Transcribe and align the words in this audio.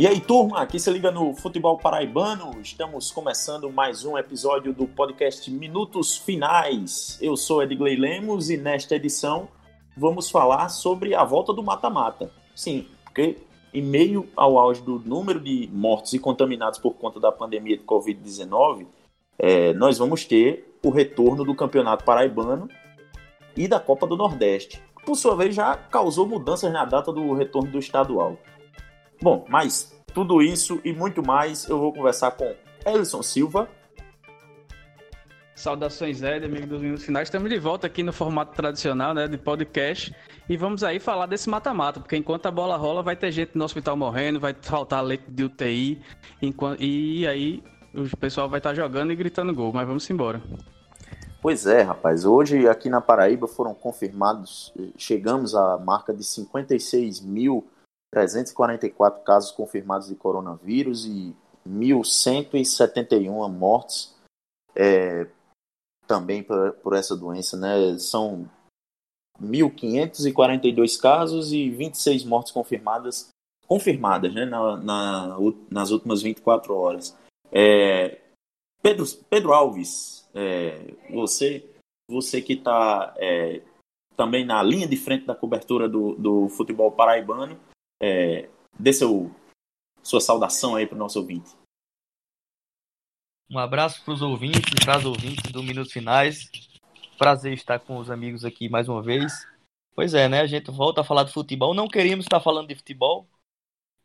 E 0.00 0.06
aí, 0.06 0.18
turma, 0.18 0.62
aqui 0.62 0.80
se 0.80 0.90
liga 0.90 1.10
no 1.10 1.34
Futebol 1.34 1.76
Paraibano. 1.76 2.58
Estamos 2.62 3.10
começando 3.10 3.70
mais 3.70 4.02
um 4.02 4.16
episódio 4.16 4.72
do 4.72 4.86
podcast 4.86 5.50
Minutos 5.50 6.16
Finais. 6.16 7.18
Eu 7.20 7.36
sou 7.36 7.62
Edgley 7.62 7.96
Lemos 7.96 8.48
e 8.48 8.56
nesta 8.56 8.96
edição 8.96 9.48
vamos 9.94 10.30
falar 10.30 10.70
sobre 10.70 11.14
a 11.14 11.22
volta 11.22 11.52
do 11.52 11.62
mata-mata. 11.62 12.32
Sim, 12.56 12.86
porque 13.04 13.42
em 13.74 13.82
meio 13.82 14.26
ao 14.34 14.58
auge 14.58 14.80
do 14.80 14.98
número 15.00 15.38
de 15.38 15.68
mortos 15.70 16.14
e 16.14 16.18
contaminados 16.18 16.78
por 16.78 16.94
conta 16.94 17.20
da 17.20 17.30
pandemia 17.30 17.76
de 17.76 17.84
Covid-19, 17.84 18.86
é, 19.38 19.74
nós 19.74 19.98
vamos 19.98 20.24
ter 20.24 20.78
o 20.82 20.88
retorno 20.88 21.44
do 21.44 21.54
Campeonato 21.54 22.06
Paraibano 22.06 22.70
e 23.54 23.68
da 23.68 23.78
Copa 23.78 24.06
do 24.06 24.16
Nordeste. 24.16 24.82
Por 25.04 25.14
sua 25.14 25.36
vez, 25.36 25.54
já 25.54 25.76
causou 25.76 26.26
mudanças 26.26 26.72
na 26.72 26.86
data 26.86 27.12
do 27.12 27.34
retorno 27.34 27.70
do 27.70 27.78
estadual. 27.78 28.38
Bom, 29.22 29.44
mas 29.48 29.94
tudo 30.14 30.40
isso 30.40 30.80
e 30.82 30.94
muito 30.94 31.22
mais 31.22 31.68
eu 31.68 31.78
vou 31.78 31.92
conversar 31.92 32.30
com 32.30 32.54
Ellison 32.86 33.22
Silva. 33.22 33.68
Saudações, 35.54 36.22
Ed, 36.22 36.46
amigo 36.46 36.66
dos 36.66 36.80
Minutos 36.80 37.04
Finais. 37.04 37.28
Estamos 37.28 37.50
de 37.50 37.58
volta 37.58 37.86
aqui 37.86 38.02
no 38.02 38.14
formato 38.14 38.54
tradicional, 38.54 39.12
né, 39.12 39.28
de 39.28 39.36
podcast. 39.36 40.14
E 40.48 40.56
vamos 40.56 40.82
aí 40.82 40.98
falar 40.98 41.26
desse 41.26 41.50
mata-mata, 41.50 42.00
porque 42.00 42.16
enquanto 42.16 42.46
a 42.46 42.50
bola 42.50 42.78
rola, 42.78 43.02
vai 43.02 43.14
ter 43.14 43.30
gente 43.30 43.58
no 43.58 43.62
hospital 43.62 43.94
morrendo, 43.94 44.40
vai 44.40 44.56
faltar 44.58 45.04
leite 45.04 45.24
de 45.28 45.44
UTI, 45.44 46.00
enquanto... 46.40 46.82
e 46.82 47.26
aí 47.26 47.62
o 47.94 48.16
pessoal 48.16 48.48
vai 48.48 48.58
estar 48.58 48.74
jogando 48.74 49.12
e 49.12 49.16
gritando 49.16 49.54
gol. 49.54 49.70
Mas 49.70 49.86
vamos 49.86 50.08
embora. 50.08 50.40
Pois 51.42 51.66
é, 51.66 51.82
rapaz. 51.82 52.24
Hoje 52.24 52.66
aqui 52.66 52.88
na 52.88 53.02
Paraíba 53.02 53.46
foram 53.46 53.74
confirmados, 53.74 54.72
chegamos 54.96 55.54
à 55.54 55.76
marca 55.76 56.14
de 56.14 56.24
56 56.24 57.20
mil 57.20 57.68
344 58.12 59.22
casos 59.22 59.52
confirmados 59.52 60.08
de 60.08 60.14
coronavírus 60.14 61.06
e 61.06 61.34
1.171 61.66 63.48
mortes 63.48 64.14
é, 64.74 65.26
também 66.06 66.42
por, 66.42 66.72
por, 66.74 66.94
essa 66.94 67.16
doença, 67.16 67.56
né? 67.56 67.98
São 67.98 68.50
1.542 69.40 71.00
casos 71.00 71.52
e 71.52 71.70
26 71.70 72.24
mortes 72.24 72.52
confirmadas, 72.52 73.28
confirmadas, 73.66 74.34
né? 74.34 74.44
Na, 74.44 74.76
na 74.76 75.36
nas 75.70 75.90
últimas 75.90 76.22
24 76.22 76.74
horas. 76.74 77.16
É, 77.52 78.20
Pedro, 78.82 79.04
Pedro 79.28 79.52
Alves, 79.52 80.28
é, 80.34 80.94
você, 81.10 81.68
você 82.08 82.40
que 82.40 82.54
está 82.54 83.14
é, 83.18 83.62
também 84.16 84.44
na 84.44 84.62
linha 84.62 84.88
de 84.88 84.96
frente 84.96 85.26
da 85.26 85.34
cobertura 85.34 85.88
do, 85.88 86.14
do 86.14 86.48
futebol 86.48 86.90
paraibano, 86.90 87.58
é, 88.00 88.48
dê 88.78 88.92
seu, 88.92 89.30
sua 90.02 90.20
saudação 90.20 90.74
aí 90.74 90.86
para 90.86 90.96
o 90.96 90.98
nosso 90.98 91.18
ouvinte. 91.18 91.50
Um 93.50 93.58
abraço 93.58 94.02
para 94.04 94.14
os 94.14 94.22
ouvintes, 94.22 94.62
para 94.84 94.96
as 94.96 95.04
ouvintes 95.04 95.50
do 95.52 95.62
Minutos 95.62 95.92
Finais. 95.92 96.50
Prazer 97.18 97.52
estar 97.52 97.78
com 97.80 97.98
os 97.98 98.10
amigos 98.10 98.44
aqui 98.44 98.68
mais 98.68 98.88
uma 98.88 99.02
vez. 99.02 99.46
Pois 99.94 100.14
é, 100.14 100.28
né? 100.28 100.40
A 100.40 100.46
gente 100.46 100.70
volta 100.70 101.00
a 101.00 101.04
falar 101.04 101.24
de 101.24 101.32
futebol. 101.32 101.74
Não 101.74 101.88
queríamos 101.88 102.24
estar 102.24 102.40
falando 102.40 102.68
de 102.68 102.76
futebol. 102.76 103.28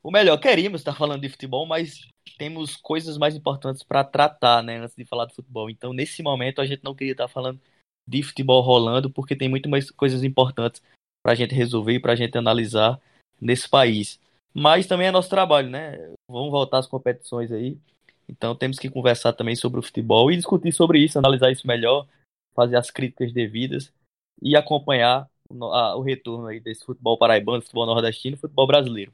Ou 0.04 0.12
melhor, 0.12 0.38
queríamos 0.38 0.82
estar 0.82 0.96
falando 0.96 1.22
de 1.22 1.30
futebol, 1.30 1.66
mas 1.66 2.08
temos 2.38 2.76
coisas 2.76 3.18
mais 3.18 3.36
importantes 3.36 3.84
para 3.84 4.04
tratar, 4.04 4.62
né? 4.62 4.78
Antes 4.78 4.96
de 4.96 5.06
falar 5.06 5.26
de 5.26 5.36
futebol. 5.36 5.70
Então, 5.70 5.94
nesse 5.94 6.22
momento, 6.22 6.60
a 6.60 6.66
gente 6.66 6.84
não 6.84 6.96
queria 6.96 7.14
estar 7.14 7.28
falando 7.28 7.62
de 8.08 8.22
futebol 8.24 8.62
rolando, 8.62 9.10
porque 9.10 9.36
tem 9.36 9.48
muito 9.48 9.70
mais 9.70 9.90
coisas 9.90 10.24
importantes 10.24 10.82
para 11.24 11.32
a 11.32 11.36
gente 11.36 11.56
resolver 11.56 11.94
e 11.94 12.00
para 12.00 12.14
a 12.14 12.16
gente 12.16 12.38
analisar 12.38 13.00
nesse 13.40 13.70
país. 13.70 14.20
Mas 14.54 14.88
também 14.88 15.08
é 15.08 15.12
nosso 15.12 15.30
trabalho, 15.30 15.70
né? 15.70 15.98
Vamos 16.30 16.52
voltar 16.52 16.80
às 16.80 16.88
competições 16.88 17.52
aí. 17.52 17.78
Então 18.28 18.56
temos 18.56 18.80
que 18.80 18.90
conversar 18.90 19.34
também 19.34 19.56
sobre 19.56 19.80
o 19.80 19.84
futebol 19.84 20.32
e 20.32 20.38
discutir 20.38 20.72
sobre 20.72 21.00
isso, 21.00 21.20
analisar 21.20 21.52
isso 21.52 21.68
melhor, 21.68 22.08
fazer 22.56 22.78
as 22.78 22.90
críticas 22.90 23.32
devidas 23.34 23.94
e 24.42 24.56
acompanhar 24.56 25.30
o, 25.50 26.02
retorno 26.02 26.48
aí 26.48 26.60
desse 26.60 26.86
futebol 26.86 27.18
paraibano, 27.18 27.62
futebol 27.62 27.86
nordestino, 27.86 28.38
futebol 28.38 28.66
brasileiro. 28.66 29.14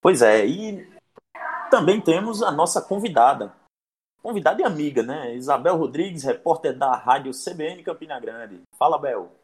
Pois 0.00 0.20
é, 0.20 0.46
e 0.46 0.86
também 1.70 2.00
temos 2.00 2.42
a 2.42 2.52
nossa 2.52 2.82
convidada, 2.82 3.54
convidada 4.22 4.60
e 4.60 4.64
amiga, 4.64 5.02
né? 5.02 5.34
Isabel 5.34 5.76
Rodrigues, 5.76 6.24
repórter 6.24 6.76
da 6.76 6.94
Rádio 6.94 7.32
CBN 7.32 7.82
Campina 7.82 8.20
Grande. 8.20 8.60
Fala, 8.76 8.98
Bel. 8.98 9.43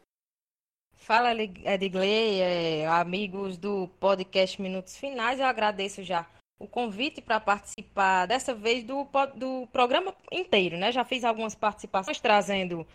Fala, 1.01 1.33
Edgley, 1.33 2.41
é, 2.41 2.87
amigos 2.87 3.57
do 3.57 3.87
podcast 3.99 4.61
Minutos 4.61 4.95
Finais. 4.95 5.39
Eu 5.39 5.47
agradeço 5.47 6.03
já 6.03 6.27
o 6.59 6.67
convite 6.67 7.19
para 7.19 7.39
participar, 7.39 8.27
dessa 8.27 8.53
vez 8.53 8.83
do, 8.83 9.07
do 9.35 9.67
programa 9.73 10.13
inteiro, 10.31 10.77
né? 10.77 10.91
Já 10.91 11.03
fiz 11.03 11.23
algumas 11.23 11.55
participações 11.55 12.19
trazendo 12.19 12.85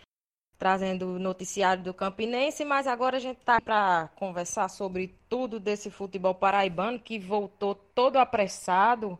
trazendo 0.57 1.15
o 1.15 1.19
noticiário 1.19 1.83
do 1.83 1.93
Campinense, 1.93 2.63
mas 2.63 2.87
agora 2.87 3.17
a 3.17 3.19
gente 3.19 3.39
está 3.39 3.59
para 3.59 4.09
conversar 4.15 4.69
sobre 4.69 5.13
tudo 5.29 5.59
desse 5.59 5.91
futebol 5.91 6.33
paraibano 6.33 6.99
que 6.99 7.19
voltou 7.19 7.75
todo 7.75 8.17
apressado. 8.17 9.19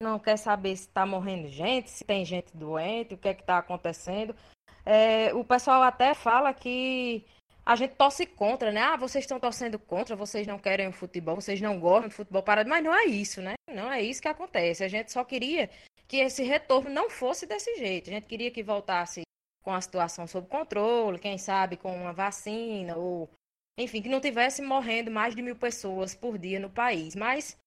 Não 0.00 0.18
quer 0.18 0.36
saber 0.36 0.76
se 0.76 0.86
está 0.86 1.06
morrendo 1.06 1.48
gente, 1.48 1.90
se 1.90 2.04
tem 2.04 2.24
gente 2.24 2.54
doente, 2.54 3.14
o 3.14 3.18
que 3.18 3.28
é 3.28 3.34
que 3.34 3.40
está 3.40 3.58
acontecendo. 3.58 4.36
É, 4.84 5.34
o 5.34 5.42
pessoal 5.42 5.82
até 5.82 6.14
fala 6.14 6.54
que 6.54 7.24
a 7.66 7.74
gente 7.74 7.96
torce 7.96 8.24
contra, 8.24 8.70
né? 8.70 8.80
Ah, 8.80 8.96
vocês 8.96 9.24
estão 9.24 9.40
torcendo 9.40 9.76
contra, 9.76 10.14
vocês 10.14 10.46
não 10.46 10.56
querem 10.56 10.86
o 10.86 10.92
futebol, 10.92 11.34
vocês 11.34 11.60
não 11.60 11.80
gostam 11.80 12.08
do 12.08 12.14
futebol 12.14 12.40
parado, 12.40 12.70
mas 12.70 12.82
não 12.82 12.94
é 12.94 13.06
isso, 13.06 13.42
né? 13.42 13.54
Não 13.68 13.90
é 13.90 14.00
isso 14.00 14.22
que 14.22 14.28
acontece. 14.28 14.84
A 14.84 14.88
gente 14.88 15.10
só 15.10 15.24
queria 15.24 15.68
que 16.06 16.18
esse 16.18 16.44
retorno 16.44 16.88
não 16.88 17.10
fosse 17.10 17.44
desse 17.44 17.74
jeito. 17.74 18.08
A 18.08 18.12
gente 18.12 18.28
queria 18.28 18.52
que 18.52 18.62
voltasse 18.62 19.22
com 19.64 19.74
a 19.74 19.80
situação 19.80 20.28
sob 20.28 20.46
controle, 20.46 21.18
quem 21.18 21.36
sabe 21.38 21.76
com 21.76 21.92
uma 21.92 22.12
vacina, 22.12 22.96
ou 22.96 23.28
enfim, 23.76 24.00
que 24.00 24.08
não 24.08 24.20
tivesse 24.20 24.62
morrendo 24.62 25.10
mais 25.10 25.34
de 25.34 25.42
mil 25.42 25.56
pessoas 25.56 26.14
por 26.14 26.38
dia 26.38 26.60
no 26.60 26.70
país. 26.70 27.16
Mas 27.16 27.58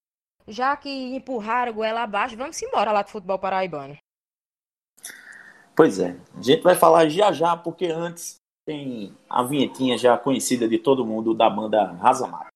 já 0.48 0.78
que 0.78 0.90
empurraram 0.90 1.74
goela 1.74 2.04
abaixo, 2.04 2.38
vamos 2.38 2.62
embora 2.62 2.94
lá 2.94 3.02
do 3.02 3.09
futebol 3.09 3.38
paraibano. 3.38 3.98
Pois 5.76 6.00
é, 6.00 6.16
a 6.38 6.42
gente 6.42 6.64
vai 6.64 6.76
falar 6.76 7.09
já 7.09 7.34
já, 7.34 7.58
porque 7.58 7.88
antes 7.88 8.39
tem 8.69 9.12
a 9.28 9.41
vinhetinha 9.41 9.97
já 9.97 10.16
conhecida 10.16 10.68
de 10.68 10.78
todo 10.78 11.03
mundo 11.03 11.34
da 11.34 11.50
banda 11.50 11.91
Razamar. 11.94 12.50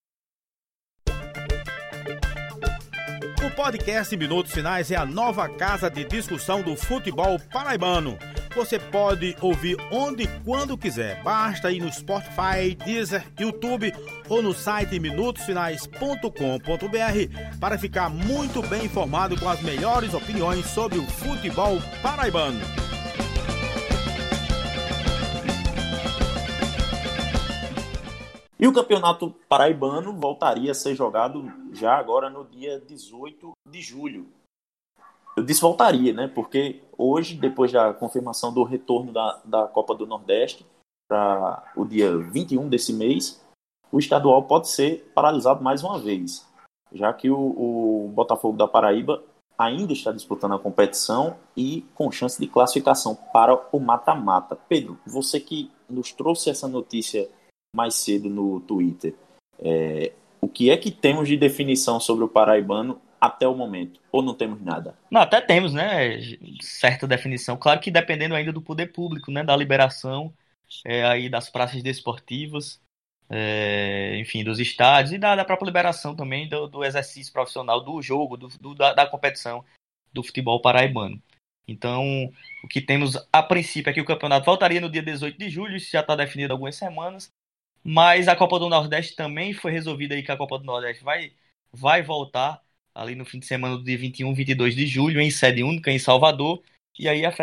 O 3.43 3.49
podcast 3.55 4.15
Minutos 4.15 4.53
Finais 4.53 4.91
é 4.91 4.95
a 4.95 5.07
nova 5.07 5.49
casa 5.49 5.89
de 5.89 6.03
discussão 6.03 6.61
do 6.61 6.75
futebol 6.75 7.39
paraibano. 7.51 8.15
Você 8.55 8.77
pode 8.77 9.35
ouvir 9.41 9.75
onde 9.91 10.25
e 10.25 10.27
quando 10.45 10.77
quiser. 10.77 11.23
Basta 11.23 11.71
ir 11.71 11.81
no 11.81 11.91
Spotify, 11.91 12.75
Deezer, 12.85 13.25
YouTube 13.39 13.91
ou 14.29 14.43
no 14.43 14.53
site 14.53 14.99
minutosfinais.com.br 14.99 17.57
para 17.59 17.79
ficar 17.79 18.11
muito 18.11 18.61
bem 18.61 18.85
informado 18.85 19.35
com 19.39 19.49
as 19.49 19.63
melhores 19.63 20.13
opiniões 20.13 20.67
sobre 20.67 20.99
o 20.99 21.07
futebol 21.07 21.79
paraibano. 22.03 22.92
E 28.63 28.65
o 28.65 28.71
Campeonato 28.71 29.29
Paraibano 29.49 30.13
voltaria 30.13 30.71
a 30.71 30.73
ser 30.73 30.95
jogado 30.95 31.51
já 31.73 31.97
agora 31.97 32.29
no 32.29 32.45
dia 32.45 32.79
18 32.79 33.51
de 33.69 33.81
julho. 33.81 34.25
Eu 35.35 35.43
disse 35.43 35.59
voltaria, 35.59 36.13
né? 36.13 36.29
Porque 36.33 36.81
hoje, 36.97 37.35
depois 37.35 37.73
da 37.73 37.93
confirmação 37.93 38.53
do 38.53 38.63
retorno 38.63 39.11
da, 39.11 39.41
da 39.43 39.67
Copa 39.67 39.93
do 39.93 40.07
Nordeste 40.07 40.65
para 41.09 41.73
o 41.75 41.83
dia 41.83 42.17
21 42.17 42.69
desse 42.69 42.93
mês, 42.93 43.45
o 43.91 43.99
estadual 43.99 44.43
pode 44.43 44.69
ser 44.69 45.11
paralisado 45.13 45.61
mais 45.61 45.83
uma 45.83 45.99
vez, 45.99 46.47
já 46.93 47.11
que 47.11 47.29
o, 47.29 47.35
o 47.37 48.11
Botafogo 48.15 48.57
da 48.57 48.65
Paraíba 48.65 49.21
ainda 49.57 49.91
está 49.91 50.13
disputando 50.13 50.53
a 50.53 50.59
competição 50.59 51.35
e 51.53 51.81
com 51.93 52.09
chance 52.09 52.39
de 52.39 52.47
classificação 52.47 53.13
para 53.13 53.61
o 53.73 53.79
mata-mata. 53.81 54.55
Pedro, 54.55 54.97
você 55.05 55.37
que 55.41 55.69
nos 55.89 56.13
trouxe 56.13 56.49
essa 56.49 56.65
notícia 56.65 57.29
mais 57.75 57.95
cedo 57.95 58.29
no 58.29 58.59
Twitter. 58.59 59.15
É, 59.59 60.13
o 60.39 60.47
que 60.47 60.69
é 60.69 60.77
que 60.77 60.91
temos 60.91 61.27
de 61.27 61.37
definição 61.37 61.99
sobre 61.99 62.23
o 62.23 62.29
paraibano 62.29 63.01
até 63.19 63.47
o 63.47 63.55
momento? 63.55 63.99
Ou 64.11 64.21
não 64.21 64.33
temos 64.33 64.61
nada? 64.61 64.97
Não, 65.09 65.21
até 65.21 65.41
temos, 65.41 65.73
né? 65.73 66.19
Certa 66.61 67.07
definição. 67.07 67.57
Claro 67.57 67.79
que 67.79 67.89
dependendo 67.89 68.35
ainda 68.35 68.51
do 68.51 68.61
poder 68.61 68.87
público, 68.87 69.31
né? 69.31 69.43
Da 69.43 69.55
liberação 69.55 70.33
é, 70.85 71.05
aí 71.05 71.29
das 71.29 71.49
praças 71.49 71.81
desportivas, 71.81 72.81
é, 73.29 74.17
enfim, 74.19 74.43
dos 74.43 74.59
estádios 74.59 75.13
e 75.13 75.17
da, 75.17 75.35
da 75.35 75.45
própria 75.45 75.65
liberação 75.65 76.15
também 76.15 76.47
do, 76.47 76.67
do, 76.67 76.83
exercício 76.83 77.31
profissional 77.31 77.81
do 77.81 78.01
jogo, 78.01 78.37
do, 78.37 78.47
do 78.59 78.75
da, 78.75 78.93
da 78.93 79.07
competição 79.07 79.63
do 80.11 80.23
futebol 80.23 80.61
paraibano. 80.61 81.21
Então, 81.67 82.29
o 82.63 82.67
que 82.67 82.81
temos 82.81 83.17
a 83.31 83.41
princípio 83.41 83.89
é 83.89 83.93
que 83.93 84.01
o 84.01 84.05
campeonato 84.05 84.45
voltaria 84.45 84.81
no 84.81 84.89
dia 84.89 85.01
18 85.01 85.37
de 85.37 85.49
julho, 85.49 85.77
isso 85.77 85.91
já 85.91 86.01
está 86.01 86.15
definido 86.15 86.51
há 86.51 86.55
algumas 86.55 86.75
semanas, 86.75 87.31
mas 87.83 88.27
a 88.27 88.35
Copa 88.35 88.59
do 88.59 88.69
Nordeste 88.69 89.15
também 89.15 89.53
foi 89.53 89.71
resolvida 89.71 90.15
aí 90.15 90.23
que 90.23 90.31
a 90.31 90.37
Copa 90.37 90.57
do 90.57 90.65
Nordeste 90.65 91.03
vai 91.03 91.33
vai 91.71 92.01
voltar 92.03 92.61
ali 92.93 93.15
no 93.15 93.25
fim 93.25 93.39
de 93.39 93.45
semana 93.47 93.75
do 93.77 93.83
dia 93.83 93.97
21, 93.97 94.33
22 94.33 94.75
de 94.75 94.85
julho, 94.85 95.19
em 95.19 95.31
sede 95.31 95.63
única 95.63 95.91
em 95.91 95.99
Salvador. 95.99 96.61
E 96.97 97.09
aí 97.09 97.25
a 97.25 97.33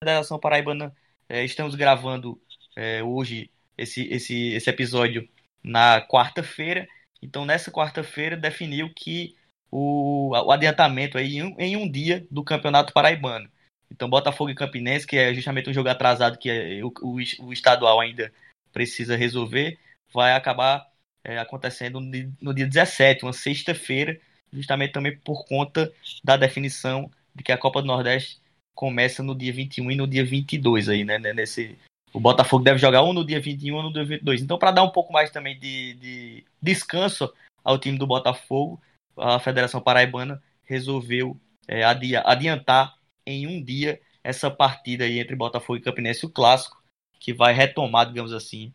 Federação 0.00 0.38
Paraibana, 0.38 0.94
é, 1.28 1.44
estamos 1.44 1.74
gravando 1.74 2.40
é, 2.76 3.02
hoje 3.02 3.50
esse, 3.76 4.06
esse, 4.08 4.52
esse 4.52 4.70
episódio 4.70 5.28
na 5.62 6.00
quarta-feira. 6.06 6.86
Então, 7.22 7.44
nessa 7.44 7.70
quarta-feira, 7.70 8.36
definiu 8.36 8.92
que 8.94 9.34
o, 9.70 10.30
o 10.30 10.52
adiantamento 10.52 11.18
aí 11.18 11.38
em, 11.38 11.54
em, 11.58 11.76
um 11.76 11.90
dia 11.90 12.26
do 12.30 12.44
Campeonato 12.44 12.92
Paraibano. 12.92 13.50
Então, 13.90 14.08
Botafogo 14.08 14.50
e 14.50 14.54
Campinense, 14.54 15.06
que 15.06 15.16
é 15.16 15.34
justamente 15.34 15.68
um 15.70 15.72
jogo 15.72 15.88
atrasado 15.88 16.38
que 16.38 16.50
é, 16.50 16.84
o, 16.84 16.92
o, 17.02 17.16
o 17.46 17.52
estadual 17.52 18.00
ainda 18.00 18.32
precisa 18.74 19.16
resolver, 19.16 19.78
vai 20.12 20.32
acabar 20.32 20.86
é, 21.24 21.38
acontecendo 21.38 22.00
no, 22.00 22.52
dia 22.52 22.66
17, 22.66 23.24
uma 23.24 23.32
sexta-feira, 23.32 24.20
justamente 24.52 24.92
também 24.92 25.16
por 25.16 25.46
conta 25.46 25.90
da 26.22 26.36
definição 26.36 27.10
de 27.34 27.42
que 27.42 27.52
a 27.52 27.58
Copa 27.58 27.80
do 27.80 27.86
Nordeste 27.86 28.40
começa 28.74 29.22
no 29.22 29.34
dia 29.34 29.52
21 29.52 29.92
e 29.92 29.96
no 29.96 30.06
dia 30.06 30.24
22 30.24 30.88
aí, 30.88 31.04
né, 31.04 31.18
nesse 31.18 31.78
o 32.12 32.20
Botafogo 32.20 32.62
deve 32.62 32.78
jogar 32.78 33.02
um 33.02 33.12
no 33.12 33.26
dia 33.26 33.40
21 33.40 33.74
ou 33.74 33.82
no 33.82 33.92
dia 33.92 34.04
22. 34.04 34.40
Então, 34.42 34.56
para 34.56 34.70
dar 34.70 34.84
um 34.84 34.90
pouco 34.90 35.12
mais 35.12 35.32
também 35.32 35.58
de, 35.58 35.94
de, 35.94 36.44
descanso 36.62 37.32
ao 37.64 37.76
time 37.76 37.98
do 37.98 38.06
Botafogo, 38.06 38.80
a 39.16 39.40
Federação 39.40 39.80
Paraibana 39.80 40.40
resolveu 40.62 41.36
é, 41.66 41.82
adiantar 41.82 42.94
em 43.26 43.48
um 43.48 43.60
dia 43.60 44.00
essa 44.22 44.48
partida 44.48 45.02
aí 45.02 45.18
entre 45.18 45.34
Botafogo 45.34 45.76
e 45.76 45.82
Campinense, 45.82 46.24
o 46.24 46.30
clássico, 46.30 46.80
que 47.24 47.32
vai 47.32 47.54
retomar, 47.54 48.06
digamos 48.06 48.34
assim, 48.34 48.70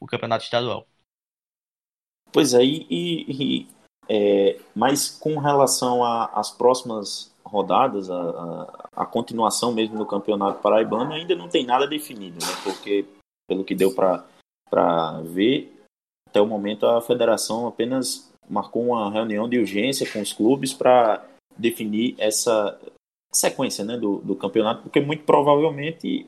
o 0.00 0.06
campeonato 0.06 0.42
estadual. 0.42 0.84
Pois 2.32 2.52
é, 2.52 2.64
e, 2.64 2.86
e 2.90 3.68
é, 4.08 4.60
mas 4.74 5.08
com 5.08 5.38
relação 5.38 6.02
às 6.04 6.50
próximas 6.50 7.32
rodadas, 7.44 8.10
a, 8.10 8.20
a, 8.20 9.02
a, 9.02 9.06
continuação 9.06 9.72
mesmo 9.72 9.96
do 9.96 10.04
campeonato 10.04 10.60
paraibano, 10.60 11.12
ainda 11.12 11.36
não 11.36 11.48
tem 11.48 11.64
nada 11.64 11.86
definido, 11.86 12.44
né? 12.44 12.52
Porque, 12.64 13.06
pelo 13.48 13.64
que 13.64 13.74
deu 13.74 13.94
para 13.94 15.20
ver, 15.22 15.72
até 16.28 16.40
o 16.40 16.46
momento 16.46 16.86
a 16.86 17.00
federação 17.00 17.68
apenas 17.68 18.32
marcou 18.48 18.86
uma 18.86 19.12
reunião 19.12 19.48
de 19.48 19.60
urgência 19.60 20.10
com 20.12 20.20
os 20.20 20.32
clubes 20.32 20.72
para 20.72 21.24
definir 21.56 22.16
essa 22.18 22.80
sequência 23.32 23.84
né, 23.84 23.96
do, 23.96 24.18
do 24.18 24.34
campeonato, 24.34 24.82
porque 24.82 25.00
muito 25.00 25.24
provavelmente 25.24 26.26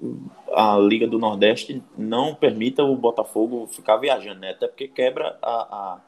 a 0.52 0.76
Liga 0.78 1.06
do 1.06 1.19
Nordeste 1.19 1.82
não 1.99 2.34
permita 2.34 2.84
o 2.84 2.96
Botafogo 2.96 3.66
ficar 3.66 3.96
viajando, 3.96 4.40
né? 4.40 4.50
Até 4.50 4.69
porque 4.69 4.87
quebra 4.87 5.37
a, 5.43 5.50
a, 5.50 6.00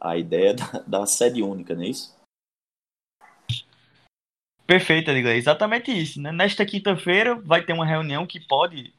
a 0.00 0.16
ideia 0.16 0.54
da, 0.54 0.66
da 0.86 1.06
sede 1.06 1.42
única, 1.42 1.74
não 1.74 1.82
é 1.82 1.88
isso? 1.88 2.20
Perfeito, 4.66 5.10
Edgar. 5.10 5.34
Exatamente 5.34 5.90
isso. 5.92 6.20
Né? 6.20 6.32
Nesta 6.32 6.64
quinta-feira 6.64 7.34
vai 7.34 7.64
ter 7.64 7.72
uma 7.72 7.86
reunião 7.86 8.26
que 8.26 8.40
pode 8.40 8.92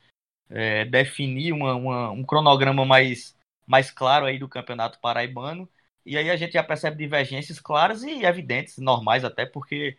é, 0.50 0.86
definir 0.86 1.52
uma, 1.52 1.76
uma, 1.76 2.12
um 2.12 2.24
cronograma 2.24 2.86
mais, 2.86 3.36
mais 3.66 3.90
claro 3.90 4.26
aí 4.26 4.38
do 4.38 4.48
Campeonato 4.48 5.00
Paraibano. 5.00 5.68
E 6.06 6.18
aí 6.18 6.30
a 6.30 6.36
gente 6.36 6.54
já 6.54 6.64
percebe 6.64 6.98
divergências 6.98 7.60
claras 7.60 8.04
e 8.04 8.24
evidentes, 8.24 8.78
normais 8.78 9.24
até, 9.24 9.46
porque 9.46 9.98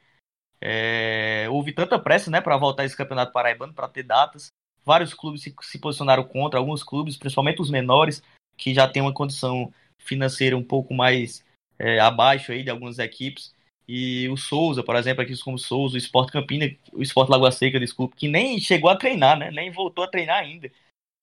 é, 0.67 1.47
houve 1.51 1.73
tanta 1.73 1.99
pressa 1.99 2.31
né, 2.31 2.41
para 2.41 2.57
voltar 2.57 2.87
esse 2.87 2.97
Campeonato 2.97 3.33
Paraibano, 3.33 3.75
para 3.75 3.87
ter 3.87 4.03
datas. 4.03 4.47
Vários 4.83 5.13
clubes 5.13 5.43
se, 5.43 5.55
se 5.61 5.79
posicionaram 5.79 6.25
contra, 6.25 6.59
alguns 6.59 6.83
clubes, 6.83 7.19
principalmente 7.19 7.61
os 7.61 7.71
menores, 7.71 8.23
que 8.57 8.73
já 8.73 8.89
têm 8.89 9.03
uma 9.03 9.13
condição 9.13 9.71
financeira 9.99 10.57
um 10.57 10.65
pouco 10.65 10.95
mais 10.95 11.45
é, 11.79 12.01
abaixo 12.01 12.51
aí 12.51 12.63
de 12.63 12.71
algumas 12.71 12.99
equipes, 12.99 13.55
e 13.87 14.27
o 14.31 14.37
Souza, 14.39 14.83
por 14.83 14.97
exemplo, 14.97 15.23
aqui 15.23 15.37
como 15.43 15.59
Souza, 15.59 15.97
o 15.97 15.99
Sport 15.99 16.31
Campina, 16.31 16.75
o 16.95 17.03
Sport 17.03 17.29
Lagoa 17.29 17.53
Seca, 17.53 17.79
desculpe, 17.79 18.17
que 18.17 18.27
nem 18.27 18.59
chegou 18.59 18.89
a 18.89 18.97
treinar, 18.97 19.39
né? 19.39 19.51
Nem 19.51 19.71
voltou 19.71 20.05
a 20.05 20.09
treinar 20.09 20.39
ainda. 20.39 20.71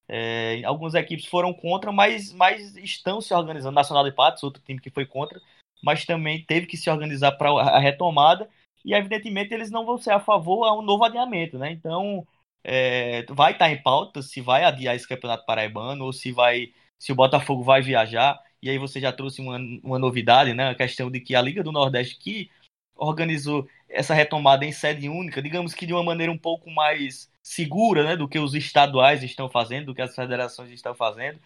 É, 0.07 0.61
algumas 0.63 0.93
equipes 0.93 1.25
foram 1.25 1.51
contra, 1.53 1.91
mas, 1.91 2.31
mas 2.31 2.75
estão 2.77 3.19
se 3.19 3.33
organizando. 3.33 3.73
Nacional 3.73 4.03
de 4.03 4.11
Patos, 4.11 4.43
outro 4.43 4.61
time 4.61 4.79
que 4.79 4.91
foi 4.91 5.07
contra, 5.07 5.41
mas 5.83 6.05
também 6.05 6.43
teve 6.43 6.67
que 6.67 6.77
se 6.77 6.89
organizar 6.89 7.31
para 7.31 7.49
a 7.49 7.79
retomada. 7.79 8.47
E 8.83 8.93
evidentemente 8.93 9.53
eles 9.53 9.71
não 9.71 9.85
vão 9.85 9.97
ser 9.97 10.11
a 10.11 10.19
favor 10.19 10.65
a 10.65 10.73
um 10.73 10.81
novo 10.81 11.03
adiamento, 11.03 11.57
né? 11.57 11.71
Então 11.71 12.25
é, 12.63 13.25
vai 13.29 13.53
estar 13.53 13.71
em 13.71 13.81
pauta 13.81 14.21
se 14.21 14.41
vai 14.41 14.63
adiar 14.63 14.95
esse 14.95 15.07
campeonato 15.07 15.45
paraibano 15.45 16.05
ou 16.05 16.13
se 16.13 16.31
vai 16.31 16.73
se 16.99 17.11
o 17.11 17.15
Botafogo 17.15 17.63
vai 17.63 17.81
viajar. 17.81 18.39
E 18.61 18.69
aí 18.69 18.77
você 18.77 18.99
já 18.99 19.11
trouxe 19.11 19.41
uma, 19.41 19.57
uma 19.83 19.97
novidade, 19.97 20.53
né? 20.53 20.69
A 20.69 20.75
questão 20.75 21.09
de 21.09 21.19
que 21.19 21.35
a 21.35 21.41
Liga 21.41 21.63
do 21.63 21.71
Nordeste, 21.71 22.17
que 22.19 22.49
organizou 22.95 23.67
essa 23.89 24.13
retomada 24.13 24.63
em 24.63 24.71
sede 24.71 25.09
única, 25.09 25.41
digamos 25.41 25.73
que 25.73 25.85
de 25.87 25.93
uma 25.93 26.03
maneira 26.03 26.31
um 26.31 26.37
pouco 26.37 26.69
mais 26.69 27.31
segura 27.43 28.03
né, 28.03 28.15
do 28.15 28.27
que 28.27 28.37
os 28.37 28.53
estaduais 28.53 29.23
estão 29.23 29.49
fazendo, 29.49 29.87
do 29.87 29.95
que 29.95 30.01
as 30.01 30.15
federações 30.15 30.69
estão 30.69 30.93
fazendo. 30.93 31.39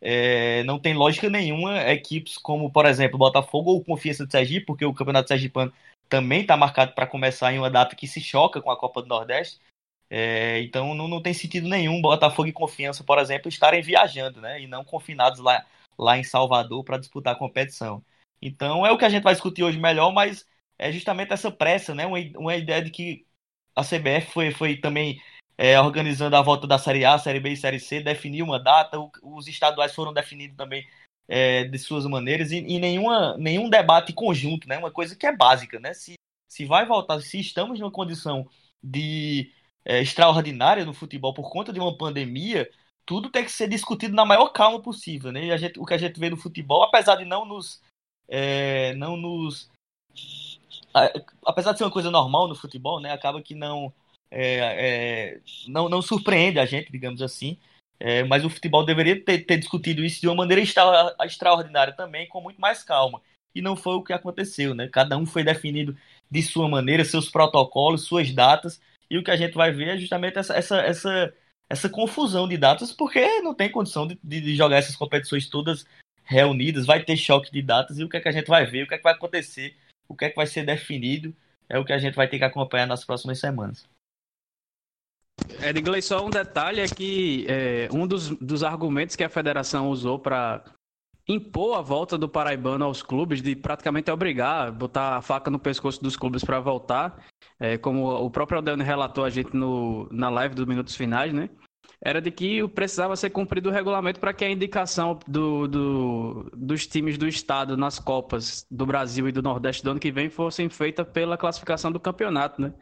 É, 0.00 0.62
não 0.64 0.78
tem 0.78 0.94
lógica 0.94 1.28
nenhuma 1.28 1.78
equipes 1.90 2.38
como, 2.38 2.70
por 2.70 2.86
exemplo, 2.86 3.18
Botafogo 3.18 3.70
ou 3.70 3.84
Confiança 3.84 4.24
de 4.24 4.32
Sergipe, 4.32 4.66
porque 4.66 4.84
o 4.84 4.94
Campeonato 4.94 5.28
Sergipano 5.28 5.72
também 6.10 6.42
está 6.42 6.56
marcado 6.56 6.92
para 6.92 7.06
começar 7.06 7.52
em 7.52 7.58
uma 7.58 7.70
data 7.70 7.96
que 7.96 8.06
se 8.06 8.20
choca 8.20 8.60
com 8.60 8.70
a 8.70 8.76
Copa 8.76 9.00
do 9.00 9.08
Nordeste. 9.08 9.60
É, 10.10 10.60
então 10.62 10.94
não, 10.94 11.06
não 11.06 11.22
tem 11.22 11.32
sentido 11.32 11.68
nenhum 11.68 12.02
Botafogo 12.02 12.48
e 12.48 12.52
Confiança, 12.52 13.04
por 13.04 13.18
exemplo, 13.18 13.48
estarem 13.48 13.80
viajando 13.80 14.40
né, 14.40 14.60
e 14.60 14.66
não 14.66 14.84
confinados 14.84 15.38
lá 15.38 15.64
lá 15.96 16.16
em 16.16 16.24
Salvador 16.24 16.82
para 16.82 16.98
disputar 16.98 17.34
a 17.34 17.38
competição. 17.38 18.02
Então 18.40 18.86
é 18.86 18.90
o 18.90 18.98
que 18.98 19.04
a 19.04 19.08
gente 19.08 19.22
vai 19.22 19.34
discutir 19.34 19.62
hoje 19.62 19.78
melhor, 19.78 20.10
mas 20.12 20.46
é 20.78 20.90
justamente 20.90 21.32
essa 21.32 21.50
pressa, 21.50 21.94
né? 21.94 22.06
Uma, 22.06 22.18
uma 22.36 22.56
ideia 22.56 22.82
de 22.82 22.90
que 22.90 23.26
a 23.76 23.82
CBF 23.84 24.32
foi, 24.32 24.50
foi 24.50 24.76
também 24.76 25.22
é, 25.58 25.78
organizando 25.78 26.36
a 26.36 26.42
volta 26.42 26.66
da 26.66 26.78
Série 26.78 27.04
A, 27.04 27.18
Série 27.18 27.38
B 27.38 27.50
e 27.50 27.56
Série 27.56 27.78
C, 27.78 28.00
definiu 28.00 28.46
uma 28.46 28.58
data, 28.58 28.98
o, 28.98 29.10
os 29.22 29.46
estaduais 29.46 29.94
foram 29.94 30.12
definidos 30.12 30.56
também 30.56 30.86
é, 31.28 31.64
de 31.64 31.78
suas 31.78 32.04
maneiras, 32.06 32.50
e, 32.50 32.58
e, 32.58 32.78
nenhuma, 32.78 33.36
nenhum 33.38 33.68
debate 33.68 34.12
conjunto, 34.12 34.68
né? 34.68 34.78
Uma 34.78 34.90
coisa 34.90 35.16
que 35.16 35.26
é 35.26 35.36
básica, 35.36 35.78
né? 35.78 35.94
Se, 35.94 36.14
se 36.48 36.64
vai 36.64 36.86
voltar, 36.86 37.20
se 37.20 37.38
estamos 37.38 37.78
numa 37.78 37.90
condição 37.90 38.48
de 38.82 39.52
é, 39.84 40.00
extraordinária 40.00 40.84
no 40.84 40.94
futebol 40.94 41.34
por 41.34 41.50
conta 41.50 41.72
de 41.72 41.80
uma 41.80 41.96
pandemia, 41.96 42.70
tudo 43.06 43.30
tem 43.30 43.44
que 43.44 43.52
ser 43.52 43.68
discutido 43.68 44.14
na 44.14 44.24
maior 44.24 44.48
calma 44.48 44.80
possível, 44.80 45.32
né? 45.32 45.56
Gente, 45.58 45.78
o 45.78 45.84
que 45.84 45.94
a 45.94 45.98
gente 45.98 46.18
vê 46.18 46.30
no 46.30 46.36
futebol, 46.36 46.82
apesar 46.82 47.16
de 47.16 47.24
não 47.24 47.44
nos, 47.44 47.80
é, 48.28 48.94
não 48.94 49.16
nos, 49.16 49.70
apesar 51.44 51.72
de 51.72 51.78
ser 51.78 51.84
uma 51.84 51.90
coisa 51.90 52.10
normal 52.10 52.48
no 52.48 52.54
futebol, 52.54 53.00
né? 53.00 53.12
Acaba 53.12 53.42
que 53.42 53.54
não, 53.54 53.92
é, 54.30 54.56
é, 54.56 55.40
não, 55.66 55.88
não 55.88 56.02
surpreende 56.02 56.58
a 56.58 56.66
gente, 56.66 56.90
digamos 56.90 57.22
assim. 57.22 57.58
É, 58.00 58.24
mas 58.24 58.44
o 58.44 58.50
futebol 58.50 58.84
deveria 58.84 59.22
ter, 59.22 59.44
ter, 59.44 59.58
discutido 59.58 60.02
isso 60.02 60.20
de 60.20 60.26
uma 60.26 60.34
maneira 60.34 60.62
extra, 60.62 61.14
extraordinária 61.22 61.92
também, 61.92 62.26
com 62.26 62.40
muito 62.40 62.60
mais 62.60 62.82
calma. 62.82 63.20
E 63.54 63.60
não 63.60 63.76
foi 63.76 63.94
o 63.94 64.02
que 64.02 64.12
aconteceu, 64.12 64.74
né? 64.74 64.88
Cada 64.88 65.18
um 65.18 65.26
foi 65.26 65.44
definido 65.44 65.94
de 66.30 66.42
sua 66.42 66.68
maneira, 66.68 67.04
seus 67.04 67.28
protocolos, 67.28 68.04
suas 68.04 68.32
datas, 68.32 68.80
e 69.10 69.18
o 69.18 69.22
que 69.22 69.30
a 69.30 69.36
gente 69.36 69.54
vai 69.54 69.70
ver 69.70 69.88
é 69.88 69.96
justamente 69.98 70.38
essa, 70.38 70.54
essa, 70.54 70.80
essa 70.80 71.34
essa 71.70 71.88
confusão 71.88 72.48
de 72.48 72.56
datas, 72.58 72.90
porque 72.92 73.40
não 73.42 73.54
tem 73.54 73.70
condição 73.70 74.04
de, 74.04 74.18
de, 74.24 74.56
jogar 74.56 74.78
essas 74.78 74.96
competições 74.96 75.48
todas 75.48 75.86
reunidas, 76.24 76.84
vai 76.84 77.04
ter 77.04 77.16
choque 77.16 77.52
de 77.52 77.62
datas, 77.62 77.98
e 77.98 78.04
o 78.04 78.08
que 78.08 78.16
é 78.16 78.20
que 78.20 78.28
a 78.28 78.32
gente 78.32 78.48
vai 78.48 78.66
ver, 78.66 78.82
o 78.82 78.88
que 78.88 78.94
é 78.94 78.96
que 78.98 79.04
vai 79.04 79.14
acontecer, 79.14 79.76
o 80.08 80.16
que 80.16 80.24
é 80.24 80.30
que 80.30 80.36
vai 80.36 80.48
ser 80.48 80.66
definido, 80.66 81.34
é 81.68 81.78
o 81.78 81.84
que 81.84 81.92
a 81.92 81.98
gente 81.98 82.16
vai 82.16 82.26
ter 82.26 82.38
que 82.38 82.44
acompanhar 82.44 82.86
nas 82.86 83.04
próximas 83.04 83.38
semanas. 83.38 83.88
Edgley, 85.62 86.02
só 86.02 86.24
um 86.24 86.30
detalhe 86.30 86.80
é 86.80 86.86
que 86.86 87.46
é, 87.48 87.88
um 87.92 88.06
dos, 88.06 88.30
dos 88.30 88.62
argumentos 88.62 89.16
que 89.16 89.24
a 89.24 89.28
federação 89.28 89.88
usou 89.88 90.18
para 90.18 90.64
impor 91.28 91.78
a 91.78 91.80
volta 91.80 92.18
do 92.18 92.28
Paraibano 92.28 92.84
aos 92.84 93.02
clubes, 93.02 93.40
de 93.40 93.54
praticamente 93.54 94.10
obrigar, 94.10 94.72
botar 94.72 95.16
a 95.16 95.22
faca 95.22 95.50
no 95.50 95.58
pescoço 95.58 96.02
dos 96.02 96.16
clubes 96.16 96.42
para 96.42 96.60
voltar, 96.60 97.24
é, 97.58 97.78
como 97.78 98.08
o 98.08 98.30
próprio 98.30 98.58
Aldeano 98.58 98.82
relatou 98.82 99.24
a 99.24 99.30
gente 99.30 99.54
no, 99.54 100.08
na 100.10 100.28
live 100.28 100.54
dos 100.54 100.66
minutos 100.66 100.96
finais, 100.96 101.32
né? 101.32 101.48
Era 102.02 102.20
de 102.20 102.30
que 102.30 102.66
precisava 102.68 103.14
ser 103.14 103.28
cumprido 103.28 103.68
o 103.68 103.72
regulamento 103.72 104.18
para 104.18 104.32
que 104.32 104.42
a 104.42 104.50
indicação 104.50 105.18
do, 105.28 105.68
do, 105.68 106.50
dos 106.56 106.86
times 106.86 107.18
do 107.18 107.28
estado 107.28 107.76
nas 107.76 107.98
Copas 107.98 108.66
do 108.70 108.86
Brasil 108.86 109.28
e 109.28 109.32
do 109.32 109.42
Nordeste 109.42 109.84
do 109.84 109.90
ano 109.90 110.00
que 110.00 110.10
vem 110.10 110.30
fossem 110.30 110.70
feitas 110.70 111.06
pela 111.06 111.36
classificação 111.36 111.92
do 111.92 112.00
campeonato, 112.00 112.62
né? 112.62 112.72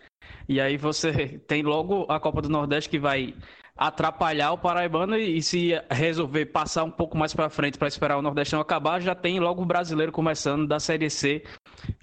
E 0.48 0.60
aí 0.60 0.76
você 0.76 1.38
tem 1.46 1.62
logo 1.62 2.06
a 2.08 2.18
Copa 2.18 2.40
do 2.40 2.48
Nordeste 2.48 2.88
que 2.88 2.98
vai 2.98 3.34
atrapalhar 3.76 4.50
o 4.52 4.58
Paraibano 4.58 5.16
e 5.16 5.40
se 5.40 5.70
resolver 5.88 6.46
passar 6.46 6.82
um 6.82 6.90
pouco 6.90 7.16
mais 7.16 7.32
para 7.32 7.48
frente 7.48 7.78
para 7.78 7.86
esperar 7.86 8.18
o 8.18 8.22
Nordestão 8.22 8.58
acabar, 8.60 9.00
já 9.00 9.14
tem 9.14 9.38
logo 9.38 9.62
o 9.62 9.66
brasileiro 9.66 10.10
começando 10.10 10.66
da 10.66 10.80
Série 10.80 11.08
C, 11.08 11.44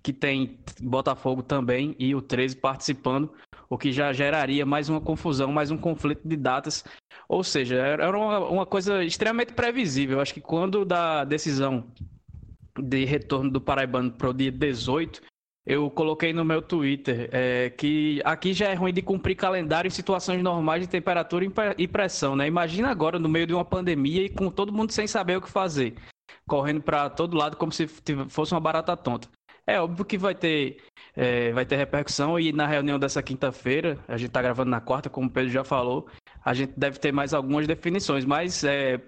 que 0.01 0.13
tem 0.13 0.57
Botafogo 0.81 1.43
também 1.43 1.93
e 1.99 2.15
o 2.15 2.21
13 2.21 2.55
participando, 2.55 3.29
o 3.69 3.77
que 3.77 3.91
já 3.91 4.13
geraria 4.13 4.65
mais 4.65 4.87
uma 4.87 5.01
confusão, 5.01 5.51
mais 5.51 5.69
um 5.69 5.77
conflito 5.77 6.25
de 6.25 6.37
datas. 6.37 6.85
Ou 7.27 7.43
seja, 7.43 7.75
era 7.75 8.17
uma, 8.17 8.39
uma 8.39 8.65
coisa 8.65 9.03
extremamente 9.03 9.51
previsível. 9.51 10.21
Acho 10.21 10.33
que 10.33 10.41
quando 10.41 10.85
da 10.85 11.25
decisão 11.25 11.85
de 12.79 13.03
retorno 13.03 13.51
do 13.51 13.59
Paraibano 13.59 14.11
para 14.11 14.29
o 14.29 14.33
dia 14.33 14.51
18, 14.51 15.21
eu 15.65 15.89
coloquei 15.89 16.31
no 16.31 16.45
meu 16.45 16.61
Twitter 16.61 17.27
é, 17.31 17.71
que 17.71 18.21
aqui 18.23 18.53
já 18.53 18.67
é 18.67 18.73
ruim 18.75 18.93
de 18.93 19.01
cumprir 19.01 19.35
calendário 19.35 19.87
em 19.87 19.91
situações 19.91 20.43
normais 20.43 20.81
de 20.81 20.87
temperatura 20.87 21.45
e 21.77 21.87
pressão, 21.87 22.35
né? 22.35 22.47
Imagina 22.47 22.89
agora 22.89 23.17
no 23.17 23.27
meio 23.27 23.47
de 23.47 23.53
uma 23.53 23.65
pandemia 23.65 24.23
e 24.23 24.29
com 24.29 24.51
todo 24.51 24.71
mundo 24.71 24.91
sem 24.91 25.07
saber 25.07 25.37
o 25.37 25.41
que 25.41 25.49
fazer, 25.49 25.95
correndo 26.47 26.81
para 26.81 27.09
todo 27.09 27.35
lado 27.35 27.57
como 27.57 27.71
se 27.71 27.87
fosse 28.29 28.53
uma 28.53 28.59
barata 28.59 28.95
tonta. 28.95 29.27
É 29.67 29.81
óbvio 29.81 30.05
que 30.05 30.17
vai 30.17 30.35
ter, 30.35 30.77
é, 31.15 31.51
vai 31.51 31.65
ter 31.65 31.75
repercussão 31.75 32.39
e 32.39 32.51
na 32.51 32.67
reunião 32.67 32.99
dessa 32.99 33.23
quinta-feira, 33.23 33.97
a 34.07 34.15
gente 34.15 34.27
está 34.27 34.41
gravando 34.41 34.69
na 34.69 34.79
quarta, 34.79 35.09
como 35.09 35.27
o 35.27 35.31
Pedro 35.31 35.49
já 35.49 35.63
falou, 35.63 36.07
a 36.43 36.53
gente 36.53 36.73
deve 36.77 36.99
ter 36.99 37.11
mais 37.11 37.33
algumas 37.33 37.65
definições, 37.65 38.23
mas 38.23 38.63
é, 38.63 39.01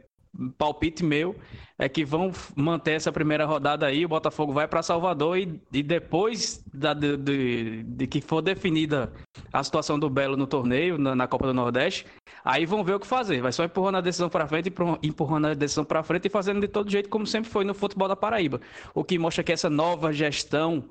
palpite 0.57 1.03
meu 1.03 1.35
é 1.77 1.87
que 1.87 2.03
vão 2.03 2.31
manter 2.55 2.93
essa 2.93 3.11
primeira 3.11 3.45
rodada 3.45 3.85
aí, 3.85 4.05
o 4.05 4.09
Botafogo 4.09 4.51
vai 4.51 4.67
para 4.67 4.81
Salvador 4.81 5.37
e, 5.37 5.61
e 5.71 5.83
depois 5.83 6.63
da, 6.73 6.93
de, 6.93 7.17
de, 7.17 7.83
de, 7.83 8.07
que 8.07 8.21
for 8.21 8.41
definida 8.41 9.11
a 9.53 9.63
situação 9.63 9.99
do 9.99 10.09
Belo 10.09 10.35
no 10.35 10.47
torneio, 10.47 10.97
na, 10.97 11.15
na, 11.15 11.27
Copa 11.27 11.47
do 11.47 11.53
Nordeste, 11.53 12.05
aí 12.43 12.65
vão 12.65 12.83
ver 12.83 12.93
o 12.93 12.99
que 12.99 13.07
fazer. 13.07 13.41
Vai 13.41 13.51
só 13.51 13.63
empurrando 13.63 13.97
a 13.97 14.01
decisão 14.01 14.29
para 14.29 14.47
frente, 14.47 14.73
empurrando 15.03 15.47
a 15.47 15.53
decisão 15.53 15.85
para 15.85 16.03
frente 16.03 16.25
e 16.25 16.29
fazendo 16.29 16.61
de 16.61 16.67
todo 16.67 16.89
jeito 16.89 17.09
como 17.09 17.27
sempre 17.27 17.49
foi 17.49 17.63
no 17.63 17.73
futebol 17.73 18.07
da 18.07 18.15
Paraíba. 18.15 18.59
O 18.93 19.03
que 19.03 19.19
mostra 19.19 19.43
que 19.43 19.51
essa 19.51 19.69
nova 19.69 20.11
gestão 20.11 20.83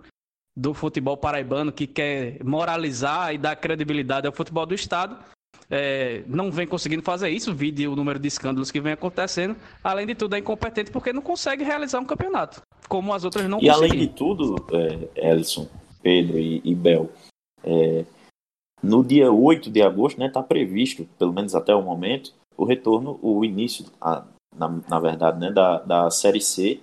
do 0.57 0.73
futebol 0.73 1.17
paraibano 1.17 1.71
que 1.71 1.87
quer 1.87 2.43
moralizar 2.43 3.35
e 3.35 3.39
dar 3.39 3.57
credibilidade 3.57 4.27
ao 4.27 4.33
futebol 4.33 4.65
do 4.65 4.75
estado 4.75 5.19
é, 5.71 6.23
não 6.27 6.51
vem 6.51 6.67
conseguindo 6.67 7.03
fazer 7.03 7.31
isso, 7.31 7.55
vide 7.55 7.87
o 7.89 7.97
número 7.97 8.19
de 8.19 8.29
escândalos 8.29 8.71
que 8.71 8.81
vem 8.81 8.93
acontecendo. 8.93 9.57
Além 9.83 10.07
de 10.07 10.15
tudo, 10.15 10.37
é 10.37 10.39
incompetente 10.39 10.91
porque 10.91 11.13
não 11.13 11.23
consegue 11.23 11.65
realizar 11.65 12.01
um 12.01 12.05
campeonato, 12.05 12.63
como 12.89 13.13
as 13.13 13.25
outras 13.25 13.49
não 13.49 13.59
e 13.59 13.67
conseguem. 13.67 13.89
E 13.89 13.91
além 13.91 14.09
de 14.09 14.15
tudo, 14.15 14.57
é, 14.73 15.31
Elson, 15.31 15.69
Pedro 16.03 16.39
e, 16.39 16.61
e 16.65 16.75
Bel, 16.75 17.11
é, 17.65 18.05
no 18.83 19.05
dia 19.05 19.33
8 19.33 19.71
de 19.71 19.83
agosto, 19.83 20.15
está 20.17 20.25
né, 20.25 20.31
tá 20.31 20.43
previsto, 20.43 21.05
pelo 21.19 21.33
menos 21.33 21.55
até 21.55 21.75
o 21.75 21.83
momento, 21.83 22.33
o 22.57 22.65
retorno, 22.65 23.19
o 23.21 23.45
início, 23.45 23.87
a, 24.01 24.25
na, 24.55 24.69
na 24.89 25.01
verdade, 25.01 25.39
né, 25.41 25.51
da, 25.51 25.81
da 25.81 26.11
Série 26.11 26.41
C, 26.41 26.81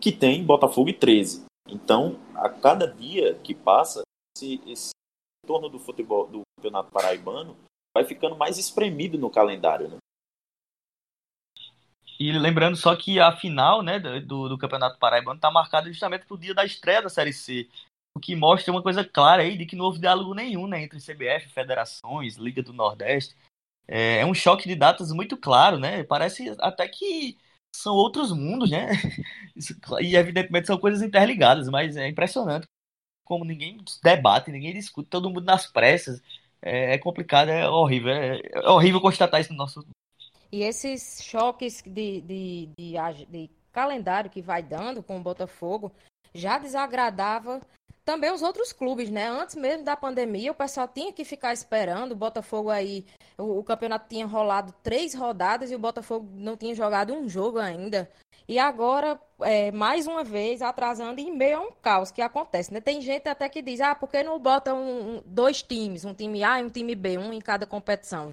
que 0.00 0.12
tem 0.12 0.44
Botafogo 0.44 0.88
e 0.88 0.92
13. 0.92 1.44
Então, 1.68 2.16
a 2.34 2.48
cada 2.48 2.86
dia 2.86 3.34
que 3.42 3.54
passa, 3.54 4.02
esse, 4.36 4.60
esse 4.66 4.90
retorno 5.44 5.68
do 5.68 5.78
futebol 5.78 6.26
do 6.26 6.42
Campeonato 6.56 6.90
Paraibano 6.90 7.56
vai 7.94 8.04
ficando 8.04 8.36
mais 8.36 8.58
espremido 8.58 9.16
no 9.16 9.30
calendário. 9.30 9.88
Né? 9.88 9.98
E 12.18 12.32
lembrando 12.32 12.76
só 12.76 12.94
que 12.96 13.20
a 13.20 13.34
final 13.36 13.82
né, 13.82 13.98
do, 13.98 14.48
do 14.48 14.58
Campeonato 14.58 14.98
Paraibano 14.98 15.36
está 15.36 15.50
marcada 15.50 15.88
justamente 15.88 16.26
para 16.26 16.34
o 16.34 16.38
dia 16.38 16.54
da 16.54 16.64
estreia 16.64 17.02
da 17.02 17.08
Série 17.08 17.32
C. 17.32 17.68
O 18.16 18.20
que 18.20 18.36
mostra 18.36 18.72
uma 18.72 18.82
coisa 18.82 19.04
clara 19.04 19.42
aí 19.42 19.56
de 19.56 19.66
que 19.66 19.76
não 19.76 19.84
houve 19.86 19.98
diálogo 19.98 20.34
nenhum 20.34 20.66
né, 20.66 20.82
entre 20.82 21.00
CBF, 21.00 21.48
federações, 21.48 22.36
Liga 22.36 22.62
do 22.62 22.72
Nordeste. 22.72 23.36
É, 23.86 24.18
é 24.18 24.26
um 24.26 24.34
choque 24.34 24.68
de 24.68 24.76
datas 24.76 25.10
muito 25.12 25.36
claro, 25.36 25.78
né? 25.78 26.04
Parece 26.04 26.54
até 26.60 26.88
que 26.88 27.36
são 27.74 27.94
outros 27.94 28.32
mundos, 28.32 28.70
né? 28.70 28.90
E 30.00 30.16
evidentemente 30.16 30.66
são 30.66 30.78
coisas 30.78 31.02
interligadas, 31.02 31.68
mas 31.68 31.96
é 31.96 32.08
impressionante 32.08 32.66
como 33.24 33.44
ninguém 33.44 33.78
debate, 34.02 34.50
ninguém 34.50 34.74
discute, 34.74 35.08
todo 35.08 35.30
mundo 35.30 35.44
nas 35.44 35.66
pressas 35.66 36.20
é, 36.64 36.94
é 36.94 36.98
complicado, 36.98 37.50
é 37.50 37.68
horrível. 37.68 38.10
É, 38.10 38.40
é, 38.52 38.68
horrível 38.68 39.00
constatar 39.00 39.40
isso 39.40 39.52
no 39.52 39.58
nosso. 39.58 39.86
E 40.50 40.62
esses 40.62 41.22
choques 41.22 41.82
de, 41.82 42.20
de, 42.22 42.68
de, 42.78 43.26
de 43.28 43.50
calendário 43.70 44.30
que 44.30 44.40
vai 44.40 44.62
dando 44.62 45.02
com 45.02 45.18
o 45.18 45.22
Botafogo 45.22 45.92
já 46.32 46.58
desagradava 46.58 47.60
também 48.04 48.32
os 48.32 48.42
outros 48.42 48.72
clubes, 48.72 49.10
né? 49.10 49.28
Antes 49.28 49.56
mesmo 49.56 49.84
da 49.84 49.96
pandemia, 49.96 50.52
o 50.52 50.54
pessoal 50.54 50.86
tinha 50.86 51.12
que 51.12 51.24
ficar 51.24 51.52
esperando. 51.52 52.12
O 52.12 52.16
Botafogo 52.16 52.70
aí, 52.70 53.04
o, 53.38 53.58
o, 53.58 53.64
campeonato 53.64 54.08
tinha 54.08 54.26
rolado 54.26 54.74
três 54.82 55.14
rodadas 55.14 55.70
e 55.70 55.74
o 55.74 55.78
Botafogo 55.78 56.28
não 56.34 56.56
tinha 56.56 56.74
jogado 56.74 57.14
um 57.14 57.28
jogo 57.28 57.58
ainda. 57.58 58.10
E 58.46 58.58
agora, 58.58 59.18
é, 59.40 59.72
mais 59.72 60.06
uma 60.06 60.22
vez, 60.22 60.60
atrasando 60.60 61.20
em 61.20 61.34
meio 61.34 61.58
a 61.58 61.60
um 61.60 61.72
caos 61.72 62.10
que 62.10 62.20
acontece, 62.20 62.72
né? 62.72 62.80
Tem 62.80 63.00
gente 63.00 63.26
até 63.28 63.48
que 63.48 63.62
diz, 63.62 63.80
ah, 63.80 63.94
por 63.94 64.10
que 64.10 64.22
não 64.22 64.38
botam 64.38 64.78
um, 64.82 65.22
dois 65.24 65.62
times, 65.62 66.04
um 66.04 66.12
time 66.12 66.44
A 66.44 66.60
e 66.60 66.64
um 66.64 66.68
time 66.68 66.94
B, 66.94 67.16
um 67.16 67.32
em 67.32 67.40
cada 67.40 67.66
competição? 67.66 68.30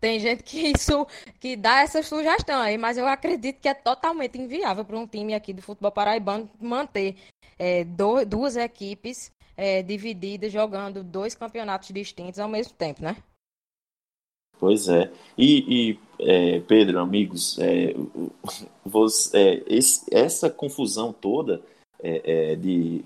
Tem 0.00 0.20
gente 0.20 0.42
que 0.44 0.72
isso 0.76 1.06
que 1.40 1.56
dá 1.56 1.80
essa 1.80 2.02
sugestão 2.02 2.60
aí, 2.60 2.78
mas 2.78 2.96
eu 2.96 3.06
acredito 3.06 3.60
que 3.60 3.68
é 3.68 3.74
totalmente 3.74 4.38
inviável 4.38 4.84
para 4.84 4.98
um 4.98 5.06
time 5.06 5.34
aqui 5.34 5.52
do 5.52 5.62
futebol 5.62 5.90
paraibano 5.90 6.48
manter 6.60 7.16
é, 7.58 7.84
do, 7.84 8.24
duas 8.24 8.56
equipes 8.56 9.32
é, 9.56 9.82
divididas 9.82 10.52
jogando 10.52 11.02
dois 11.02 11.34
campeonatos 11.34 11.90
distintos 11.90 12.38
ao 12.38 12.48
mesmo 12.48 12.74
tempo, 12.74 13.02
né? 13.02 13.16
Pois 14.62 14.88
é. 14.88 15.10
E, 15.36 15.90
e 15.90 15.98
é, 16.20 16.60
Pedro, 16.60 17.00
amigos, 17.00 17.58
é, 17.58 17.96
é, 19.34 19.62
esse, 19.66 20.06
essa 20.08 20.48
confusão 20.48 21.12
toda 21.12 21.60
é, 22.00 22.52
é, 22.52 22.54
de 22.54 23.04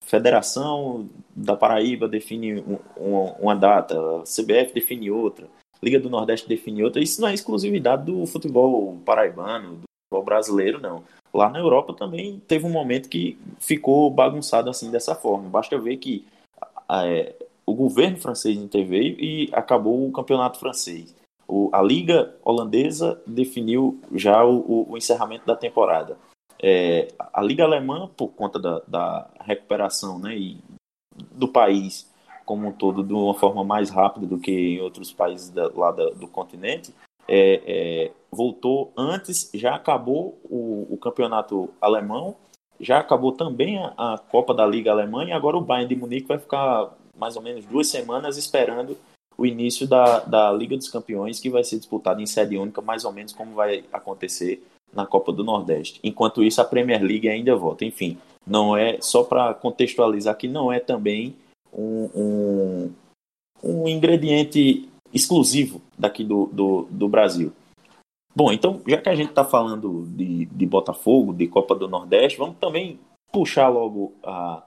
Federação 0.00 1.06
da 1.36 1.54
Paraíba 1.54 2.08
define 2.08 2.54
um, 2.62 2.78
um, 2.96 3.24
uma 3.38 3.54
data, 3.54 3.94
CBF 4.22 4.72
define 4.72 5.10
outra, 5.10 5.46
Liga 5.82 6.00
do 6.00 6.08
Nordeste 6.08 6.48
define 6.48 6.82
outra, 6.82 7.02
isso 7.02 7.20
não 7.20 7.28
é 7.28 7.34
exclusividade 7.34 8.06
do 8.06 8.24
futebol 8.24 8.96
paraibano, 9.04 9.74
do 9.74 9.82
futebol 10.08 10.24
brasileiro, 10.24 10.80
não. 10.80 11.04
Lá 11.34 11.50
na 11.50 11.58
Europa 11.58 11.92
também 11.92 12.40
teve 12.48 12.64
um 12.64 12.70
momento 12.70 13.10
que 13.10 13.36
ficou 13.58 14.10
bagunçado 14.10 14.70
assim 14.70 14.90
dessa 14.90 15.14
forma. 15.14 15.50
Basta 15.50 15.76
ver 15.76 15.98
que 15.98 16.24
o 17.66 17.74
governo 17.74 18.18
francês 18.18 18.56
interveio 18.56 19.16
e 19.18 19.48
acabou 19.52 20.06
o 20.06 20.12
campeonato 20.12 20.58
francês. 20.58 21.14
O, 21.46 21.70
a 21.72 21.82
Liga 21.82 22.34
Holandesa 22.42 23.20
definiu 23.26 24.00
já 24.12 24.44
o, 24.44 24.90
o, 24.90 24.96
encerramento 24.96 25.46
da 25.46 25.56
temporada. 25.56 26.16
É, 26.62 27.08
a 27.32 27.42
Liga 27.42 27.64
Alemã, 27.64 28.08
por 28.16 28.28
conta 28.28 28.58
da, 28.58 28.80
da 28.86 29.30
recuperação 29.40 30.18
né, 30.18 30.36
e 30.36 30.58
do 31.32 31.48
país 31.48 32.10
como 32.44 32.68
um 32.68 32.72
todo 32.72 33.02
de 33.02 33.12
uma 33.12 33.34
forma 33.34 33.64
mais 33.64 33.90
rápida 33.90 34.26
do 34.26 34.38
que 34.38 34.52
em 34.52 34.80
outros 34.80 35.12
países 35.12 35.50
da, 35.50 35.70
lá 35.74 35.90
da, 35.90 36.10
do 36.10 36.28
continente, 36.28 36.94
é, 37.26 37.62
é, 37.66 38.12
voltou 38.30 38.92
antes, 38.96 39.50
já 39.54 39.74
acabou 39.74 40.38
o, 40.44 40.86
o, 40.90 40.98
campeonato 40.98 41.70
alemão, 41.80 42.36
já 42.78 42.98
acabou 42.98 43.32
também 43.32 43.78
a, 43.78 43.94
a, 43.96 44.18
Copa 44.18 44.52
da 44.52 44.66
Liga 44.66 44.90
Alemã 44.90 45.24
e 45.24 45.32
agora 45.32 45.56
o 45.56 45.62
Bayern 45.62 45.88
de 45.88 45.98
Munique 45.98 46.28
vai 46.28 46.38
ficar 46.38 46.92
mais 47.16 47.36
ou 47.36 47.42
menos 47.42 47.64
duas 47.64 47.88
semanas 47.88 48.36
esperando 48.36 48.96
o 49.36 49.44
início 49.44 49.86
da, 49.86 50.20
da 50.20 50.52
Liga 50.52 50.76
dos 50.76 50.88
Campeões, 50.88 51.40
que 51.40 51.50
vai 51.50 51.64
ser 51.64 51.78
disputada 51.78 52.22
em 52.22 52.26
sede 52.26 52.56
única, 52.56 52.80
mais 52.80 53.04
ou 53.04 53.12
menos 53.12 53.32
como 53.32 53.54
vai 53.54 53.84
acontecer 53.92 54.64
na 54.92 55.04
Copa 55.04 55.32
do 55.32 55.42
Nordeste. 55.42 55.98
Enquanto 56.04 56.42
isso, 56.42 56.60
a 56.60 56.64
Premier 56.64 57.02
League 57.02 57.28
ainda 57.28 57.56
volta. 57.56 57.84
Enfim, 57.84 58.16
não 58.46 58.76
é 58.76 58.98
só 59.00 59.24
para 59.24 59.52
contextualizar 59.54 60.36
que 60.36 60.46
não 60.46 60.72
é 60.72 60.78
também 60.78 61.34
um, 61.72 62.10
um, 62.14 62.92
um 63.62 63.88
ingrediente 63.88 64.88
exclusivo 65.12 65.80
daqui 65.98 66.22
do, 66.22 66.46
do, 66.52 66.86
do, 66.90 67.08
Brasil. 67.08 67.52
Bom, 68.34 68.52
então, 68.52 68.80
já 68.86 69.00
que 69.00 69.08
a 69.08 69.14
gente 69.14 69.30
está 69.30 69.44
falando 69.44 70.06
de, 70.08 70.46
de 70.46 70.66
Botafogo, 70.66 71.32
de 71.32 71.46
Copa 71.46 71.74
do 71.74 71.88
Nordeste, 71.88 72.38
vamos 72.38 72.56
também 72.58 72.98
puxar 73.32 73.68
logo 73.68 74.12
a, 74.22 74.62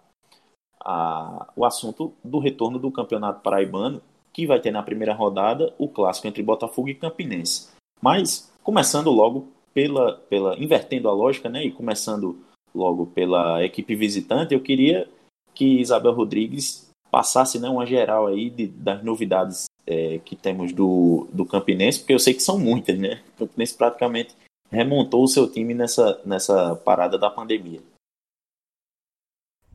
a, 0.88 1.50
o 1.54 1.66
assunto 1.66 2.14
do 2.24 2.40
retorno 2.40 2.80
do 2.80 2.90
Campeonato 2.90 3.42
Paraibano, 3.42 4.02
que 4.32 4.48
vai 4.48 4.62
ter 4.62 4.72
na 4.72 4.82
primeira 4.82 5.14
rodada 5.14 5.74
o 5.78 5.90
clássico 5.90 6.28
entre 6.28 6.42
Botafogo 6.42 6.88
e 6.88 6.96
Campinense. 6.96 7.68
Mas, 8.02 8.50
começando 8.64 9.10
logo 9.10 9.50
pela, 9.74 10.14
pela 10.30 10.58
invertendo 10.58 11.10
a 11.10 11.12
lógica, 11.12 11.50
né, 11.50 11.66
e 11.66 11.72
começando 11.72 12.40
logo 12.74 13.08
pela 13.08 13.64
equipe 13.66 13.96
visitante, 13.96 14.54
eu 14.54 14.62
queria 14.62 15.10
que 15.54 15.82
Isabel 15.82 16.14
Rodrigues 16.14 16.90
passasse 17.12 17.60
né, 17.60 17.68
uma 17.68 17.86
geral 17.86 18.28
aí 18.28 18.50
de, 18.50 18.68
das 18.68 19.04
novidades 19.04 19.66
é, 19.86 20.20
que 20.24 20.36
temos 20.36 20.72
do, 20.72 21.28
do 21.34 21.46
Campinense, 21.46 22.00
porque 22.00 22.14
eu 22.14 22.20
sei 22.20 22.34
que 22.34 22.44
são 22.44 22.60
muitas, 22.60 22.98
né? 22.98 23.22
O 23.36 23.40
Campinense 23.40 23.76
praticamente 23.76 24.36
remontou 24.70 25.24
o 25.24 25.28
seu 25.28 25.50
time 25.50 25.74
nessa, 25.74 26.22
nessa 26.26 26.76
parada 26.76 27.18
da 27.18 27.30
pandemia. 27.30 27.82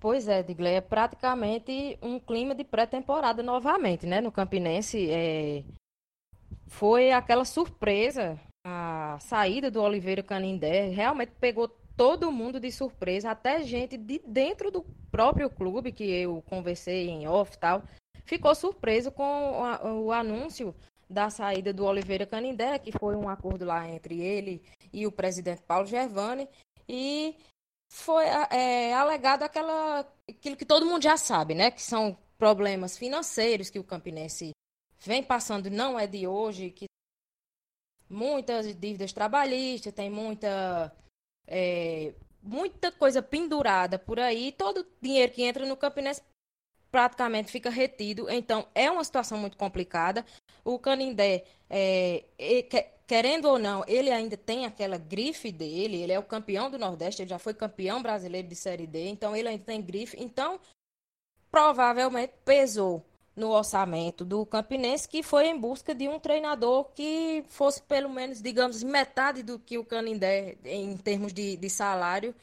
Pois 0.03 0.27
é, 0.27 0.43
Digley, 0.43 0.75
é 0.75 0.81
praticamente 0.81 1.97
um 2.03 2.19
clima 2.19 2.57
de 2.57 2.65
pré-temporada 2.65 3.41
novamente, 3.41 4.05
né? 4.05 4.21
No 4.21 4.33
Campinense, 4.33 5.09
é... 5.09 5.63
foi 6.67 7.13
aquela 7.13 7.45
surpresa, 7.45 8.37
a 8.67 9.17
saída 9.21 9.71
do 9.71 9.81
Oliveira 9.81 10.21
Canindé, 10.21 10.89
realmente 10.89 11.31
pegou 11.39 11.69
todo 11.97 12.33
mundo 12.33 12.59
de 12.59 12.73
surpresa, 12.73 13.31
até 13.31 13.63
gente 13.63 13.97
de 13.97 14.21
dentro 14.27 14.73
do 14.73 14.85
próprio 15.09 15.49
clube, 15.49 15.93
que 15.93 16.03
eu 16.03 16.43
conversei 16.49 17.09
em 17.09 17.29
off 17.29 17.57
tal, 17.57 17.85
ficou 18.25 18.57
surpreso 18.57 19.13
com 19.13 19.63
o 20.05 20.11
anúncio 20.11 20.75
da 21.09 21.31
saída 21.31 21.73
do 21.73 21.85
Oliveira 21.85 22.27
Canindé, 22.27 22.77
que 22.81 22.91
foi 22.91 23.15
um 23.15 23.29
acordo 23.29 23.65
lá 23.65 23.89
entre 23.89 24.21
ele 24.21 24.63
e 24.93 25.07
o 25.07 25.13
presidente 25.13 25.63
Paulo 25.63 25.87
Gervani, 25.87 26.49
e 26.89 27.37
foi 27.93 28.25
é, 28.25 28.95
alegado 28.95 29.43
aquela, 29.43 30.01
aquilo 30.27 30.57
que 30.57 30.65
todo 30.65 30.87
mundo 30.87 31.03
já 31.03 31.19
sabe, 31.19 31.55
né? 31.55 31.71
Que 31.71 31.83
são 31.83 32.17
problemas 32.39 32.97
financeiros 32.97 33.69
que 33.69 33.79
o 33.79 33.85
Campinense 33.85 34.53
vem 34.99 35.23
passando, 35.23 35.69
não 35.69 35.99
é 35.99 36.07
de 36.07 36.27
hoje, 36.27 36.71
que 36.71 36.87
muitas 38.09 38.75
dívidas 38.75 39.13
trabalhistas, 39.13 39.93
tem 39.93 40.09
muita 40.09 40.91
é, 41.47 42.15
muita 42.43 42.91
coisa 42.91 43.23
pendurada 43.23 43.99
por 43.99 44.19
aí, 44.19 44.53
todo 44.53 44.87
dinheiro 45.01 45.31
que 45.31 45.43
entra 45.43 45.67
no 45.67 45.77
Campinense 45.77 46.23
praticamente 46.93 47.51
fica 47.51 47.71
retido. 47.71 48.31
Então, 48.31 48.69
é 48.75 48.91
uma 48.91 49.03
situação 49.03 49.39
muito 49.39 49.57
complicada. 49.57 50.25
O 50.63 50.79
Canindé, 50.79 51.45
é, 51.69 52.25
querendo 53.07 53.47
ou 53.47 53.59
não, 53.59 53.83
ele 53.89 54.11
ainda 54.11 54.37
tem 54.37 54.67
aquela 54.67 54.99
grife 54.99 55.51
dele, 55.51 56.03
ele 56.03 56.13
é 56.13 56.19
o 56.19 56.23
campeão 56.23 56.71
do 56.71 56.79
Nordeste, 56.79 57.23
ele 57.23 57.31
já 57.31 57.39
foi 57.39 57.55
campeão 57.55 58.03
brasileiro 58.03 58.47
de 58.47 58.55
Série 58.55 58.87
D, 58.87 59.09
então 59.09 59.35
ele 59.35 59.49
ainda 59.49 59.65
tem 59.65 59.81
grife. 59.81 60.17
Então, 60.21 60.61
provavelmente 61.51 62.35
pesou 62.45 63.05
no 63.35 63.51
orçamento 63.51 64.25
do 64.25 64.45
Campinense, 64.45 65.09
que 65.09 65.23
foi 65.23 65.47
em 65.47 65.59
busca 65.59 65.95
de 65.95 66.07
um 66.07 66.21
treinador 66.21 66.85
que 66.95 67.43
fosse 67.49 67.83
pelo 67.83 68.11
menos, 68.11 68.43
digamos, 68.43 68.83
metade 68.83 69.43
do 69.43 69.59
que 69.59 69.79
o 69.79 69.85
Canindé, 69.85 70.59
em 70.65 70.95
termos 70.99 71.33
de, 71.33 71.57
de 71.57 71.71
salário, 71.71 72.35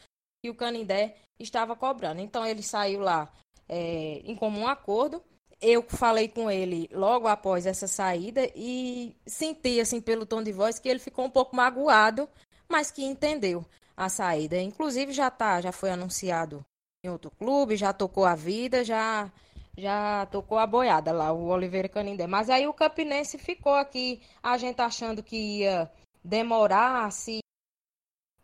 que 0.41 0.49
o 0.49 0.55
Canindé 0.55 1.17
estava 1.39 1.75
cobrando. 1.75 2.21
Então 2.21 2.43
ele 2.45 2.63
saiu 2.63 3.01
lá 3.01 3.31
é, 3.69 4.21
em 4.25 4.35
comum 4.35 4.67
acordo. 4.67 5.23
Eu 5.61 5.85
falei 5.87 6.27
com 6.27 6.49
ele 6.49 6.89
logo 6.91 7.27
após 7.27 7.65
essa 7.65 7.87
saída 7.87 8.49
e 8.55 9.15
senti, 9.25 9.79
assim, 9.79 10.01
pelo 10.01 10.25
tom 10.25 10.41
de 10.41 10.51
voz, 10.51 10.79
que 10.79 10.89
ele 10.89 10.99
ficou 10.99 11.25
um 11.25 11.29
pouco 11.29 11.55
magoado, 11.55 12.27
mas 12.67 12.91
que 12.91 13.03
entendeu 13.03 13.63
a 13.95 14.09
saída. 14.09 14.59
Inclusive 14.59 15.11
já 15.11 15.29
tá, 15.29 15.61
já 15.61 15.71
foi 15.71 15.91
anunciado 15.91 16.65
em 17.03 17.09
outro 17.09 17.29
clube, 17.31 17.75
já 17.75 17.93
tocou 17.93 18.25
a 18.25 18.35
vida, 18.35 18.83
já 18.83 19.31
já 19.77 20.25
tocou 20.25 20.57
a 20.57 20.67
boiada 20.67 21.11
lá, 21.11 21.31
o 21.31 21.47
Oliveira 21.47 21.87
Canindé. 21.87 22.27
Mas 22.27 22.49
aí 22.49 22.67
o 22.67 22.73
Campinense 22.73 23.37
ficou 23.37 23.73
aqui, 23.73 24.21
a 24.43 24.57
gente 24.57 24.81
achando 24.81 25.23
que 25.23 25.59
ia 25.59 25.89
demorar, 26.23 27.11
se, 27.11 27.39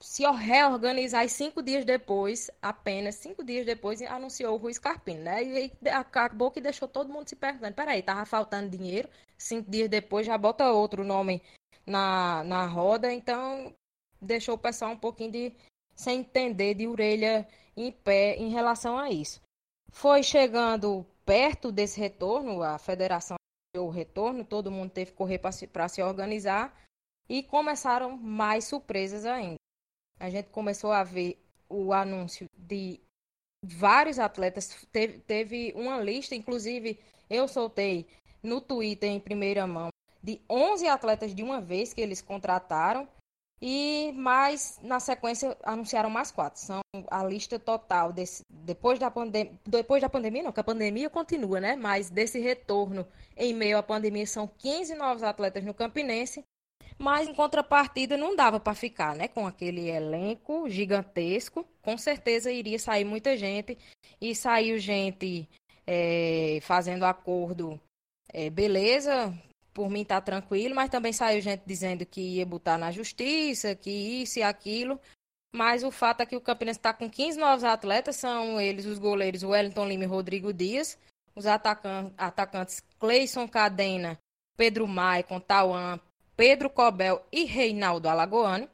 se 0.06 0.24
reorganizar 0.24 1.26
e 1.26 1.30
cinco 1.30 1.64
dias 1.64 1.84
depois, 1.84 2.52
apenas 2.62 3.16
cinco 3.16 3.44
dias 3.44 3.66
depois, 3.66 4.00
anunciou 4.04 4.54
o 4.54 4.58
Rui 4.58 4.72
Scarpino, 4.72 5.24
né? 5.24 5.44
E 5.44 5.90
acabou 5.90 6.52
que 6.52 6.62
deixou 6.62 6.88
todo 6.88 7.12
mundo 7.12 7.28
se 7.28 7.36
perguntando, 7.36 7.74
peraí, 7.74 8.04
tava 8.04 8.24
faltando 8.24 8.70
dinheiro, 8.70 9.10
cinco 9.36 9.70
dias 9.70 9.90
depois 9.90 10.28
já 10.28 10.38
bota 10.38 10.72
outro 10.72 11.04
nome 11.04 11.42
na, 11.88 12.44
na 12.44 12.68
roda, 12.68 13.12
então 13.12 13.74
deixou 14.22 14.54
o 14.54 14.60
pessoal 14.60 14.92
um 14.92 14.98
pouquinho 14.98 15.32
de 15.32 15.54
sem 15.96 16.20
entender, 16.20 16.76
de 16.76 16.88
orelha 16.88 17.48
em 17.76 17.92
pé 17.92 18.36
em 18.36 18.50
relação 18.50 19.00
a 19.00 19.10
isso. 19.10 19.42
Foi 19.92 20.22
chegando 20.22 21.04
perto 21.26 21.72
desse 21.72 22.00
retorno, 22.00 22.62
a 22.62 22.78
federação 22.78 23.38
deu 23.74 23.88
o 23.88 23.90
retorno, 23.90 24.46
todo 24.46 24.70
mundo 24.70 24.92
teve 24.92 25.10
que 25.10 25.18
correr 25.18 25.40
para 25.40 25.52
se, 25.52 25.68
se 25.90 26.04
organizar 26.04 26.80
e 27.28 27.42
começaram 27.42 28.16
mais 28.16 28.66
surpresas 28.66 29.26
ainda. 29.26 29.65
A 30.20 30.30
gente 30.30 30.50
começou 30.50 30.92
a 30.92 31.04
ver 31.04 31.38
o 31.70 31.94
anúncio 31.94 32.48
de 32.58 33.00
vários 33.64 34.20
atletas, 34.20 34.86
teve, 34.92 35.20
teve 35.20 35.74
uma 35.76 36.00
lista, 36.00 36.36
inclusive 36.36 37.00
eu 37.30 37.48
soltei 37.48 38.08
no 38.42 38.62
Twitter 38.62 39.10
em 39.10 39.20
primeira 39.20 39.66
mão, 39.66 39.90
de 40.22 40.40
11 40.50 40.88
atletas 40.88 41.34
de 41.34 41.44
uma 41.44 41.60
vez 41.60 41.94
que 41.94 42.02
eles 42.02 42.22
contrataram 42.22 43.08
e 43.62 44.12
mais, 44.16 44.80
na 44.84 45.00
sequência, 45.00 45.58
anunciaram 45.64 46.10
mais 46.10 46.30
quatro. 46.30 46.60
São 46.60 46.82
a 47.10 47.24
lista 47.24 47.58
total 47.58 48.12
desse, 48.12 48.44
depois, 48.50 49.00
da 49.00 49.12
depois 49.66 50.02
da 50.02 50.10
pandemia, 50.10 50.44
não, 50.44 50.52
que 50.52 50.60
a 50.60 50.64
pandemia 50.64 51.10
continua, 51.10 51.60
né? 51.60 51.76
Mas 51.76 52.10
desse 52.10 52.40
retorno 52.40 53.08
em 53.36 53.54
meio 53.54 53.78
à 53.78 53.84
pandemia 53.84 54.28
são 54.28 54.48
15 54.48 54.96
novos 54.96 55.24
atletas 55.24 55.64
no 55.64 55.74
Campinense. 55.74 56.44
Mas 56.98 57.28
em 57.28 57.34
contrapartida 57.34 58.16
não 58.16 58.36
dava 58.36 58.60
para 58.60 58.74
ficar, 58.74 59.16
né? 59.16 59.28
Com 59.28 59.46
aquele 59.46 59.90
elenco 59.90 60.70
gigantesco. 60.70 61.66
Com 61.82 61.98
certeza 61.98 62.52
iria 62.52 62.80
sair 62.80 63.04
muita 63.04 63.36
gente. 63.36 63.78
E 64.20 64.34
saiu 64.34 64.80
gente 64.80 65.48
é, 65.86 66.60
fazendo 66.62 67.04
acordo 67.04 67.80
é, 68.34 68.50
beleza, 68.50 69.34
por 69.74 69.90
mim 69.90 70.04
tá 70.04 70.20
tranquilo, 70.20 70.76
mas 70.76 70.90
também 70.90 71.14
saiu 71.14 71.42
gente 71.42 71.64
dizendo 71.66 72.06
que 72.06 72.22
ia 72.22 72.46
botar 72.46 72.78
na 72.78 72.92
justiça, 72.92 73.76
que 73.76 73.90
isso 73.90 74.40
e 74.40 74.44
aquilo. 74.44 75.00
Mas 75.54 75.84
o 75.84 75.92
fato 75.92 76.22
é 76.22 76.26
que 76.26 76.36
o 76.36 76.42
Campinense 76.42 76.80
está 76.80 76.94
com 76.94 77.10
15 77.10 77.40
novos 77.40 77.64
atletas, 77.64 78.18
são 78.18 78.60
eles 78.60 78.86
os 78.86 79.00
goleiros 79.00 79.44
Wellington 79.44 79.88
Lima 79.88 80.04
e 80.04 80.08
Rodrigo 80.08 80.52
Dias, 80.52 80.98
os 81.34 81.46
atacan 81.46 82.12
atacantes 82.18 82.84
Cleison 83.00 83.48
Cadena, 83.48 84.20
Pedro 84.58 84.86
Maicon, 84.86 85.40
Tauan, 85.40 86.00
Pedro 86.36 86.70
Cobel 86.70 87.26
e 87.32 87.46
Reinaldo 87.46 88.10
Alagoano, 88.10 88.70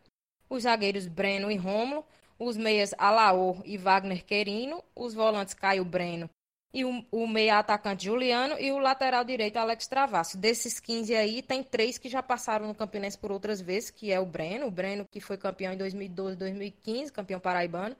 os 0.49 0.63
zagueiros 0.63 1.07
Breno 1.07 1.51
e 1.51 1.55
Rômulo, 1.55 2.05
os 2.39 2.57
meias 2.57 2.93
Alaor 2.97 3.61
e 3.65 3.77
Wagner 3.77 4.25
Querino, 4.25 4.83
os 4.95 5.13
volantes 5.13 5.53
Caio 5.53 5.85
Breno 5.85 6.29
e 6.73 6.85
o, 6.85 7.05
o 7.11 7.27
meia 7.27 7.59
atacante 7.59 8.05
Juliano 8.05 8.57
e 8.57 8.71
o 8.71 8.79
lateral 8.79 9.23
direito 9.23 9.57
Alex 9.57 9.87
Travasso. 9.87 10.37
Desses 10.37 10.79
15 10.79 11.15
aí, 11.15 11.41
tem 11.41 11.63
três 11.63 11.97
que 11.97 12.09
já 12.09 12.23
passaram 12.23 12.67
no 12.67 12.75
Campinense 12.75 13.17
por 13.17 13.31
outras 13.31 13.61
vezes, 13.61 13.91
que 13.91 14.11
é 14.11 14.19
o 14.19 14.25
Breno, 14.25 14.67
o 14.67 14.71
Breno 14.71 15.05
que 15.09 15.19
foi 15.19 15.37
campeão 15.37 15.73
em 15.73 15.77
2012, 15.77 16.37
2015, 16.37 17.11
campeão 17.11 17.39
paraibano. 17.39 17.95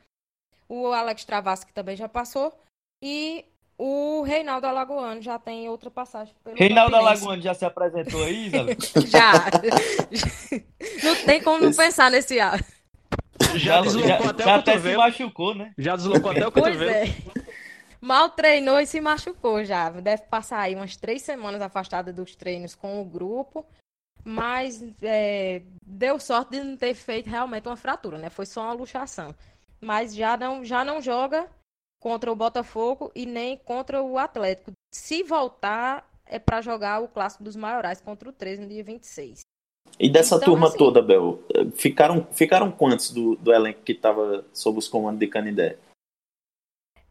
O 0.68 0.88
Alex 0.88 1.26
Travasso 1.26 1.68
que 1.68 1.74
também 1.74 1.98
já 1.98 2.08
passou 2.08 2.54
e 3.02 3.46
o 3.78 4.22
Reinaldo 4.22 4.68
Alagoano 4.68 5.22
já 5.22 5.40
tem 5.40 5.68
outra 5.68 5.90
passagem 5.90 6.34
pelo 6.44 6.56
Reinaldo 6.56 6.92
Campinense. 6.92 7.22
Alagoano 7.22 7.42
já 7.42 7.54
se 7.54 7.66
apresentou 7.66 8.24
aí, 8.24 8.48
Isabel? 8.48 8.76
já. 9.08 9.34
não 11.04 11.16
tem 11.26 11.42
como 11.42 11.64
não 11.64 11.74
pensar 11.74 12.12
nesse 12.12 12.40
ar. 12.40 12.64
Já, 13.56 13.82
deslocou 13.82 14.08
já, 14.08 14.30
até 14.30 14.44
já 14.44 14.56
o 14.56 14.60
até 14.60 14.80
se 14.80 14.98
machucou, 14.98 15.56
né? 15.56 15.74
Já 15.78 15.96
deslocou 15.96 16.32
até 16.32 16.48
o 16.48 16.52
cotovelo. 16.52 16.78
Pois 16.78 17.46
é. 17.46 17.52
Mal 18.00 18.30
treinou 18.30 18.80
e 18.80 18.86
se 18.86 19.00
machucou 19.00 19.64
já. 19.64 19.90
Deve 19.90 20.24
passar 20.24 20.60
aí 20.60 20.76
umas 20.76 20.96
três 20.96 21.22
semanas 21.22 21.62
afastada 21.62 22.12
dos 22.12 22.36
treinos 22.36 22.76
com 22.76 23.02
o 23.02 23.06
grupo. 23.06 23.66
Mas 24.24 24.84
é, 25.02 25.64
deu 25.84 26.20
sorte 26.20 26.52
de 26.52 26.64
não 26.64 26.78
ter 26.78 26.94
feito 26.94 27.30
realmente 27.30 27.68
uma 27.68 27.78
fratura, 27.78 28.18
né? 28.18 28.30
Foi 28.30 28.46
só 28.46 28.64
uma 28.64 28.74
luxação. 28.74 29.34
Mas 29.80 30.14
já 30.14 30.38
não, 30.38 30.64
já 30.64 30.86
não 30.86 31.02
joga 31.02 31.48
contra 32.02 32.32
o 32.32 32.36
Botafogo 32.36 33.12
e 33.16 33.26
nem 33.26 33.56
contra 33.56 34.02
o 34.02 34.18
Atlético. 34.18 34.72
Se 34.94 35.24
voltar, 35.24 36.10
é 36.26 36.40
para 36.40 36.60
jogar 36.60 37.02
o 37.02 37.08
Clássico 37.08 37.44
dos 37.44 37.56
Maiorais 37.56 38.02
contra 38.02 38.28
o 38.28 38.34
13 38.34 38.64
no 38.64 38.68
dia 38.68 38.84
26. 38.84 39.42
E 40.00 40.10
dessa 40.10 40.36
então, 40.36 40.46
turma 40.46 40.68
assim, 40.68 40.78
toda, 40.78 41.02
Bel, 41.02 41.40
ficaram, 41.76 42.28
ficaram 42.32 42.72
quantos 42.72 43.12
do, 43.12 43.36
do 43.36 43.54
elenco 43.54 43.84
que 43.84 43.92
estava 43.92 44.44
sob 44.52 44.80
os 44.80 44.88
comandos 44.88 45.20
de 45.20 45.28
Canidé? 45.28 45.78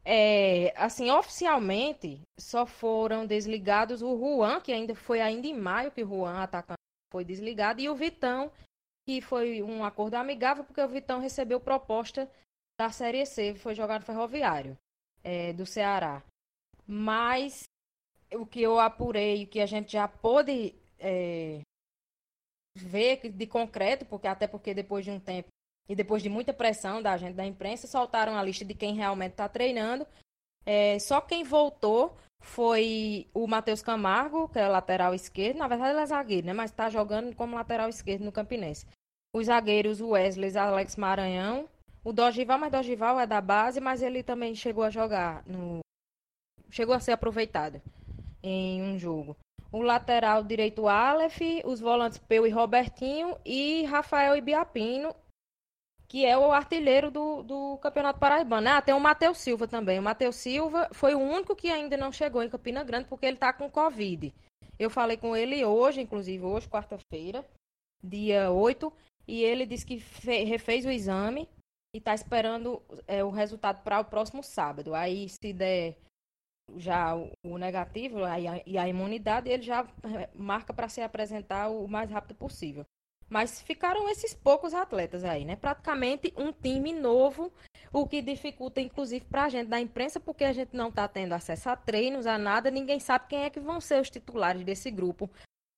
É, 0.05 0.73
assim, 0.77 1.11
oficialmente, 1.11 2.21
só 2.39 2.67
foram 2.67 3.27
desligados 3.27 4.03
o 4.03 4.19
Juan, 4.19 4.61
que 4.61 4.73
ainda 4.73 4.95
foi 4.95 5.21
ainda 5.21 5.47
em 5.47 5.57
maio 5.57 5.93
que 5.93 6.03
o 6.03 6.09
Juan 6.09 6.39
atacante 6.39 6.79
foi 7.13 7.25
desligado, 7.25 7.81
e 7.81 7.89
o 7.89 7.95
Vitão, 7.95 8.51
que 9.07 9.21
foi 9.21 9.63
um 9.63 9.85
acordo 9.85 10.15
amigável, 10.15 10.65
porque 10.65 10.81
o 10.81 10.89
Vitão 10.89 11.21
recebeu 11.21 11.61
proposta 11.61 12.29
da 12.81 12.91
Série 12.91 13.27
C, 13.27 13.55
foi 13.55 13.75
jogado 13.75 14.07
ferroviário 14.07 14.75
é, 15.23 15.53
do 15.53 15.67
Ceará. 15.67 16.23
Mas 16.87 17.65
o 18.33 18.47
que 18.47 18.63
eu 18.63 18.81
apurei, 18.81 19.45
o 19.45 19.47
que 19.47 19.61
a 19.61 19.67
gente 19.67 19.93
já 19.93 20.09
pôde 20.09 20.75
é, 20.99 21.61
ver 22.75 23.31
de 23.31 23.47
concreto, 23.47 24.07
porque 24.07 24.27
até 24.27 24.47
porque 24.47 24.73
depois 24.73 25.05
de 25.05 25.11
um 25.11 25.21
tempo 25.21 25.49
e 25.91 25.95
depois 25.95 26.23
de 26.23 26.31
muita 26.31 26.55
pressão 26.55 27.03
da 27.03 27.19
gente 27.19 27.35
da 27.35 27.45
imprensa, 27.45 27.87
soltaram 27.87 28.35
a 28.35 28.43
lista 28.43 28.65
de 28.65 28.73
quem 28.73 28.95
realmente 28.95 29.33
está 29.33 29.47
treinando. 29.47 30.07
É, 30.65 30.99
só 31.01 31.21
quem 31.21 31.45
voltou 31.45 32.17
foi 32.41 33.29
o 33.35 33.47
Matheus 33.47 33.83
Camargo, 33.83 34.49
que 34.49 34.59
é 34.59 34.67
lateral 34.67 35.15
esquerdo. 35.15 35.59
Na 35.59 35.69
verdade, 35.69 35.91
ele 35.91 36.01
é 36.01 36.07
zagueiro, 36.07 36.47
né? 36.47 36.55
Mas 36.55 36.71
está 36.71 36.89
jogando 36.89 37.37
como 37.37 37.57
lateral 37.57 37.91
esquerdo 37.91 38.25
no 38.25 38.33
Campinense. 38.33 38.87
Os 39.35 39.47
zagueiros 39.47 40.01
Wesley 40.01 40.57
Alex 40.57 40.97
Maranhão. 40.97 41.69
O 42.03 42.13
Dogival, 42.13 42.59
mas 42.59 42.73
Dogival 42.73 43.21
é 43.21 43.27
da 43.27 43.41
base, 43.41 43.81
mas 43.81 44.03
ele 44.03 44.23
também 44.23 44.55
chegou 44.55 44.85
a 44.85 44.91
jogar 44.91 45.45
no. 45.47 45.81
Chegou 46.71 46.95
a 46.95 47.01
ser 47.01 47.13
aproveitado 47.13 47.81
em 48.43 48.83
um 48.83 48.99
jogo. 48.99 49.37
O 49.73 49.83
lateral 49.83 50.43
direito 50.43 50.89
Aleph, 50.89 51.41
os 51.65 51.81
volantes 51.81 52.19
Peu 52.19 52.47
e 52.47 52.51
Robertinho 52.51 53.37
e 53.45 53.85
Rafael 53.85 54.37
Ibiapino 54.37 55.15
que 56.11 56.27
é 56.27 56.37
o 56.37 56.51
artilheiro 56.51 57.09
do, 57.09 57.45
do 57.45 57.79
Campeonato 57.79 58.19
Paraibano. 58.19 58.69
Ah, 58.69 58.83
tem 58.83 58.93
o 58.93 58.99
Matheus 58.99 59.39
Silva 59.39 59.69
também. 59.69 59.97
O 59.97 60.03
Matheus 60.03 60.35
Silva 60.35 60.89
foi 60.93 61.15
o 61.15 61.21
único 61.21 61.55
que 61.55 61.71
ainda 61.71 61.97
não 61.97 62.11
chegou 62.11 62.43
em 62.43 62.51
Campina 62.51 62.83
Grande 62.83 63.07
porque 63.09 63.25
ele 63.25 63.37
está 63.37 63.53
com 63.53 63.71
Covid. 63.71 64.35
Eu 64.77 64.91
falei 64.91 65.17
com 65.17 65.37
ele 65.37 65.65
hoje, 65.65 66.01
inclusive 66.01 66.43
hoje, 66.45 66.69
quarta-feira, 66.69 67.47
dia 68.03 68.51
8, 68.51 68.93
e 69.29 69.45
ele 69.45 69.65
disse 69.65 69.87
que 69.87 70.03
refez 70.25 70.85
o 70.85 70.91
exame 70.91 71.49
e 71.95 71.99
está 71.99 72.15
esperando 72.15 72.83
é, 73.07 73.23
o 73.25 73.31
resultado 73.31 73.83
para 73.83 74.01
o 74.01 74.05
próximo 74.05 74.43
sábado. 74.43 74.95
Aí, 74.95 75.29
se 75.29 75.53
der 75.53 75.97
já 76.77 77.15
o, 77.17 77.59
negativo 77.59 78.25
aí 78.25 78.47
a, 78.47 78.63
e 78.65 78.79
a 78.79 78.89
imunidade, 78.89 79.51
ele 79.51 79.63
já 79.63 79.87
é, 80.05 80.29
marca 80.35 80.73
para 80.73 80.89
se 80.89 81.01
apresentar 81.01 81.69
o 81.69 81.89
mais 81.89 82.11
rápido 82.11 82.37
possível. 82.37 82.87
Mas 83.29 83.63
ficaram 83.63 84.09
esses 84.09 84.35
poucos 84.35 84.75
atletas 84.75 85.25
aí, 85.25 85.45
né? 85.45 85.55
Praticamente 85.55 86.33
um 86.37 86.53
time 86.53 86.93
novo, 86.93 87.53
o 87.93 88.07
que 88.07 88.21
dificulta, 88.21 88.81
inclusive, 88.81 89.25
para 89.25 89.45
a 89.45 89.49
gente 89.49 89.69
da 89.69 89.81
imprensa, 89.81 90.19
porque 90.19 90.43
a 90.43 90.53
gente 90.53 90.75
não 90.75 90.89
está 90.89 91.07
tendo 91.07 91.33
acesso 91.33 91.71
a 91.71 91.77
treinos, 91.77 92.27
a 92.27 92.37
nada, 92.37 92.73
ninguém 92.73 92.99
sabe 92.99 93.29
quem 93.29 93.45
é 93.45 93.51
que 93.51 93.61
vão 93.61 93.81
ser 93.81 94.01
os 94.01 94.11
titulares 94.11 94.65
desse 94.65 94.91
grupo. 94.91 95.31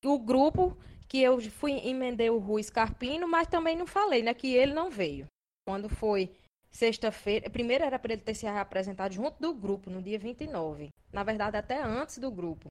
O 0.03 0.19
grupo 0.19 0.77
que 1.07 1.21
eu 1.21 1.39
fui 1.43 1.73
emendei 1.87 2.31
o 2.31 2.39
Rui 2.39 2.63
Scarpino, 2.63 3.29
mas 3.29 3.47
também 3.47 3.77
não 3.77 3.87
falei, 3.87 4.23
né? 4.23 4.33
Que 4.33 4.55
ele 4.55 4.73
não 4.73 4.91
veio. 4.91 5.27
Quando 5.67 5.89
foi 5.89 6.31
sexta-feira, 6.71 7.51
primeiro 7.51 7.85
era 7.85 7.99
para 7.99 8.15
ele 8.15 8.23
ter 8.23 8.35
se 8.35 8.47
apresentado 8.47 9.13
junto 9.13 9.41
do 9.41 9.55
grupo, 9.55 9.91
no 9.91 10.03
dia 10.03 10.19
29. 10.19 10.89
Na 11.13 11.23
verdade, 11.23 11.57
até 11.57 11.83
antes 11.83 12.19
do 12.19 12.31
grupo. 12.31 12.67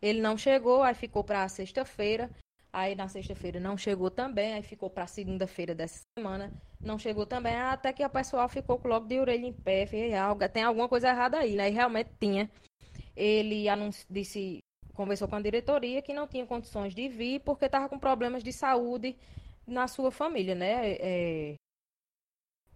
Ele 0.00 0.20
não 0.20 0.36
chegou, 0.36 0.82
aí 0.82 0.94
ficou 0.94 1.24
para 1.24 1.48
sexta-feira. 1.48 2.30
Aí 2.72 2.94
na 2.94 3.08
sexta-feira 3.08 3.58
não 3.58 3.76
chegou 3.76 4.10
também, 4.10 4.54
aí 4.54 4.62
ficou 4.62 4.88
para 4.88 5.06
segunda-feira 5.06 5.74
dessa 5.74 6.02
semana, 6.16 6.52
não 6.80 7.00
chegou 7.00 7.26
também, 7.26 7.56
até 7.56 7.92
que 7.92 8.04
o 8.04 8.08
pessoal 8.08 8.48
ficou 8.48 8.80
logo 8.84 9.08
de 9.08 9.18
orelha 9.18 9.44
em 9.44 9.52
pé, 9.52 9.86
tem 10.52 10.62
alguma 10.62 10.88
coisa 10.88 11.08
errada 11.08 11.38
aí, 11.38 11.56
né? 11.56 11.68
E 11.68 11.72
realmente 11.72 12.10
tinha. 12.20 12.48
Ele 13.16 13.68
anunci, 13.68 14.06
disse, 14.08 14.60
conversou 14.94 15.26
com 15.26 15.34
a 15.34 15.40
diretoria 15.42 16.00
que 16.00 16.14
não 16.14 16.28
tinha 16.28 16.46
condições 16.46 16.94
de 16.94 17.08
vir 17.08 17.40
porque 17.40 17.64
estava 17.64 17.88
com 17.88 17.98
problemas 17.98 18.44
de 18.44 18.52
saúde 18.52 19.16
na 19.66 19.88
sua 19.88 20.12
família, 20.12 20.54
né? 20.54 20.92
É, 20.92 21.54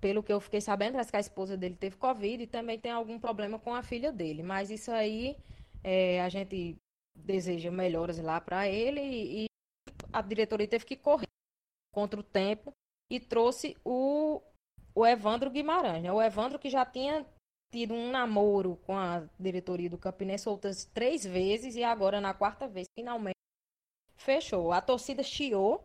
pelo 0.05 0.23
que 0.23 0.31
eu 0.31 0.39
fiquei 0.39 0.61
sabendo, 0.61 0.93
parece 0.93 1.11
que 1.11 1.17
a 1.17 1.21
esposa 1.21 1.57
dele 1.57 1.77
teve 1.77 1.97
Covid 1.97 2.43
e 2.43 2.47
também 2.47 2.79
tem 2.79 2.93
algum 2.93 3.19
problema 3.19 3.59
com 3.59 3.75
a 3.75 3.83
filha 3.83 4.13
dele. 4.13 4.43
Mas 4.43 4.69
isso 4.69 4.91
aí 4.91 5.35
é, 5.83 6.21
a 6.21 6.29
gente 6.29 6.77
deseja 7.17 7.71
melhoras 7.71 8.19
lá 8.19 8.39
para 8.39 8.69
ele 8.69 9.01
e, 9.01 9.47
a 10.13 10.21
diretoria 10.21 10.69
teve 10.69 10.85
que 10.85 10.95
correr 10.95 11.27
contra 11.91 12.21
o 12.21 12.23
tempo 12.23 12.71
e 13.11 13.19
trouxe 13.19 13.79
o, 13.83 14.43
o 14.95 15.07
Evandro 15.07 15.51
Guimarães. 15.51 16.03
Né? 16.03 16.13
O 16.13 16.21
Evandro 16.21 16.59
que 16.59 16.69
já 16.69 16.85
tinha 16.85 17.25
tido 17.73 17.95
um 17.95 18.11
namoro 18.11 18.77
com 18.85 18.99
a 18.99 19.27
diretoria 19.41 19.89
do 19.89 19.97
Campinense 19.97 20.51
outras 20.51 20.85
três 20.85 21.25
vezes 21.25 21.77
e 21.77 21.83
agora 21.83 22.21
na 22.21 22.35
quarta 22.35 22.69
vez 22.69 22.87
finalmente 22.95 23.39
fechou. 24.19 24.71
A 24.71 24.83
torcida 24.83 25.23
chiou 25.23 25.83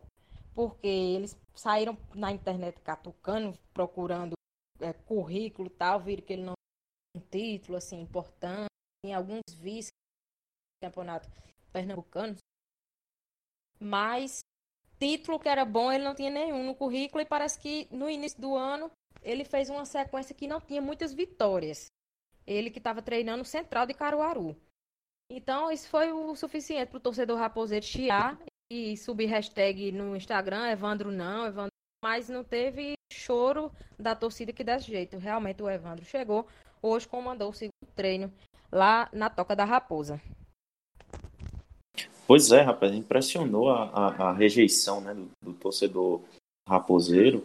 porque 0.54 0.86
eles 0.86 1.36
saíram 1.54 1.96
na 2.14 2.30
internet 2.32 2.80
catucando, 2.80 3.58
procurando 3.72 4.34
é, 4.80 4.92
currículo 4.92 5.68
e 5.68 5.70
tal, 5.70 6.00
viram 6.00 6.22
que 6.22 6.32
ele 6.32 6.42
não 6.42 6.54
tinha 6.54 7.22
um 7.22 7.28
título 7.28 7.76
assim 7.76 8.00
importante, 8.00 8.68
tem 9.04 9.14
alguns 9.14 9.42
vice 9.54 9.90
campeonato 10.82 11.28
pernambucano, 11.72 12.36
mas 13.78 14.40
título 14.98 15.38
que 15.38 15.48
era 15.48 15.64
bom 15.64 15.90
ele 15.90 16.04
não 16.04 16.14
tinha 16.14 16.30
nenhum 16.30 16.64
no 16.64 16.74
currículo 16.74 17.22
e 17.22 17.26
parece 17.26 17.58
que 17.58 17.88
no 17.90 18.08
início 18.08 18.40
do 18.40 18.54
ano 18.54 18.90
ele 19.22 19.44
fez 19.44 19.70
uma 19.70 19.84
sequência 19.84 20.34
que 20.34 20.46
não 20.46 20.60
tinha 20.60 20.80
muitas 20.80 21.12
vitórias. 21.12 21.86
Ele 22.46 22.70
que 22.70 22.78
estava 22.78 23.02
treinando 23.02 23.44
central 23.44 23.86
de 23.86 23.94
Caruaru. 23.94 24.56
Então, 25.30 25.70
isso 25.70 25.88
foi 25.88 26.10
o 26.12 26.34
suficiente 26.34 26.88
para 26.88 26.96
o 26.96 27.00
torcedor 27.00 27.38
raposeiro 27.38 27.84
chiar 27.84 28.38
e 28.70 28.96
subir 28.96 29.26
hashtag 29.26 29.90
no 29.90 30.14
Instagram, 30.14 30.70
Evandro 30.70 31.10
não, 31.10 31.46
Evandro, 31.46 31.72
mas 32.02 32.28
não 32.28 32.44
teve 32.44 32.94
choro 33.12 33.70
da 33.98 34.14
torcida 34.14 34.52
que 34.52 34.62
desse 34.62 34.86
jeito. 34.86 35.18
Realmente 35.18 35.62
o 35.62 35.68
Evandro 35.68 36.04
chegou, 36.04 36.46
hoje 36.80 37.08
comandou 37.08 37.50
o 37.50 37.54
segundo 37.54 37.92
treino 37.94 38.32
lá 38.70 39.08
na 39.12 39.28
Toca 39.28 39.56
da 39.56 39.64
Raposa. 39.64 40.20
Pois 42.26 42.52
é, 42.52 42.60
rapaz, 42.60 42.94
impressionou 42.94 43.70
a, 43.70 43.84
a, 43.88 44.28
a 44.28 44.32
rejeição 44.32 45.00
né, 45.00 45.12
do, 45.12 45.28
do, 45.42 45.52
torcedor 45.52 46.22
raposeiro. 46.68 47.44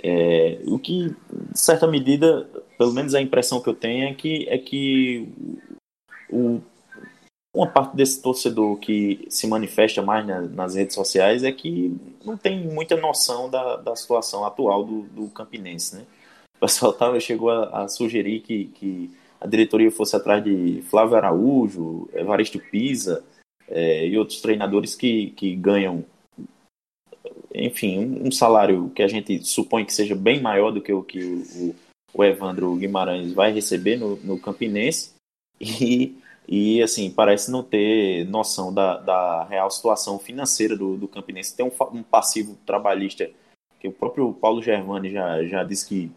É, 0.00 0.62
o 0.66 0.78
que, 0.78 1.08
de 1.08 1.58
certa 1.58 1.86
medida, 1.88 2.44
pelo 2.78 2.92
menos 2.92 3.12
a 3.12 3.20
impressão 3.20 3.60
que 3.60 3.68
eu 3.68 3.74
tenho 3.74 4.08
é 4.08 4.14
que, 4.14 4.48
é 4.48 4.56
que 4.56 5.28
o, 6.30 6.62
uma 7.54 7.66
parte 7.66 7.96
desse 7.96 8.22
torcedor 8.22 8.76
que 8.78 9.26
se 9.28 9.46
manifesta 9.46 10.00
mais 10.00 10.26
na, 10.26 10.40
nas 10.42 10.74
redes 10.76 10.94
sociais 10.94 11.42
é 11.42 11.50
que 11.50 11.96
não 12.24 12.36
tem 12.36 12.60
muita 12.66 12.96
noção 12.96 13.50
da, 13.50 13.76
da 13.76 13.96
situação 13.96 14.44
atual 14.44 14.84
do, 14.84 15.02
do 15.02 15.28
Campinense. 15.28 15.96
Né? 15.96 16.06
O 16.56 16.60
pessoal 16.60 16.92
tava, 16.92 17.18
chegou 17.18 17.50
a, 17.50 17.84
a 17.84 17.88
sugerir 17.88 18.40
que, 18.40 18.66
que 18.66 19.10
a 19.40 19.46
diretoria 19.46 19.90
fosse 19.90 20.14
atrás 20.14 20.44
de 20.44 20.82
Flávio 20.82 21.16
Araújo, 21.16 22.08
Evaristo 22.12 22.60
Pisa 22.60 23.24
é, 23.68 24.06
e 24.06 24.16
outros 24.16 24.40
treinadores 24.40 24.94
que, 24.94 25.30
que 25.30 25.56
ganham, 25.56 26.04
enfim, 27.52 27.98
um, 27.98 28.28
um, 28.28 28.30
salário 28.30 28.90
que 28.94 29.02
a 29.02 29.08
gente 29.08 29.42
supõe 29.44 29.84
que 29.84 29.92
seja 29.92 30.14
bem 30.14 30.40
maior 30.40 30.70
do 30.70 30.80
que 30.80 30.92
o 30.92 31.02
que 31.02 31.18
o, 31.56 31.74
o 32.14 32.24
Evandro 32.24 32.76
Guimarães 32.76 33.32
vai 33.32 33.52
receber 33.52 33.96
no, 33.96 34.16
no 34.16 34.38
Campinense 34.38 35.14
e, 35.60 36.16
e, 36.50 36.82
assim, 36.82 37.10
parece 37.10 37.50
não 37.50 37.62
ter 37.62 38.26
noção 38.26 38.74
da, 38.74 38.98
da 38.98 39.44
real 39.44 39.70
situação 39.70 40.18
financeira 40.18 40.76
do, 40.76 40.96
do 40.96 41.06
Campinense. 41.06 41.56
Tem 41.56 41.64
um, 41.64 41.72
um 41.92 42.02
passivo 42.02 42.58
trabalhista 42.66 43.30
que 43.78 43.88
o 43.88 43.92
próprio 43.92 44.32
Paulo 44.34 44.60
Germani 44.60 45.10
já, 45.10 45.44
já 45.44 45.62
disse 45.62 45.88
que 45.88 46.10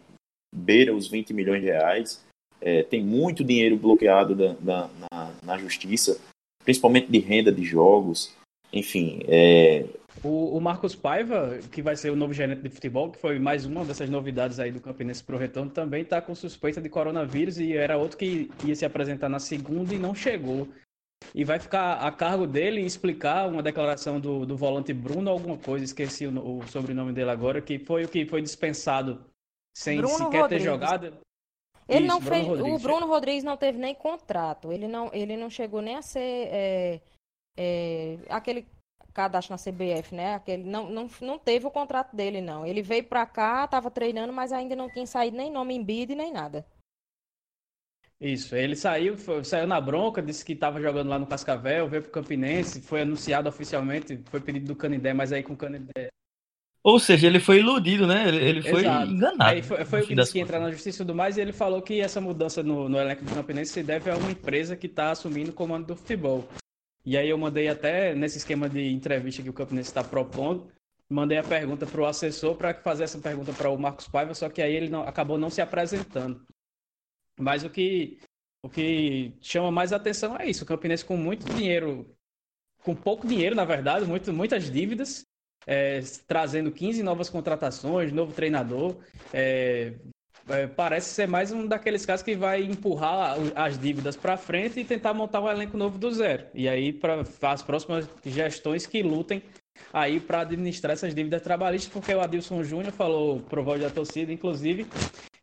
beira 0.54 0.94
os 0.94 1.06
20 1.08 1.32
milhões 1.32 1.62
de 1.62 1.68
reais. 1.68 2.24
É, 2.60 2.82
tem 2.82 3.02
muito 3.02 3.44
dinheiro 3.44 3.76
bloqueado 3.76 4.34
da, 4.34 4.52
da, 4.54 4.90
na, 5.12 5.32
na 5.42 5.58
justiça 5.58 6.20
principalmente 6.64 7.10
de 7.10 7.18
renda 7.18 7.52
de 7.52 7.62
jogos. 7.62 8.32
Enfim, 8.72 9.20
é... 9.28 9.86
o, 10.24 10.56
o, 10.56 10.60
Marcos 10.60 10.96
Paiva, 10.96 11.58
que 11.70 11.82
vai 11.82 11.94
ser 11.94 12.10
o 12.10 12.16
novo 12.16 12.32
gerente 12.32 12.62
de 12.62 12.70
futebol, 12.70 13.10
que 13.10 13.18
foi 13.18 13.38
mais 13.38 13.66
uma 13.66 13.84
dessas 13.84 14.08
novidades 14.08 14.58
aí 14.58 14.72
do 14.72 14.80
Campinense 14.80 15.22
Pro 15.22 15.36
Retorno, 15.36 15.70
também 15.70 16.02
está 16.02 16.20
com 16.22 16.34
suspeita 16.34 16.80
de 16.80 16.88
coronavírus 16.88 17.58
e 17.58 17.76
era 17.76 17.98
outro 17.98 18.16
que 18.16 18.50
ia 18.64 18.74
se 18.74 18.86
apresentar 18.86 19.28
na 19.28 19.38
segunda 19.38 19.94
e 19.94 19.98
não 19.98 20.14
chegou. 20.14 20.66
E 21.34 21.44
vai 21.44 21.58
ficar 21.58 21.98
a 21.98 22.10
cargo 22.10 22.46
dele 22.46 22.80
explicar 22.80 23.48
uma 23.48 23.62
declaração 23.62 24.18
do, 24.18 24.46
do 24.46 24.56
volante 24.56 24.92
Bruno, 24.92 25.30
alguma 25.30 25.58
coisa, 25.58 25.84
esqueci 25.84 26.26
o, 26.26 26.58
o 26.58 26.66
sobrenome 26.68 27.12
dele 27.12 27.30
agora, 27.30 27.60
que 27.60 27.78
foi 27.78 28.04
o 28.04 28.08
que 28.08 28.26
foi 28.26 28.40
dispensado 28.40 29.24
sem 29.76 29.98
Bruno 29.98 30.16
sequer 30.16 30.40
Rodrigues. 30.42 30.64
ter 30.64 30.70
jogado. 30.70 31.06
Ele 31.86 32.06
Isso, 32.06 32.08
não 32.08 32.18
Bruno 32.18 32.34
fez, 32.34 32.46
Rodrigues. 32.46 32.72
o 32.72 32.78
Bruno 32.82 33.06
Rodrigues 33.06 33.44
não 33.44 33.56
teve 33.56 33.78
nem 33.78 33.94
contrato. 33.94 34.72
Ele 34.72 34.88
não, 34.88 35.10
ele 35.12 35.36
não 35.36 35.50
chegou 35.50 35.82
nem 35.82 35.96
a 35.96 36.02
ser 36.02 36.48
é, 36.50 37.00
é, 37.58 38.18
aquele 38.30 38.66
cadastro 39.14 39.54
na 39.54 39.58
CBF, 39.58 40.14
né? 40.14 40.34
Aquele 40.34 40.64
não, 40.64 40.90
não, 40.90 41.08
não 41.20 41.38
teve 41.38 41.66
o 41.66 41.70
contrato 41.70 42.14
dele 42.14 42.40
não. 42.40 42.66
Ele 42.66 42.82
veio 42.82 43.04
para 43.04 43.24
cá, 43.24 43.64
estava 43.64 43.90
treinando, 43.90 44.32
mas 44.32 44.52
ainda 44.52 44.76
não 44.76 44.90
tinha 44.90 45.06
saído 45.06 45.36
nem 45.36 45.50
nome 45.50 45.74
em 45.74 45.82
bid 45.82 46.14
nem 46.14 46.32
nada. 46.32 46.66
Isso, 48.20 48.54
ele 48.54 48.76
saiu, 48.76 49.16
foi, 49.16 49.44
saiu 49.44 49.66
na 49.66 49.80
bronca, 49.80 50.22
disse 50.22 50.44
que 50.44 50.52
estava 50.52 50.80
jogando 50.80 51.08
lá 51.08 51.18
no 51.18 51.26
Cascavel, 51.26 51.88
veio 51.88 52.02
pro 52.02 52.12
Campinense, 52.12 52.80
foi 52.80 53.02
anunciado 53.02 53.48
oficialmente, 53.48 54.20
foi 54.26 54.40
pedido 54.40 54.66
do 54.66 54.76
Canidé, 54.76 55.12
mas 55.12 55.32
aí 55.32 55.42
com 55.42 55.52
o 55.52 55.56
Canidé 55.56 56.10
ou 56.84 56.98
seja, 56.98 57.26
ele 57.26 57.40
foi 57.40 57.60
iludido, 57.60 58.06
né? 58.06 58.28
Ele, 58.28 58.36
ele 58.36 58.62
foi 58.62 58.82
Exato. 58.82 59.10
enganado. 59.10 59.42
Aí 59.42 59.62
foi, 59.62 59.82
foi 59.86 60.02
o 60.02 60.06
que 60.06 60.14
disse 60.14 60.32
que 60.32 60.38
entrar 60.38 60.60
na 60.60 60.70
justiça 60.70 60.98
e 60.98 61.06
tudo 61.06 61.14
mais, 61.14 61.38
e 61.38 61.40
ele 61.40 61.52
falou 61.52 61.80
que 61.80 61.98
essa 61.98 62.20
mudança 62.20 62.62
no, 62.62 62.90
no 62.90 62.98
elenco 62.98 63.24
do 63.24 63.34
Campinense 63.34 63.72
se 63.72 63.82
deve 63.82 64.10
a 64.10 64.16
uma 64.16 64.30
empresa 64.30 64.76
que 64.76 64.86
está 64.86 65.10
assumindo 65.10 65.50
o 65.50 65.54
comando 65.54 65.86
do 65.86 65.96
futebol. 65.96 66.46
E 67.04 67.18
aí 67.18 67.28
eu 67.28 67.36
mandei 67.36 67.68
até, 67.68 68.14
nesse 68.14 68.38
esquema 68.38 68.68
de 68.68 68.90
entrevista 68.90 69.42
que 69.42 69.50
o 69.50 69.54
Campinense 69.54 69.90
está 69.90 70.02
propondo, 70.02 70.70
mandei 71.08 71.36
a 71.36 71.42
pergunta 71.42 71.86
para 71.86 72.00
o 72.00 72.06
assessor 72.06 72.56
para 72.56 72.74
fazer 72.74 73.04
essa 73.04 73.18
pergunta 73.18 73.52
para 73.52 73.68
o 73.68 73.78
Marcos 73.78 74.08
Paiva, 74.08 74.34
só 74.34 74.48
que 74.48 74.62
aí 74.62 74.74
ele 74.74 74.88
não, 74.88 75.02
acabou 75.02 75.36
não 75.36 75.50
se 75.50 75.60
apresentando. 75.60 76.46
Mas 77.38 77.62
o 77.62 77.70
que, 77.70 78.18
o 78.62 78.70
que 78.70 79.34
chama 79.40 79.70
mais 79.70 79.92
atenção 79.92 80.36
é 80.38 80.48
isso, 80.48 80.64
o 80.64 80.66
Campinense 80.66 81.04
com 81.04 81.16
muito 81.16 81.44
dinheiro, 81.52 82.16
com 82.82 82.94
pouco 82.94 83.26
dinheiro, 83.26 83.54
na 83.54 83.64
verdade, 83.64 84.06
muito, 84.06 84.32
muitas 84.32 84.70
dívidas, 84.70 85.26
é, 85.66 86.00
trazendo 86.26 86.72
15 86.72 87.02
novas 87.02 87.28
contratações, 87.28 88.12
novo 88.12 88.32
treinador. 88.32 88.96
É, 89.32 89.94
é, 90.48 90.66
parece 90.66 91.10
ser 91.10 91.26
mais 91.26 91.52
um 91.52 91.66
daqueles 91.66 92.04
casos 92.04 92.22
que 92.22 92.34
vai 92.34 92.62
empurrar 92.62 93.36
as 93.54 93.78
dívidas 93.78 94.16
para 94.16 94.36
frente 94.36 94.80
e 94.80 94.84
tentar 94.84 95.14
montar 95.14 95.40
um 95.40 95.48
elenco 95.48 95.76
novo 95.76 95.98
do 95.98 96.12
zero. 96.12 96.44
E 96.54 96.68
aí, 96.68 96.92
para 96.92 97.22
as 97.42 97.62
próximas 97.62 98.08
gestões 98.24 98.86
que 98.86 99.02
lutem 99.02 99.42
aí 99.92 100.20
para 100.20 100.40
administrar 100.40 100.92
essas 100.92 101.14
dívidas 101.14 101.42
trabalhistas, 101.42 101.92
porque 101.92 102.14
o 102.14 102.20
Adilson 102.20 102.62
Júnior 102.62 102.92
falou 102.92 103.40
pro 103.40 103.64
voz 103.64 103.80
da 103.80 103.90
torcida, 103.90 104.32
inclusive, 104.32 104.86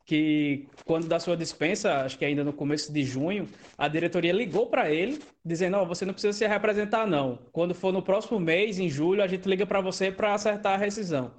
que 0.06 0.68
quando 0.86 1.08
da 1.08 1.20
sua 1.20 1.38
dispensa, 1.38 2.04
acho 2.04 2.18
que 2.18 2.26
ainda 2.26 2.44
no 2.44 2.54
começo 2.54 2.92
de 2.92 3.04
junho, 3.04 3.48
a 3.78 3.88
diretoria 3.88 4.34
ligou 4.34 4.68
para 4.68 4.92
ele, 4.92 5.20
dizendo: 5.44 5.78
"Ó, 5.78 5.84
oh, 5.84 5.86
você 5.86 6.06
não 6.06 6.14
precisa 6.14 6.34
se 6.34 6.48
representar 6.48 7.08
não. 7.08 7.40
Quando 7.52 7.74
for 7.74 7.94
no 7.94 8.02
próximo 8.02 8.40
mês, 8.40 8.80
em 8.80 8.90
julho, 8.90 9.24
a 9.24 9.28
gente 9.28 9.48
liga 9.48 9.66
para 9.66 9.82
você 9.82 10.12
para 10.12 10.34
acertar 10.34 10.74
a 10.74 10.78
rescisão". 10.78 11.32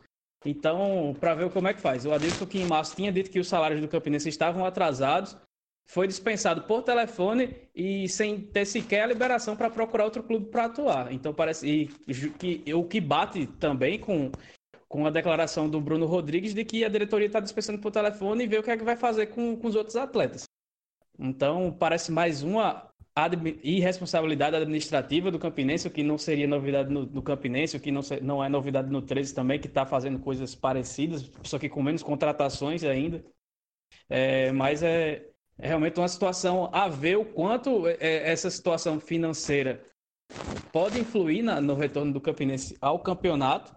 Então, 0.44 1.14
para 1.20 1.34
ver 1.34 1.50
como 1.50 1.68
é 1.68 1.74
que 1.74 1.80
faz. 1.80 2.04
O 2.04 2.12
Adilson 2.12 2.46
que 2.46 2.60
em 2.60 2.66
março 2.66 2.96
tinha 2.96 3.12
dito 3.12 3.30
que 3.30 3.38
os 3.38 3.48
salários 3.48 3.80
do 3.80 3.88
Campinense 3.88 4.28
estavam 4.28 4.64
atrasados, 4.64 5.36
foi 5.86 6.06
dispensado 6.06 6.62
por 6.62 6.82
telefone 6.82 7.54
e 7.74 8.08
sem 8.08 8.40
ter 8.40 8.64
sequer 8.64 9.02
a 9.02 9.06
liberação 9.06 9.56
para 9.56 9.70
procurar 9.70 10.04
outro 10.04 10.22
clube 10.22 10.46
para 10.46 10.64
atuar. 10.64 11.12
Então 11.12 11.34
parece 11.34 11.68
e, 11.68 11.86
que 12.38 12.74
o 12.74 12.84
que 12.84 13.00
bate 13.00 13.46
também 13.46 13.98
com 13.98 14.30
com 14.88 15.06
a 15.06 15.10
declaração 15.10 15.70
do 15.70 15.80
Bruno 15.80 16.04
Rodrigues 16.04 16.52
de 16.52 16.66
que 16.66 16.84
a 16.84 16.88
diretoria 16.90 17.26
está 17.26 17.40
dispensando 17.40 17.78
por 17.78 17.90
telefone 17.90 18.44
e 18.44 18.46
vê 18.46 18.58
o 18.58 18.62
que 18.62 18.70
é 18.70 18.76
que 18.76 18.84
vai 18.84 18.94
fazer 18.94 19.28
com, 19.28 19.56
com 19.56 19.66
os 19.66 19.74
outros 19.74 19.96
atletas. 19.96 20.44
Então 21.18 21.72
parece 21.72 22.12
mais 22.12 22.42
uma 22.42 22.91
irresponsabilidade 23.62 24.56
administrativa 24.56 25.30
do 25.30 25.38
Campinense, 25.38 25.86
o 25.86 25.90
que 25.90 26.02
não 26.02 26.16
seria 26.16 26.46
novidade 26.46 26.90
no, 26.90 27.04
no 27.04 27.22
Campinense, 27.22 27.76
o 27.76 27.80
que 27.80 27.92
não, 27.92 28.00
não 28.22 28.42
é 28.42 28.48
novidade 28.48 28.90
no 28.90 29.02
13 29.02 29.34
também, 29.34 29.60
que 29.60 29.66
está 29.66 29.84
fazendo 29.84 30.18
coisas 30.18 30.54
parecidas, 30.54 31.30
só 31.42 31.58
que 31.58 31.68
com 31.68 31.82
menos 31.82 32.02
contratações 32.02 32.82
ainda. 32.84 33.22
É, 34.08 34.50
mas 34.52 34.82
é, 34.82 35.26
é, 35.58 35.66
realmente 35.66 35.98
uma 35.98 36.08
situação 36.08 36.70
a 36.72 36.88
ver 36.88 37.16
o 37.16 37.24
quanto 37.24 37.86
é, 37.86 38.30
essa 38.30 38.50
situação 38.50 38.98
financeira 38.98 39.84
pode 40.72 40.98
influir 40.98 41.42
na, 41.42 41.60
no 41.60 41.74
retorno 41.74 42.12
do 42.12 42.20
Campinense 42.20 42.76
ao 42.80 42.98
campeonato 42.98 43.74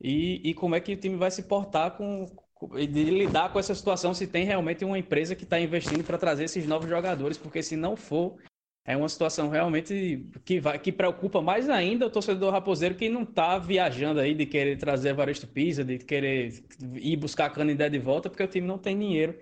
e, 0.00 0.40
e 0.42 0.54
como 0.54 0.74
é 0.74 0.80
que 0.80 0.94
o 0.94 0.96
time 0.96 1.16
vai 1.16 1.30
se 1.30 1.42
portar 1.42 1.92
com, 1.92 2.26
de 2.72 3.04
lidar 3.04 3.52
com 3.52 3.58
essa 3.58 3.74
situação 3.74 4.14
se 4.14 4.26
tem 4.26 4.44
realmente 4.44 4.84
uma 4.84 4.98
empresa 4.98 5.36
que 5.36 5.44
está 5.44 5.60
investindo 5.60 6.02
para 6.02 6.18
trazer 6.18 6.44
esses 6.44 6.66
novos 6.66 6.88
jogadores, 6.88 7.36
porque 7.36 7.62
se 7.62 7.76
não 7.76 7.96
for, 7.96 8.36
é 8.86 8.96
uma 8.96 9.08
situação 9.08 9.48
realmente 9.48 10.26
que, 10.44 10.60
vai, 10.60 10.78
que 10.78 10.92
preocupa 10.92 11.40
mais 11.40 11.70
ainda 11.70 12.06
o 12.06 12.10
torcedor 12.10 12.52
raposeiro 12.52 12.94
que 12.94 13.08
não 13.08 13.22
está 13.22 13.58
viajando 13.58 14.20
aí 14.20 14.34
de 14.34 14.44
querer 14.44 14.76
trazer 14.76 15.10
Evaristo 15.10 15.46
Pisa, 15.46 15.82
de 15.82 15.98
querer 15.98 16.62
ir 16.96 17.16
buscar 17.16 17.46
a 17.46 17.50
Canindé 17.50 17.88
de 17.88 17.98
volta, 17.98 18.28
porque 18.28 18.42
o 18.42 18.48
time 18.48 18.66
não 18.66 18.78
tem 18.78 18.98
dinheiro 18.98 19.34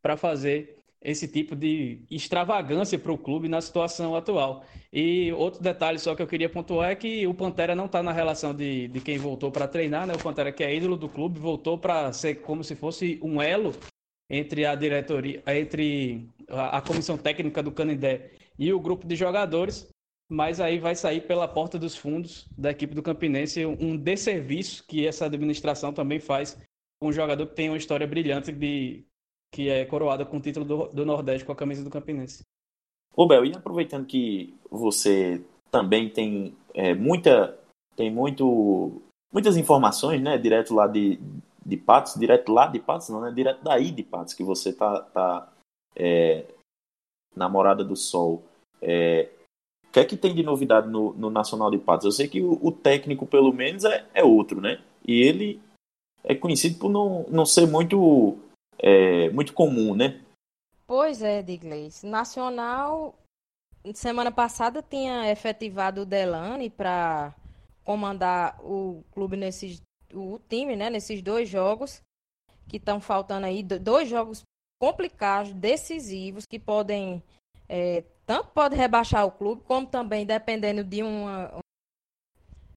para 0.00 0.16
fazer 0.16 0.76
esse 1.02 1.26
tipo 1.28 1.54
de 1.54 2.00
extravagância 2.10 2.98
para 2.98 3.12
o 3.12 3.18
clube 3.18 3.48
na 3.48 3.60
situação 3.60 4.14
atual. 4.14 4.64
E 4.92 5.32
outro 5.32 5.62
detalhe 5.62 5.98
só 5.98 6.14
que 6.14 6.22
eu 6.22 6.26
queria 6.26 6.48
pontuar 6.48 6.90
é 6.90 6.94
que 6.94 7.26
o 7.26 7.34
Pantera 7.34 7.74
não 7.74 7.86
está 7.86 8.02
na 8.02 8.12
relação 8.12 8.54
de, 8.54 8.88
de 8.88 9.00
quem 9.00 9.18
voltou 9.18 9.50
para 9.50 9.68
treinar, 9.68 10.06
né? 10.06 10.14
O 10.14 10.22
Pantera, 10.22 10.52
que 10.52 10.64
é 10.64 10.74
ídolo 10.74 10.96
do 10.96 11.08
clube, 11.08 11.38
voltou 11.38 11.76
para 11.76 12.12
ser 12.12 12.36
como 12.36 12.64
se 12.64 12.74
fosse 12.74 13.18
um 13.22 13.42
elo 13.42 13.72
entre 14.28 14.64
a 14.64 14.74
diretoria, 14.74 15.42
entre 15.46 16.28
a, 16.48 16.78
a 16.78 16.80
comissão 16.80 17.16
técnica 17.16 17.62
do 17.62 17.70
Canindé 17.70 18.30
e 18.58 18.72
o 18.72 18.80
grupo 18.80 19.06
de 19.06 19.16
jogadores, 19.16 19.88
mas 20.28 20.60
aí 20.60 20.78
vai 20.78 20.94
sair 20.94 21.26
pela 21.26 21.46
porta 21.46 21.78
dos 21.78 21.96
fundos 21.96 22.48
da 22.56 22.70
equipe 22.70 22.94
do 22.94 23.02
Campinense 23.02 23.64
um 23.64 23.96
desserviço 23.96 24.84
que 24.86 25.06
essa 25.06 25.26
administração 25.26 25.92
também 25.92 26.18
faz 26.18 26.58
com 27.00 27.08
um 27.08 27.12
jogador 27.12 27.46
que 27.46 27.54
tem 27.54 27.68
uma 27.68 27.76
história 27.76 28.06
brilhante 28.06 28.50
de 28.50 29.04
que 29.52 29.68
é 29.68 29.84
coroada 29.84 30.24
com 30.24 30.38
o 30.38 30.40
título 30.40 30.64
do, 30.64 30.88
do 30.88 31.06
Nordeste 31.06 31.44
com 31.44 31.52
a 31.52 31.56
camisa 31.56 31.84
do 31.84 31.90
Campinense. 31.90 32.42
Ô 33.14 33.26
Bel, 33.26 33.44
e 33.44 33.52
aproveitando 33.54 34.06
que 34.06 34.54
você 34.70 35.42
também 35.70 36.10
tem 36.10 36.54
é, 36.74 36.94
muita 36.94 37.58
tem 37.94 38.10
muito 38.10 39.00
muitas 39.32 39.56
informações, 39.56 40.20
né, 40.20 40.36
direto 40.38 40.74
lá 40.74 40.86
de, 40.86 41.18
de 41.64 41.76
Patos, 41.76 42.14
direto 42.14 42.52
lá 42.52 42.66
de 42.66 42.78
Patos, 42.78 43.08
não, 43.08 43.20
né, 43.20 43.30
direto 43.30 43.62
daí 43.62 43.90
de 43.90 44.02
Patos, 44.02 44.34
que 44.34 44.42
você 44.42 44.72
tá, 44.72 45.00
tá 45.00 45.52
é, 45.94 46.44
namorada 47.36 47.84
do 47.84 47.94
Sol. 47.94 48.42
É, 48.80 49.28
o 49.88 49.92
que 49.92 50.00
é 50.00 50.04
que 50.04 50.16
tem 50.16 50.34
de 50.34 50.42
novidade 50.42 50.88
no, 50.88 51.12
no 51.14 51.30
Nacional 51.30 51.70
de 51.70 51.78
Patos? 51.78 52.06
Eu 52.06 52.12
sei 52.12 52.28
que 52.28 52.40
o, 52.40 52.58
o 52.62 52.72
técnico, 52.72 53.26
pelo 53.26 53.52
menos, 53.52 53.84
é, 53.84 54.06
é, 54.14 54.24
outro, 54.24 54.60
né? 54.60 54.82
E 55.06 55.22
ele 55.22 55.60
é 56.24 56.34
conhecido 56.34 56.78
por 56.78 56.90
não, 56.90 57.24
não 57.28 57.46
ser 57.46 57.66
muito, 57.66 58.36
é, 58.78 59.30
muito 59.30 59.52
comum, 59.52 59.94
né? 59.94 60.20
Pois 60.86 61.22
é, 61.22 61.42
Diglês. 61.42 62.02
Nacional, 62.02 63.14
semana 63.94 64.30
passada 64.30 64.82
tinha 64.82 65.30
efetivado 65.30 66.02
o 66.02 66.06
Delane 66.06 66.70
para 66.70 67.34
comandar 67.84 68.58
o 68.64 69.04
clube 69.12 69.36
nesses 69.36 69.80
o 70.12 70.40
time, 70.48 70.76
né, 70.76 70.88
nesses 70.88 71.20
dois 71.22 71.48
jogos 71.48 72.00
que 72.68 72.76
estão 72.76 73.00
faltando 73.00 73.46
aí, 73.46 73.62
dois 73.62 74.08
jogos 74.08 74.42
complicados, 74.80 75.52
decisivos, 75.52 76.44
que 76.46 76.58
podem 76.58 77.22
é, 77.68 78.04
tanto 78.24 78.50
pode 78.50 78.74
rebaixar 78.74 79.24
o 79.24 79.30
clube, 79.30 79.62
como 79.62 79.86
também, 79.86 80.26
dependendo 80.26 80.82
de 80.82 81.02
uma, 81.02 81.60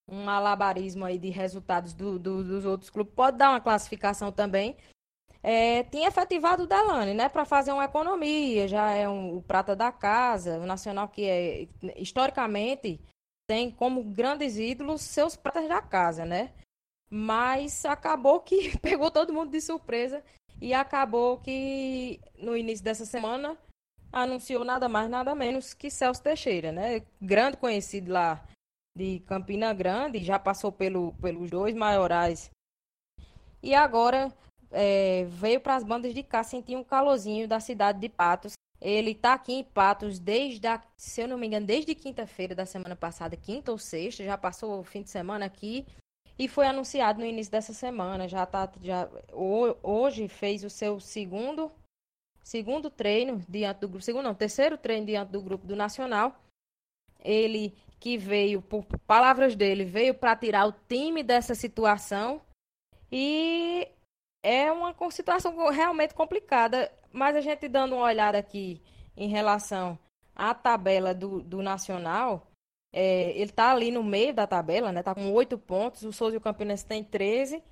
um 0.10 0.30
alabarismo 0.30 1.06
aí 1.06 1.18
de 1.18 1.30
resultados 1.30 1.94
do, 1.94 2.20
do, 2.20 2.44
dos 2.44 2.66
outros 2.66 2.90
clubes, 2.90 3.14
pode 3.14 3.38
dar 3.38 3.52
uma 3.52 3.62
classificação 3.62 4.32
também 4.32 4.78
é, 5.42 5.84
tinha 5.84 6.08
efetivado 6.10 6.64
o 6.64 6.68
Delane, 6.68 7.14
né, 7.14 7.30
para 7.30 7.46
fazer 7.46 7.72
uma 7.72 7.86
economia, 7.86 8.68
já 8.68 8.92
é 8.92 9.08
um, 9.08 9.38
o 9.38 9.42
prata 9.42 9.76
da 9.76 9.92
casa, 9.92 10.60
o 10.60 10.66
Nacional 10.66 11.08
que 11.08 11.24
é, 11.24 11.68
historicamente, 11.96 13.00
tem 13.48 13.72
como 13.72 14.04
grandes 14.04 14.58
ídolos 14.58 15.02
seus 15.02 15.36
pratas 15.36 15.68
da 15.68 15.82
casa, 15.82 16.26
né? 16.26 16.54
Mas 17.10 17.86
acabou 17.86 18.42
que 18.42 18.78
pegou 18.80 19.10
todo 19.10 19.34
mundo 19.34 19.50
de 19.50 19.62
surpresa 19.62 20.24
e 20.62 20.74
acabou 20.74 21.38
que 21.38 22.20
no 22.38 22.56
início 22.56 22.84
dessa 22.84 23.06
semana 23.06 23.58
anunciou 24.12 24.64
nada 24.66 24.90
mais, 24.90 25.10
nada 25.10 25.34
menos 25.36 25.74
que 25.74 25.90
Celso 25.90 26.22
Teixeira, 26.22 26.72
né? 26.72 27.04
Grande 27.22 27.58
conhecido 27.58 28.12
lá 28.12 28.44
de 28.96 29.20
Campina 29.22 29.74
Grande, 29.74 30.24
já 30.24 30.38
passou 30.38 30.72
pelo, 30.72 31.14
pelos 31.22 31.50
dois 31.50 31.76
maiorais. 31.76 32.52
E 33.62 33.74
agora 33.74 34.34
é, 34.72 35.26
veio 35.26 35.62
para 35.62 35.76
as 35.76 35.84
bandas 35.84 36.14
de 36.14 36.24
cá 36.24 36.44
sentir 36.44 36.76
um 36.76 36.84
calorzinho 36.84 37.48
da 37.48 37.60
cidade 37.60 38.00
de 38.00 38.10
Patos. 38.10 38.54
Ele 38.82 39.12
está 39.12 39.34
aqui 39.34 39.54
em 39.54 39.64
Patos 39.64 40.20
desde, 40.20 40.66
a, 40.68 40.82
se 40.98 41.22
eu 41.22 41.28
não 41.28 41.38
me 41.38 41.48
engano, 41.48 41.66
desde 41.66 41.94
quinta-feira 41.94 42.56
da 42.56 42.66
semana 42.66 42.96
passada, 42.96 43.36
quinta 43.38 43.72
ou 43.72 43.78
sexta, 43.78 44.24
já 44.24 44.38
passou 44.38 44.80
o 44.80 44.84
fim 44.84 45.02
de 45.02 45.10
semana 45.10 45.46
aqui 45.46 45.86
e 46.40 46.48
foi 46.48 46.66
anunciado 46.66 47.20
no 47.20 47.26
início 47.26 47.52
dessa 47.52 47.74
semana. 47.74 48.28
Já 48.30 48.46
tá, 48.46 48.72
já 48.82 49.10
hoje 49.84 50.30
fez 50.30 50.64
o 50.64 50.70
seu 50.70 50.98
segundo 51.00 51.70
segundo 52.42 52.90
treino 52.90 53.44
diante 53.48 53.82
do 53.82 53.90
grupo, 53.90 54.04
segundo 54.04 54.24
não, 54.24 54.34
terceiro 54.34 54.78
treino 54.78 55.06
diante 55.06 55.32
do 55.32 55.42
grupo 55.42 55.68
do 55.68 55.76
Nacional. 55.76 56.42
Ele 57.20 57.78
que 58.00 58.18
veio, 58.18 58.62
por 58.62 58.86
palavras 59.06 59.56
dele, 59.56 59.84
veio 59.84 60.16
para 60.16 60.36
tirar 60.36 60.66
o 60.66 60.74
time 60.88 61.22
dessa 61.22 61.54
situação 61.54 62.42
e 63.12 63.88
é 64.42 64.72
uma 64.72 64.96
situação 65.12 65.70
realmente 65.70 66.14
complicada, 66.14 66.90
mas 67.12 67.36
a 67.36 67.42
gente 67.42 67.68
dando 67.68 67.96
uma 67.96 68.06
olhada 68.06 68.38
aqui 68.38 68.82
em 69.18 69.28
relação 69.28 70.00
à 70.34 70.54
tabela 70.54 71.14
do, 71.14 71.42
do 71.42 71.62
Nacional, 71.62 72.49
é, 72.92 73.32
ele 73.32 73.52
está 73.52 73.72
ali 73.72 73.92
no 73.92 74.04
meio 74.04 74.34
da 74.34 74.48
tabela, 74.48 74.92
né? 74.92 75.04
Tá 75.04 75.14
com 75.14 75.32
oito 75.34 75.58
pontos, 75.58 76.04
o 76.04 76.12
Souza 76.12 76.36
e 76.36 76.38
o 76.38 76.42
Campinense 76.42 76.86
tem 76.86 77.04
13, 77.04 77.64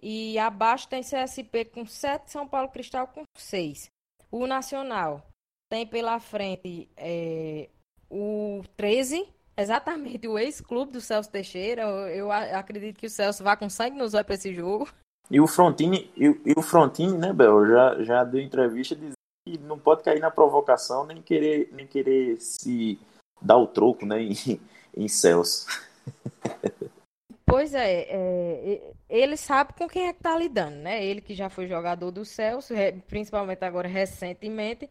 e 0.00 0.38
abaixo 0.38 0.88
tem 0.88 1.02
CSP 1.02 1.64
com 1.66 1.86
7, 1.86 2.30
São 2.30 2.46
Paulo 2.46 2.68
Cristal 2.68 3.08
com 3.08 3.22
6. 3.36 3.90
O 4.30 4.46
Nacional 4.46 5.26
tem 5.70 5.86
pela 5.86 6.20
frente 6.20 6.88
é, 6.96 7.68
o 8.10 8.62
13, 8.76 9.26
exatamente 9.56 10.28
o 10.28 10.38
ex-clube 10.38 10.92
do 10.92 11.00
Celso 11.00 11.30
Teixeira. 11.30 11.82
Eu, 11.82 12.08
eu, 12.08 12.32
acredito 12.32 12.98
que 12.98 13.06
o 13.06 13.10
Celso 13.10 13.42
vá 13.42 13.56
com 13.56 13.68
sangue 13.68 13.96
nos 13.96 14.14
olhos 14.14 14.26
para 14.26 14.34
esse 14.34 14.54
jogo. 14.54 14.88
E 15.30 15.40
o 15.40 15.46
Frontini, 15.46 16.10
e, 16.16 16.26
e, 16.26 16.54
o 16.56 16.62
Frontini, 16.62 17.16
né, 17.18 17.32
Bel, 17.32 17.66
já, 17.66 18.02
já 18.02 18.24
deu 18.24 18.40
entrevista 18.40 18.94
dizendo 18.94 19.12
que 19.46 19.58
não 19.58 19.78
pode 19.78 20.02
cair 20.02 20.20
na 20.20 20.30
provocação 20.30 21.04
nem 21.04 21.20
querer, 21.20 21.70
nem 21.72 21.86
querer 21.86 22.40
se 22.40 22.98
dar 23.40 23.56
o 23.56 23.66
troco, 23.66 24.06
né, 24.06 24.20
em, 24.22 24.60
em 24.96 25.08
Celso. 25.08 25.66
Pois 27.44 27.72
é, 27.72 28.06
é, 28.10 28.92
ele 29.08 29.36
sabe 29.36 29.72
com 29.72 29.88
quem 29.88 30.06
é 30.06 30.12
que 30.12 30.22
tá 30.22 30.36
lidando, 30.36 30.76
né? 30.76 31.02
Ele 31.02 31.22
que 31.22 31.34
já 31.34 31.48
foi 31.48 31.66
jogador 31.66 32.10
do 32.10 32.24
Celso, 32.24 32.74
principalmente 33.06 33.64
agora 33.64 33.88
recentemente. 33.88 34.88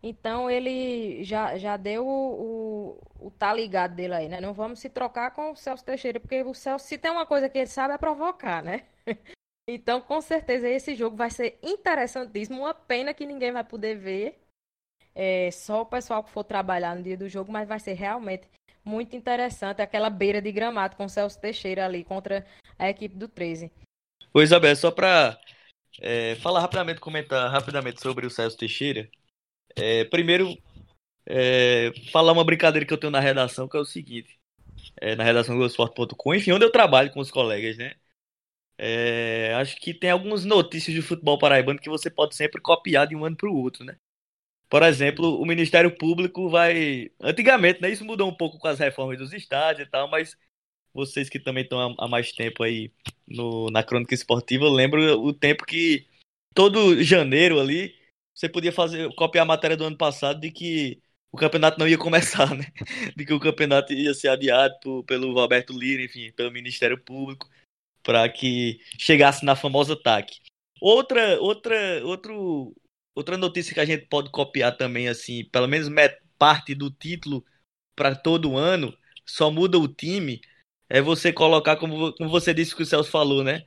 Então 0.00 0.48
ele 0.48 1.24
já, 1.24 1.58
já 1.58 1.76
deu 1.76 2.06
o, 2.06 2.98
o, 3.20 3.26
o 3.26 3.30
tá 3.32 3.52
ligado 3.52 3.96
dele 3.96 4.14
aí, 4.14 4.28
né? 4.28 4.40
Não 4.40 4.54
vamos 4.54 4.78
se 4.78 4.88
trocar 4.88 5.32
com 5.32 5.50
o 5.50 5.56
Celso 5.56 5.84
Teixeira, 5.84 6.20
porque 6.20 6.42
o 6.44 6.54
Celso, 6.54 6.86
se 6.86 6.96
tem 6.96 7.10
uma 7.10 7.26
coisa 7.26 7.48
que 7.48 7.58
ele 7.58 7.66
sabe, 7.66 7.94
é 7.94 7.98
provocar, 7.98 8.62
né? 8.62 8.84
Então, 9.68 10.00
com 10.00 10.20
certeza, 10.20 10.68
esse 10.68 10.94
jogo 10.94 11.16
vai 11.16 11.28
ser 11.28 11.58
interessantíssimo. 11.60 12.60
Uma 12.60 12.72
pena 12.72 13.12
que 13.12 13.26
ninguém 13.26 13.50
vai 13.50 13.64
poder 13.64 13.96
ver. 13.96 14.40
É, 15.18 15.50
só 15.50 15.80
o 15.80 15.86
pessoal 15.86 16.22
que 16.22 16.30
for 16.30 16.44
trabalhar 16.44 16.94
no 16.94 17.02
dia 17.02 17.16
do 17.16 17.26
jogo, 17.26 17.50
mas 17.50 17.66
vai 17.66 17.80
ser 17.80 17.94
realmente 17.94 18.46
muito 18.84 19.16
interessante 19.16 19.80
aquela 19.80 20.10
beira 20.10 20.42
de 20.42 20.52
gramado 20.52 20.94
com 20.94 21.06
o 21.06 21.08
Celso 21.08 21.40
Teixeira 21.40 21.86
ali 21.86 22.04
contra 22.04 22.46
a 22.78 22.90
equipe 22.90 23.16
do 23.16 23.26
13. 23.26 23.72
Oi, 24.34 24.44
Isabel, 24.44 24.76
só 24.76 24.90
para 24.90 25.40
é, 26.02 26.34
falar 26.36 26.60
rapidamente, 26.60 27.00
comentar 27.00 27.50
rapidamente 27.50 28.02
sobre 28.02 28.26
o 28.26 28.30
Celso 28.30 28.58
Teixeira. 28.58 29.08
É, 29.74 30.04
primeiro, 30.04 30.54
é, 31.24 31.92
falar 32.12 32.32
uma 32.32 32.44
brincadeira 32.44 32.86
que 32.86 32.92
eu 32.92 32.98
tenho 32.98 33.10
na 33.10 33.20
redação, 33.20 33.66
que 33.66 33.76
é 33.76 33.80
o 33.80 33.86
seguinte. 33.86 34.38
É, 35.00 35.16
na 35.16 35.24
redação 35.24 35.54
do 35.54 35.58
Globoesporte.com, 35.58 36.34
enfim, 36.34 36.52
onde 36.52 36.64
eu 36.64 36.70
trabalho 36.70 37.10
com 37.10 37.20
os 37.20 37.30
colegas, 37.30 37.78
né? 37.78 37.94
É, 38.78 39.54
acho 39.54 39.76
que 39.76 39.94
tem 39.94 40.10
algumas 40.10 40.44
notícias 40.44 40.94
de 40.94 41.00
futebol 41.00 41.38
paraibano 41.38 41.80
que 41.80 41.88
você 41.88 42.10
pode 42.10 42.36
sempre 42.36 42.60
copiar 42.60 43.06
de 43.06 43.16
um 43.16 43.24
ano 43.24 43.36
para 43.36 43.48
o 43.48 43.56
outro, 43.56 43.82
né? 43.82 43.96
Por 44.68 44.82
exemplo, 44.82 45.40
o 45.40 45.46
Ministério 45.46 45.96
Público 45.96 46.48
vai. 46.48 47.10
Antigamente, 47.20 47.80
né? 47.80 47.90
Isso 47.90 48.04
mudou 48.04 48.28
um 48.28 48.34
pouco 48.34 48.58
com 48.58 48.68
as 48.68 48.78
reformas 48.78 49.18
dos 49.18 49.32
estádios 49.32 49.86
e 49.86 49.90
tal, 49.90 50.08
mas 50.10 50.36
vocês 50.92 51.28
que 51.28 51.38
também 51.38 51.62
estão 51.62 51.94
há 51.98 52.08
mais 52.08 52.32
tempo 52.32 52.62
aí 52.62 52.90
no, 53.28 53.70
na 53.70 53.82
crônica 53.82 54.14
esportiva 54.14 54.68
lembram 54.68 55.02
o 55.22 55.32
tempo 55.32 55.66
que 55.66 56.06
todo 56.54 57.02
janeiro 57.02 57.60
ali 57.60 57.94
você 58.34 58.48
podia 58.48 58.72
fazer 58.72 59.12
copiar 59.14 59.42
a 59.44 59.46
matéria 59.46 59.76
do 59.76 59.84
ano 59.84 59.96
passado 59.96 60.40
de 60.40 60.50
que 60.50 61.00
o 61.32 61.38
campeonato 61.38 61.78
não 61.78 61.86
ia 61.86 61.98
começar, 61.98 62.52
né? 62.56 62.66
De 63.14 63.24
que 63.24 63.32
o 63.32 63.40
campeonato 63.40 63.92
ia 63.92 64.14
ser 64.14 64.28
adiado 64.28 64.74
por, 64.82 65.04
pelo 65.04 65.38
Alberto 65.38 65.78
Lira, 65.78 66.02
enfim, 66.02 66.32
pelo 66.32 66.50
Ministério 66.50 66.98
Público, 66.98 67.48
para 68.02 68.28
que 68.28 68.80
chegasse 68.98 69.44
na 69.44 69.54
famosa 69.54 69.94
TAC. 69.94 70.38
Outra, 70.80 71.40
outra, 71.40 72.04
outro, 72.04 72.74
outra 73.16 73.38
notícia 73.38 73.72
que 73.72 73.80
a 73.80 73.84
gente 73.84 74.06
pode 74.06 74.30
copiar 74.30 74.76
também, 74.76 75.08
assim, 75.08 75.44
pelo 75.46 75.66
menos 75.66 75.88
parte 76.38 76.74
do 76.74 76.90
título 76.90 77.42
para 77.96 78.14
todo 78.14 78.56
ano, 78.56 78.96
só 79.24 79.50
muda 79.50 79.78
o 79.78 79.88
time, 79.88 80.40
é 80.88 81.00
você 81.00 81.32
colocar, 81.32 81.76
como, 81.76 82.12
como 82.12 82.30
você 82.30 82.52
disse 82.52 82.76
que 82.76 82.82
o 82.82 82.86
Celso 82.86 83.10
falou, 83.10 83.42
né? 83.42 83.64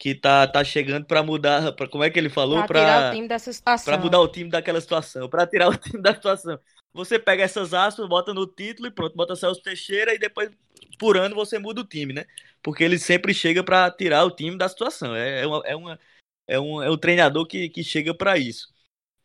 Que 0.00 0.14
tá, 0.14 0.46
tá 0.46 0.64
chegando 0.64 1.04
para 1.04 1.22
mudar, 1.22 1.72
pra, 1.72 1.86
como 1.86 2.02
é 2.02 2.10
que 2.10 2.18
ele 2.18 2.30
falou? 2.30 2.64
Para 2.66 2.80
tirar 2.80 3.10
o 3.10 3.14
time 3.14 3.28
dessa 3.28 3.52
situação. 3.52 3.84
Para 3.84 4.02
mudar 4.02 4.20
o 4.20 4.28
time 4.28 4.50
daquela 4.50 4.80
situação, 4.80 5.28
para 5.28 5.46
tirar 5.46 5.68
o 5.68 5.76
time 5.76 6.02
da 6.02 6.14
situação. 6.14 6.58
Você 6.92 7.18
pega 7.18 7.44
essas 7.44 7.74
aspas, 7.74 8.08
bota 8.08 8.32
no 8.32 8.46
título 8.46 8.88
e 8.88 8.90
pronto, 8.90 9.14
bota 9.14 9.36
Celso 9.36 9.62
Teixeira 9.62 10.14
e 10.14 10.18
depois, 10.18 10.50
por 10.98 11.18
ano, 11.18 11.34
você 11.34 11.58
muda 11.58 11.82
o 11.82 11.86
time, 11.86 12.14
né? 12.14 12.24
Porque 12.62 12.82
ele 12.82 12.98
sempre 12.98 13.34
chega 13.34 13.62
para 13.62 13.90
tirar 13.90 14.24
o 14.24 14.30
time 14.30 14.56
da 14.56 14.68
situação. 14.68 15.14
É, 15.14 15.42
é, 15.42 15.46
uma, 15.46 15.62
é, 15.66 15.76
uma, 15.76 16.00
é, 16.48 16.58
um, 16.58 16.82
é 16.82 16.90
um 16.90 16.96
treinador 16.96 17.46
que, 17.46 17.68
que 17.68 17.84
chega 17.84 18.14
para 18.14 18.38
isso. 18.38 18.74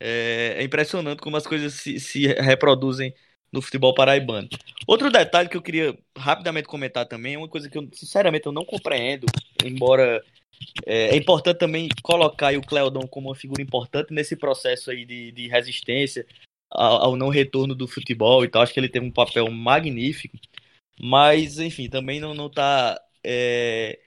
É, 0.03 0.55
é, 0.57 0.63
impressionante 0.63 1.21
como 1.21 1.37
as 1.37 1.45
coisas 1.45 1.75
se, 1.75 1.99
se 1.99 2.25
reproduzem 2.25 3.13
no 3.53 3.61
futebol 3.61 3.93
paraibano. 3.93 4.49
Outro 4.87 5.11
detalhe 5.11 5.47
que 5.47 5.55
eu 5.55 5.61
queria 5.61 5.95
rapidamente 6.17 6.67
comentar 6.67 7.05
também 7.05 7.35
é 7.35 7.37
uma 7.37 7.47
coisa 7.47 7.69
que 7.69 7.77
eu, 7.77 7.87
sinceramente, 7.93 8.47
eu 8.47 8.51
não 8.51 8.65
compreendo, 8.65 9.27
embora 9.63 10.23
é, 10.87 11.09
é 11.09 11.15
importante 11.15 11.59
também 11.59 11.87
colocar 12.01 12.57
o 12.57 12.65
Cleodon 12.65 13.07
como 13.07 13.29
uma 13.29 13.35
figura 13.35 13.61
importante 13.61 14.11
nesse 14.11 14.35
processo 14.35 14.89
aí 14.89 15.05
de, 15.05 15.31
de 15.33 15.47
resistência, 15.47 16.25
ao, 16.71 17.03
ao 17.03 17.15
não 17.15 17.29
retorno 17.29 17.75
do 17.75 17.87
futebol 17.87 18.43
e 18.43 18.47
tal. 18.47 18.63
Acho 18.63 18.73
que 18.73 18.79
ele 18.79 18.89
teve 18.89 19.05
um 19.05 19.11
papel 19.11 19.51
magnífico, 19.51 20.35
mas, 20.99 21.59
enfim, 21.59 21.87
também 21.87 22.19
não, 22.19 22.33
não 22.33 22.49
tá 22.49 22.99
é, 23.23 23.99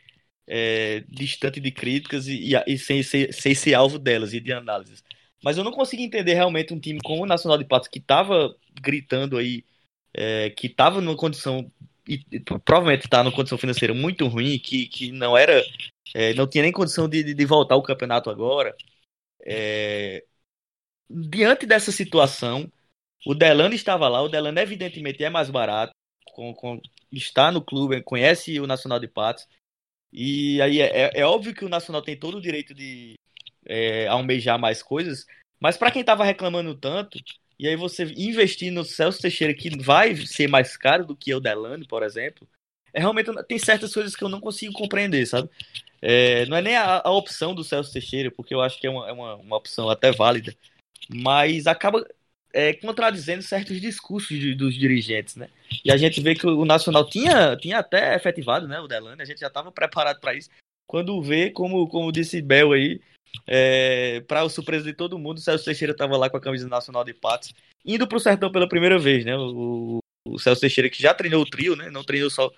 é, 0.44 1.04
distante 1.08 1.60
de 1.60 1.70
críticas 1.70 2.26
e, 2.26 2.52
e, 2.52 2.64
e 2.66 2.78
sem, 2.78 3.00
sem, 3.04 3.30
sem 3.30 3.54
ser 3.54 3.74
alvo 3.74 3.96
delas 3.96 4.32
e 4.32 4.40
de 4.40 4.52
análises. 4.52 5.04
Mas 5.44 5.58
eu 5.58 5.64
não 5.64 5.72
consigo 5.72 6.02
entender 6.02 6.32
realmente 6.32 6.72
um 6.72 6.80
time 6.80 6.98
como 7.02 7.22
o 7.22 7.26
Nacional 7.26 7.58
de 7.58 7.66
Patos, 7.66 7.88
que 7.88 7.98
estava 7.98 8.56
gritando 8.80 9.36
aí, 9.36 9.62
é, 10.14 10.48
que 10.48 10.68
estava 10.68 11.02
numa 11.02 11.16
condição, 11.16 11.70
e, 12.08 12.18
provavelmente 12.64 13.04
está 13.04 13.22
numa 13.22 13.34
condição 13.34 13.58
financeira 13.58 13.92
muito 13.92 14.26
ruim, 14.26 14.58
que, 14.58 14.86
que 14.86 15.12
não 15.12 15.36
era, 15.36 15.62
é, 16.14 16.32
não 16.32 16.46
tinha 16.46 16.62
nem 16.62 16.72
condição 16.72 17.06
de, 17.06 17.34
de 17.34 17.44
voltar 17.44 17.74
ao 17.74 17.82
campeonato 17.82 18.30
agora. 18.30 18.74
É, 19.44 20.24
diante 21.10 21.66
dessa 21.66 21.92
situação, 21.92 22.70
o 23.26 23.34
Delano 23.34 23.74
estava 23.74 24.08
lá, 24.08 24.22
o 24.22 24.30
Delano 24.30 24.58
evidentemente 24.58 25.22
é 25.22 25.28
mais 25.28 25.50
barato, 25.50 25.92
com, 26.32 26.54
com, 26.54 26.80
está 27.12 27.52
no 27.52 27.62
clube, 27.62 28.02
conhece 28.02 28.58
o 28.60 28.66
Nacional 28.66 28.98
de 28.98 29.08
Patos, 29.08 29.46
e 30.10 30.62
aí 30.62 30.80
é, 30.80 30.86
é, 30.86 31.20
é, 31.20 31.26
óbvio 31.26 31.54
que 31.54 31.66
o 31.66 31.68
Nacional 31.68 32.00
tem 32.00 32.16
todo 32.16 32.38
o 32.38 32.40
direito 32.40 32.72
de 32.72 33.14
é, 33.66 34.06
almejar 34.06 34.58
mais 34.58 34.82
coisas, 34.82 35.26
mas 35.60 35.76
para 35.76 35.90
quem 35.90 36.00
estava 36.00 36.24
reclamando 36.24 36.74
tanto, 36.74 37.18
e 37.58 37.68
aí 37.68 37.76
você 37.76 38.04
investir 38.16 38.72
no 38.72 38.84
Celso 38.84 39.20
Teixeira, 39.20 39.54
que 39.54 39.70
vai 39.80 40.16
ser 40.16 40.48
mais 40.48 40.76
caro 40.76 41.06
do 41.06 41.16
que 41.16 41.34
o 41.34 41.40
Delano, 41.40 41.86
por 41.86 42.02
exemplo, 42.02 42.46
é 42.92 43.00
realmente 43.00 43.30
tem 43.48 43.58
certas 43.58 43.92
coisas 43.92 44.14
que 44.14 44.22
eu 44.22 44.28
não 44.28 44.40
consigo 44.40 44.72
compreender, 44.72 45.26
sabe? 45.26 45.48
É, 46.00 46.46
não 46.46 46.56
é 46.56 46.62
nem 46.62 46.76
a, 46.76 47.00
a, 47.04 47.10
opção 47.10 47.54
do 47.54 47.64
Celso 47.64 47.92
Teixeira, 47.92 48.30
porque 48.30 48.54
eu 48.54 48.60
acho 48.60 48.78
que 48.78 48.86
é 48.86 48.90
uma, 48.90 49.08
é 49.08 49.12
uma, 49.12 49.34
uma 49.36 49.56
opção 49.56 49.88
até 49.88 50.12
válida, 50.12 50.54
mas 51.08 51.66
acaba 51.66 52.06
é, 52.52 52.72
contradizendo 52.74 53.42
certos 53.42 53.80
discursos 53.80 54.38
de, 54.38 54.54
dos 54.54 54.74
dirigentes, 54.74 55.34
né? 55.34 55.48
E 55.84 55.90
a 55.90 55.96
gente 55.96 56.20
vê 56.20 56.34
que 56.34 56.46
o 56.46 56.64
Nacional 56.64 57.04
tinha, 57.08 57.56
tinha 57.56 57.78
até 57.78 58.14
efetivado, 58.14 58.68
né, 58.68 58.78
o 58.80 58.86
Delano, 58.86 59.20
a 59.20 59.24
gente 59.24 59.40
já 59.40 59.48
estava 59.48 59.72
preparado 59.72 60.20
para 60.20 60.34
isso. 60.34 60.50
Quando 60.86 61.20
vê, 61.20 61.50
como, 61.50 61.88
como 61.88 62.12
disse 62.12 62.40
Bel 62.40 62.72
aí, 62.72 63.00
é, 63.46 64.20
para 64.26 64.48
surpresa 64.48 64.84
de 64.84 64.92
todo 64.92 65.18
mundo, 65.18 65.38
o 65.38 65.40
Celso 65.40 65.64
Teixeira 65.64 65.92
estava 65.92 66.16
lá 66.16 66.30
com 66.30 66.36
a 66.36 66.40
camisa 66.40 66.68
nacional 66.68 67.04
de 67.04 67.14
Patos, 67.14 67.52
indo 67.84 68.06
para 68.06 68.16
o 68.16 68.20
Sertão 68.20 68.50
pela 68.50 68.68
primeira 68.68 68.98
vez, 68.98 69.24
né? 69.24 69.36
O, 69.36 69.98
o, 70.26 70.38
Celso 70.38 70.60
Teixeira 70.60 70.88
que 70.88 71.00
já 71.00 71.12
treinou 71.14 71.42
o 71.42 71.48
trio, 71.48 71.76
né? 71.76 71.90
Não 71.90 72.04
treinou 72.04 72.30
só, 72.30 72.50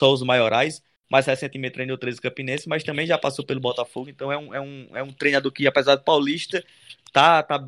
só 0.00 0.12
os 0.12 0.22
maiorais, 0.22 0.82
mais 1.10 1.26
recentemente 1.26 1.74
treinou 1.74 1.98
13 1.98 2.20
Campinense, 2.20 2.68
mas 2.68 2.82
também 2.82 3.06
já 3.06 3.18
passou 3.18 3.44
pelo 3.44 3.60
Botafogo, 3.60 4.08
então 4.08 4.32
é 4.32 4.38
um, 4.38 4.54
é 4.54 4.60
um, 4.60 4.88
é 4.94 5.02
um 5.02 5.12
treinador 5.12 5.52
que, 5.52 5.66
apesar 5.66 5.96
de 5.96 6.04
paulista, 6.04 6.64
tá, 7.12 7.42
tá 7.42 7.58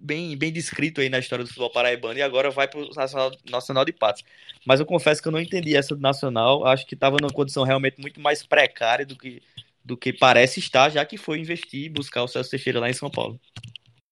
bem, 0.00 0.36
bem 0.36 0.52
descrito 0.52 1.00
aí 1.00 1.08
na 1.08 1.18
história 1.18 1.44
do 1.44 1.48
futebol 1.48 1.70
paraibano 1.70 2.18
e 2.18 2.22
agora 2.22 2.50
vai 2.50 2.68
para 2.68 2.80
o 2.80 2.94
Nacional, 2.94 3.32
Nacional 3.50 3.84
de 3.84 3.92
Patos. 3.92 4.22
Mas 4.64 4.78
eu 4.78 4.86
confesso 4.86 5.20
que 5.20 5.28
eu 5.28 5.32
não 5.32 5.40
entendi 5.40 5.76
essa 5.76 5.94
do 5.94 6.00
Nacional, 6.00 6.64
acho 6.66 6.86
que 6.86 6.94
estava 6.94 7.16
numa 7.20 7.32
condição 7.32 7.64
realmente 7.64 8.00
muito 8.00 8.20
mais 8.20 8.46
precária 8.46 9.04
do 9.04 9.16
que, 9.16 9.42
do 9.84 9.96
que 9.96 10.12
parece 10.12 10.60
estar, 10.60 10.88
já 10.88 11.04
que 11.04 11.16
foi 11.16 11.38
investir 11.38 11.84
e 11.84 11.88
buscar 11.88 12.22
o 12.22 12.28
Celso 12.28 12.50
Teixeira 12.50 12.80
lá 12.80 12.88
em 12.88 12.94
São 12.94 13.10
Paulo. 13.10 13.38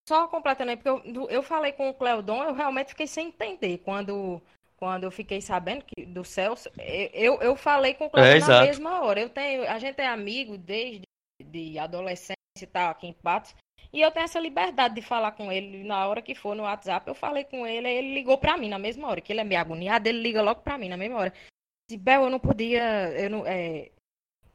Só 0.08 0.28
completando 0.28 0.70
aí, 0.70 0.76
porque 0.76 0.88
eu, 0.88 1.30
eu 1.30 1.42
falei 1.42 1.72
com 1.72 1.88
o 1.88 1.94
Cleodon, 1.94 2.44
eu 2.44 2.54
realmente 2.54 2.88
fiquei 2.88 3.06
sem 3.06 3.28
entender 3.28 3.78
quando 3.78 4.42
quando 4.76 5.04
eu 5.04 5.12
fiquei 5.12 5.40
sabendo 5.40 5.84
que, 5.84 6.04
do 6.04 6.24
Celso, 6.24 6.68
eu, 7.14 7.40
eu 7.40 7.54
falei 7.54 7.94
com 7.94 8.06
o 8.06 8.10
Cleber 8.10 8.42
é, 8.42 8.46
na 8.48 8.62
mesma 8.62 9.00
hora. 9.04 9.20
Eu 9.20 9.28
tenho, 9.28 9.62
a 9.70 9.78
gente 9.78 10.00
é 10.00 10.08
amigo 10.08 10.58
desde 10.58 11.02
de 11.40 11.78
adolescência 11.78 12.34
e 12.60 12.66
tal, 12.66 12.90
aqui 12.90 13.06
em 13.06 13.12
Patos. 13.12 13.54
E 13.92 14.00
eu 14.00 14.10
tenho 14.10 14.24
essa 14.24 14.40
liberdade 14.40 14.96
de 14.96 15.00
falar 15.00 15.32
com 15.32 15.52
ele 15.52 15.84
na 15.84 16.08
hora 16.08 16.20
que 16.20 16.34
for 16.34 16.56
no 16.56 16.64
WhatsApp. 16.64 17.06
Eu 17.06 17.14
falei 17.14 17.44
com 17.44 17.64
ele, 17.64 17.88
ele 17.88 18.12
ligou 18.12 18.36
para 18.36 18.56
mim 18.56 18.68
na 18.68 18.78
mesma 18.78 19.06
hora, 19.06 19.20
que 19.20 19.32
ele 19.32 19.40
é 19.40 19.44
meio 19.44 19.60
agoniado, 19.60 20.08
ele 20.08 20.20
liga 20.20 20.42
logo 20.42 20.62
para 20.62 20.76
mim 20.76 20.88
na 20.88 20.96
mesma 20.96 21.18
hora. 21.18 21.34
Disse, 21.88 22.02
Bel, 22.02 22.24
eu 22.24 22.30
não 22.30 22.40
podia, 22.40 23.10
eu 23.12 23.30
não, 23.30 23.46
é, 23.46 23.92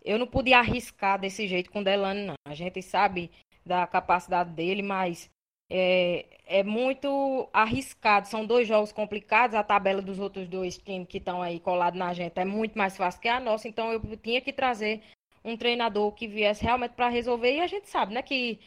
eu 0.08 0.18
não 0.18 0.28
podia 0.28 0.60
arriscar 0.60 1.20
desse 1.20 1.48
jeito 1.48 1.72
com 1.72 1.82
o 1.82 1.84
Delano, 1.84 2.28
não. 2.28 2.34
A 2.46 2.54
gente 2.54 2.82
sabe 2.82 3.30
da 3.66 3.86
capacidade 3.86 4.52
dele, 4.52 4.82
mas 4.82 5.30
é, 5.70 6.26
é 6.46 6.64
muito 6.64 7.50
arriscado. 7.52 8.28
São 8.28 8.46
dois 8.46 8.68
jogos 8.68 8.92
complicados. 8.92 9.56
A 9.56 9.64
tabela 9.64 10.02
dos 10.02 10.20
outros 10.20 10.48
dois 10.48 10.78
times 10.78 11.08
que 11.08 11.18
estão 11.18 11.42
aí 11.42 11.60
colados 11.60 12.00
na 12.00 12.14
gente 12.14 12.40
é 12.40 12.46
muito 12.46 12.78
mais 12.78 12.96
fácil 12.96 13.22
que 13.22 13.28
a 13.28 13.40
nossa. 13.40 13.68
Então 13.68 13.92
eu 13.92 14.02
tinha 14.18 14.42
que 14.42 14.54
trazer 14.54 15.02
um 15.44 15.58
treinador 15.58 16.12
que 16.14 16.28
viesse 16.28 16.64
realmente 16.64 16.94
para 16.94 17.10
resolver. 17.10 17.56
E 17.56 17.62
a 17.62 17.68
gente 17.68 17.90
sabe, 17.90 18.14
né, 18.14 18.22
que 18.22 18.60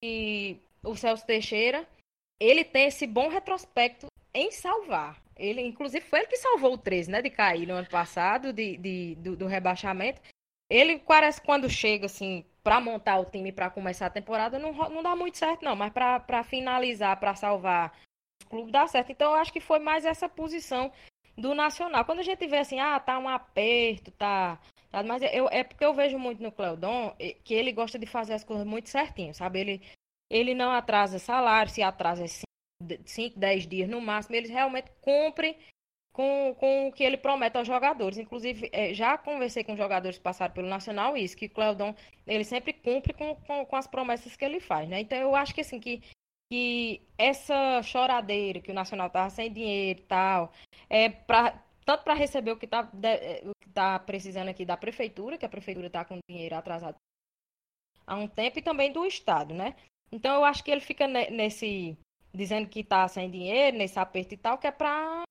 que 0.00 0.60
o 0.82 0.94
Celso 0.94 1.26
Teixeira, 1.26 1.86
ele 2.40 2.64
tem 2.64 2.86
esse 2.86 3.06
bom 3.06 3.28
retrospecto 3.28 4.06
em 4.32 4.50
salvar. 4.50 5.20
Ele, 5.36 5.60
inclusive, 5.60 6.04
foi 6.04 6.20
ele 6.20 6.28
que 6.28 6.36
salvou 6.36 6.74
o 6.74 6.78
13, 6.78 7.10
né, 7.10 7.22
de 7.22 7.30
cair 7.30 7.66
no 7.66 7.74
ano 7.74 7.88
passado, 7.88 8.52
de, 8.52 8.76
de 8.76 9.14
do, 9.16 9.36
do, 9.36 9.46
rebaixamento. 9.46 10.20
Ele 10.70 10.98
parece 10.98 11.40
quando 11.40 11.68
chega, 11.68 12.06
assim, 12.06 12.44
para 12.62 12.80
montar 12.80 13.18
o 13.18 13.24
time 13.24 13.50
para 13.52 13.70
começar 13.70 14.06
a 14.06 14.10
temporada, 14.10 14.58
não, 14.58 14.72
não 14.72 15.02
dá 15.02 15.16
muito 15.16 15.38
certo, 15.38 15.64
não. 15.64 15.74
Mas 15.74 15.92
para 15.92 16.44
finalizar, 16.44 17.18
para 17.18 17.34
salvar 17.34 17.98
o 18.44 18.48
clube, 18.48 18.72
dá 18.72 18.86
certo. 18.86 19.10
Então, 19.10 19.32
eu 19.32 19.38
acho 19.38 19.52
que 19.52 19.60
foi 19.60 19.78
mais 19.78 20.04
essa 20.04 20.28
posição 20.28 20.92
do 21.36 21.54
Nacional. 21.54 22.04
Quando 22.04 22.18
a 22.18 22.24
gente 22.24 22.46
vê 22.46 22.58
assim, 22.58 22.80
ah, 22.80 22.98
tá 23.00 23.18
um 23.18 23.28
aperto, 23.28 24.10
tá 24.10 24.58
mas 25.06 25.22
eu, 25.22 25.48
é 25.50 25.62
porque 25.62 25.84
eu 25.84 25.92
vejo 25.92 26.18
muito 26.18 26.42
no 26.42 26.50
Cleodon 26.50 27.14
que 27.44 27.52
ele 27.52 27.72
gosta 27.72 27.98
de 27.98 28.06
fazer 28.06 28.34
as 28.34 28.44
coisas 28.44 28.66
muito 28.66 28.88
certinho, 28.88 29.34
sabe? 29.34 29.60
Ele, 29.60 29.82
ele 30.30 30.54
não 30.54 30.70
atrasa 30.70 31.18
salário, 31.18 31.70
se 31.70 31.82
atrasa 31.82 32.24
5, 33.04 33.38
10 33.38 33.66
dias 33.66 33.88
no 33.88 34.00
máximo, 34.00 34.36
ele 34.36 34.48
realmente 34.48 34.90
cumpre 35.02 35.58
com, 36.18 36.52
com 36.58 36.88
o 36.88 36.92
que 36.92 37.04
ele 37.04 37.16
promete 37.16 37.56
aos 37.56 37.68
jogadores. 37.68 38.18
Inclusive, 38.18 38.68
é, 38.72 38.92
já 38.92 39.16
conversei 39.16 39.62
com 39.62 39.76
jogadores 39.76 40.18
que 40.18 40.24
passaram 40.24 40.52
pelo 40.52 40.66
Nacional 40.66 41.16
isso, 41.16 41.36
que 41.36 41.46
o 41.46 41.50
Cleodon, 41.50 41.94
ele 42.26 42.42
sempre 42.42 42.72
cumpre 42.72 43.14
com, 43.14 43.36
com, 43.36 43.64
com, 43.64 43.76
as 43.76 43.86
promessas 43.86 44.34
que 44.34 44.44
ele 44.44 44.58
faz, 44.58 44.88
né? 44.88 44.98
Então, 44.98 45.16
eu 45.16 45.36
acho 45.36 45.54
que, 45.54 45.60
assim, 45.60 45.78
que, 45.78 46.02
que 46.50 47.00
essa 47.16 47.80
choradeira 47.84 48.60
que 48.60 48.72
o 48.72 48.74
Nacional 48.74 49.08
tava 49.08 49.30
sem 49.30 49.52
dinheiro 49.52 50.00
e 50.00 50.02
tal, 50.02 50.52
é 50.90 51.08
para 51.08 51.62
tanto 51.86 52.02
para 52.02 52.14
receber 52.14 52.50
o 52.50 52.56
que 52.56 52.66
está 52.66 52.90
é, 53.04 53.44
tá 53.72 53.98
precisando 54.00 54.48
aqui 54.48 54.64
da 54.64 54.76
prefeitura, 54.76 55.38
que 55.38 55.46
a 55.46 55.48
prefeitura 55.48 55.86
está 55.86 56.04
com 56.04 56.18
dinheiro 56.28 56.56
atrasado 56.56 56.96
há 58.04 58.16
um 58.16 58.26
tempo, 58.26 58.58
e 58.58 58.62
também 58.62 58.92
do 58.92 59.06
Estado, 59.06 59.54
né? 59.54 59.76
Então 60.10 60.34
eu 60.34 60.44
acho 60.44 60.64
que 60.64 60.70
ele 60.70 60.80
fica 60.80 61.06
nesse, 61.06 61.96
dizendo 62.32 62.68
que 62.68 62.84
tá 62.84 63.06
sem 63.08 63.30
dinheiro, 63.30 63.76
nesse 63.76 63.98
aperto 63.98 64.34
e 64.34 64.36
tal, 64.36 64.58
que 64.58 64.66
é 64.66 64.70
pra. 64.70 65.22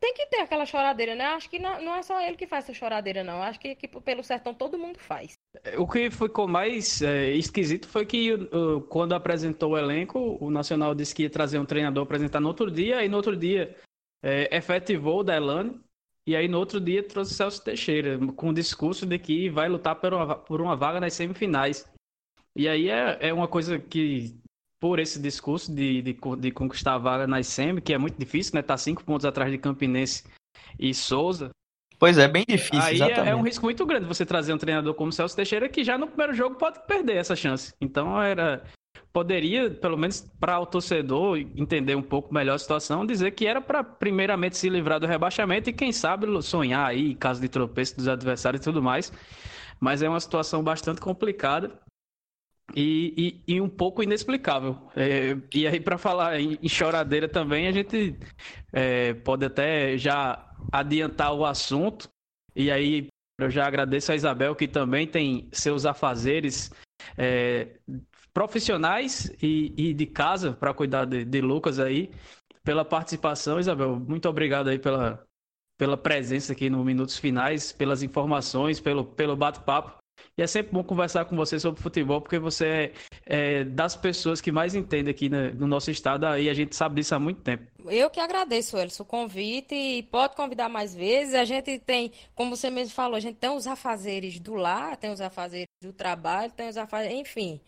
Tem 0.00 0.14
que 0.14 0.26
ter 0.26 0.40
aquela 0.40 0.64
choradeira, 0.64 1.14
né? 1.14 1.24
Acho 1.26 1.50
que 1.50 1.58
não, 1.58 1.94
é 1.94 2.02
só 2.02 2.20
ele 2.20 2.36
que 2.36 2.46
faz 2.46 2.64
essa 2.64 2.74
choradeira, 2.74 3.24
não. 3.24 3.42
Acho 3.42 3.58
que, 3.58 3.74
que 3.74 3.88
pelo 3.88 4.22
sertão 4.22 4.54
todo 4.54 4.78
mundo 4.78 4.98
faz. 4.98 5.34
O 5.76 5.86
que 5.86 6.10
ficou 6.10 6.46
mais 6.46 7.02
é, 7.02 7.32
esquisito 7.32 7.88
foi 7.88 8.06
que 8.06 8.32
uh, 8.32 8.80
quando 8.88 9.14
apresentou 9.14 9.72
o 9.72 9.78
elenco, 9.78 10.38
o 10.40 10.50
Nacional 10.50 10.94
disse 10.94 11.14
que 11.14 11.24
ia 11.24 11.30
trazer 11.30 11.58
um 11.58 11.66
treinador 11.66 12.04
apresentar 12.04 12.40
no 12.40 12.48
outro 12.48 12.70
dia, 12.70 13.04
e 13.04 13.08
no 13.08 13.16
outro 13.16 13.36
dia 13.36 13.76
é, 14.22 14.56
efetivou 14.56 15.20
o 15.20 15.24
Delane, 15.24 15.80
e 16.26 16.36
aí 16.36 16.46
no 16.46 16.58
outro 16.58 16.80
dia 16.80 17.02
trouxe 17.02 17.32
o 17.32 17.34
Celso 17.34 17.64
Teixeira, 17.64 18.18
com 18.36 18.50
o 18.50 18.54
discurso 18.54 19.06
de 19.06 19.18
que 19.18 19.48
vai 19.48 19.68
lutar 19.68 19.96
por 19.96 20.14
uma, 20.14 20.36
por 20.36 20.60
uma 20.60 20.76
vaga 20.76 21.00
nas 21.00 21.14
semifinais. 21.14 21.90
E 22.54 22.68
aí 22.68 22.90
é, 22.90 23.28
é 23.28 23.32
uma 23.32 23.48
coisa 23.48 23.78
que 23.78 24.38
por 24.80 24.98
esse 24.98 25.20
discurso 25.20 25.74
de, 25.74 26.02
de, 26.02 26.18
de, 26.38 26.50
conquistar 26.50 26.94
a 26.94 26.98
vaga 26.98 27.26
na 27.26 27.42
SEMI, 27.42 27.80
que 27.80 27.92
é 27.92 27.98
muito 27.98 28.18
difícil, 28.18 28.54
né? 28.54 28.62
Tá 28.62 28.76
cinco 28.76 29.04
pontos 29.04 29.24
atrás 29.24 29.50
de 29.50 29.58
Campinense 29.58 30.24
e 30.78 30.94
Souza. 30.94 31.50
Pois 31.98 32.16
é, 32.16 32.28
bem 32.28 32.44
difícil. 32.48 32.80
Aí 32.80 33.02
é, 33.02 33.30
é, 33.30 33.34
um 33.34 33.42
risco 33.42 33.64
muito 33.64 33.84
grande 33.84 34.06
você 34.06 34.24
trazer 34.24 34.52
um 34.52 34.58
treinador 34.58 34.94
como 34.94 35.10
Celso 35.10 35.34
Teixeira, 35.34 35.68
que 35.68 35.82
já 35.82 35.98
no 35.98 36.06
primeiro 36.06 36.32
jogo 36.32 36.54
pode 36.54 36.78
perder 36.86 37.16
essa 37.16 37.34
chance. 37.34 37.74
Então 37.80 38.20
era. 38.22 38.62
Poderia, 39.12 39.70
pelo 39.70 39.96
menos 39.96 40.20
para 40.38 40.60
o 40.60 40.66
torcedor 40.66 41.38
entender 41.38 41.96
um 41.96 42.02
pouco 42.02 42.32
melhor 42.32 42.54
a 42.54 42.58
situação, 42.58 43.06
dizer 43.06 43.30
que 43.32 43.46
era 43.46 43.60
para 43.60 43.82
primeiramente 43.82 44.56
se 44.56 44.68
livrar 44.68 45.00
do 45.00 45.06
rebaixamento 45.06 45.70
e 45.70 45.72
quem 45.72 45.92
sabe 45.92 46.26
sonhar 46.42 46.86
aí, 46.86 47.14
caso 47.14 47.40
de 47.40 47.48
tropeço 47.48 47.96
dos 47.96 48.06
adversários 48.06 48.60
e 48.60 48.64
tudo 48.64 48.82
mais. 48.82 49.12
Mas 49.80 50.02
é 50.02 50.08
uma 50.08 50.20
situação 50.20 50.62
bastante 50.62 51.00
complicada 51.00 51.80
e, 52.74 53.40
e, 53.46 53.54
e, 53.54 53.60
um 53.60 53.68
pouco 53.68 54.02
inexplicável. 54.02 54.76
É, 54.94 55.36
e 55.54 55.66
aí, 55.66 55.80
para 55.80 55.96
falar 55.96 56.38
em, 56.38 56.58
em, 56.62 56.68
choradeira 56.68 57.28
também, 57.28 57.66
a 57.66 57.72
gente 57.72 58.16
é, 58.72 59.14
pode 59.14 59.44
até 59.44 59.96
já 59.96 60.54
adiantar 60.70 61.32
o 61.34 61.44
assunto. 61.44 62.08
E 62.54 62.70
aí, 62.70 63.08
eu 63.38 63.50
já 63.50 63.66
agradeço 63.66 64.12
a 64.12 64.16
Isabel, 64.16 64.54
que 64.54 64.68
também 64.68 65.06
tem 65.06 65.48
seus 65.52 65.86
afazeres 65.86 66.70
é, 67.16 67.68
profissionais 68.34 69.32
e, 69.42 69.72
e, 69.76 69.94
de 69.94 70.06
casa 70.06 70.52
para 70.52 70.74
cuidar 70.74 71.04
de, 71.04 71.24
de 71.24 71.40
Lucas 71.40 71.78
aí, 71.78 72.10
pela 72.62 72.84
participação, 72.84 73.58
Isabel. 73.58 73.98
Muito 73.98 74.28
obrigado 74.28 74.68
aí 74.68 74.78
pela, 74.78 75.24
pela 75.78 75.96
presença 75.96 76.52
aqui 76.52 76.68
no 76.68 76.84
Minutos 76.84 77.16
Finais, 77.16 77.72
pelas 77.72 78.02
informações, 78.02 78.78
pelo, 78.78 79.04
pelo 79.04 79.36
bate-papo. 79.36 79.97
E 80.36 80.42
é 80.42 80.46
sempre 80.46 80.72
bom 80.72 80.84
conversar 80.84 81.24
com 81.24 81.36
você 81.36 81.58
sobre 81.58 81.82
futebol, 81.82 82.20
porque 82.20 82.38
você 82.38 82.92
é, 83.26 83.60
é 83.60 83.64
das 83.64 83.96
pessoas 83.96 84.40
que 84.40 84.52
mais 84.52 84.74
entende 84.74 85.10
aqui 85.10 85.28
no 85.28 85.66
nosso 85.66 85.90
estado, 85.90 86.26
aí 86.26 86.48
a 86.48 86.54
gente 86.54 86.76
sabe 86.76 86.96
disso 86.96 87.14
há 87.14 87.18
muito 87.18 87.40
tempo. 87.40 87.64
Eu 87.86 88.10
que 88.10 88.20
agradeço, 88.20 88.76
Elson, 88.76 89.02
o 89.02 89.06
convite 89.06 89.74
e 89.74 90.02
pode 90.04 90.36
convidar 90.36 90.68
mais 90.68 90.94
vezes. 90.94 91.34
A 91.34 91.44
gente 91.44 91.78
tem, 91.78 92.12
como 92.34 92.54
você 92.54 92.70
mesmo 92.70 92.94
falou, 92.94 93.16
a 93.16 93.20
gente 93.20 93.36
tem 93.36 93.50
os 93.50 93.66
afazeres 93.66 94.38
do 94.38 94.54
lar, 94.54 94.96
tem 94.96 95.10
os 95.10 95.20
afazeres 95.20 95.66
do 95.82 95.92
trabalho, 95.92 96.52
tem 96.52 96.68
os 96.68 96.76
afazeres, 96.76 97.18
enfim. 97.18 97.60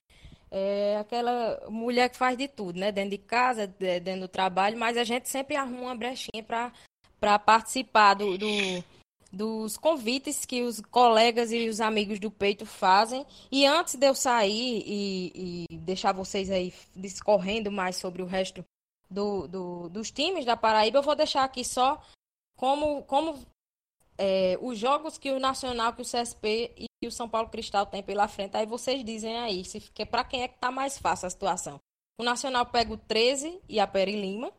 É 0.50 0.96
aquela 0.98 1.60
mulher 1.68 2.10
que 2.10 2.16
faz 2.16 2.36
de 2.36 2.48
tudo, 2.48 2.78
né? 2.78 2.90
Dentro 2.90 3.10
de 3.10 3.18
casa, 3.18 3.66
dentro 3.66 4.22
do 4.22 4.28
trabalho, 4.28 4.76
mas 4.76 4.96
a 4.96 5.04
gente 5.04 5.28
sempre 5.28 5.56
arruma 5.56 5.82
uma 5.82 5.94
brechinha 5.94 6.42
para 7.20 7.38
participar 7.38 8.14
do, 8.14 8.36
do 8.36 8.46
dos 9.32 9.76
convites 9.76 10.44
que 10.44 10.62
os 10.62 10.80
colegas 10.80 11.52
e 11.52 11.68
os 11.68 11.80
amigos 11.80 12.18
do 12.18 12.30
peito 12.30 12.66
fazem. 12.66 13.24
E 13.50 13.64
antes 13.64 13.94
de 13.94 14.06
eu 14.06 14.14
sair 14.14 14.82
e, 14.86 15.66
e 15.70 15.78
deixar 15.78 16.12
vocês 16.12 16.50
aí 16.50 16.72
discorrendo 16.94 17.70
mais 17.70 17.96
sobre 17.96 18.22
o 18.22 18.26
resto 18.26 18.64
do, 19.08 19.46
do, 19.46 19.88
dos 19.88 20.10
times 20.10 20.44
da 20.44 20.56
Paraíba, 20.56 20.98
eu 20.98 21.02
vou 21.02 21.14
deixar 21.14 21.44
aqui 21.44 21.64
só 21.64 22.00
como, 22.56 23.02
como 23.04 23.38
é, 24.18 24.58
os 24.60 24.78
jogos 24.78 25.16
que 25.16 25.30
o 25.30 25.40
Nacional, 25.40 25.92
que 25.92 26.02
o 26.02 26.04
CSP 26.04 26.88
e 27.02 27.06
o 27.06 27.12
São 27.12 27.28
Paulo 27.28 27.48
Cristal 27.48 27.86
tem 27.86 28.02
pela 28.02 28.28
frente. 28.28 28.56
Aí 28.56 28.66
vocês 28.66 29.04
dizem 29.04 29.38
aí, 29.38 29.64
se 29.64 29.80
para 30.06 30.24
quem 30.24 30.42
é 30.42 30.48
que 30.48 30.58
tá 30.58 30.70
mais 30.70 30.98
fácil 30.98 31.26
a 31.26 31.30
situação. 31.30 31.80
O 32.20 32.24
Nacional 32.24 32.66
pega 32.66 32.92
o 32.92 32.98
13 32.98 33.62
e 33.68 33.80
a 33.80 33.86
Peri 33.86 34.20
Lima 34.20 34.52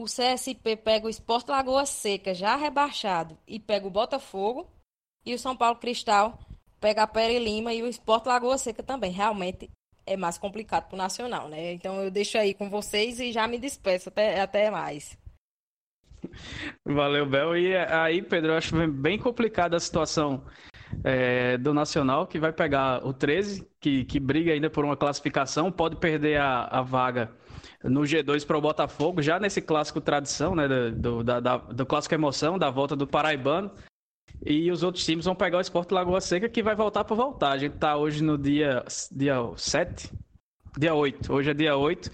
o 0.00 0.04
CSP 0.04 0.76
pega 0.76 1.06
o 1.06 1.10
Esporte 1.10 1.50
Lagoa 1.50 1.84
Seca, 1.84 2.32
já 2.32 2.56
rebaixado, 2.56 3.36
e 3.46 3.60
pega 3.60 3.86
o 3.86 3.90
Botafogo. 3.90 4.66
E 5.24 5.34
o 5.34 5.38
São 5.38 5.54
Paulo 5.54 5.78
Cristal 5.78 6.38
pega 6.80 7.02
a 7.02 7.06
Pere 7.06 7.38
Lima 7.38 7.74
e 7.74 7.82
o 7.82 7.86
Esporte 7.86 8.26
Lagoa 8.26 8.56
Seca 8.56 8.82
também. 8.82 9.12
Realmente 9.12 9.70
é 10.06 10.16
mais 10.16 10.38
complicado 10.38 10.88
para 10.88 10.94
o 10.94 10.98
Nacional, 10.98 11.48
né? 11.48 11.72
Então 11.72 12.02
eu 12.02 12.10
deixo 12.10 12.38
aí 12.38 12.54
com 12.54 12.70
vocês 12.70 13.20
e 13.20 13.30
já 13.30 13.46
me 13.46 13.58
despeço. 13.58 14.08
Até, 14.08 14.40
até 14.40 14.70
mais. 14.70 15.18
Valeu, 16.84 17.26
Bel. 17.26 17.56
E 17.56 17.76
aí, 17.76 18.22
Pedro, 18.22 18.52
eu 18.52 18.56
acho 18.56 18.74
bem 18.88 19.18
complicada 19.18 19.76
a 19.76 19.80
situação 19.80 20.44
é, 21.04 21.58
do 21.58 21.74
Nacional, 21.74 22.26
que 22.26 22.38
vai 22.38 22.52
pegar 22.52 23.06
o 23.06 23.12
13, 23.12 23.68
que, 23.78 24.04
que 24.04 24.18
briga 24.18 24.52
ainda 24.52 24.70
por 24.70 24.84
uma 24.84 24.96
classificação, 24.96 25.70
pode 25.70 25.96
perder 25.96 26.40
a, 26.40 26.64
a 26.64 26.82
vaga 26.82 27.30
no 27.82 28.02
G2 28.02 28.46
para 28.46 28.58
o 28.58 28.60
Botafogo, 28.60 29.22
já 29.22 29.38
nesse 29.38 29.60
clássico 29.60 30.00
tradição, 30.00 30.54
né, 30.54 30.68
do, 30.90 31.24
da, 31.24 31.40
da, 31.40 31.56
do 31.56 31.86
clássico 31.86 32.14
emoção, 32.14 32.58
da 32.58 32.70
volta 32.70 32.94
do 32.94 33.06
Paraibano. 33.06 33.70
E 34.44 34.70
os 34.70 34.82
outros 34.82 35.04
times 35.04 35.24
vão 35.24 35.34
pegar 35.34 35.58
o 35.58 35.60
Esporte 35.60 35.92
Lagoa 35.92 36.20
Seca, 36.20 36.48
que 36.48 36.62
vai 36.62 36.74
voltar 36.74 37.04
para 37.04 37.16
voltar. 37.16 37.52
A 37.52 37.58
gente 37.58 37.74
está 37.74 37.96
hoje 37.96 38.22
no 38.22 38.38
dia, 38.38 38.84
dia 39.12 39.36
7, 39.56 40.10
dia 40.78 40.94
8. 40.94 41.32
Hoje 41.32 41.50
é 41.50 41.54
dia 41.54 41.76
8. 41.76 42.10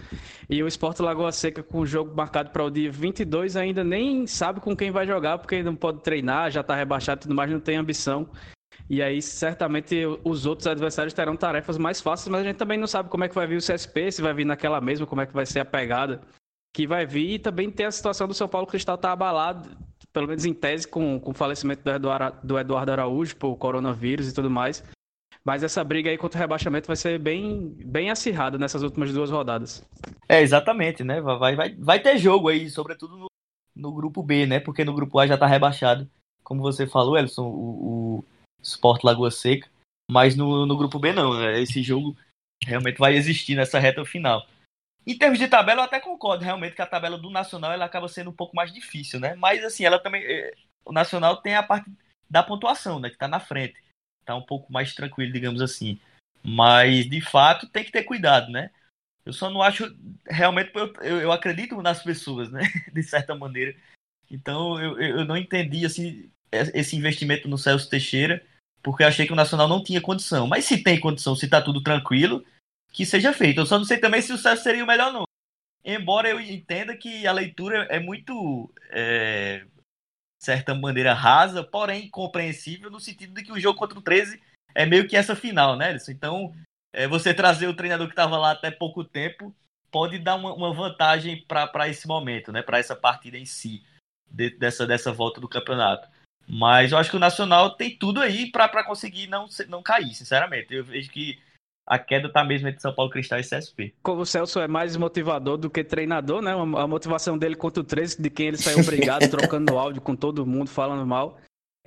E 0.51 0.63
o 0.63 0.67
Esporte 0.67 1.03
Lagoa 1.03 1.31
Seca, 1.31 1.63
com 1.63 1.81
o 1.81 1.87
jogo 1.87 2.15
marcado 2.17 2.51
para 2.51 2.65
o 2.65 2.71
dia 2.71 2.91
22, 2.91 3.57
ainda 3.57 3.85
nem 3.85 4.27
sabe 4.27 4.61
com 4.61 4.77
quem 4.77 4.91
vai 4.91 5.07
jogar, 5.07 5.39
porque 5.39 5.63
não 5.63 5.77
pode 5.77 6.01
treinar, 6.01 6.51
já 6.51 6.63
está 6.63 6.75
rebaixado 6.75 7.21
e 7.21 7.23
tudo 7.23 7.35
mais, 7.35 7.51
não 7.51 7.61
tem 7.61 7.77
ambição. 7.77 8.29
E 8.89 9.03
aí, 9.03 9.21
certamente, 9.21 10.05
os 10.25 10.47
outros 10.47 10.67
adversários 10.67 11.13
terão 11.13 11.37
tarefas 11.37 11.77
mais 11.77 12.01
fáceis, 12.01 12.29
mas 12.29 12.43
a 12.43 12.45
gente 12.45 12.57
também 12.57 12.79
não 12.79 12.87
sabe 12.87 13.09
como 13.09 13.25
é 13.25 13.29
que 13.29 13.35
vai 13.35 13.47
vir 13.47 13.57
o 13.57 13.63
CSP, 13.63 14.13
se 14.13 14.23
vai 14.23 14.33
vir 14.33 14.45
naquela 14.45 14.81
mesma, 14.81 15.07
como 15.07 15.21
é 15.21 15.27
que 15.27 15.35
vai 15.35 15.47
ser 15.47 15.61
a 15.61 15.65
pegada 15.65 16.21
que 16.73 16.87
vai 16.87 17.07
vir. 17.07 17.31
E 17.31 17.39
também 17.39 17.71
tem 17.71 17.87
a 17.87 17.91
situação 17.91 18.29
do 18.29 18.35
São 18.35 18.47
Paulo 18.47 18.67
Cristal 18.67 18.97
estar 18.97 19.09
tá 19.09 19.13
abalado, 19.13 19.71
pelo 20.13 20.29
menos 20.29 20.45
em 20.45 20.53
tese, 20.53 20.87
com, 20.87 21.19
com 21.19 21.31
o 21.31 21.35
falecimento 21.35 21.83
do 21.83 21.91
Eduardo, 21.91 22.47
do 22.47 22.59
Eduardo 22.59 22.93
Araújo 22.93 23.35
por 23.37 23.57
coronavírus 23.57 24.29
e 24.29 24.35
tudo 24.35 24.51
mais. 24.51 24.85
Mas 25.43 25.63
essa 25.63 25.83
briga 25.83 26.11
aí 26.11 26.19
contra 26.19 26.39
o 26.39 26.41
rebaixamento 26.41 26.89
vai 26.89 26.97
ser 26.97 27.19
bem, 27.19 27.75
bem 27.85 28.11
acirrada 28.11 28.59
nessas 28.59 28.83
últimas 28.83 29.13
duas 29.13 29.31
rodadas. 29.31 29.83
É, 30.29 30.43
exatamente, 30.43 31.05
né? 31.05 31.21
Vai, 31.21 31.55
vai, 31.55 31.75
vai 31.77 32.01
ter 32.01 32.19
jogo 32.19 32.49
aí, 32.49 32.69
sobretudo 32.69 33.17
no, 33.17 33.27
no 33.75 33.93
grupo 33.93 34.23
B, 34.23 34.45
né? 34.45 34.61
Porque 34.61 34.85
no 34.85 34.93
grupo 34.93 35.19
A 35.19 35.27
já 35.27 35.39
tá 35.39 35.47
rebaixado. 35.47 36.11
Como 36.43 36.61
você 36.61 36.87
falou, 36.87 37.17
Elson, 37.17 37.47
o, 37.47 38.19
o 38.19 38.25
Sport 38.67 39.05
Lagoa 39.05 39.31
Seca. 39.31 39.69
Mas 40.11 40.37
no, 40.37 40.67
no 40.67 40.77
grupo 40.77 40.99
B 40.99 41.13
não, 41.13 41.39
né? 41.39 41.61
esse 41.61 41.83
jogo 41.83 42.17
realmente 42.65 42.99
vai 42.99 43.15
existir 43.15 43.55
nessa 43.55 43.79
reta 43.79 44.05
final. 44.05 44.47
Em 45.07 45.17
termos 45.17 45.39
de 45.39 45.49
tabela, 45.49 45.83
eu 45.83 45.85
até 45.85 46.01
concordo 46.01 46.45
realmente 46.45 46.75
que 46.75 46.83
a 46.83 46.87
tabela 46.87 47.17
do 47.17 47.31
Nacional 47.31 47.73
ela 47.73 47.85
acaba 47.85 48.09
sendo 48.09 48.31
um 48.31 48.35
pouco 48.35 48.57
mais 48.57 48.73
difícil, 48.73 49.21
né? 49.21 49.35
Mas 49.37 49.65
assim, 49.65 49.85
ela 49.85 49.99
também. 49.99 50.23
Eh, 50.25 50.55
o 50.85 50.93
Nacional 50.93 51.37
tem 51.37 51.55
a 51.55 51.63
parte 51.63 51.91
da 52.29 52.43
pontuação, 52.43 52.99
né? 52.99 53.11
Que 53.11 53.17
tá 53.17 53.29
na 53.29 53.39
frente. 53.39 53.81
Tá 54.25 54.35
um 54.35 54.43
pouco 54.43 54.73
mais 54.73 54.95
tranquilo, 54.95 55.33
digamos 55.33 55.61
assim. 55.61 56.01
Mas, 56.43 57.09
de 57.09 57.21
fato, 57.21 57.69
tem 57.69 57.85
que 57.85 57.93
ter 57.93 58.03
cuidado, 58.03 58.51
né? 58.51 58.71
Eu 59.25 59.33
só 59.33 59.49
não 59.51 59.63
acho. 59.63 59.97
Realmente, 60.25 60.73
eu, 60.75 61.21
eu 61.21 61.33
acredito 61.33 61.81
nas 61.83 62.03
pessoas, 62.03 62.51
né? 62.51 62.63
De 62.93 63.03
certa 63.03 63.35
maneira. 63.35 63.77
Então, 64.29 64.81
eu, 64.81 65.01
eu 65.01 65.25
não 65.25 65.37
entendi, 65.37 65.87
assim, 65.87 66.31
esse 66.51 66.97
investimento 66.97 67.49
no 67.49 67.59
Celso 67.59 67.89
Teixeira 67.89 68.45
porque 68.87 69.03
eu 69.03 69.09
achei 69.09 69.27
que 69.27 69.33
o 69.33 69.37
Nacional 69.37 69.67
não 69.67 69.83
tinha 69.83 70.01
condição. 70.01 70.47
Mas 70.47 70.65
se 70.65 70.81
tem 70.81 71.01
condição, 71.01 71.35
se 71.35 71.49
tá 71.49 71.61
tudo 71.61 71.83
tranquilo, 71.83 72.45
que 72.93 73.05
seja 73.05 73.33
feito. 73.33 73.61
Eu 73.61 73.67
só 73.67 73.79
não 73.79 73.85
sei 73.85 73.99
também 73.99 74.23
se 74.23 74.33
o 74.33 74.39
Celso 74.39 74.63
seria 74.63 74.85
o 74.85 74.87
melhor 74.87 75.13
não. 75.13 75.25
Embora 75.85 76.29
eu 76.29 76.41
entenda 76.41 76.97
que 76.97 77.27
a 77.27 77.33
leitura 77.33 77.89
é 77.91 77.99
muito, 77.99 78.73
é, 78.91 79.67
certa 80.41 80.73
maneira, 80.73 81.13
rasa, 81.15 81.65
porém 81.65 82.09
compreensível, 82.09 82.89
no 82.89 83.01
sentido 83.01 83.35
de 83.35 83.43
que 83.43 83.51
o 83.51 83.59
jogo 83.59 83.77
contra 83.77 83.99
o 83.99 84.03
13 84.03 84.41
é 84.73 84.87
meio 84.87 85.09
que 85.09 85.17
essa 85.17 85.35
final, 85.35 85.75
né, 85.75 85.91
Edson? 85.91 86.13
Então, 86.13 86.55
é, 86.93 87.09
você 87.09 87.35
trazer 87.35 87.67
o 87.67 87.75
treinador 87.75 88.07
que 88.07 88.13
estava 88.13 88.39
lá 88.39 88.53
até 88.53 88.71
pouco 88.71 89.03
tempo 89.03 89.53
pode 89.91 90.17
dar 90.21 90.37
uma, 90.37 90.55
uma 90.55 90.73
vantagem 90.73 91.45
para 91.49 91.89
esse 91.89 92.07
momento, 92.07 92.53
né, 92.53 92.63
para 92.63 92.79
essa 92.79 92.95
partida 92.95 93.37
em 93.37 93.47
si, 93.47 93.83
de, 94.31 94.51
dessa, 94.51 94.87
dessa 94.87 95.13
volta 95.13 95.41
do 95.41 95.49
campeonato. 95.49 96.09
Mas 96.49 96.93
eu 96.93 96.99
acho 96.99 97.11
que 97.11 97.17
o 97.17 97.21
Nacional 97.21 97.71
tem 97.71 97.97
tudo 97.97 98.21
aí 98.21 98.51
para 98.51 98.85
conseguir 98.85 99.27
não, 99.27 99.47
não 99.69 99.83
cair, 99.83 100.15
sinceramente. 100.15 100.73
Eu 100.73 100.85
vejo 100.85 101.11
que 101.11 101.39
a 101.87 101.99
queda 101.99 102.29
tá 102.29 102.45
mesmo 102.45 102.69
entre 102.69 102.81
São 102.81 102.95
Paulo 102.95 103.11
Cristal 103.11 103.39
e 103.39 103.43
CSP. 103.43 103.95
Como 104.03 104.23
o 104.23 104.27
Celso 104.27 104.61
é 104.61 104.67
mais 104.67 104.97
motivador 104.97 105.57
do 105.57 105.71
que 105.71 105.85
treinador, 105.85 106.43
né? 106.43 106.53
A 106.53 106.87
motivação 106.87 107.39
dele 107.39 107.55
contra 107.55 107.81
o 107.81 107.85
13, 107.85 108.21
de 108.21 108.31
quem 108.31 108.49
ele 108.49 108.57
saiu 108.57 108.81
obrigado, 108.81 109.29
trocando 109.31 109.79
áudio 109.79 110.03
com 110.03 110.17
todo 110.17 110.47
mundo, 110.47 110.69
falando 110.69 111.07
mal. 111.07 111.39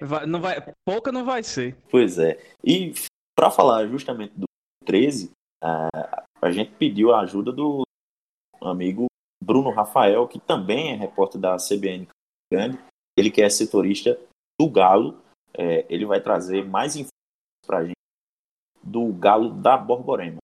Vai, 0.02 0.26
não 0.26 0.40
vai, 0.40 0.74
pouca 0.86 1.12
não 1.12 1.26
vai 1.26 1.44
ser. 1.44 1.76
Pois 1.90 2.18
é. 2.18 2.40
E 2.64 2.94
para 3.36 3.52
falar 3.52 3.88
justamente 3.88 4.34
do 4.36 4.46
13, 4.86 5.32
a, 5.62 6.24
a 6.42 6.52
gente 6.52 6.72
pediu 6.72 7.14
a 7.14 7.22
ajuda 7.22 7.52
do 7.52 7.84
amigo 8.62 9.08
Bruno 9.44 9.70
Rafael, 9.70 10.28
que 10.28 10.40
também 10.40 10.94
é 10.94 10.96
repórter 10.96 11.40
da 11.40 11.58
CBN 11.58 12.08
Grande, 12.52 12.80
ele 13.18 13.30
que 13.30 13.42
é 13.42 13.50
setorista 13.50 14.18
do 14.60 14.70
Galo, 14.70 15.16
é, 15.58 15.86
ele 15.90 16.06
vai 16.06 16.20
trazer 16.20 16.68
mais 16.68 16.96
informações 16.96 17.10
para 17.66 17.78
a 17.78 17.84
gente 17.84 17.94
do 18.84 19.14
Galo 19.14 19.52
da 19.52 19.78
Borborema. 19.78 20.38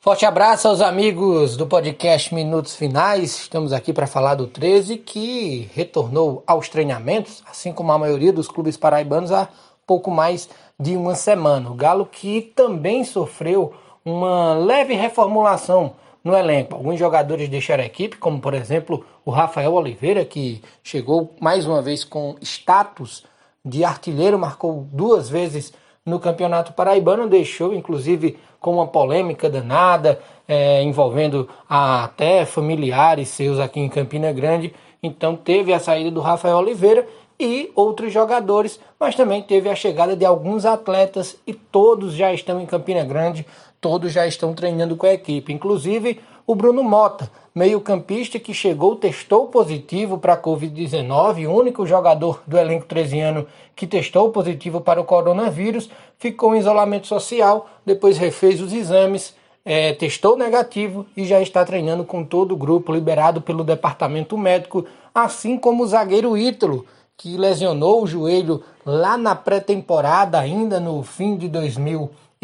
Forte 0.00 0.24
abraço 0.24 0.68
aos 0.68 0.80
amigos 0.80 1.56
do 1.56 1.66
podcast 1.66 2.32
Minutos 2.32 2.76
Finais. 2.76 3.40
Estamos 3.40 3.72
aqui 3.72 3.92
para 3.92 4.06
falar 4.06 4.36
do 4.36 4.46
13 4.46 4.98
que 4.98 5.68
retornou 5.74 6.44
aos 6.46 6.68
treinamentos, 6.68 7.42
assim 7.46 7.72
como 7.72 7.90
a 7.90 7.98
maioria 7.98 8.32
dos 8.32 8.46
clubes 8.46 8.76
paraibanos 8.76 9.32
há 9.32 9.48
pouco 9.84 10.10
mais 10.10 10.48
de 10.78 10.96
uma 10.96 11.16
semana. 11.16 11.68
O 11.68 11.74
Galo 11.74 12.06
que 12.06 12.40
também 12.54 13.02
sofreu 13.02 13.74
uma 14.04 14.54
leve 14.54 14.94
reformulação 14.94 15.96
no 16.26 16.36
elenco. 16.36 16.74
Alguns 16.74 16.98
jogadores 16.98 17.48
deixaram 17.48 17.84
a 17.84 17.86
equipe, 17.86 18.16
como 18.16 18.40
por 18.40 18.52
exemplo 18.52 19.06
o 19.24 19.30
Rafael 19.30 19.72
Oliveira, 19.72 20.24
que 20.24 20.60
chegou 20.82 21.32
mais 21.40 21.66
uma 21.66 21.80
vez 21.80 22.02
com 22.02 22.34
status 22.42 23.24
de 23.64 23.84
artilheiro, 23.84 24.36
marcou 24.36 24.88
duas 24.90 25.28
vezes 25.28 25.72
no 26.04 26.18
Campeonato 26.18 26.72
Paraibano, 26.72 27.28
deixou 27.28 27.72
inclusive 27.72 28.36
com 28.58 28.72
uma 28.72 28.88
polêmica 28.88 29.48
danada, 29.48 30.20
é, 30.48 30.82
envolvendo 30.82 31.48
até 31.68 32.44
familiares 32.44 33.28
seus 33.28 33.60
aqui 33.60 33.78
em 33.78 33.88
Campina 33.88 34.32
Grande. 34.32 34.74
Então 35.00 35.36
teve 35.36 35.72
a 35.72 35.78
saída 35.78 36.10
do 36.10 36.20
Rafael 36.20 36.56
Oliveira 36.56 37.06
e 37.38 37.70
outros 37.74 38.12
jogadores, 38.12 38.80
mas 38.98 39.14
também 39.14 39.42
teve 39.42 39.68
a 39.68 39.74
chegada 39.74 40.16
de 40.16 40.24
alguns 40.24 40.64
atletas 40.64 41.36
e 41.46 41.52
todos 41.52 42.14
já 42.14 42.32
estão 42.32 42.60
em 42.60 42.66
Campina 42.66 43.04
Grande, 43.04 43.46
todos 43.80 44.12
já 44.12 44.26
estão 44.26 44.54
treinando 44.54 44.96
com 44.96 45.06
a 45.06 45.12
equipe, 45.12 45.52
inclusive 45.52 46.20
o 46.46 46.54
Bruno 46.54 46.84
Mota, 46.84 47.28
meio-campista 47.52 48.38
que 48.38 48.54
chegou, 48.54 48.94
testou 48.94 49.48
positivo 49.48 50.16
para 50.16 50.34
a 50.34 50.40
Covid-19, 50.40 51.48
o 51.48 51.52
único 51.52 51.84
jogador 51.84 52.40
do 52.46 52.56
elenco 52.56 52.86
13 52.86 53.20
ano 53.20 53.46
que 53.74 53.86
testou 53.86 54.30
positivo 54.30 54.80
para 54.80 55.00
o 55.00 55.04
coronavírus, 55.04 55.90
ficou 56.18 56.54
em 56.54 56.60
isolamento 56.60 57.08
social, 57.08 57.68
depois 57.84 58.16
refez 58.16 58.60
os 58.60 58.72
exames, 58.72 59.34
é, 59.64 59.92
testou 59.94 60.36
negativo 60.36 61.04
e 61.16 61.24
já 61.24 61.40
está 61.40 61.64
treinando 61.64 62.04
com 62.04 62.22
todo 62.22 62.52
o 62.52 62.56
grupo 62.56 62.92
liberado 62.92 63.40
pelo 63.40 63.64
departamento 63.64 64.38
médico, 64.38 64.86
assim 65.12 65.58
como 65.58 65.82
o 65.82 65.86
zagueiro 65.88 66.36
Ítalo, 66.36 66.86
que 67.16 67.36
lesionou 67.36 68.04
o 68.04 68.06
joelho 68.06 68.62
lá 68.84 69.16
na 69.16 69.34
pré-temporada, 69.34 70.38
ainda 70.38 70.78
no 70.78 71.02
fim 71.02 71.36
de 71.36 71.48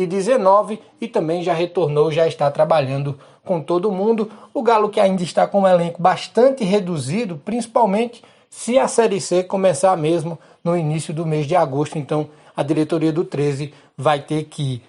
2019, 0.07 0.80
e 1.00 1.09
também 1.09 1.42
já 1.42 1.53
retornou, 1.53 2.11
já 2.11 2.26
está 2.26 2.50
trabalhando 2.50 3.18
com 3.44 3.61
todo 3.61 3.92
mundo. 3.92 4.30
O 4.55 4.62
Galo 4.62 4.88
que 4.88 5.00
ainda 5.00 5.22
está 5.22 5.46
com 5.46 5.62
um 5.62 5.68
elenco 5.68 6.00
bastante 6.00 6.64
reduzido, 6.64 7.40
principalmente 7.44 8.22
se 8.48 8.78
a 8.78 8.86
Série 8.86 9.20
C 9.20 9.42
começar 9.42 9.96
mesmo 9.96 10.38
no 10.62 10.76
início 10.76 11.12
do 11.12 11.26
mês 11.26 11.46
de 11.46 11.57
agosto. 11.57 11.98
Então 11.98 12.28
a 12.55 12.62
diretoria 12.62 13.12
do 13.12 13.24
13 13.24 13.72
vai 13.96 14.20
ter 14.20 14.44
que 14.44 14.82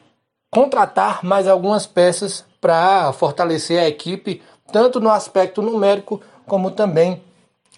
contratar 0.51 1.23
mais 1.23 1.47
algumas 1.47 1.85
peças 1.87 2.45
para 2.61 3.11
fortalecer 3.13 3.79
a 3.79 3.87
equipe, 3.87 4.41
tanto 4.71 4.99
no 4.99 5.09
aspecto 5.09 5.61
numérico 5.61 6.21
como 6.45 6.71
também 6.71 7.21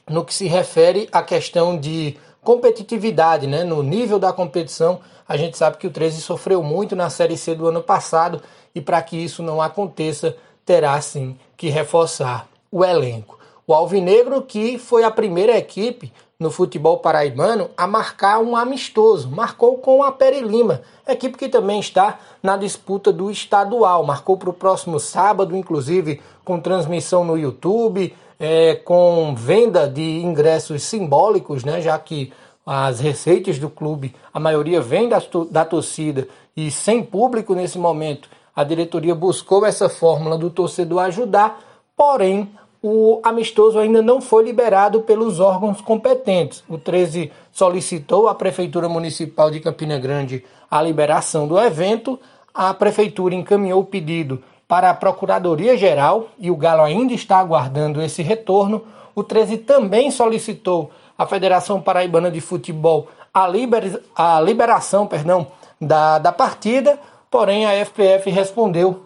no 0.10 0.24
que 0.24 0.34
se 0.34 0.48
refere 0.48 1.08
à 1.12 1.24
questão 1.24 1.78
de 1.78 2.18
competitividade, 2.46 3.48
né? 3.48 3.64
No 3.64 3.82
nível 3.82 4.20
da 4.20 4.32
competição, 4.32 5.00
a 5.28 5.36
gente 5.36 5.58
sabe 5.58 5.78
que 5.78 5.88
o 5.88 5.92
13 5.92 6.22
sofreu 6.22 6.62
muito 6.62 6.96
na 6.96 7.10
Série 7.10 7.36
C 7.36 7.56
do 7.56 7.68
ano 7.68 7.82
passado 7.82 8.42
e 8.74 8.80
para 8.80 9.02
que 9.02 9.18
isso 9.18 9.42
não 9.42 9.60
aconteça, 9.60 10.38
terá 10.64 11.02
sim 11.02 11.36
que 11.58 11.70
reforçar 11.70 12.48
o 12.72 12.86
elenco. 12.86 13.38
O 13.68 13.74
Alvinegro, 13.74 14.44
que 14.44 14.78
foi 14.78 15.04
a 15.04 15.10
primeira 15.10 15.58
equipe 15.58 16.14
no 16.40 16.52
futebol 16.52 17.00
paraibano 17.00 17.72
a 17.76 17.88
marcar 17.88 18.40
um 18.40 18.56
amistoso, 18.56 19.30
marcou 19.30 19.80
com 19.80 20.04
a 20.04 20.12
Peri 20.12 20.42
Lima, 20.42 20.82
equipe 21.08 21.38
que 21.38 21.50
também 21.50 21.80
está 21.80 22.20
na 22.44 22.58
disputa 22.58 23.12
do 23.12 23.32
estadual, 23.32 24.04
marcou 24.04 24.38
para 24.38 24.50
o 24.50 24.54
próximo 24.54 25.00
sábado, 25.00 25.56
inclusive 25.56 26.22
com 26.44 26.60
transmissão 26.60 27.24
no 27.24 27.38
YouTube, 27.38 28.14
é, 28.40 28.76
com 28.76 29.34
venda 29.36 29.88
de 29.88 30.02
ingressos 30.02 30.84
simbólicos, 30.84 31.64
né, 31.64 31.82
já 31.82 31.98
que 31.98 32.32
as 32.66 33.00
receitas 33.00 33.60
do 33.60 33.70
clube, 33.70 34.16
a 34.34 34.40
maioria 34.40 34.82
vem 34.82 35.08
da, 35.08 35.22
da 35.52 35.64
torcida 35.64 36.28
e 36.58 36.72
sem 36.72 37.04
público 37.04 37.54
nesse 37.54 37.78
momento, 37.78 38.28
a 38.56 38.64
diretoria 38.64 39.14
buscou 39.14 39.66
essa 39.66 39.90
fórmula 39.90 40.38
do 40.38 40.50
torcedor 40.50 41.04
ajudar, 41.04 41.60
porém 41.96 42.50
o 42.82 43.20
amistoso 43.24 43.80
ainda 43.80 44.02
não 44.02 44.22
foi 44.22 44.44
liberado 44.44 45.02
pelos 45.02 45.40
órgãos 45.40 45.82
competentes. 45.82 46.64
O 46.70 46.78
13 46.78 47.32
solicitou 47.52 48.28
à 48.28 48.36
Prefeitura 48.36 48.88
Municipal 48.88 49.50
de 49.50 49.60
Campina 49.60 49.98
Grande 49.98 50.44
a 50.70 50.82
liberação 50.82 51.48
do 51.48 51.60
evento. 51.60 52.20
A 52.54 52.74
Prefeitura 52.74 53.34
encaminhou 53.34 53.82
o 53.82 53.86
pedido 53.86 54.42
para 54.68 54.90
a 54.90 54.94
Procuradoria 54.94 55.78
Geral 55.78 56.28
e 56.40 56.50
o 56.50 56.56
Galo 56.56 56.82
ainda 56.82 57.14
está 57.14 57.38
aguardando 57.38 58.02
esse 58.02 58.22
retorno. 58.22 58.84
O 59.14 59.24
13 59.24 59.58
também 59.60 60.12
solicitou 60.12 60.92
à 61.18 61.26
Federação 61.26 61.82
Paraibana 61.82 62.32
de 62.32 62.42
Futebol 62.42 63.08
a, 63.34 63.48
liber, 63.48 64.02
a 64.16 64.40
liberação 64.42 65.06
perdão, 65.06 65.48
da, 65.80 66.18
da 66.20 66.32
partida, 66.32 67.00
porém 67.30 67.66
a 67.66 67.86
FPF 67.86 68.30
respondeu 68.30 69.04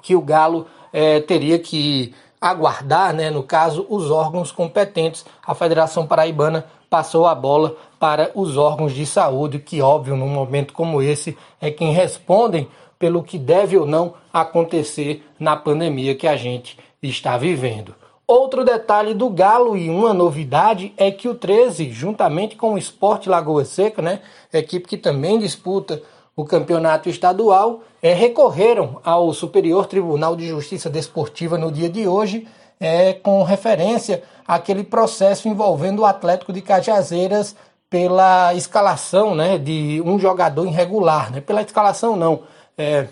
que 0.00 0.14
o 0.14 0.20
Galo 0.20 0.66
é, 0.92 1.20
teria 1.20 1.58
que 1.58 2.14
aguardar, 2.40 3.12
né, 3.12 3.30
no 3.30 3.42
caso, 3.42 3.84
os 3.90 4.10
órgãos 4.10 4.52
competentes. 4.52 5.24
A 5.44 5.54
Federação 5.54 6.06
Paraibana 6.06 6.66
passou 6.88 7.26
a 7.26 7.34
bola 7.34 7.76
para 7.98 8.30
os 8.34 8.56
órgãos 8.56 8.94
de 8.94 9.04
saúde, 9.04 9.58
que, 9.58 9.82
óbvio, 9.82 10.16
num 10.16 10.28
momento 10.28 10.72
como 10.72 11.02
esse, 11.02 11.36
é 11.60 11.70
quem 11.70 11.92
respondem 11.92 12.68
pelo 12.98 13.22
que 13.22 13.38
deve 13.38 13.76
ou 13.76 13.86
não 13.86 14.14
acontecer 14.32 15.24
na 15.38 15.56
pandemia 15.56 16.14
que 16.14 16.26
a 16.26 16.36
gente 16.36 16.78
está 17.02 17.36
vivendo. 17.36 17.94
Outro 18.26 18.62
detalhe 18.62 19.14
do 19.14 19.30
Galo 19.30 19.74
e 19.74 19.88
uma 19.88 20.12
novidade 20.12 20.92
é 20.98 21.10
que 21.10 21.28
o 21.28 21.34
13, 21.34 21.90
juntamente 21.90 22.56
com 22.56 22.74
o 22.74 22.78
Esporte 22.78 23.28
Lagoa 23.28 23.64
Seca, 23.64 24.02
né, 24.02 24.20
equipe 24.52 24.86
que 24.86 24.98
também 24.98 25.38
disputa 25.38 26.02
o 26.36 26.44
campeonato 26.44 27.08
estadual, 27.08 27.80
é, 28.02 28.12
recorreram 28.12 29.00
ao 29.02 29.32
Superior 29.32 29.86
Tribunal 29.86 30.36
de 30.36 30.46
Justiça 30.46 30.90
Desportiva 30.90 31.56
no 31.56 31.72
dia 31.72 31.88
de 31.88 32.06
hoje, 32.06 32.46
é, 32.78 33.14
com 33.14 33.42
referência 33.42 34.22
àquele 34.46 34.84
processo 34.84 35.48
envolvendo 35.48 36.00
o 36.00 36.04
Atlético 36.04 36.52
de 36.52 36.60
Cajazeiras 36.60 37.56
pela 37.88 38.52
escalação 38.54 39.34
né, 39.34 39.56
de 39.56 40.02
um 40.04 40.18
jogador 40.18 40.66
irregular. 40.66 41.32
Né? 41.32 41.40
Pela 41.40 41.62
escalação, 41.62 42.14
não 42.14 42.42
é, 42.78 43.08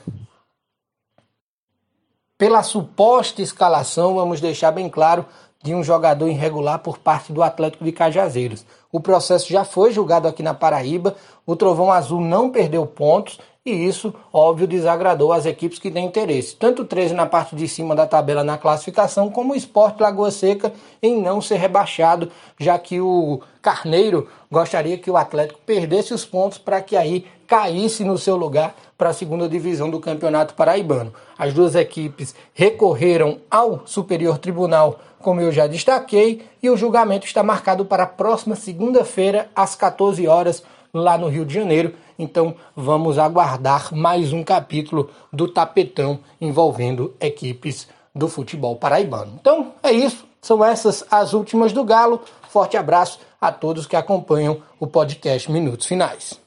pela 2.38 2.62
suposta 2.62 3.42
escalação, 3.42 4.14
vamos 4.14 4.40
deixar 4.40 4.70
bem 4.70 4.88
claro, 4.88 5.26
de 5.62 5.74
um 5.74 5.82
jogador 5.82 6.28
irregular 6.28 6.78
por 6.78 6.98
parte 6.98 7.32
do 7.32 7.42
Atlético 7.42 7.84
de 7.84 7.90
Cajazeiras. 7.90 8.64
O 8.92 9.00
processo 9.00 9.48
já 9.48 9.64
foi 9.64 9.92
julgado 9.92 10.28
aqui 10.28 10.42
na 10.42 10.54
Paraíba, 10.54 11.16
o 11.44 11.56
Trovão 11.56 11.90
Azul 11.90 12.20
não 12.20 12.50
perdeu 12.50 12.86
pontos 12.86 13.40
e 13.66 13.72
isso, 13.72 14.14
óbvio, 14.32 14.64
desagradou 14.64 15.32
as 15.32 15.44
equipes 15.44 15.80
que 15.80 15.90
têm 15.90 16.06
interesse. 16.06 16.54
Tanto 16.54 16.82
o 16.82 16.84
13 16.84 17.14
na 17.14 17.26
parte 17.26 17.56
de 17.56 17.66
cima 17.66 17.96
da 17.96 18.06
tabela 18.06 18.44
na 18.44 18.56
classificação, 18.56 19.28
como 19.28 19.52
o 19.52 19.56
Esporte 19.56 20.00
Lagoa 20.00 20.30
Seca 20.30 20.72
em 21.02 21.20
não 21.20 21.40
ser 21.40 21.56
rebaixado, 21.56 22.30
já 22.56 22.78
que 22.78 23.00
o 23.00 23.40
Carneiro 23.60 24.28
gostaria 24.48 24.96
que 24.96 25.10
o 25.10 25.16
Atlético 25.16 25.58
perdesse 25.66 26.14
os 26.14 26.24
pontos 26.24 26.58
para 26.58 26.80
que 26.80 26.96
aí 26.96 27.26
caísse 27.48 28.04
no 28.04 28.16
seu 28.16 28.36
lugar 28.36 28.76
para 28.96 29.10
a 29.10 29.12
segunda 29.12 29.48
divisão 29.48 29.90
do 29.90 29.98
Campeonato 29.98 30.54
Paraibano. 30.54 31.12
As 31.36 31.52
duas 31.52 31.74
equipes 31.74 32.36
recorreram 32.54 33.38
ao 33.50 33.82
Superior 33.84 34.38
Tribunal, 34.38 35.00
como 35.18 35.40
eu 35.40 35.50
já 35.50 35.66
destaquei, 35.66 36.42
e 36.62 36.70
o 36.70 36.76
julgamento 36.76 37.26
está 37.26 37.42
marcado 37.42 37.84
para 37.84 38.04
a 38.04 38.06
próxima 38.06 38.54
segunda-feira, 38.54 39.50
às 39.56 39.74
14 39.74 40.26
horas, 40.28 40.62
lá 41.00 41.16
no 41.18 41.28
Rio 41.28 41.44
de 41.44 41.54
Janeiro. 41.54 41.94
Então 42.18 42.56
vamos 42.74 43.18
aguardar 43.18 43.94
mais 43.94 44.32
um 44.32 44.42
capítulo 44.42 45.10
do 45.32 45.48
tapetão 45.48 46.20
envolvendo 46.40 47.14
equipes 47.20 47.88
do 48.14 48.28
futebol 48.28 48.76
paraibano. 48.76 49.36
Então 49.40 49.74
é 49.82 49.92
isso, 49.92 50.26
são 50.40 50.64
essas 50.64 51.04
as 51.10 51.32
últimas 51.32 51.72
do 51.72 51.84
Galo. 51.84 52.22
Forte 52.48 52.76
abraço 52.76 53.20
a 53.40 53.52
todos 53.52 53.86
que 53.86 53.96
acompanham 53.96 54.62
o 54.80 54.86
podcast 54.86 55.50
Minutos 55.50 55.86
Finais. 55.86 56.40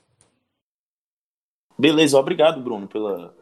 Beleza, 1.77 2.19
obrigado, 2.19 2.59
Bruno, 2.61 2.87
pela, 2.87 3.33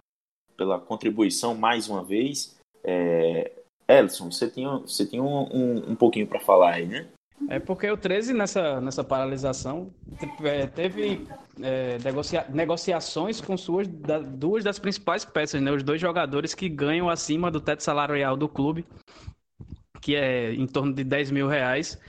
pela 0.56 0.80
contribuição 0.80 1.56
mais 1.56 1.90
uma 1.90 2.04
vez. 2.04 2.56
É, 2.84 3.52
Elson, 3.88 4.30
você 4.30 4.50
tinha, 4.50 4.78
você 4.78 5.06
tinha 5.06 5.24
um, 5.24 5.44
um, 5.52 5.92
um 5.92 5.96
pouquinho 5.96 6.28
para 6.28 6.40
falar 6.40 6.74
aí, 6.74 6.86
né? 6.86 7.08
É 7.50 7.60
porque 7.60 7.90
o 7.90 7.96
13 7.96 8.34
nessa, 8.34 8.82
nessa 8.82 9.04
paralisação 9.04 9.94
é, 10.44 10.66
teve 10.66 11.28
é, 11.62 11.98
negocia, 12.04 12.46
negociações 12.50 13.40
com 13.40 13.56
suas 13.56 13.88
da, 13.88 14.20
duas 14.20 14.64
das 14.64 14.80
principais 14.80 15.24
peças, 15.24 15.62
né? 15.62 15.72
Os 15.72 15.84
dois 15.84 16.02
jogadores 16.02 16.54
que 16.54 16.68
ganham 16.68 17.10
acima 17.10 17.52
do 17.52 17.62
teto 17.62 17.84
salarial 17.84 18.36
do 18.36 18.50
clube. 18.50 18.86
que 20.02 20.16
é 20.16 20.54
em 20.54 20.68
torno 20.68 20.94
de 20.94 21.04
10 21.04 21.32
mil 21.32 21.48
reais. 21.48 22.00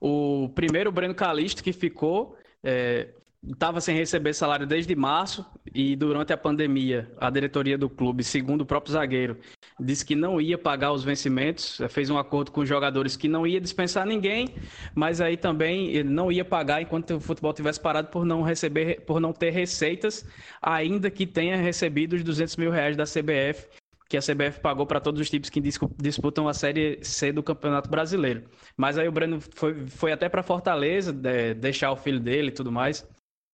O 0.00 0.48
primeiro, 0.54 0.90
o 0.90 0.92
Breno 0.92 1.14
Calisto, 1.14 1.62
que 1.62 1.72
ficou, 1.72 2.36
é, 2.62 3.08
estava 3.46 3.80
sem 3.80 3.96
receber 3.96 4.32
salário 4.32 4.66
desde 4.66 4.94
março 4.94 5.46
e 5.74 5.94
durante 5.94 6.32
a 6.32 6.36
pandemia 6.36 7.10
a 7.18 7.30
diretoria 7.30 7.78
do 7.78 7.88
clube, 7.88 8.24
segundo 8.24 8.62
o 8.62 8.66
próprio 8.66 8.92
zagueiro, 8.92 9.38
disse 9.78 10.04
que 10.04 10.14
não 10.14 10.40
ia 10.40 10.58
pagar 10.58 10.92
os 10.92 11.04
vencimentos, 11.04 11.80
fez 11.88 12.10
um 12.10 12.18
acordo 12.18 12.50
com 12.50 12.60
os 12.62 12.68
jogadores 12.68 13.16
que 13.16 13.28
não 13.28 13.46
ia 13.46 13.60
dispensar 13.60 14.06
ninguém, 14.06 14.48
mas 14.94 15.20
aí 15.20 15.36
também 15.36 16.02
não 16.02 16.32
ia 16.32 16.44
pagar 16.44 16.82
enquanto 16.82 17.14
o 17.14 17.20
futebol 17.20 17.52
tivesse 17.52 17.80
parado 17.80 18.08
por 18.08 18.24
não 18.24 18.42
receber, 18.42 19.02
por 19.02 19.20
não 19.20 19.32
ter 19.32 19.50
receitas, 19.50 20.26
ainda 20.60 21.10
que 21.10 21.26
tenha 21.26 21.56
recebido 21.56 22.14
os 22.14 22.24
200 22.24 22.56
mil 22.56 22.70
reais 22.70 22.96
da 22.96 23.04
CBF 23.04 23.68
que 24.10 24.16
a 24.16 24.22
CBF 24.22 24.60
pagou 24.60 24.86
para 24.86 25.00
todos 25.00 25.20
os 25.20 25.28
times 25.28 25.50
que 25.50 25.60
disputam 25.60 26.48
a 26.48 26.54
Série 26.54 26.98
C 27.04 27.30
do 27.30 27.42
Campeonato 27.42 27.90
Brasileiro. 27.90 28.44
Mas 28.74 28.96
aí 28.96 29.06
o 29.06 29.12
Breno 29.12 29.38
foi, 29.54 29.86
foi 29.86 30.12
até 30.12 30.30
para 30.30 30.42
Fortaleza, 30.42 31.12
de, 31.12 31.52
deixar 31.52 31.92
o 31.92 31.96
filho 31.96 32.18
dele 32.18 32.48
e 32.48 32.52
tudo 32.52 32.72
mais 32.72 33.06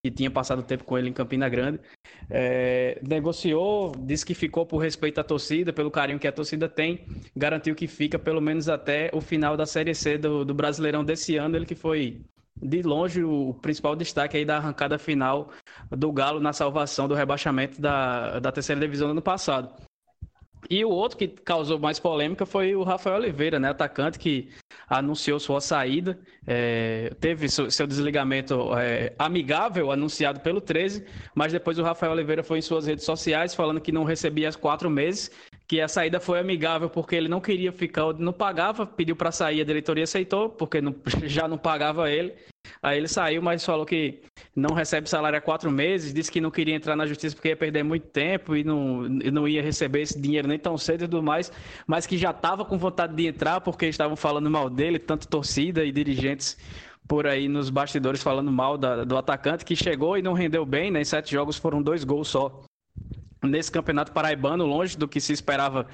que 0.04 0.10
tinha 0.10 0.30
passado 0.30 0.62
tempo 0.62 0.84
com 0.84 0.98
ele 0.98 1.08
em 1.08 1.14
Campina 1.14 1.48
Grande, 1.48 1.80
é, 2.28 3.00
negociou, 3.02 3.90
disse 3.98 4.26
que 4.26 4.34
ficou 4.34 4.66
por 4.66 4.76
respeito 4.76 5.18
à 5.18 5.24
torcida, 5.24 5.72
pelo 5.72 5.90
carinho 5.90 6.18
que 6.18 6.28
a 6.28 6.32
torcida 6.32 6.68
tem, 6.68 7.06
garantiu 7.34 7.74
que 7.74 7.86
fica 7.86 8.18
pelo 8.18 8.38
menos 8.38 8.68
até 8.68 9.08
o 9.14 9.20
final 9.22 9.56
da 9.56 9.64
Série 9.64 9.94
C 9.94 10.18
do, 10.18 10.44
do 10.44 10.52
Brasileirão 10.52 11.02
desse 11.02 11.38
ano, 11.38 11.56
ele 11.56 11.64
que 11.64 11.74
foi 11.74 12.20
de 12.54 12.82
longe 12.82 13.24
o 13.24 13.54
principal 13.62 13.96
destaque 13.96 14.36
aí 14.36 14.44
da 14.44 14.58
arrancada 14.58 14.98
final 14.98 15.48
do 15.90 16.12
Galo 16.12 16.38
na 16.38 16.52
salvação 16.52 17.08
do 17.08 17.14
rebaixamento 17.14 17.80
da, 17.80 18.38
da 18.40 18.52
terceira 18.52 18.82
divisão 18.82 19.08
do 19.08 19.12
ano 19.12 19.22
passado. 19.22 19.74
E 20.68 20.84
o 20.84 20.90
outro 20.90 21.16
que 21.16 21.28
causou 21.28 21.78
mais 21.78 21.98
polêmica 21.98 22.44
foi 22.44 22.74
o 22.74 22.82
Rafael 22.82 23.16
Oliveira, 23.16 23.58
né, 23.58 23.70
atacante 23.70 24.18
que 24.18 24.50
anunciou 24.88 25.38
sua 25.40 25.60
saída, 25.60 26.18
é, 26.46 27.12
teve 27.20 27.48
seu 27.48 27.86
desligamento 27.86 28.76
é, 28.78 29.14
amigável 29.18 29.90
anunciado 29.90 30.40
pelo 30.40 30.60
13, 30.60 31.04
mas 31.34 31.52
depois 31.52 31.78
o 31.78 31.82
Rafael 31.82 32.12
Oliveira 32.12 32.42
foi 32.42 32.58
em 32.58 32.62
suas 32.62 32.86
redes 32.86 33.04
sociais 33.04 33.54
falando 33.54 33.80
que 33.80 33.92
não 33.92 34.04
recebia 34.04 34.48
as 34.48 34.56
quatro 34.56 34.90
meses, 34.90 35.30
que 35.66 35.80
a 35.80 35.88
saída 35.88 36.20
foi 36.20 36.38
amigável 36.38 36.90
porque 36.90 37.16
ele 37.16 37.28
não 37.28 37.40
queria 37.40 37.72
ficar, 37.72 38.12
não 38.14 38.32
pagava, 38.32 38.86
pediu 38.86 39.16
para 39.16 39.32
sair, 39.32 39.60
a 39.60 39.64
diretoria 39.64 40.04
aceitou 40.04 40.50
porque 40.50 40.80
não, 40.80 40.94
já 41.24 41.48
não 41.48 41.56
pagava 41.56 42.10
ele. 42.10 42.34
Aí 42.82 42.98
ele 42.98 43.08
saiu, 43.08 43.42
mas 43.42 43.64
falou 43.64 43.84
que 43.84 44.22
não 44.54 44.74
recebe 44.74 45.08
salário 45.08 45.38
há 45.38 45.40
quatro 45.40 45.70
meses, 45.70 46.14
disse 46.14 46.30
que 46.30 46.40
não 46.40 46.50
queria 46.50 46.74
entrar 46.74 46.96
na 46.96 47.06
justiça 47.06 47.34
porque 47.34 47.48
ia 47.48 47.56
perder 47.56 47.82
muito 47.82 48.06
tempo 48.06 48.56
e 48.56 48.64
não, 48.64 49.02
não 49.02 49.48
ia 49.48 49.62
receber 49.62 50.02
esse 50.02 50.20
dinheiro 50.20 50.48
nem 50.48 50.58
tão 50.58 50.76
cedo 50.76 51.04
e 51.04 51.08
tudo 51.08 51.22
mais, 51.22 51.52
mas 51.86 52.06
que 52.06 52.16
já 52.16 52.30
estava 52.30 52.64
com 52.64 52.78
vontade 52.78 53.14
de 53.14 53.26
entrar 53.26 53.60
porque 53.60 53.86
estavam 53.86 54.16
falando 54.16 54.50
mal 54.50 54.70
dele, 54.70 54.98
tanto 54.98 55.28
torcida 55.28 55.84
e 55.84 55.92
dirigentes 55.92 56.56
por 57.06 57.26
aí 57.26 57.48
nos 57.48 57.68
bastidores 57.68 58.22
falando 58.22 58.50
mal 58.50 58.78
da, 58.78 59.04
do 59.04 59.16
atacante 59.16 59.64
que 59.64 59.76
chegou 59.76 60.16
e 60.16 60.22
não 60.22 60.32
rendeu 60.32 60.64
bem, 60.64 60.90
né? 60.90 61.02
Em 61.02 61.04
sete 61.04 61.32
jogos 61.32 61.56
foram 61.56 61.82
dois 61.82 62.02
gols 62.02 62.28
só 62.28 62.64
nesse 63.46 63.70
campeonato 63.70 64.12
paraibano, 64.12 64.64
longe 64.66 64.96
do 64.96 65.08
que 65.08 65.20
se 65.20 65.32
esperava 65.32 65.86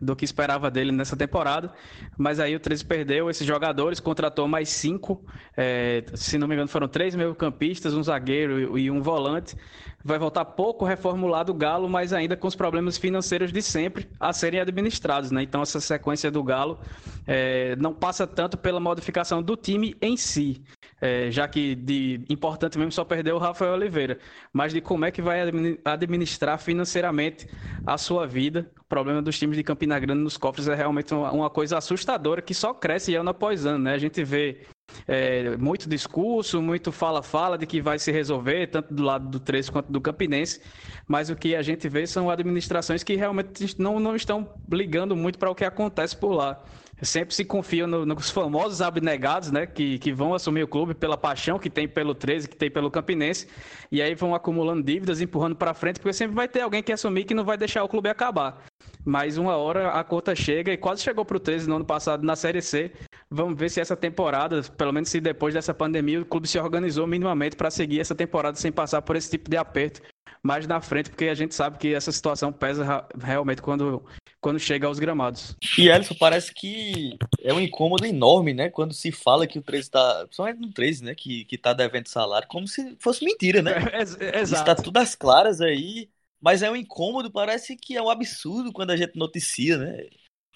do 0.00 0.14
que 0.14 0.24
esperava 0.24 0.70
dele 0.70 0.92
nessa 0.92 1.16
temporada. 1.16 1.72
Mas 2.16 2.40
aí 2.40 2.54
o 2.54 2.60
13 2.60 2.84
perdeu 2.84 3.30
esses 3.30 3.46
jogadores, 3.46 4.00
contratou 4.00 4.46
mais 4.46 4.68
cinco, 4.68 5.24
é, 5.56 6.04
se 6.14 6.38
não 6.38 6.46
me 6.46 6.54
engano, 6.54 6.68
foram 6.68 6.88
três 6.88 7.14
meio-campistas, 7.14 7.94
um 7.94 8.02
zagueiro 8.02 8.78
e 8.78 8.90
um 8.90 9.00
volante. 9.00 9.56
Vai 10.04 10.18
voltar 10.18 10.44
pouco 10.44 10.84
reformulado 10.84 11.50
o 11.50 11.54
Galo, 11.54 11.88
mas 11.88 12.12
ainda 12.12 12.36
com 12.36 12.46
os 12.46 12.54
problemas 12.54 12.96
financeiros 12.96 13.52
de 13.52 13.60
sempre 13.60 14.08
a 14.20 14.32
serem 14.32 14.60
administrados. 14.60 15.32
Né? 15.32 15.42
Então, 15.42 15.62
essa 15.62 15.80
sequência 15.80 16.30
do 16.30 16.44
Galo 16.44 16.78
é, 17.26 17.74
não 17.76 17.92
passa 17.92 18.26
tanto 18.26 18.56
pela 18.56 18.78
modificação 18.78 19.42
do 19.42 19.56
time 19.56 19.96
em 20.00 20.16
si, 20.16 20.62
é, 21.00 21.30
já 21.30 21.46
que 21.46 21.74
de 21.74 22.20
importante 22.28 22.78
mesmo 22.78 22.92
só 22.92 23.04
perdeu 23.04 23.36
o 23.36 23.38
Rafael 23.38 23.74
Oliveira, 23.74 24.18
mas 24.52 24.72
de 24.72 24.80
como 24.80 25.04
é 25.04 25.10
que 25.10 25.20
vai 25.20 25.40
administrar 25.84 26.58
financeiramente 26.58 27.46
a 27.86 27.98
sua 27.98 28.26
vida. 28.26 28.70
O 28.80 28.84
problema 28.84 29.20
dos 29.20 29.38
times 29.38 29.56
de 29.56 29.62
Campina 29.62 29.98
Grande 29.98 30.22
nos 30.22 30.36
cofres 30.36 30.68
é 30.68 30.74
realmente 30.74 31.12
uma, 31.12 31.30
uma 31.32 31.50
coisa 31.50 31.78
assustadora 31.78 32.40
que 32.40 32.54
só 32.54 32.72
cresce 32.72 33.14
ano 33.14 33.30
após 33.30 33.66
ano. 33.66 33.84
Né? 33.84 33.94
A 33.94 33.98
gente 33.98 34.22
vê 34.24 34.62
é, 35.06 35.56
muito 35.56 35.88
discurso, 35.88 36.62
muito 36.62 36.92
fala-fala 36.92 37.58
de 37.58 37.66
que 37.66 37.80
vai 37.80 37.98
se 37.98 38.10
resolver, 38.10 38.68
tanto 38.68 38.94
do 38.94 39.02
lado 39.02 39.28
do 39.28 39.40
13 39.40 39.72
quanto 39.72 39.92
do 39.92 40.00
Campinense, 40.00 40.62
mas 41.06 41.28
o 41.28 41.36
que 41.36 41.56
a 41.56 41.62
gente 41.62 41.88
vê 41.88 42.06
são 42.06 42.30
administrações 42.30 43.02
que 43.02 43.16
realmente 43.16 43.78
não, 43.78 43.98
não 43.98 44.14
estão 44.14 44.48
ligando 44.70 45.16
muito 45.16 45.38
para 45.38 45.50
o 45.50 45.54
que 45.54 45.64
acontece 45.64 46.16
por 46.16 46.32
lá 46.32 46.62
sempre 47.02 47.34
se 47.34 47.44
confia 47.44 47.86
no, 47.86 48.06
nos 48.06 48.30
famosos 48.30 48.80
abnegados, 48.80 49.50
né? 49.50 49.66
Que, 49.66 49.98
que 49.98 50.12
vão 50.12 50.34
assumir 50.34 50.62
o 50.62 50.68
clube 50.68 50.94
pela 50.94 51.16
paixão 51.16 51.58
que 51.58 51.68
tem 51.68 51.86
pelo 51.86 52.14
13, 52.14 52.48
que 52.48 52.56
tem 52.56 52.70
pelo 52.70 52.90
Campinense, 52.90 53.46
e 53.90 54.00
aí 54.00 54.14
vão 54.14 54.34
acumulando 54.34 54.82
dívidas, 54.82 55.20
empurrando 55.20 55.56
para 55.56 55.74
frente, 55.74 56.00
porque 56.00 56.12
sempre 56.12 56.34
vai 56.34 56.48
ter 56.48 56.60
alguém 56.60 56.82
que 56.82 56.92
assumir 56.92 57.24
que 57.24 57.34
não 57.34 57.44
vai 57.44 57.56
deixar 57.56 57.84
o 57.84 57.88
clube 57.88 58.08
acabar. 58.08 58.64
Mas 59.04 59.36
uma 59.36 59.56
hora 59.56 59.90
a 59.90 60.02
conta 60.02 60.34
chega 60.34 60.72
e 60.72 60.76
quase 60.76 61.02
chegou 61.02 61.24
para 61.24 61.36
o 61.36 61.40
13 61.40 61.68
no 61.68 61.76
ano 61.76 61.84
passado 61.84 62.24
na 62.24 62.34
Série 62.34 62.62
C. 62.62 62.90
Vamos 63.30 63.58
ver 63.58 63.70
se 63.70 63.80
essa 63.80 63.96
temporada, 63.96 64.62
pelo 64.76 64.92
menos 64.92 65.08
se 65.08 65.20
depois 65.20 65.54
dessa 65.54 65.74
pandemia, 65.74 66.20
o 66.20 66.24
clube 66.24 66.48
se 66.48 66.58
organizou 66.58 67.06
minimamente 67.06 67.56
para 67.56 67.70
seguir 67.70 68.00
essa 68.00 68.14
temporada 68.14 68.56
sem 68.56 68.72
passar 68.72 69.02
por 69.02 69.16
esse 69.16 69.30
tipo 69.30 69.50
de 69.50 69.56
aperto 69.56 70.00
mais 70.42 70.66
na 70.66 70.80
frente, 70.80 71.10
porque 71.10 71.26
a 71.26 71.34
gente 71.34 71.54
sabe 71.54 71.76
que 71.78 71.92
essa 71.92 72.12
situação 72.12 72.52
pesa 72.52 73.06
realmente 73.20 73.60
quando, 73.60 74.04
quando 74.46 74.60
chega 74.60 74.86
aos 74.86 75.00
gramados. 75.00 75.56
E 75.76 75.88
Ellison, 75.88 76.14
parece 76.14 76.54
que 76.54 77.18
é 77.42 77.52
um 77.52 77.58
incômodo 77.58 78.06
enorme, 78.06 78.54
né? 78.54 78.70
Quando 78.70 78.94
se 78.94 79.10
fala 79.10 79.44
que 79.44 79.58
o 79.58 79.62
13 79.62 79.82
está. 79.82 80.20
Principalmente 80.22 80.60
no 80.60 80.72
13, 80.72 81.02
né? 81.02 81.16
Que, 81.16 81.44
que 81.46 81.58
tá 81.58 81.72
devendo 81.72 82.06
salário, 82.06 82.46
como 82.46 82.68
se 82.68 82.96
fosse 83.00 83.24
mentira, 83.24 83.60
né? 83.60 83.72
É, 84.20 84.38
é, 84.38 84.42
Está 84.42 84.76
tudo 84.76 84.98
às 84.98 85.16
claras 85.16 85.60
aí. 85.60 86.08
Mas 86.40 86.62
é 86.62 86.70
um 86.70 86.76
incômodo, 86.76 87.28
parece 87.28 87.74
que 87.76 87.96
é 87.96 88.02
um 88.02 88.08
absurdo 88.08 88.72
quando 88.72 88.92
a 88.92 88.96
gente 88.96 89.18
noticia, 89.18 89.78
né? 89.78 90.06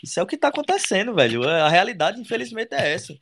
Isso 0.01 0.20
é 0.20 0.22
o 0.22 0.26
que 0.26 0.36
tá 0.36 0.49
acontecendo, 0.49 1.12
velho. 1.12 1.43
A 1.43 1.68
realidade, 1.68 2.20
infelizmente, 2.20 2.72
é 2.72 2.93
essa. 2.93 3.18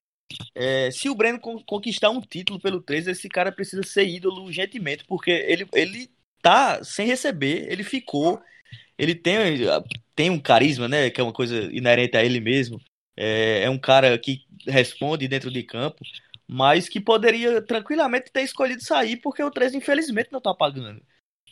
É, 0.55 0.91
se 0.91 1.09
o 1.09 1.15
Breno 1.15 1.41
conquistar 1.41 2.11
um 2.11 2.21
título 2.21 2.61
pelo 2.61 2.83
13, 2.83 3.13
esse 3.13 3.29
cara 3.31 3.51
precisa 3.51 3.83
ser 3.85 4.07
ídolo 4.07 4.45
urgentemente, 4.45 5.03
porque 5.07 5.31
ele, 5.31 5.67
ele 5.73 6.11
tá 6.43 6.85
sem 6.85 7.07
receber, 7.07 7.73
ele 7.73 7.83
ficou. 7.83 8.39
Ele 8.99 9.15
tem, 9.15 9.37
tem 10.19 10.31
um 10.31 10.41
carisma, 10.41 10.89
né? 10.89 11.11
Que 11.11 11.21
é 11.21 11.25
uma 11.25 11.33
coisa 11.33 11.73
inerente 11.73 12.17
a 12.17 12.25
ele 12.25 12.41
mesmo. 12.41 12.81
É, 13.17 13.63
é 13.63 13.71
um 13.71 13.79
cara 13.79 14.19
que 14.19 14.45
responde 14.67 15.29
dentro 15.29 15.49
de 15.49 15.63
campo, 15.63 16.03
mas 16.45 16.89
que 16.89 17.01
poderia 17.01 17.63
tranquilamente 17.63 18.33
ter 18.33 18.43
escolhido 18.43 18.83
sair 18.83 19.19
porque 19.19 19.41
o 19.45 19.51
13 19.51 19.77
infelizmente 19.77 20.33
não 20.33 20.41
tá 20.41 20.53
pagando. 20.53 21.01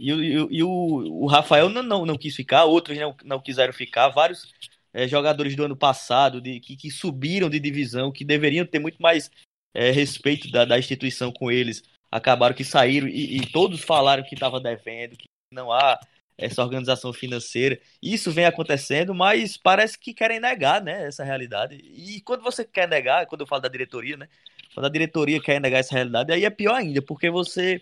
E, 0.01 0.11
e, 0.11 0.33
e 0.51 0.65
o, 0.65 0.69
o, 0.69 1.27
Rafael 1.27 1.69
não, 1.69 1.81
não, 1.81 2.05
não, 2.05 2.19
quis 2.19 2.35
ficar, 2.35 2.65
outros 2.65 2.99
não, 2.99 3.15
não 3.25 3.41
quiseram 3.41 3.73
ficar, 3.73 4.09
vários 4.09 4.53
é, 4.93 5.07
jogadores 5.07 5.55
do 5.55 5.65
ano 5.65 5.77
passado 5.77 6.41
de, 6.41 6.59
que, 6.59 6.77
que 6.77 6.91
subiram 6.91 7.49
de 7.49 7.61
divisão, 7.61 8.11
que 8.11 8.25
deveriam 8.25 8.67
ter 8.67 8.81
muito 8.81 9.01
mais 9.01 9.31
é, 9.73 9.93
respeito 9.93 10.51
da, 10.51 10.65
da 10.65 10.77
instituição 10.77 11.31
com 11.31 11.53
eles, 11.53 11.85
acabaram 12.11 12.55
que 12.55 12.65
saíram 12.65 13.07
e, 13.07 13.37
e 13.37 13.47
todos 13.47 13.81
falaram 13.81 14.25
que 14.25 14.35
estava 14.35 14.59
devendo, 14.59 15.17
que 15.17 15.27
não 15.53 15.71
há 15.71 16.01
essa 16.39 16.63
organização 16.63 17.13
financeira. 17.13 17.79
Isso 18.03 18.31
vem 18.31 18.45
acontecendo, 18.45 19.15
mas 19.15 19.57
parece 19.57 19.99
que 19.99 20.13
querem 20.13 20.41
negar, 20.41 20.83
né, 20.83 21.07
essa 21.07 21.25
realidade. 21.25 21.77
E 21.77 22.21
quando 22.21 22.43
você 22.43 22.65
quer 22.65 22.89
negar, 22.89 23.27
quando 23.27 23.43
eu 23.43 23.47
falo 23.47 23.63
da 23.63 23.69
diretoria, 23.69 24.17
né, 24.17 24.29
quando 24.75 24.87
a 24.87 24.91
diretoria 24.91 25.41
quer 25.41 25.61
negar 25.61 25.79
essa 25.79 25.95
realidade, 25.95 26.33
aí 26.33 26.45
é 26.45 26.51
pior 26.51 26.75
ainda, 26.75 27.01
porque 27.01 27.31
você 27.31 27.81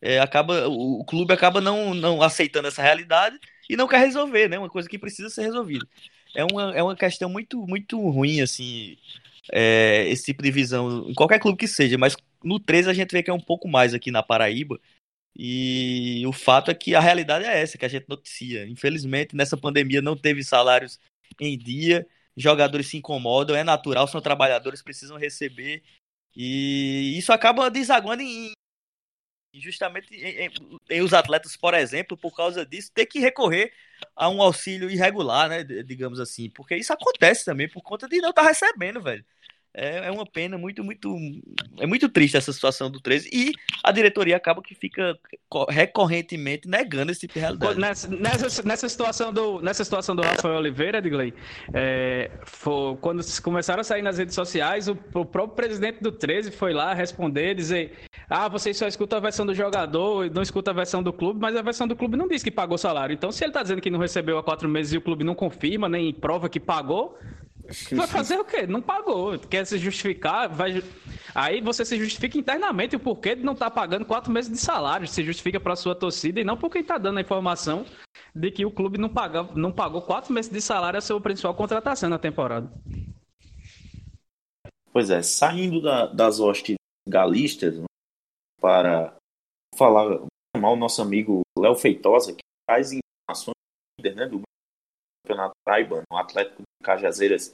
é, 0.00 0.20
acaba, 0.20 0.68
o 0.68 1.04
clube 1.04 1.32
acaba 1.32 1.60
não, 1.60 1.94
não 1.94 2.22
aceitando 2.22 2.68
essa 2.68 2.82
realidade 2.82 3.38
e 3.68 3.76
não 3.76 3.88
quer 3.88 3.98
resolver, 3.98 4.48
né, 4.48 4.58
uma 4.58 4.70
coisa 4.70 4.88
que 4.88 4.98
precisa 4.98 5.28
ser 5.28 5.42
resolvida. 5.42 5.86
É 6.34 6.44
uma, 6.44 6.76
é 6.76 6.82
uma 6.82 6.94
questão 6.94 7.28
muito, 7.28 7.66
muito 7.66 7.98
ruim, 8.10 8.40
assim, 8.40 8.96
é, 9.52 10.06
esse 10.08 10.24
tipo 10.26 10.42
de 10.42 10.50
visão, 10.50 11.08
em 11.08 11.14
qualquer 11.14 11.40
clube 11.40 11.58
que 11.58 11.68
seja, 11.68 11.98
mas 11.98 12.16
no 12.42 12.60
13 12.60 12.90
a 12.90 12.92
gente 12.92 13.10
vê 13.10 13.22
que 13.22 13.30
é 13.30 13.34
um 13.34 13.40
pouco 13.40 13.68
mais 13.68 13.94
aqui 13.94 14.10
na 14.10 14.22
Paraíba. 14.22 14.78
E 15.38 16.24
o 16.26 16.32
fato 16.32 16.70
é 16.70 16.74
que 16.74 16.94
a 16.94 17.00
realidade 17.00 17.44
é 17.44 17.60
essa 17.60 17.76
que 17.76 17.84
a 17.84 17.88
gente 17.88 18.08
noticia. 18.08 18.66
Infelizmente, 18.66 19.36
nessa 19.36 19.56
pandemia 19.56 20.00
não 20.00 20.16
teve 20.16 20.42
salários 20.42 20.98
em 21.38 21.58
dia, 21.58 22.06
jogadores 22.34 22.88
se 22.88 22.96
incomodam, 22.96 23.54
é 23.54 23.62
natural, 23.62 24.08
são 24.08 24.20
trabalhadores, 24.20 24.82
precisam 24.82 25.18
receber. 25.18 25.82
E 26.34 27.18
isso 27.18 27.32
acaba 27.32 27.70
desaguando 27.70 28.22
em 28.22 28.52
justamente 29.54 30.14
em, 30.14 30.46
em, 30.46 30.50
em, 30.90 31.00
os 31.00 31.14
atletas, 31.14 31.56
por 31.56 31.74
exemplo, 31.74 32.16
por 32.16 32.34
causa 32.34 32.64
disso, 32.64 32.92
ter 32.92 33.06
que 33.06 33.18
recorrer 33.18 33.72
a 34.14 34.28
um 34.28 34.42
auxílio 34.42 34.90
irregular, 34.90 35.48
né, 35.48 35.64
digamos 35.64 36.20
assim, 36.20 36.50
porque 36.50 36.76
isso 36.76 36.92
acontece 36.92 37.44
também 37.44 37.68
por 37.68 37.82
conta 37.82 38.06
de 38.06 38.20
não 38.20 38.30
estar 38.30 38.42
tá 38.42 38.48
recebendo, 38.48 39.00
velho. 39.00 39.24
É, 39.78 40.08
é 40.08 40.10
uma 40.10 40.24
pena 40.24 40.56
muito, 40.56 40.82
muito. 40.82 41.14
É 41.78 41.86
muito 41.86 42.08
triste 42.08 42.34
essa 42.34 42.50
situação 42.50 42.90
do 42.90 42.98
13. 42.98 43.28
E 43.30 43.52
a 43.84 43.92
diretoria 43.92 44.34
acaba 44.34 44.62
que 44.62 44.74
fica 44.74 45.18
recorrentemente 45.68 46.66
negando 46.66 47.12
esse 47.12 47.20
tipo 47.20 47.34
de 47.34 47.40
realidade. 47.40 47.78
Nessa, 47.78 48.08
nessa, 48.08 48.62
nessa 48.62 48.88
situação, 48.88 49.30
do, 49.30 49.60
nessa 49.60 49.84
situação 49.84 50.16
do 50.16 50.22
Rafael 50.22 50.56
Oliveira, 50.56 50.96
Edgley, 50.96 51.34
é, 51.74 52.30
foi, 52.46 52.96
quando 53.02 53.22
começaram 53.42 53.82
a 53.82 53.84
sair 53.84 54.00
nas 54.00 54.16
redes 54.16 54.34
sociais, 54.34 54.88
o, 54.88 54.92
o, 55.12 55.26
próprio 55.26 55.48
presidente 55.48 56.00
do 56.00 56.10
13 56.10 56.52
foi 56.52 56.72
lá 56.72 56.94
responder, 56.94 57.54
dizer: 57.54 57.98
Ah, 58.30 58.48
vocês 58.48 58.78
só 58.78 58.88
escutam 58.88 59.18
a 59.18 59.20
versão 59.20 59.44
do 59.44 59.54
jogador, 59.54 60.30
não 60.30 60.40
escuta 60.40 60.70
a 60.70 60.74
versão 60.74 61.02
do 61.02 61.12
clube, 61.12 61.38
mas 61.38 61.54
a 61.54 61.60
versão 61.60 61.86
do 61.86 61.94
clube 61.94 62.16
não 62.16 62.26
diz 62.26 62.42
que 62.42 62.50
pagou 62.50 62.78
salário. 62.78 63.12
Então, 63.12 63.30
se 63.30 63.44
ele 63.44 63.50
está 63.50 63.62
dizendo 63.62 63.82
que 63.82 63.90
não 63.90 63.98
recebeu 63.98 64.38
há 64.38 64.42
quatro 64.42 64.70
meses 64.70 64.94
e 64.94 64.96
o 64.96 65.02
clube 65.02 65.22
não 65.22 65.34
confirma, 65.34 65.86
nem 65.86 66.14
prova 66.14 66.48
que 66.48 66.58
pagou, 66.58 67.18
Vai 67.92 68.06
fazer 68.06 68.38
o 68.38 68.44
quê? 68.44 68.66
Não 68.66 68.80
pagou. 68.80 69.38
Quer 69.38 69.66
se 69.66 69.78
justificar? 69.78 70.48
Vai... 70.48 70.82
Aí 71.34 71.60
você 71.60 71.84
se 71.84 71.98
justifica 71.98 72.38
internamente 72.38 72.96
o 72.96 73.00
porquê 73.00 73.34
de 73.34 73.42
não 73.42 73.52
estar 73.52 73.70
tá 73.70 73.70
pagando 73.70 74.04
quatro 74.04 74.32
meses 74.32 74.50
de 74.50 74.58
salário. 74.58 75.06
Se 75.06 75.24
justifica 75.24 75.60
para 75.60 75.76
sua 75.76 75.94
torcida 75.94 76.40
e 76.40 76.44
não 76.44 76.56
por 76.56 76.70
quem 76.70 76.82
está 76.82 76.98
dando 76.98 77.18
a 77.18 77.20
informação 77.20 77.84
de 78.34 78.50
que 78.50 78.64
o 78.64 78.70
clube 78.70 78.98
não, 78.98 79.08
paga, 79.08 79.42
não 79.54 79.72
pagou 79.72 80.02
quatro 80.02 80.32
meses 80.32 80.50
de 80.50 80.60
salário 80.60 80.98
a 80.98 81.02
sua 81.02 81.20
principal 81.20 81.54
contratação 81.54 82.08
na 82.08 82.18
temporada. 82.18 82.70
Pois 84.92 85.10
é, 85.10 85.22
saindo 85.22 85.82
da, 85.82 86.06
das 86.06 86.40
hostes 86.40 86.76
galistas 87.06 87.78
né, 87.78 87.84
para 88.60 89.14
falar 89.76 90.26
chamar 90.56 90.70
o 90.70 90.76
nosso 90.76 91.02
amigo 91.02 91.42
Léo 91.58 91.74
Feitosa, 91.74 92.32
que 92.32 92.40
traz 92.66 92.92
informações 92.92 93.54
né, 94.00 94.26
do 94.26 94.40
Campeonato 95.22 95.54
Paraibano. 95.64 96.04
O 96.10 96.16
Atlético 96.16 96.62
Cajazeiras 96.86 97.52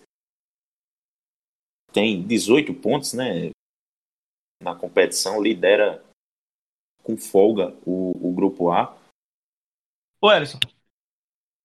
tem 1.91 2.22
18 2.26 2.74
pontos, 2.74 3.14
né? 3.14 3.51
Na 4.62 4.76
competição, 4.76 5.43
lidera 5.43 6.05
com 7.03 7.16
folga 7.16 7.74
o, 7.87 8.28
o 8.28 8.35
grupo 8.35 8.70
A. 8.70 8.95
Ô, 10.20 10.30
Ellison. 10.30 10.61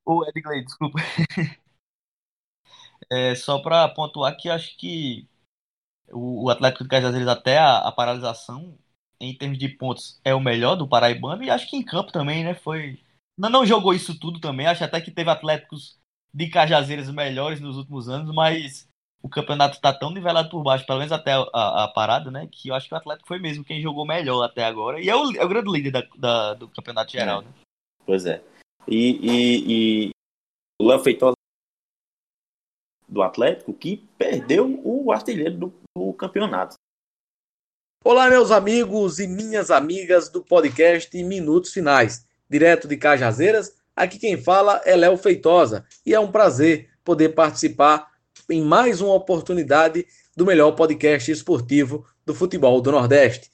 Ô, 0.05 0.25
Edgley, 0.25 0.63
desculpa. 0.63 0.97
é, 3.11 3.35
só 3.35 3.61
para 3.61 3.87
pontuar 3.89 4.35
que 4.37 4.49
acho 4.49 4.77
que 4.77 5.27
o, 6.09 6.45
o 6.45 6.49
Atlético 6.49 6.85
de 6.85 6.89
Cajazeiras, 6.89 7.27
até 7.27 7.57
a, 7.57 7.79
a, 7.79 7.91
paralisação, 7.91 8.77
em 9.19 9.37
termos 9.37 9.57
de 9.57 9.67
pontos, 9.67 10.19
é 10.23 10.33
o 10.33 10.39
melhor 10.39 10.77
do 10.77 10.87
Paraibano. 10.87 11.43
E 11.43 11.49
acho 11.49 11.69
que 11.69 11.75
em 11.75 11.83
campo 11.83 12.13
também, 12.13 12.45
né? 12.45 12.55
Foi 12.55 12.99
não, 13.37 13.49
não 13.49 13.65
jogou 13.65 13.93
isso 13.93 14.17
tudo 14.17 14.39
também. 14.39 14.65
Acho 14.65 14.85
até 14.85 14.99
que 15.01 15.11
teve 15.11 15.29
Atléticos 15.29 15.99
de 16.37 16.47
Cajazeiras 16.49 17.09
melhores 17.09 17.59
nos 17.59 17.77
últimos 17.77 18.07
anos, 18.07 18.31
mas 18.31 18.87
o 19.23 19.27
campeonato 19.27 19.75
está 19.75 19.91
tão 19.91 20.11
nivelado 20.11 20.51
por 20.51 20.61
baixo, 20.61 20.85
pelo 20.85 20.99
menos 20.99 21.11
até 21.11 21.33
a, 21.33 21.43
a, 21.51 21.83
a, 21.85 21.87
parada, 21.87 22.29
né? 22.29 22.47
Que 22.51 22.69
eu 22.69 22.75
acho 22.75 22.87
que 22.87 22.93
o 22.93 22.97
Atlético 22.97 23.27
foi 23.27 23.39
mesmo 23.39 23.65
quem 23.65 23.81
jogou 23.81 24.05
melhor 24.05 24.43
até 24.43 24.63
agora. 24.63 25.01
E 25.01 25.09
é 25.09 25.15
o, 25.15 25.35
é 25.35 25.43
o 25.43 25.49
grande 25.49 25.71
líder 25.71 25.91
da, 25.91 26.03
da, 26.15 26.53
do 26.53 26.69
campeonato 26.69 27.11
geral, 27.11 27.41
é. 27.41 27.45
né? 27.45 27.51
Pois 28.05 28.27
é. 28.27 28.43
E, 28.87 29.17
e, 29.19 29.63
e 29.67 30.09
o 30.79 30.87
Léo 30.87 30.99
Feitosa 30.99 31.33
do 33.09 33.23
Atlético 33.23 33.73
que 33.73 33.97
perdeu 34.15 34.79
o 34.83 35.11
artilheiro 35.11 35.57
do, 35.57 35.73
do 35.97 36.13
campeonato. 36.13 36.75
Olá, 38.03 38.29
meus 38.29 38.51
amigos 38.51 39.17
e 39.17 39.27
minhas 39.27 39.71
amigas 39.71 40.29
do 40.29 40.43
podcast 40.43 41.17
Minutos 41.23 41.73
Finais 41.73 42.27
direto 42.47 42.87
de 42.87 42.95
Cajazeiras. 42.95 43.76
Aqui 43.97 44.19
quem 44.19 44.37
fala 44.37 44.79
é 44.85 44.95
Léo 44.95 45.17
Feitosa 45.17 45.83
e 46.05 46.13
é 46.13 46.19
um 46.19 46.31
prazer 46.31 46.87
poder 47.03 47.29
participar 47.29 48.05
em 48.47 48.61
mais 48.61 49.01
uma 49.01 49.15
oportunidade 49.15 50.05
do 50.35 50.45
melhor 50.45 50.73
podcast 50.73 51.31
esportivo 51.31 52.05
do 52.23 52.35
futebol 52.35 52.79
do 52.79 52.91
Nordeste. 52.91 53.49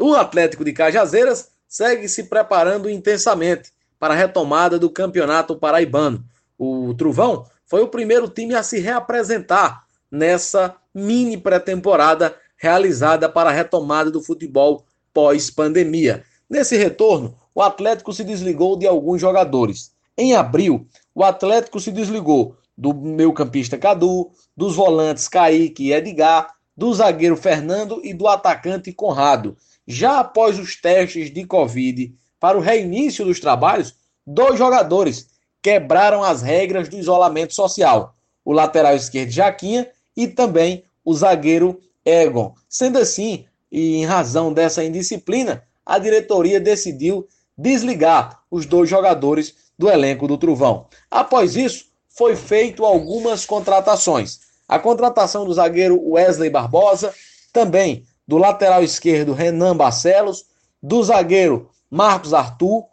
O 0.00 0.14
Atlético 0.14 0.64
de 0.64 0.72
Cajazeiras 0.72 1.50
segue 1.68 2.08
se 2.08 2.24
preparando 2.30 2.88
intensamente 2.88 3.72
para 3.98 4.14
a 4.14 4.16
retomada 4.16 4.78
do 4.78 4.88
Campeonato 4.88 5.54
Paraibano. 5.54 6.24
O 6.58 6.94
Truvão 6.94 7.44
foi 7.66 7.82
o 7.82 7.88
primeiro 7.88 8.26
time 8.26 8.54
a 8.54 8.62
se 8.62 8.80
reapresentar 8.80 9.84
nessa 10.10 10.76
mini 10.94 11.36
pré-temporada 11.36 12.34
realizada 12.56 13.28
para 13.28 13.50
a 13.50 13.52
retomada 13.52 14.10
do 14.10 14.22
futebol 14.22 14.86
pós-pandemia. 15.12 16.24
Nesse 16.48 16.74
retorno, 16.78 17.36
o 17.54 17.62
Atlético 17.62 18.12
se 18.12 18.24
desligou 18.24 18.76
de 18.76 18.86
alguns 18.86 19.20
jogadores. 19.20 19.92
Em 20.16 20.34
abril, 20.34 20.86
o 21.14 21.22
Atlético 21.22 21.78
se 21.78 21.92
desligou 21.92 22.56
do 22.76 22.92
meio-campista 22.92 23.78
Cadu, 23.78 24.30
dos 24.56 24.74
volantes 24.74 25.28
Kaique 25.28 25.84
e 25.84 25.92
Edgar, 25.92 26.52
do 26.76 26.92
zagueiro 26.92 27.36
Fernando 27.36 28.00
e 28.02 28.12
do 28.12 28.26
atacante 28.26 28.92
Conrado. 28.92 29.56
Já 29.86 30.20
após 30.20 30.58
os 30.58 30.74
testes 30.80 31.32
de 31.32 31.44
Covid 31.46 32.12
para 32.40 32.58
o 32.58 32.60
reinício 32.60 33.24
dos 33.24 33.38
trabalhos, 33.38 33.94
dois 34.26 34.58
jogadores 34.58 35.28
quebraram 35.62 36.22
as 36.22 36.42
regras 36.42 36.88
do 36.88 36.98
isolamento 36.98 37.54
social: 37.54 38.16
o 38.44 38.52
lateral 38.52 38.96
esquerdo 38.96 39.30
Jaquinha 39.30 39.88
e 40.16 40.26
também 40.26 40.84
o 41.04 41.14
zagueiro 41.14 41.80
Egon. 42.04 42.54
Sendo 42.68 42.98
assim, 42.98 43.44
e 43.70 43.96
em 43.96 44.04
razão 44.04 44.52
dessa 44.52 44.84
indisciplina, 44.84 45.62
a 45.84 45.98
diretoria 45.98 46.60
decidiu 46.60 47.26
desligar 47.56 48.40
os 48.50 48.66
dois 48.66 48.88
jogadores 48.88 49.54
do 49.78 49.90
elenco 49.90 50.26
do 50.26 50.38
Truvão. 50.38 50.86
Após 51.10 51.56
isso, 51.56 51.86
foi 52.08 52.36
feito 52.36 52.84
algumas 52.84 53.44
contratações. 53.44 54.40
A 54.68 54.78
contratação 54.78 55.44
do 55.44 55.52
zagueiro 55.52 56.00
Wesley 56.10 56.50
Barbosa, 56.50 57.12
também 57.52 58.04
do 58.26 58.38
lateral 58.38 58.82
esquerdo 58.82 59.32
Renan 59.32 59.76
Barcelos, 59.76 60.46
do 60.82 61.02
zagueiro 61.02 61.70
Marcos 61.90 62.32
Arthur, 62.32 62.84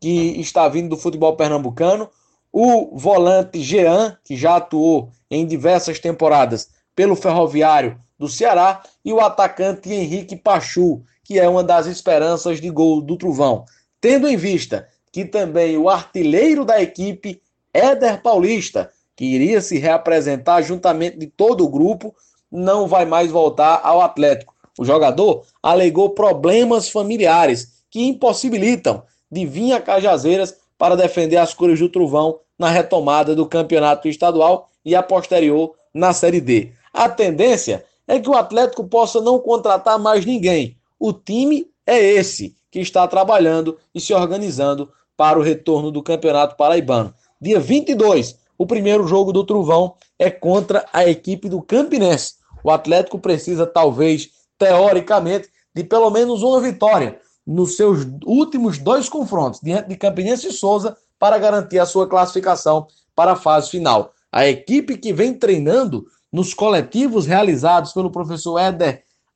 que 0.00 0.40
está 0.40 0.68
vindo 0.68 0.90
do 0.90 0.96
futebol 0.96 1.34
pernambucano, 1.36 2.08
o 2.52 2.96
volante 2.96 3.62
Jean, 3.62 4.16
que 4.24 4.36
já 4.36 4.56
atuou 4.56 5.10
em 5.30 5.46
diversas 5.46 5.98
temporadas 5.98 6.70
pelo 6.94 7.16
Ferroviário 7.16 8.00
do 8.18 8.28
Ceará, 8.28 8.82
e 9.04 9.12
o 9.12 9.20
atacante 9.20 9.92
Henrique 9.92 10.36
Pachu, 10.36 11.02
que 11.24 11.38
é 11.38 11.48
uma 11.48 11.62
das 11.62 11.86
esperanças 11.86 12.60
de 12.60 12.70
gol 12.70 13.00
do 13.00 13.16
Truvão 13.16 13.64
tendo 14.06 14.28
em 14.28 14.36
vista 14.36 14.86
que 15.10 15.24
também 15.24 15.76
o 15.76 15.88
artilheiro 15.88 16.64
da 16.64 16.80
equipe, 16.80 17.42
Éder 17.74 18.22
Paulista, 18.22 18.88
que 19.16 19.24
iria 19.24 19.60
se 19.60 19.78
reapresentar 19.78 20.62
juntamente 20.62 21.18
de 21.18 21.26
todo 21.26 21.64
o 21.64 21.68
grupo, 21.68 22.14
não 22.48 22.86
vai 22.86 23.04
mais 23.04 23.32
voltar 23.32 23.80
ao 23.82 24.00
Atlético. 24.00 24.54
O 24.78 24.84
jogador 24.84 25.44
alegou 25.60 26.10
problemas 26.10 26.88
familiares 26.88 27.82
que 27.90 28.06
impossibilitam 28.06 29.02
de 29.28 29.44
vir 29.44 29.72
a 29.72 29.80
Cajazeiras 29.80 30.56
para 30.78 30.94
defender 30.94 31.38
as 31.38 31.52
cores 31.52 31.80
do 31.80 31.88
Trovão 31.88 32.38
na 32.56 32.70
retomada 32.70 33.34
do 33.34 33.44
campeonato 33.44 34.06
estadual 34.06 34.70
e 34.84 34.94
a 34.94 35.02
posterior 35.02 35.74
na 35.92 36.12
Série 36.12 36.40
D. 36.40 36.70
A 36.94 37.08
tendência 37.08 37.84
é 38.06 38.20
que 38.20 38.30
o 38.30 38.36
Atlético 38.36 38.86
possa 38.86 39.20
não 39.20 39.40
contratar 39.40 39.98
mais 39.98 40.24
ninguém. 40.24 40.76
O 40.96 41.12
time 41.12 41.66
é 41.84 42.00
esse 42.00 42.54
que 42.76 42.80
está 42.82 43.08
trabalhando 43.08 43.78
e 43.94 43.98
se 43.98 44.12
organizando 44.12 44.90
para 45.16 45.38
o 45.38 45.42
retorno 45.42 45.90
do 45.90 46.02
Campeonato 46.02 46.56
Paraibano. 46.56 47.14
Dia 47.40 47.58
22, 47.58 48.36
o 48.58 48.66
primeiro 48.66 49.06
jogo 49.06 49.32
do 49.32 49.44
Truvão 49.44 49.94
é 50.18 50.30
contra 50.30 50.84
a 50.92 51.08
equipe 51.08 51.48
do 51.48 51.62
Campinense. 51.62 52.34
O 52.62 52.70
Atlético 52.70 53.18
precisa, 53.18 53.64
talvez, 53.64 54.28
teoricamente, 54.58 55.48
de 55.74 55.84
pelo 55.84 56.10
menos 56.10 56.42
uma 56.42 56.60
vitória 56.60 57.18
nos 57.46 57.76
seus 57.76 58.06
últimos 58.26 58.76
dois 58.76 59.08
confrontos, 59.08 59.58
diante 59.62 59.88
de 59.88 59.96
Campinense 59.96 60.48
e 60.48 60.52
Souza, 60.52 60.98
para 61.18 61.38
garantir 61.38 61.78
a 61.78 61.86
sua 61.86 62.06
classificação 62.06 62.88
para 63.14 63.32
a 63.32 63.36
fase 63.36 63.70
final. 63.70 64.12
A 64.30 64.46
equipe 64.46 64.98
que 64.98 65.14
vem 65.14 65.32
treinando 65.32 66.04
nos 66.30 66.52
coletivos 66.52 67.24
realizados 67.24 67.94
pelo 67.94 68.10
professor 68.10 68.58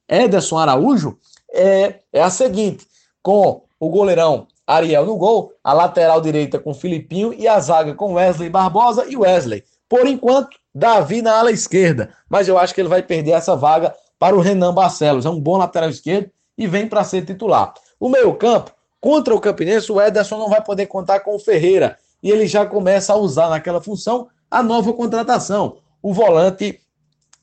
Ederson 0.06 0.58
Araújo 0.58 1.16
é, 1.50 2.00
é 2.12 2.22
a 2.22 2.28
seguinte: 2.28 2.89
com 3.22 3.62
o 3.78 3.88
goleirão 3.88 4.46
Ariel 4.66 5.04
no 5.04 5.16
gol, 5.16 5.52
a 5.64 5.72
lateral 5.72 6.20
direita 6.20 6.58
com 6.58 6.72
Filipinho 6.72 7.34
e 7.34 7.48
a 7.48 7.58
zaga 7.58 7.94
com 7.94 8.14
Wesley 8.14 8.48
Barbosa 8.48 9.04
e 9.08 9.16
Wesley. 9.16 9.64
Por 9.88 10.06
enquanto, 10.06 10.56
Davi 10.72 11.20
na 11.20 11.38
ala 11.38 11.50
esquerda, 11.50 12.14
mas 12.28 12.46
eu 12.46 12.56
acho 12.56 12.72
que 12.72 12.80
ele 12.80 12.88
vai 12.88 13.02
perder 13.02 13.32
essa 13.32 13.56
vaga 13.56 13.92
para 14.18 14.36
o 14.36 14.40
Renan 14.40 14.72
Barcelos. 14.72 15.26
É 15.26 15.30
um 15.30 15.40
bom 15.40 15.56
lateral 15.56 15.90
esquerdo 15.90 16.30
e 16.56 16.66
vem 16.66 16.86
para 16.86 17.02
ser 17.02 17.24
titular. 17.24 17.74
O 17.98 18.08
meio-campo, 18.08 18.70
contra 19.00 19.34
o 19.34 19.40
Campinense, 19.40 19.90
o 19.90 20.00
Ederson 20.00 20.38
não 20.38 20.48
vai 20.48 20.62
poder 20.62 20.86
contar 20.86 21.20
com 21.20 21.34
o 21.34 21.40
Ferreira 21.40 21.98
e 22.22 22.30
ele 22.30 22.46
já 22.46 22.64
começa 22.64 23.12
a 23.12 23.16
usar 23.16 23.48
naquela 23.48 23.80
função 23.80 24.28
a 24.48 24.62
nova 24.62 24.92
contratação, 24.92 25.78
o 26.02 26.12
volante 26.12 26.80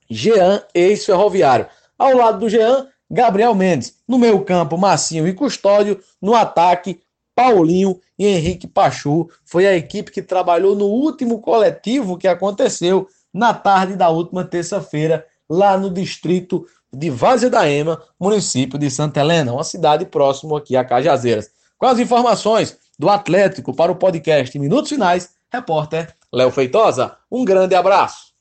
Jean, 0.09 0.63
ex-ferroviário. 0.73 1.67
Ao 1.97 2.15
lado 2.15 2.39
do 2.39 2.49
Jean, 2.49 2.88
Gabriel 3.09 3.55
Mendes. 3.55 3.95
No 4.07 4.17
meio 4.17 4.43
campo, 4.43 4.77
Massinho 4.77 5.27
e 5.27 5.33
Custódio. 5.33 5.99
No 6.21 6.35
ataque, 6.35 7.01
Paulinho 7.35 7.99
e 8.17 8.25
Henrique 8.27 8.67
Pachu. 8.67 9.29
Foi 9.45 9.67
a 9.67 9.75
equipe 9.75 10.11
que 10.11 10.21
trabalhou 10.21 10.75
no 10.75 10.85
último 10.85 11.39
coletivo 11.39 12.17
que 12.17 12.27
aconteceu 12.27 13.07
na 13.33 13.53
tarde 13.53 13.95
da 13.95 14.09
última 14.09 14.43
terça-feira 14.43 15.25
lá 15.49 15.77
no 15.77 15.89
distrito 15.89 16.65
de 16.91 17.09
Várzea 17.09 17.49
da 17.49 17.69
Ema, 17.69 18.01
município 18.19 18.79
de 18.79 18.89
Santa 18.89 19.19
Helena, 19.19 19.53
uma 19.53 19.63
cidade 19.63 20.05
próximo 20.05 20.55
aqui 20.55 20.75
a 20.75 20.83
Cajazeiras. 20.83 21.51
Com 21.77 21.85
as 21.85 21.99
informações 21.99 22.77
do 22.97 23.09
Atlético 23.09 23.75
para 23.75 23.91
o 23.91 23.95
podcast 23.95 24.57
Minutos 24.57 24.89
Finais, 24.89 25.35
repórter 25.51 26.15
Léo 26.33 26.49
Feitosa. 26.49 27.15
Um 27.31 27.45
grande 27.45 27.75
abraço. 27.75 28.33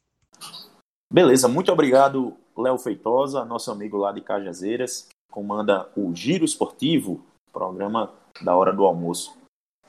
Beleza, 1.12 1.46
muito 1.48 1.70
obrigado, 1.70 2.36
Léo 2.57 2.78
Feitosa, 2.78 3.44
nosso 3.44 3.70
amigo 3.70 3.96
lá 3.96 4.12
de 4.12 4.20
Cajazeiras, 4.20 5.09
comanda 5.30 5.88
o 5.96 6.14
Giro 6.14 6.44
Esportivo, 6.44 7.24
programa 7.52 8.12
da 8.40 8.54
hora 8.57 8.72
do 8.72 8.84
almoço, 8.84 9.36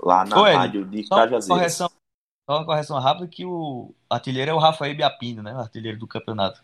lá 0.01 0.25
na 0.25 0.35
rádio 0.35 0.85
de 0.85 1.05
só 1.05 1.15
Cajazeiras. 1.15 1.47
Correção, 1.47 1.89
só 2.49 2.57
uma 2.57 2.65
correção 2.65 2.99
rápida 2.99 3.27
que 3.27 3.45
o 3.45 3.93
artilheiro 4.09 4.51
é 4.51 4.53
o 4.53 4.59
Rafael 4.59 4.95
Biapino, 4.95 5.41
né? 5.41 5.53
O 5.53 5.59
artilheiro 5.59 5.97
do 5.97 6.07
campeonato. 6.07 6.61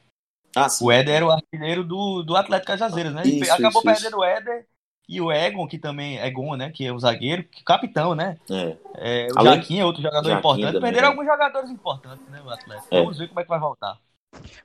Ah. 0.55 0.67
O 0.81 0.91
Éder 0.91 1.15
era 1.15 1.25
o 1.25 1.31
artilheiro 1.31 1.83
do, 1.83 2.21
do 2.21 2.35
Atlético 2.35 2.67
Cajazeiras, 2.67 3.13
né? 3.13 3.23
Isso, 3.25 3.51
acabou 3.51 3.81
isso, 3.81 3.83
perdendo 3.83 4.17
o 4.17 4.23
Éder 4.23 4.67
e 5.07 5.19
o 5.19 5.31
Egon, 5.31 5.67
que 5.67 5.77
também 5.77 6.19
é 6.19 6.27
Egon, 6.27 6.55
né? 6.55 6.69
Que 6.69 6.85
é 6.85 6.93
o 6.93 6.99
zagueiro, 6.99 7.43
que 7.43 7.63
capitão, 7.63 8.15
né? 8.15 8.37
É. 8.49 8.77
É, 8.95 9.27
o 9.33 9.39
Além- 9.39 9.55
Jaquinha 9.55 9.81
é 9.81 9.85
outro 9.85 10.01
jogador 10.01 10.31
importante. 10.31 10.79
Perderam 10.79 11.01
né? 11.01 11.07
alguns 11.07 11.25
jogadores 11.25 11.69
importantes, 11.69 12.27
né? 12.29 12.41
O 12.41 12.49
Atlético. 12.49 12.87
É. 12.91 12.99
Vamos 13.01 13.17
ver 13.17 13.27
como 13.27 13.39
é 13.39 13.43
que 13.43 13.49
vai 13.49 13.59
voltar. 13.59 13.99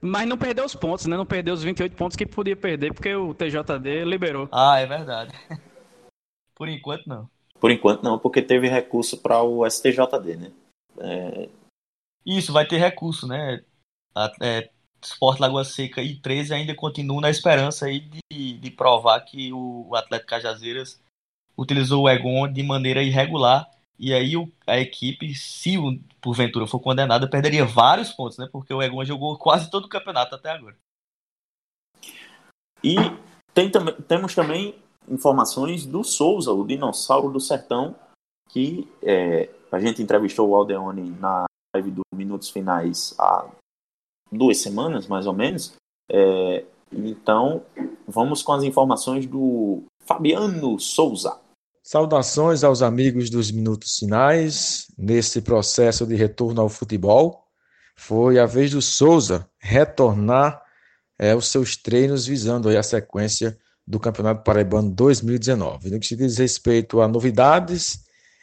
Mas 0.00 0.28
não 0.28 0.36
perdeu 0.38 0.64
os 0.64 0.74
pontos, 0.74 1.06
né? 1.06 1.16
Não 1.16 1.26
perdeu 1.26 1.54
os 1.54 1.62
28 1.62 1.96
pontos 1.96 2.16
que 2.16 2.26
podia 2.26 2.56
perder, 2.56 2.92
porque 2.92 3.14
o 3.14 3.34
TJD 3.34 4.04
liberou. 4.04 4.48
Ah, 4.52 4.78
é 4.78 4.86
verdade. 4.86 5.32
Por 6.54 6.68
enquanto, 6.68 7.06
não. 7.06 7.28
Por 7.60 7.70
enquanto 7.70 8.02
não, 8.02 8.18
porque 8.18 8.42
teve 8.42 8.68
recurso 8.68 9.18
para 9.18 9.42
o 9.42 9.64
STJD, 9.68 10.36
né? 10.36 10.52
É, 11.00 11.48
Isso, 12.26 12.52
vai 12.52 12.66
ter 12.66 12.78
recurso, 12.78 13.26
né? 13.26 13.62
A- 14.14 14.32
É, 14.40 14.70
Sport 15.02 15.38
Lagoa 15.38 15.64
Seca 15.64 16.02
e 16.02 16.16
13 16.16 16.52
ainda 16.54 16.74
continuam 16.74 17.20
na 17.20 17.30
esperança 17.30 17.86
aí 17.86 18.00
de, 18.32 18.54
de 18.58 18.70
provar 18.70 19.20
que 19.20 19.52
o, 19.52 19.86
o 19.88 19.94
Atlético 19.94 20.30
Cajazeiras 20.30 21.00
utilizou 21.56 22.02
o 22.04 22.08
Egon 22.08 22.48
de 22.52 22.62
maneira 22.64 23.02
irregular. 23.02 23.70
E 23.98 24.14
aí 24.14 24.36
o- 24.36 24.50
a 24.66 24.78
equipe, 24.78 25.34
se 25.34 25.76
o- 25.76 25.98
porventura 26.20 26.66
for 26.66 26.78
condenada, 26.78 27.28
perderia 27.28 27.64
vários 27.64 28.12
pontos, 28.12 28.38
né? 28.38 28.48
Porque 28.50 28.72
o 28.72 28.80
Egon 28.80 29.04
jogou 29.04 29.36
quase 29.36 29.70
todo 29.70 29.86
o 29.86 29.88
campeonato 29.88 30.34
até 30.34 30.50
agora. 30.50 30.76
E 32.82 32.94
tem 33.52 33.70
tam- 33.70 34.00
temos 34.02 34.34
também 34.34 34.74
informações 35.08 35.84
do 35.84 36.04
Souza, 36.04 36.52
o 36.52 36.66
dinossauro 36.66 37.30
do 37.30 37.40
sertão, 37.40 37.96
que 38.50 38.88
é, 39.02 39.50
a 39.72 39.80
gente 39.80 40.02
entrevistou 40.02 40.48
o 40.48 40.54
Aldeone 40.54 41.10
na 41.18 41.44
live 41.74 41.90
dos 41.90 42.04
Minutos 42.14 42.50
Finais 42.50 43.14
há 43.18 43.50
duas 44.30 44.58
semanas, 44.58 45.06
mais 45.06 45.26
ou 45.26 45.32
menos. 45.32 45.74
É, 46.10 46.64
então, 46.92 47.64
vamos 48.06 48.42
com 48.42 48.52
as 48.52 48.62
informações 48.62 49.26
do 49.26 49.82
Fabiano 50.04 50.78
Souza. 50.78 51.40
Saudações 51.90 52.64
aos 52.64 52.82
amigos 52.82 53.30
dos 53.30 53.50
Minutos 53.50 53.96
Finais. 53.96 54.88
Nesse 54.98 55.40
processo 55.40 56.06
de 56.06 56.14
retorno 56.14 56.60
ao 56.60 56.68
futebol, 56.68 57.46
foi 57.96 58.38
a 58.38 58.44
vez 58.44 58.72
do 58.72 58.82
Souza 58.82 59.48
retornar 59.58 60.60
é, 61.18 61.34
os 61.34 61.48
seus 61.48 61.78
treinos 61.78 62.26
visando 62.26 62.68
a 62.68 62.82
sequência 62.82 63.56
do 63.86 63.98
Campeonato 63.98 64.44
Paraibano 64.44 64.90
2019. 64.90 65.88
No 65.88 65.98
que 65.98 66.06
se 66.06 66.14
diz 66.14 66.36
respeito 66.36 67.00
a 67.00 67.08
novidades, 67.08 68.00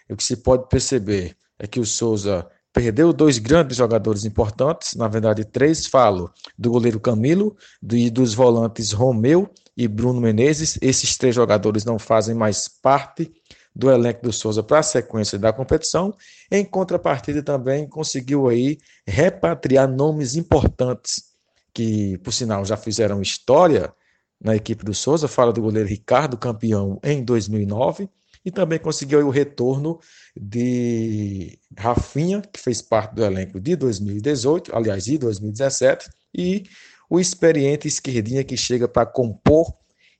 o 0.10 0.16
que 0.16 0.24
se 0.24 0.38
pode 0.38 0.68
perceber 0.68 1.38
é 1.60 1.68
que 1.68 1.80
o 1.80 1.86
Souza 1.86 2.48
perdeu 2.74 3.14
dois 3.14 3.38
grandes 3.38 3.78
jogadores 3.78 4.26
importantes, 4.26 4.96
na 4.96 5.08
verdade 5.08 5.46
três, 5.46 5.86
falo 5.86 6.34
do 6.58 6.72
goleiro 6.72 7.00
Camilo 7.00 7.56
e 7.92 8.10
dos 8.10 8.34
volantes 8.34 8.92
Romeu 8.92 9.54
e 9.76 9.88
Bruno 9.88 10.22
Menezes. 10.22 10.78
Esses 10.82 11.18
três 11.18 11.36
jogadores 11.36 11.86
não 11.86 12.00
fazem 12.00 12.36
mais 12.36 12.68
parte 12.68 13.32
do 13.76 13.92
elenco 13.92 14.24
do 14.24 14.32
Souza 14.32 14.64
para 14.64 14.80
a 14.80 14.84
sequência 14.84 15.38
da 15.38 15.52
competição. 15.52 16.16
Em 16.50 16.64
contrapartida, 16.64 17.44
também 17.44 17.88
conseguiu 17.88 18.48
aí 18.48 18.78
repatriar 19.06 19.88
nomes 19.88 20.36
importantes 20.36 21.36
que, 21.74 22.18
por 22.20 22.32
sinal, 22.32 22.64
já 22.64 22.78
fizeram 22.78 23.22
história 23.22 23.94
na 24.42 24.56
equipe 24.56 24.86
do 24.86 24.94
Souza. 24.94 25.28
Fala 25.28 25.52
do 25.52 25.62
goleiro 25.62 25.90
Ricardo, 25.90 26.38
campeão 26.38 27.00
em 27.04 27.22
2009, 27.24 28.10
e 28.46 28.52
também 28.52 28.80
conseguiu 28.80 29.28
o 29.28 29.32
retorno 29.32 30.00
de 30.36 31.60
Rafinha, 31.78 32.42
que 32.42 32.60
fez 32.60 32.82
parte 32.82 33.16
do 33.16 33.26
elenco 33.26 33.60
de 33.60 33.76
2018, 33.76 34.74
aliás, 34.74 35.04
de 35.06 35.18
2017, 35.18 36.10
e 36.34 36.64
o 37.10 37.20
experiente 37.20 37.88
esquerdinha 37.88 38.44
que 38.44 38.58
chega 38.58 38.88
para 38.88 39.06
compor 39.06 39.74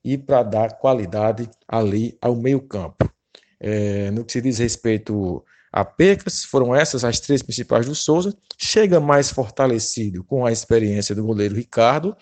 e 0.04 0.18
para 0.18 0.44
dar 0.44 0.78
qualidade 0.78 1.50
ali 1.68 2.18
ao 2.22 2.36
meio-campo. 2.36 3.12
É, 3.60 4.12
no 4.12 4.24
que 4.24 4.34
se 4.34 4.42
diz 4.42 4.60
respeito 4.60 5.44
a 5.72 5.84
percas, 5.84 6.44
foram 6.44 6.76
essas 6.76 7.04
as 7.04 7.20
três 7.20 7.42
principais 7.42 7.86
do 7.86 7.96
Souza. 7.96 8.36
Chega 8.58 9.00
mais 9.00 9.30
fortalecido 9.30 10.24
com 10.24 10.46
a 10.46 10.52
experiência 10.52 11.16
do 11.16 11.26
goleiro 11.26 11.56
Ricardo. 11.56 12.16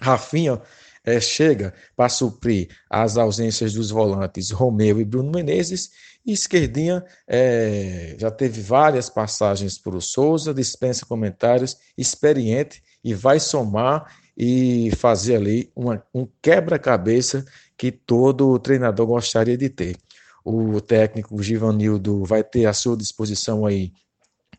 Rafinha 0.00 0.60
é, 1.04 1.20
chega 1.20 1.72
para 1.96 2.08
suprir 2.08 2.68
as 2.90 3.16
ausências 3.16 3.72
dos 3.72 3.90
volantes 3.90 4.50
Romeu 4.50 5.00
e 5.00 5.04
Bruno 5.04 5.30
Menezes. 5.30 5.90
E 6.24 6.32
Esquerdinha 6.32 7.04
é, 7.26 8.16
já 8.18 8.30
teve 8.30 8.60
várias 8.60 9.08
passagens 9.08 9.78
por 9.78 9.94
o 9.94 10.00
Souza, 10.00 10.54
dispensa 10.54 11.06
comentários, 11.06 11.76
experiente 11.96 12.82
e 13.02 13.14
vai 13.14 13.40
somar 13.40 14.06
e 14.36 14.90
fazer 14.96 15.36
ali 15.36 15.70
uma, 15.74 16.02
um 16.14 16.26
quebra-cabeça 16.40 17.44
que 17.76 17.90
todo 17.90 18.58
treinador 18.58 19.06
gostaria 19.06 19.56
de 19.56 19.68
ter. 19.68 19.96
O 20.44 20.80
técnico 20.80 21.42
Givanildo 21.42 22.24
vai 22.24 22.42
ter 22.42 22.66
à 22.66 22.72
sua 22.72 22.96
disposição 22.96 23.66
aí 23.66 23.92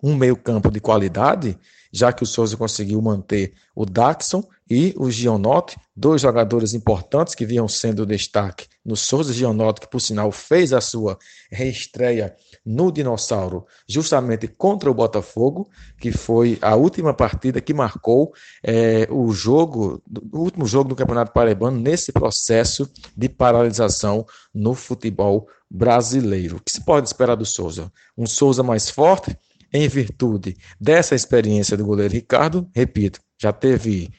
um 0.02 0.16
meio-campo 0.16 0.70
de 0.70 0.80
qualidade, 0.80 1.58
já 1.92 2.12
que 2.12 2.24
o 2.24 2.26
Souza 2.26 2.58
conseguiu 2.58 3.02
manter 3.02 3.54
o 3.76 3.86
Daxon 3.86 4.44
e 4.70 4.94
o 4.98 5.12
Gionotti, 5.12 5.78
dois 5.96 6.22
jogadores 6.22 6.74
importantes 6.74 7.36
que 7.36 7.46
vinham 7.46 7.68
sendo 7.68 8.06
destaque 8.06 8.68
no 8.84 8.96
Souza 8.96 9.34
Gionotti, 9.34 9.82
que 9.82 9.88
por 9.88 10.00
sinal 10.00 10.32
fez 10.32 10.74
a 10.74 10.82
sua 10.82 11.18
reestreia 11.52 12.36
no 12.66 12.92
Dinossauro, 12.92 13.66
justamente 13.88 14.48
contra 14.48 14.90
o 14.90 14.94
Botafogo, 14.94 15.70
que 16.00 16.12
foi 16.12 16.58
a 16.62 16.76
última 16.76 17.14
partida 17.14 17.62
que 17.62 17.74
marcou 17.74 18.34
é, 18.64 19.08
o 19.10 19.32
jogo, 19.32 20.02
o 20.32 20.40
último 20.40 20.66
jogo 20.66 20.90
do 20.90 20.96
Campeonato 20.96 21.34
Paraibano 21.34 21.80
nesse 21.80 22.12
processo 22.12 22.90
de 23.16 23.30
paralisação 23.30 24.26
no 24.54 24.74
futebol 24.74 25.48
brasileiro. 25.70 26.58
O 26.58 26.62
que 26.62 26.72
se 26.72 26.84
pode 26.84 27.08
esperar 27.08 27.36
do 27.36 27.46
Souza? 27.46 27.92
Um 28.18 28.26
Souza 28.26 28.64
mais 28.64 28.90
forte, 28.90 29.38
em 29.74 29.88
virtude 29.88 30.56
dessa 30.80 31.16
experiência 31.16 31.76
do 31.76 31.86
goleiro 31.86 32.14
Ricardo, 32.14 32.70
repito, 32.76 33.20
já 33.42 33.52
teve 33.52 34.12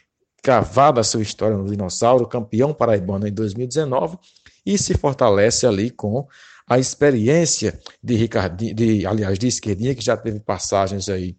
cavado 0.45 1.01
a 1.01 1.03
sua 1.03 1.23
história 1.23 1.57
no 1.57 1.67
Dinossauro, 1.67 2.29
campeão 2.29 2.75
paraibano 2.75 3.27
em 3.27 3.33
2019, 3.33 4.19
e 4.65 4.77
se 4.77 4.93
fortalece 4.93 5.67
ali 5.67 5.91
com 5.91 6.29
a 6.69 6.79
experiência 6.79 7.81
de 8.03 8.15
Ricardinho, 8.15 8.75
de, 8.75 9.07
aliás, 9.07 9.39
de 9.39 9.49
Esquerdinha, 9.49 9.95
que 9.95 10.05
já 10.05 10.19
teve 10.19 10.39
passagens 10.41 11.09
aí 11.09 11.35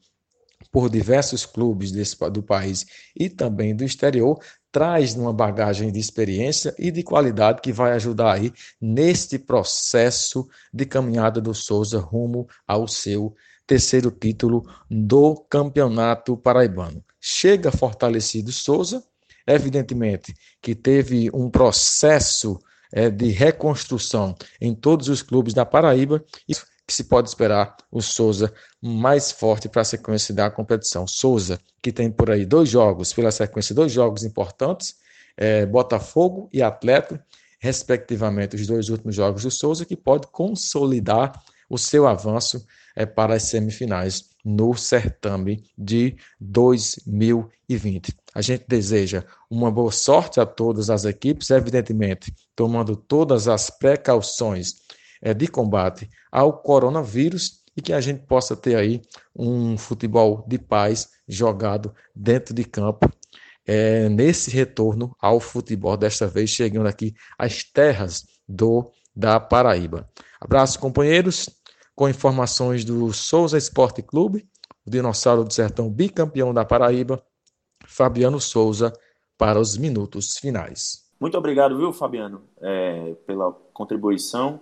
por 0.71 0.89
diversos 0.89 1.45
clubes 1.45 1.91
desse, 1.91 2.17
do 2.31 2.41
país 2.41 2.83
e 3.15 3.29
também 3.29 3.75
do 3.75 3.83
exterior, 3.83 4.39
traz 4.71 5.13
uma 5.13 5.31
bagagem 5.31 5.91
de 5.91 5.99
experiência 5.99 6.73
e 6.77 6.89
de 6.89 7.03
qualidade 7.03 7.61
que 7.61 7.71
vai 7.71 7.91
ajudar 7.93 8.33
aí 8.33 8.51
neste 8.81 9.37
processo 9.37 10.47
de 10.73 10.83
caminhada 10.83 11.39
do 11.39 11.53
Souza 11.53 11.99
rumo 11.99 12.47
ao 12.67 12.87
seu 12.87 13.35
terceiro 13.65 14.11
título 14.11 14.63
do 14.89 15.35
Campeonato 15.49 16.37
Paraibano. 16.37 17.03
Chega 17.19 17.71
fortalecido 17.71 18.51
Souza, 18.51 19.03
evidentemente 19.47 20.33
que 20.61 20.75
teve 20.75 21.29
um 21.33 21.49
processo 21.49 22.59
é, 22.91 23.09
de 23.09 23.29
reconstrução 23.29 24.35
em 24.59 24.73
todos 24.73 25.09
os 25.09 25.21
clubes 25.21 25.53
da 25.53 25.65
Paraíba 25.65 26.23
e 26.47 26.53
que 26.87 26.93
se 26.93 27.05
pode 27.05 27.29
esperar 27.29 27.75
o 27.91 28.01
Souza 28.01 28.53
mais 28.81 29.31
forte 29.31 29.67
para 29.67 29.81
a 29.81 29.85
sequência 29.85 30.33
da 30.33 30.51
competição. 30.51 31.07
Souza, 31.07 31.59
que 31.81 31.91
tem 31.91 32.11
por 32.11 32.29
aí 32.29 32.45
dois 32.45 32.69
jogos, 32.69 33.11
pela 33.11 33.31
sequência, 33.31 33.73
dois 33.73 33.91
jogos 33.91 34.23
importantes, 34.23 34.95
é, 35.35 35.65
Botafogo 35.65 36.47
e 36.53 36.61
Atlético, 36.61 37.19
respectivamente, 37.59 38.55
os 38.55 38.67
dois 38.67 38.89
últimos 38.89 39.15
jogos 39.15 39.43
do 39.43 39.51
Souza, 39.51 39.85
que 39.85 39.95
pode 39.95 40.27
consolidar 40.27 41.41
o 41.67 41.77
seu 41.77 42.07
avanço 42.07 42.63
é, 42.95 43.05
para 43.05 43.35
as 43.35 43.43
semifinais 43.43 44.29
no 44.43 44.75
certame 44.75 45.63
de 45.77 46.15
2020. 46.39 48.13
A 48.33 48.41
gente 48.41 48.65
deseja 48.67 49.23
uma 49.49 49.71
boa 49.71 49.91
sorte 49.91 50.39
a 50.39 50.45
todas 50.45 50.89
as 50.89 51.05
equipes, 51.05 51.49
evidentemente, 51.49 52.33
tomando 52.55 52.95
todas 52.95 53.47
as 53.47 53.69
precauções 53.69 54.75
é, 55.21 55.33
de 55.33 55.47
combate 55.47 56.09
ao 56.31 56.61
coronavírus 56.61 57.63
e 57.75 57.81
que 57.81 57.91
a 57.91 57.99
gente 57.99 58.21
possa 58.25 58.55
ter 58.55 58.75
aí 58.75 59.01
um 59.35 59.77
futebol 59.77 60.45
de 60.47 60.57
paz 60.57 61.09
jogado 61.27 61.93
dentro 62.15 62.53
de 62.53 62.63
campo 62.63 63.11
é, 63.65 64.07
nesse 64.09 64.51
retorno 64.51 65.15
ao 65.19 65.39
futebol, 65.39 65.97
desta 65.97 66.27
vez 66.27 66.51
chegando 66.51 66.87
aqui 66.87 67.13
às 67.37 67.63
terras 67.63 68.25
do 68.47 68.91
da 69.15 69.39
Paraíba. 69.39 70.07
Abraço, 70.39 70.77
companheiros, 70.77 71.49
com 71.95 72.09
informações 72.09 72.83
do 72.83 73.13
Souza 73.13 73.57
Esporte 73.57 74.03
Clube, 74.03 74.45
o 74.85 74.89
Dinossauro 74.89 75.43
do 75.43 75.53
Sertão 75.53 75.89
bicampeão 75.89 76.53
da 76.53 76.65
Paraíba, 76.65 77.23
Fabiano 77.85 78.39
Souza, 78.39 78.93
para 79.37 79.59
os 79.59 79.77
minutos 79.77 80.37
finais. 80.37 81.05
Muito 81.19 81.37
obrigado, 81.37 81.77
viu, 81.77 81.93
Fabiano, 81.93 82.43
é, 82.61 83.13
pela 83.25 83.51
contribuição. 83.73 84.59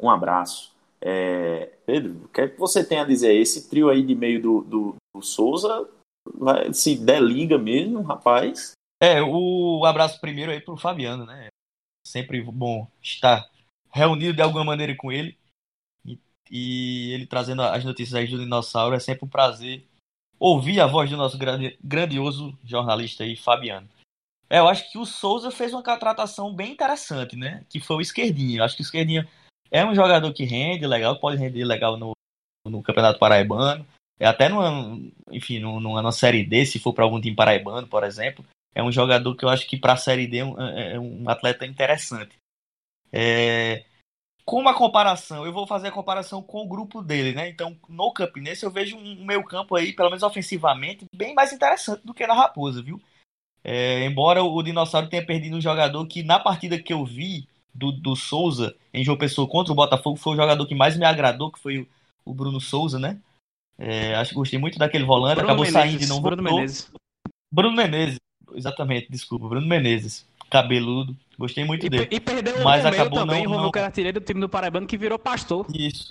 Um 0.00 0.10
abraço. 0.10 0.74
É, 1.00 1.72
Pedro, 1.86 2.24
o 2.24 2.28
que, 2.28 2.40
é 2.40 2.48
que 2.48 2.58
você 2.58 2.84
tem 2.84 2.98
a 2.98 3.04
dizer? 3.04 3.34
Esse 3.34 3.68
trio 3.68 3.88
aí 3.88 4.04
de 4.04 4.14
meio 4.14 4.42
do, 4.42 4.60
do, 4.62 4.96
do 5.14 5.22
Souza 5.22 5.88
vai, 6.34 6.72
se 6.72 6.96
der 6.96 7.22
liga 7.22 7.56
mesmo, 7.56 8.02
rapaz. 8.02 8.72
É, 9.00 9.22
o 9.22 9.84
abraço 9.84 10.20
primeiro 10.20 10.50
aí 10.50 10.60
pro 10.60 10.76
Fabiano, 10.76 11.24
né? 11.24 11.48
Sempre 12.06 12.42
bom 12.42 12.88
estar 13.02 13.48
reunido 13.92 14.34
de 14.34 14.42
alguma 14.42 14.64
maneira 14.64 14.94
com 14.96 15.12
ele. 15.12 15.38
E, 16.50 17.12
ele 17.12 17.26
trazendo 17.26 17.62
as 17.62 17.84
notícias 17.84 18.14
aí 18.14 18.26
do 18.26 18.38
dinossauro. 18.38 18.94
É 18.94 19.00
sempre 19.00 19.24
um 19.24 19.28
prazer 19.28 19.84
ouvir 20.38 20.80
a 20.80 20.86
voz 20.86 21.08
do 21.10 21.16
nosso 21.16 21.38
grande, 21.38 21.78
grandioso 21.82 22.56
jornalista 22.64 23.24
aí, 23.24 23.36
Fabiano. 23.36 23.88
É, 24.48 24.60
eu 24.60 24.68
acho 24.68 24.90
que 24.90 24.98
o 24.98 25.04
Souza 25.04 25.50
fez 25.50 25.72
uma 25.72 25.82
contratação 25.82 26.54
bem 26.54 26.72
interessante, 26.72 27.36
né? 27.36 27.64
Que 27.68 27.80
foi 27.80 27.96
o 27.96 28.00
Esquerdinha. 28.00 28.58
Eu 28.58 28.64
acho 28.64 28.76
que 28.76 28.82
o 28.82 28.84
Esquerdinha 28.84 29.28
é 29.70 29.84
um 29.84 29.94
jogador 29.94 30.32
que 30.32 30.44
rende 30.44 30.86
legal, 30.86 31.18
pode 31.18 31.36
render 31.36 31.64
legal 31.64 31.96
no, 31.96 32.12
no 32.64 32.82
Campeonato 32.82 33.18
Paraibano. 33.18 33.84
É 34.18 34.26
até 34.26 34.48
numa, 34.48 34.98
enfim, 35.30 35.58
numa, 35.58 35.80
numa 35.80 36.12
série 36.12 36.44
D, 36.44 36.64
se 36.64 36.78
for 36.78 36.92
para 36.92 37.04
algum 37.04 37.20
time 37.20 37.36
paraibano, 37.36 37.86
por 37.86 38.02
exemplo, 38.02 38.44
é 38.74 38.82
um 38.82 38.90
jogador 38.90 39.34
que 39.34 39.44
eu 39.44 39.48
acho 39.48 39.66
que 39.66 39.76
para 39.76 39.92
a 39.92 39.96
série 39.96 40.26
D 40.26 40.38
é 40.38 40.44
um, 40.44 40.60
é, 40.60 40.92
é 40.94 41.00
um 41.00 41.28
atleta 41.28 41.66
interessante. 41.66 42.36
É, 43.12 43.84
com 44.46 44.60
uma 44.60 44.72
comparação, 44.72 45.44
eu 45.44 45.52
vou 45.52 45.66
fazer 45.66 45.88
a 45.88 45.92
comparação 45.92 46.40
com 46.40 46.62
o 46.62 46.68
grupo 46.68 47.02
dele, 47.02 47.34
né? 47.34 47.48
Então, 47.48 47.76
no 47.88 48.12
Campinense 48.12 48.64
eu 48.64 48.70
vejo 48.70 48.96
um 48.96 49.24
meio 49.24 49.42
campo 49.42 49.74
aí, 49.74 49.92
pelo 49.92 50.08
menos 50.08 50.22
ofensivamente, 50.22 51.04
bem 51.12 51.34
mais 51.34 51.52
interessante 51.52 52.06
do 52.06 52.14
que 52.14 52.24
na 52.24 52.32
Raposa, 52.32 52.80
viu? 52.80 53.02
É, 53.64 54.04
embora 54.06 54.44
o 54.44 54.62
Dinossauro 54.62 55.08
tenha 55.08 55.26
perdido 55.26 55.56
um 55.56 55.60
jogador 55.60 56.06
que 56.06 56.22
na 56.22 56.38
partida 56.38 56.78
que 56.80 56.92
eu 56.92 57.04
vi 57.04 57.48
do, 57.74 57.90
do 57.90 58.14
Souza 58.14 58.76
em 58.94 59.02
João 59.02 59.18
Pessoa 59.18 59.48
contra 59.48 59.72
o 59.72 59.76
Botafogo 59.76 60.16
foi 60.16 60.34
o 60.34 60.36
jogador 60.36 60.64
que 60.64 60.76
mais 60.76 60.96
me 60.96 61.04
agradou, 61.04 61.50
que 61.50 61.58
foi 61.58 61.80
o, 61.80 61.88
o 62.24 62.32
Bruno 62.32 62.60
Souza, 62.60 63.00
né? 63.00 63.20
É, 63.76 64.14
acho 64.14 64.30
que 64.30 64.36
gostei 64.36 64.60
muito 64.60 64.78
daquele 64.78 65.04
volante, 65.04 65.38
Bruno 65.38 65.48
acabou 65.48 65.64
Menezes, 65.64 65.90
saindo 65.90 66.04
e 66.04 66.06
não 66.06 66.22
Bruno 66.22 66.42
voltou. 66.44 66.58
Menezes. 66.58 66.92
Bruno 67.52 67.76
Menezes, 67.76 68.20
exatamente, 68.54 69.10
desculpa, 69.10 69.48
Bruno 69.48 69.66
Menezes, 69.66 70.24
cabeludo, 70.48 71.16
gostei 71.38 71.64
muito 71.64 71.86
e, 71.86 71.90
dele. 71.90 72.08
E 72.10 72.20
perdeu 72.20 72.62
mas 72.62 72.84
o 72.84 72.88
acabou 72.88 73.20
também, 73.20 73.44
não, 73.44 73.52
o 73.52 73.54
Romeu, 73.56 73.72
que 73.72 73.78
era 73.78 73.88
artilheiro 73.88 74.20
do 74.20 74.24
time 74.24 74.40
do 74.40 74.48
Paraibano, 74.48 74.86
que 74.86 74.96
virou 74.96 75.18
pastor. 75.18 75.66
Isso. 75.74 76.08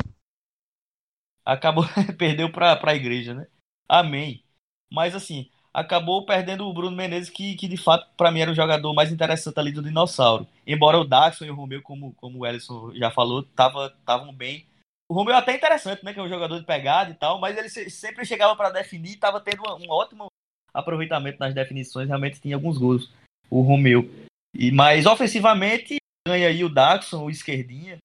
Acabou, 1.46 1.86
perdeu 2.18 2.52
pra, 2.52 2.76
pra 2.76 2.96
igreja, 2.96 3.34
né? 3.34 3.48
Amém. 3.88 4.44
Mas 4.92 5.16
assim, 5.16 5.50
acabou 5.74 6.26
perdendo 6.26 6.66
o 6.66 6.74
Bruno 6.74 6.96
Menezes, 6.96 7.30
que, 7.30 7.56
que 7.56 7.68
de 7.68 7.78
fato, 7.78 8.08
para 8.16 8.32
mim, 8.32 8.40
era 8.40 8.52
o 8.52 8.56
jogador 8.56 8.94
mais 8.94 9.12
interessante 9.12 9.60
ali 9.60 9.72
do 9.72 9.84
Dinossauro. 9.84 10.48
Embora 10.66 10.98
o 10.98 11.06
Daxon 11.06 11.46
e 11.46 11.52
o 11.52 11.56
Romeu, 11.56 11.82
como, 11.82 12.14
como 12.14 12.40
o 12.40 12.46
Ellison 12.46 12.92
já 12.96 13.12
falou, 13.12 13.42
estavam 13.42 14.34
bem. 14.34 14.66
O 15.08 15.14
Romeu 15.14 15.36
é 15.36 15.38
até 15.38 15.56
interessante, 15.56 16.04
né? 16.04 16.14
Que 16.14 16.20
é 16.20 16.24
um 16.24 16.30
jogador 16.30 16.60
de 16.60 16.66
pegada 16.66 17.12
e 17.12 17.14
tal, 17.14 17.40
mas 17.40 17.58
ele 17.58 17.70
sempre 17.70 18.26
chegava 18.26 18.56
para 18.56 18.72
definir, 18.72 19.12
estava 19.12 19.40
tendo 19.40 19.62
um 19.64 19.90
ótimo 19.90 20.28
aproveitamento 20.74 21.40
nas 21.40 21.54
definições, 21.54 22.08
realmente 22.08 22.42
tinha 22.42 22.56
alguns 22.56 22.78
gols, 22.78 23.10
o 23.50 23.62
Romeu. 23.62 24.10
E, 24.56 24.72
mas 24.72 25.06
ofensivamente, 25.06 25.98
ganha 26.28 26.48
aí 26.48 26.64
o 26.64 26.70
Daxon, 26.70 27.26
o 27.26 27.30
esquerdinha. 27.30 27.98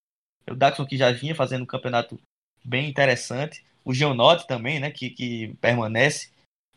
O 0.51 0.55
Daxon 0.55 0.85
que 0.85 0.97
já 0.97 1.13
vinha 1.13 1.35
fazendo 1.35 1.63
um 1.63 1.67
campeonato 1.67 2.19
bem 2.65 2.89
interessante. 2.89 3.65
O 3.85 3.95
Geonote 3.95 4.47
também, 4.47 4.81
né? 4.81 4.91
Que, 4.91 5.11
que 5.11 5.55
permanece. 5.61 6.31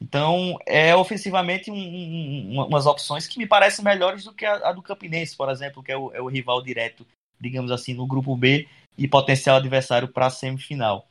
Então, 0.03 0.57
é 0.65 0.93
ofensivamente 0.95 1.71
um, 1.71 1.75
um, 1.75 2.61
umas 2.65 2.85
opções 2.85 3.25
que 3.25 3.37
me 3.37 3.47
parecem 3.47 3.85
melhores 3.85 4.25
do 4.25 4.33
que 4.33 4.45
a, 4.45 4.69
a 4.69 4.73
do 4.73 4.81
Campinense, 4.81 5.35
por 5.35 5.49
exemplo, 5.49 5.81
que 5.81 5.91
é 5.91 5.97
o, 5.97 6.11
é 6.13 6.21
o, 6.21 6.27
rival 6.27 6.61
direto, 6.61 7.07
digamos 7.39 7.71
assim, 7.71 7.93
no 7.93 8.05
grupo 8.05 8.35
B 8.35 8.67
e 8.97 9.07
potencial 9.07 9.55
adversário 9.55 10.09
para 10.09 10.25
a 10.25 10.29
semifinal. 10.29 11.07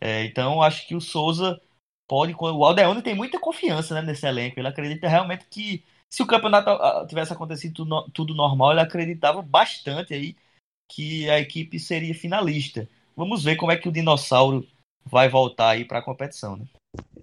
É, 0.00 0.24
então, 0.24 0.60
acho 0.60 0.86
que 0.88 0.94
o 0.96 1.00
Souza 1.00 1.60
pode. 2.08 2.34
O 2.34 2.64
Aldeone 2.64 3.00
tem 3.00 3.14
muita 3.14 3.38
confiança 3.38 3.94
né, 3.94 4.02
nesse 4.02 4.26
elenco. 4.26 4.58
Ele 4.58 4.68
acredita 4.68 5.08
realmente 5.08 5.46
que, 5.48 5.84
se 6.12 6.22
o 6.22 6.26
campeonato 6.26 6.70
tivesse 7.06 7.32
acontecido 7.32 7.72
tudo, 7.72 8.10
tudo 8.12 8.34
normal, 8.34 8.72
ele 8.72 8.80
acreditava 8.80 9.40
bastante 9.40 10.12
aí 10.12 10.36
que 10.86 11.30
a 11.30 11.40
equipe 11.40 11.80
seria 11.80 12.14
finalista. 12.14 12.86
Vamos 13.16 13.42
ver 13.42 13.56
como 13.56 13.72
é 13.72 13.78
que 13.78 13.88
o 13.88 13.92
dinossauro 13.92 14.68
vai 15.06 15.26
voltar 15.30 15.70
aí 15.70 15.86
para 15.86 16.00
a 16.00 16.02
competição. 16.02 16.58
Né? 16.58 16.66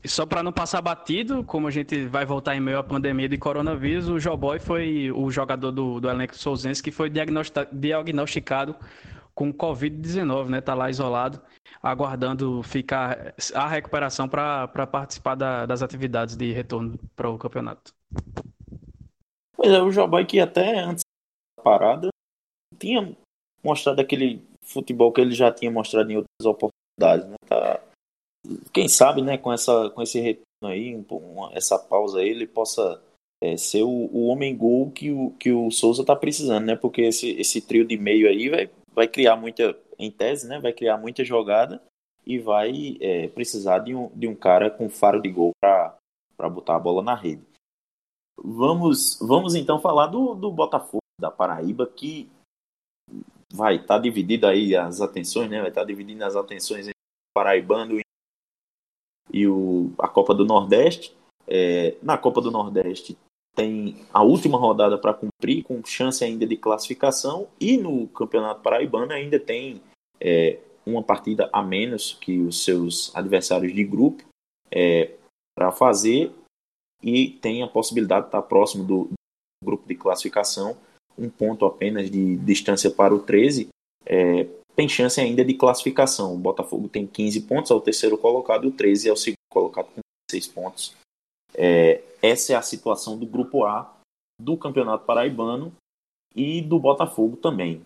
E 0.03 0.09
só 0.09 0.25
para 0.25 0.41
não 0.41 0.51
passar 0.51 0.81
batido, 0.81 1.43
como 1.43 1.67
a 1.67 1.71
gente 1.71 2.07
vai 2.07 2.25
voltar 2.25 2.55
em 2.55 2.59
meio 2.59 2.79
à 2.79 2.83
pandemia 2.83 3.29
de 3.29 3.37
coronavírus, 3.37 4.09
o 4.09 4.19
Joboy 4.19 4.57
foi 4.57 5.11
o 5.11 5.29
jogador 5.29 5.71
do, 5.71 5.99
do 5.99 6.09
elenco 6.09 6.35
souzense 6.35 6.81
que 6.81 6.89
foi 6.91 7.11
diagnosticado 7.11 8.75
com 9.35 9.53
Covid-19, 9.53 10.49
né? 10.49 10.61
Tá 10.61 10.73
lá 10.73 10.89
isolado, 10.89 11.39
aguardando 11.79 12.63
ficar 12.63 13.35
a 13.53 13.67
recuperação 13.67 14.27
para 14.27 14.67
participar 14.87 15.35
da, 15.35 15.67
das 15.67 15.83
atividades 15.83 16.35
de 16.35 16.51
retorno 16.51 16.97
para 17.15 17.29
o 17.29 17.37
campeonato. 17.37 17.93
Pois 19.59 19.73
é, 19.73 19.81
o 19.81 19.91
Joboy 19.91 20.25
que 20.25 20.39
até 20.39 20.79
antes 20.79 21.03
da 21.57 21.63
parada 21.63 22.07
tinha 22.77 23.13
mostrado 23.61 23.99
aquele 23.99 24.41
futebol 24.63 25.11
que 25.11 25.19
ele 25.19 25.33
já 25.33 25.51
tinha 25.51 25.69
mostrado 25.69 26.09
em 26.09 26.15
outras 26.15 26.45
oportunidades, 26.45 27.27
né? 27.27 27.35
Tá 27.45 27.83
quem 28.71 28.87
sabe, 28.87 29.21
né, 29.21 29.37
com, 29.37 29.51
essa, 29.51 29.89
com 29.89 30.01
esse 30.01 30.17
retorno 30.21 30.45
aí, 30.63 30.95
uma, 31.11 31.51
essa 31.53 31.77
pausa 31.77 32.19
aí, 32.19 32.29
ele 32.29 32.47
possa 32.47 33.01
é, 33.43 33.57
ser 33.57 33.83
o, 33.83 33.89
o 33.89 34.27
homem 34.27 34.55
gol 34.55 34.89
que 34.91 35.11
o, 35.11 35.31
que 35.31 35.51
o 35.51 35.69
Souza 35.71 36.03
está 36.03 36.15
precisando, 36.15 36.65
né? 36.65 36.77
Porque 36.77 37.01
esse, 37.01 37.31
esse 37.31 37.59
trio 37.59 37.85
de 37.85 37.97
meio 37.97 38.29
aí 38.29 38.47
vai, 38.47 38.69
vai 38.93 39.07
criar 39.09 39.35
muita, 39.35 39.77
em 39.97 40.09
tese, 40.09 40.47
né? 40.47 40.57
Vai 40.57 40.71
criar 40.71 40.97
muita 40.97 41.21
jogada 41.25 41.81
e 42.25 42.39
vai 42.39 42.97
é, 43.01 43.27
precisar 43.27 43.79
de 43.79 43.93
um, 43.93 44.09
de 44.15 44.25
um 44.25 44.35
cara 44.35 44.71
com 44.71 44.89
faro 44.89 45.21
de 45.21 45.29
gol 45.29 45.51
para 45.61 46.49
botar 46.49 46.77
a 46.77 46.79
bola 46.79 47.03
na 47.03 47.13
rede. 47.13 47.48
Vamos, 48.43 49.17
vamos 49.21 49.55
então 49.55 49.79
falar 49.79 50.07
do, 50.07 50.33
do 50.33 50.51
Botafogo 50.51 50.99
da 51.19 51.29
Paraíba, 51.29 51.85
que 51.85 52.29
vai 53.51 53.75
estar 53.75 53.95
tá 53.95 53.99
dividido 53.99 54.47
aí 54.47 54.75
as 54.75 55.01
atenções, 55.01 55.49
né? 55.49 55.59
Vai 55.59 55.69
estar 55.69 55.81
tá 55.81 55.87
dividindo 55.87 56.23
as 56.23 56.35
atenções 56.35 56.87
entre 56.87 56.91
o 56.91 57.33
Paraibano 57.33 57.99
e 59.31 59.47
o, 59.47 59.91
a 59.99 60.07
Copa 60.07 60.33
do 60.33 60.45
Nordeste. 60.45 61.15
É, 61.47 61.97
na 62.01 62.17
Copa 62.17 62.41
do 62.41 62.51
Nordeste 62.51 63.17
tem 63.55 64.05
a 64.13 64.23
última 64.23 64.57
rodada 64.57 64.97
para 64.97 65.13
cumprir, 65.13 65.63
com 65.63 65.83
chance 65.83 66.23
ainda 66.23 66.45
de 66.45 66.55
classificação, 66.55 67.47
e 67.59 67.75
no 67.75 68.07
Campeonato 68.07 68.61
Paraibano 68.61 69.11
ainda 69.11 69.39
tem 69.39 69.81
é, 70.19 70.59
uma 70.85 71.03
partida 71.03 71.49
a 71.51 71.61
menos 71.61 72.13
que 72.21 72.39
os 72.39 72.63
seus 72.63 73.13
adversários 73.15 73.73
de 73.73 73.83
grupo 73.83 74.23
é, 74.71 75.15
para 75.57 75.71
fazer, 75.71 76.31
e 77.01 77.29
tem 77.29 77.63
a 77.63 77.67
possibilidade 77.67 78.23
de 78.23 78.27
estar 78.27 78.41
próximo 78.43 78.83
do, 78.83 79.09
grupo 79.63 79.87
de 79.87 79.95
classificação, 79.95 80.77
um 81.17 81.29
ponto 81.29 81.65
apenas 81.65 82.09
de 82.09 82.37
distância 82.37 82.89
para 82.89 83.13
o 83.13 83.19
13, 83.19 83.67
é, 84.05 84.45
tem 84.75 84.87
chance 84.87 85.19
ainda 85.19 85.43
de 85.43 85.53
classificação. 85.53 86.33
O 86.33 86.37
Botafogo 86.37 86.87
tem 86.87 87.05
15 87.05 87.41
pontos, 87.41 87.71
é 87.71 87.73
o 87.73 87.81
terceiro 87.81 88.17
colocado, 88.17 88.65
e 88.65 88.69
o 88.69 88.71
13 88.71 89.09
é 89.09 89.11
o 89.11 89.17
segundo 89.17 89.35
colocado 89.51 89.87
com 89.87 89.99
6 90.31 90.47
pontos. 90.47 90.95
É, 91.53 92.01
essa 92.21 92.53
é 92.53 92.55
a 92.55 92.61
situação 92.61 93.17
do 93.17 93.25
Grupo 93.25 93.65
A 93.65 93.93
do 94.39 94.55
Campeonato 94.55 95.05
Paraibano 95.05 95.73
e 96.33 96.61
do 96.61 96.79
Botafogo 96.79 97.35
também. 97.35 97.81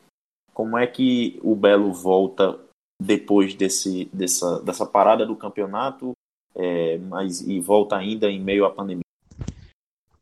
Como 0.54 0.78
é 0.78 0.86
que 0.86 1.40
o 1.42 1.56
Belo 1.56 1.92
volta 1.92 2.60
depois 3.02 3.56
desse, 3.56 4.06
dessa, 4.14 4.62
dessa 4.62 4.86
parada 4.86 5.26
do 5.26 5.36
campeonato, 5.36 6.14
é, 6.54 7.00
mas 7.00 7.42
e 7.42 7.60
volta 7.60 7.98
ainda 7.98 8.30
em 8.30 8.40
meio 8.40 8.66
à 8.66 8.70
pandemia? 8.70 9.03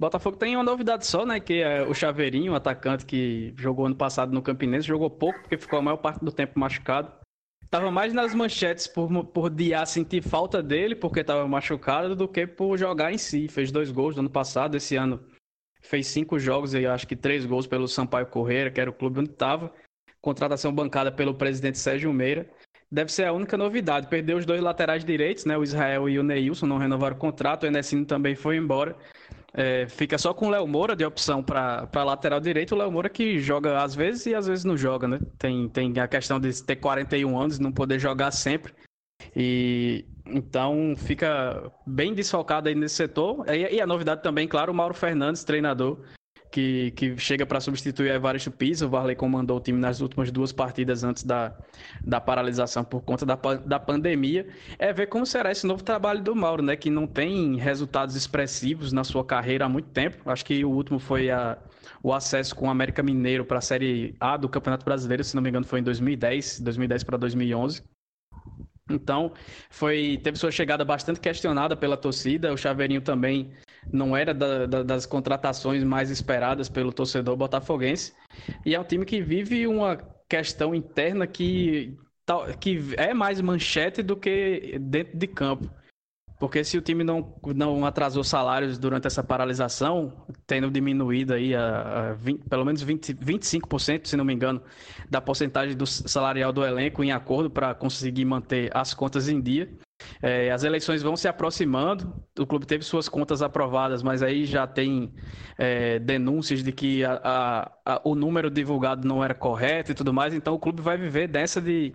Botafogo 0.01 0.35
tem 0.35 0.55
uma 0.55 0.63
novidade 0.63 1.05
só, 1.05 1.27
né? 1.27 1.39
Que 1.39 1.61
é 1.61 1.83
o 1.83 1.93
Chaveirinho, 1.93 2.53
o 2.53 2.55
atacante 2.55 3.05
que 3.05 3.53
jogou 3.55 3.85
ano 3.85 3.95
passado 3.95 4.33
no 4.33 4.41
Campinense, 4.41 4.87
jogou 4.87 5.11
pouco 5.11 5.39
porque 5.41 5.59
ficou 5.59 5.77
a 5.77 5.81
maior 5.83 5.97
parte 5.97 6.25
do 6.25 6.31
tempo 6.31 6.59
machucado. 6.59 7.13
Tava 7.69 7.91
mais 7.91 8.11
nas 8.11 8.33
manchetes 8.33 8.87
por, 8.87 9.07
por 9.25 9.51
Diá 9.51 9.85
sentir 9.85 10.23
falta 10.23 10.61
dele, 10.63 10.95
porque 10.95 11.19
estava 11.19 11.47
machucado, 11.47 12.15
do 12.15 12.27
que 12.27 12.47
por 12.47 12.79
jogar 12.79 13.13
em 13.13 13.17
si. 13.19 13.47
Fez 13.47 13.71
dois 13.71 13.91
gols 13.91 14.15
no 14.15 14.21
ano 14.21 14.29
passado, 14.31 14.75
esse 14.75 14.95
ano 14.95 15.23
fez 15.83 16.07
cinco 16.07 16.39
jogos 16.39 16.73
e 16.73 16.83
acho 16.83 17.07
que 17.07 17.15
três 17.15 17.45
gols 17.45 17.67
pelo 17.67 17.87
Sampaio 17.87 18.25
Correia, 18.25 18.71
que 18.71 18.81
era 18.81 18.89
o 18.89 18.93
clube 18.93 19.19
onde 19.19 19.29
estava. 19.29 19.71
Contratação 20.19 20.73
bancada 20.73 21.11
pelo 21.11 21.35
presidente 21.35 21.77
Sérgio 21.77 22.11
Meira. 22.11 22.49
Deve 22.91 23.11
ser 23.11 23.25
a 23.25 23.33
única 23.33 23.55
novidade. 23.55 24.07
Perdeu 24.07 24.37
os 24.37 24.47
dois 24.47 24.61
laterais 24.61 25.05
direitos, 25.05 25.45
né? 25.45 25.55
O 25.55 25.63
Israel 25.63 26.09
e 26.09 26.17
o 26.17 26.23
Neilson 26.23 26.65
não 26.65 26.79
renovaram 26.79 27.15
o 27.15 27.19
contrato. 27.19 27.63
O 27.63 27.67
Enesino 27.67 28.03
também 28.03 28.35
foi 28.35 28.57
embora. 28.57 28.97
É, 29.53 29.85
fica 29.89 30.17
só 30.17 30.33
com 30.33 30.47
o 30.47 30.49
Léo 30.49 30.65
Moura 30.65 30.95
de 30.95 31.03
opção 31.03 31.43
para 31.43 32.03
lateral 32.03 32.39
direito. 32.39 32.73
O 32.73 32.77
Léo 32.77 32.91
Moura 32.91 33.09
que 33.09 33.39
joga 33.39 33.83
às 33.83 33.93
vezes 33.93 34.25
e 34.25 34.35
às 34.35 34.47
vezes 34.47 34.63
não 34.63 34.77
joga, 34.77 35.07
né? 35.07 35.19
Tem, 35.37 35.67
tem 35.67 35.99
a 35.99 36.07
questão 36.07 36.39
de 36.39 36.63
ter 36.63 36.77
41 36.77 37.37
anos 37.37 37.59
não 37.59 37.71
poder 37.71 37.99
jogar 37.99 38.31
sempre. 38.31 38.73
E 39.35 40.05
então 40.25 40.95
fica 40.97 41.71
bem 41.85 42.13
desfalcado 42.13 42.69
aí 42.69 42.75
nesse 42.75 42.95
setor. 42.95 43.45
E, 43.49 43.75
e 43.75 43.81
a 43.81 43.87
novidade 43.87 44.23
também, 44.23 44.47
claro, 44.47 44.71
o 44.71 44.75
Mauro 44.75 44.93
Fernandes, 44.93 45.43
treinador, 45.43 45.99
que, 46.51 46.91
que 46.91 47.17
chega 47.17 47.45
para 47.45 47.59
substituir 47.61 48.11
Evaristo 48.11 48.51
Pisa. 48.51 48.85
O 48.85 48.89
Varley 48.89 49.15
comandou 49.15 49.57
o 49.57 49.59
time 49.59 49.79
nas 49.79 50.01
últimas 50.01 50.29
duas 50.31 50.51
partidas 50.51 51.03
antes 51.03 51.23
da, 51.23 51.55
da 52.03 52.19
paralisação 52.19 52.83
por 52.83 53.01
conta 53.01 53.25
da, 53.25 53.35
da 53.35 53.79
pandemia. 53.79 54.47
É 54.77 54.91
ver 54.91 55.07
como 55.07 55.25
será 55.25 55.51
esse 55.51 55.65
novo 55.65 55.83
trabalho 55.83 56.21
do 56.21 56.35
Mauro, 56.35 56.61
né? 56.61 56.75
Que 56.75 56.89
não 56.89 57.07
tem 57.07 57.55
resultados 57.55 58.15
expressivos 58.15 58.91
na 58.91 59.03
sua 59.03 59.23
carreira 59.23 59.65
há 59.65 59.69
muito 59.69 59.89
tempo. 59.89 60.29
Acho 60.29 60.45
que 60.45 60.63
o 60.65 60.69
último 60.69 60.99
foi 60.99 61.31
a, 61.31 61.57
o 62.03 62.13
acesso 62.13 62.53
com 62.53 62.67
o 62.67 62.69
América 62.69 63.01
Mineiro 63.01 63.45
para 63.45 63.59
a 63.59 63.61
Série 63.61 64.15
A 64.19 64.35
do 64.35 64.49
Campeonato 64.49 64.83
Brasileiro, 64.83 65.23
se 65.23 65.35
não 65.35 65.41
me 65.41 65.49
engano, 65.49 65.65
foi 65.65 65.79
em 65.79 65.83
2010, 65.83 66.59
2010 66.59 67.03
para 67.05 67.17
2011. 67.17 67.81
Então, 68.89 69.31
foi 69.69 70.19
teve 70.21 70.37
sua 70.37 70.51
chegada 70.51 70.83
bastante 70.83 71.19
questionada 71.21 71.77
pela 71.77 71.95
torcida. 71.95 72.51
O 72.51 72.57
Chaveirinho 72.57 73.01
também 73.01 73.51
não 73.91 74.15
era 74.15 74.33
da, 74.33 74.65
da, 74.65 74.83
das 74.83 75.05
contratações 75.05 75.83
mais 75.83 76.09
esperadas 76.09 76.69
pelo 76.69 76.91
torcedor 76.91 77.35
botafoguense. 77.35 78.13
E 78.65 78.75
é 78.75 78.79
um 78.79 78.83
time 78.83 79.05
que 79.05 79.21
vive 79.21 79.65
uma 79.67 79.97
questão 80.29 80.73
interna 80.73 81.25
que, 81.27 81.97
que 82.59 82.79
é 82.97 83.13
mais 83.13 83.41
manchete 83.41 84.01
do 84.03 84.15
que 84.15 84.77
dentro 84.79 85.17
de 85.17 85.27
campo. 85.27 85.69
Porque 86.41 86.63
se 86.63 86.75
o 86.75 86.81
time 86.81 87.03
não, 87.03 87.35
não 87.55 87.85
atrasou 87.85 88.23
salários 88.23 88.79
durante 88.79 89.05
essa 89.05 89.23
paralisação, 89.23 90.25
tendo 90.47 90.71
diminuído 90.71 91.35
aí 91.35 91.53
a, 91.53 92.09
a 92.09 92.13
20, 92.13 92.49
pelo 92.49 92.65
menos 92.65 92.81
20, 92.81 93.13
25%, 93.13 94.07
se 94.07 94.17
não 94.17 94.25
me 94.25 94.33
engano, 94.33 94.59
da 95.07 95.21
porcentagem 95.21 95.77
do 95.77 95.85
salarial 95.85 96.51
do 96.51 96.65
elenco 96.65 97.03
em 97.03 97.11
acordo 97.11 97.47
para 97.47 97.75
conseguir 97.75 98.25
manter 98.25 98.75
as 98.75 98.91
contas 98.91 99.29
em 99.29 99.39
dia. 99.39 99.71
É, 100.19 100.49
as 100.49 100.63
eleições 100.63 101.03
vão 101.03 101.15
se 101.15 101.27
aproximando, 101.27 102.11
o 102.39 102.47
clube 102.47 102.65
teve 102.65 102.83
suas 102.83 103.07
contas 103.07 103.43
aprovadas, 103.43 104.01
mas 104.01 104.23
aí 104.23 104.43
já 104.43 104.65
tem 104.65 105.13
é, 105.59 105.99
denúncias 105.99 106.63
de 106.63 106.71
que 106.71 107.05
a, 107.05 107.21
a, 107.23 107.71
a, 107.85 108.01
o 108.03 108.15
número 108.15 108.49
divulgado 108.49 109.07
não 109.07 109.23
era 109.23 109.35
correto 109.35 109.91
e 109.91 109.93
tudo 109.93 110.11
mais, 110.11 110.33
então 110.33 110.55
o 110.55 110.59
clube 110.59 110.81
vai 110.81 110.97
viver 110.97 111.27
dessa 111.27 111.61
de, 111.61 111.93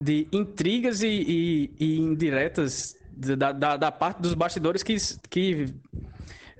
de 0.00 0.28
intrigas 0.30 1.02
e, 1.02 1.08
e, 1.08 1.74
e 1.80 1.98
indiretas 1.98 2.96
da, 3.18 3.52
da, 3.52 3.76
da, 3.76 3.92
parte 3.92 4.20
dos 4.22 4.34
bastidores 4.34 4.82
que, 4.82 4.96
que 5.28 5.66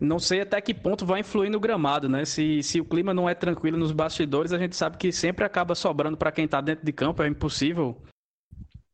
não 0.01 0.19
sei 0.19 0.41
até 0.41 0.61
que 0.61 0.75
ponto 0.75 1.07
vai 1.07 1.21
influir 1.21 1.51
no 1.51 1.61
gramado, 1.61 2.09
né? 2.09 2.25
Se, 2.25 2.63
se 2.63 2.81
o 2.81 2.85
clima 2.85 3.15
não 3.15 3.29
é 3.29 3.35
tranquilo 3.35 3.77
nos 3.77 3.93
bastidores, 3.93 4.53
a 4.53 4.59
gente 4.59 4.77
sabe 4.77 4.97
que 4.97 5.13
sempre 5.13 5.45
acaba 5.45 5.75
sobrando 5.75 6.17
para 6.17 6.33
quem 6.33 6.45
está 6.45 6.61
dentro 6.61 6.85
de 6.85 6.93
campo, 6.93 7.23
é 7.23 7.29
impossível 7.29 7.97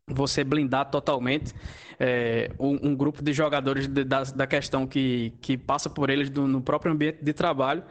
você 0.07 0.45
blindar 0.45 0.91
totalmente 0.91 1.55
é, 1.99 2.51
um, 2.59 2.89
um, 2.89 2.97
grupo 2.97 3.23
de 3.23 3.33
jogadores 3.33 3.89
de, 3.89 4.05
da, 4.05 4.23
da 4.23 4.47
questão 4.47 4.87
que, 4.87 5.33
que 5.41 5.57
passa 5.57 5.89
por 5.89 6.11
eles 6.11 6.29
do, 6.29 6.47
no 6.47 6.61
próprio 6.61 6.93
ambiente 6.93 7.25
de 7.25 7.33
trabalho. 7.33 7.83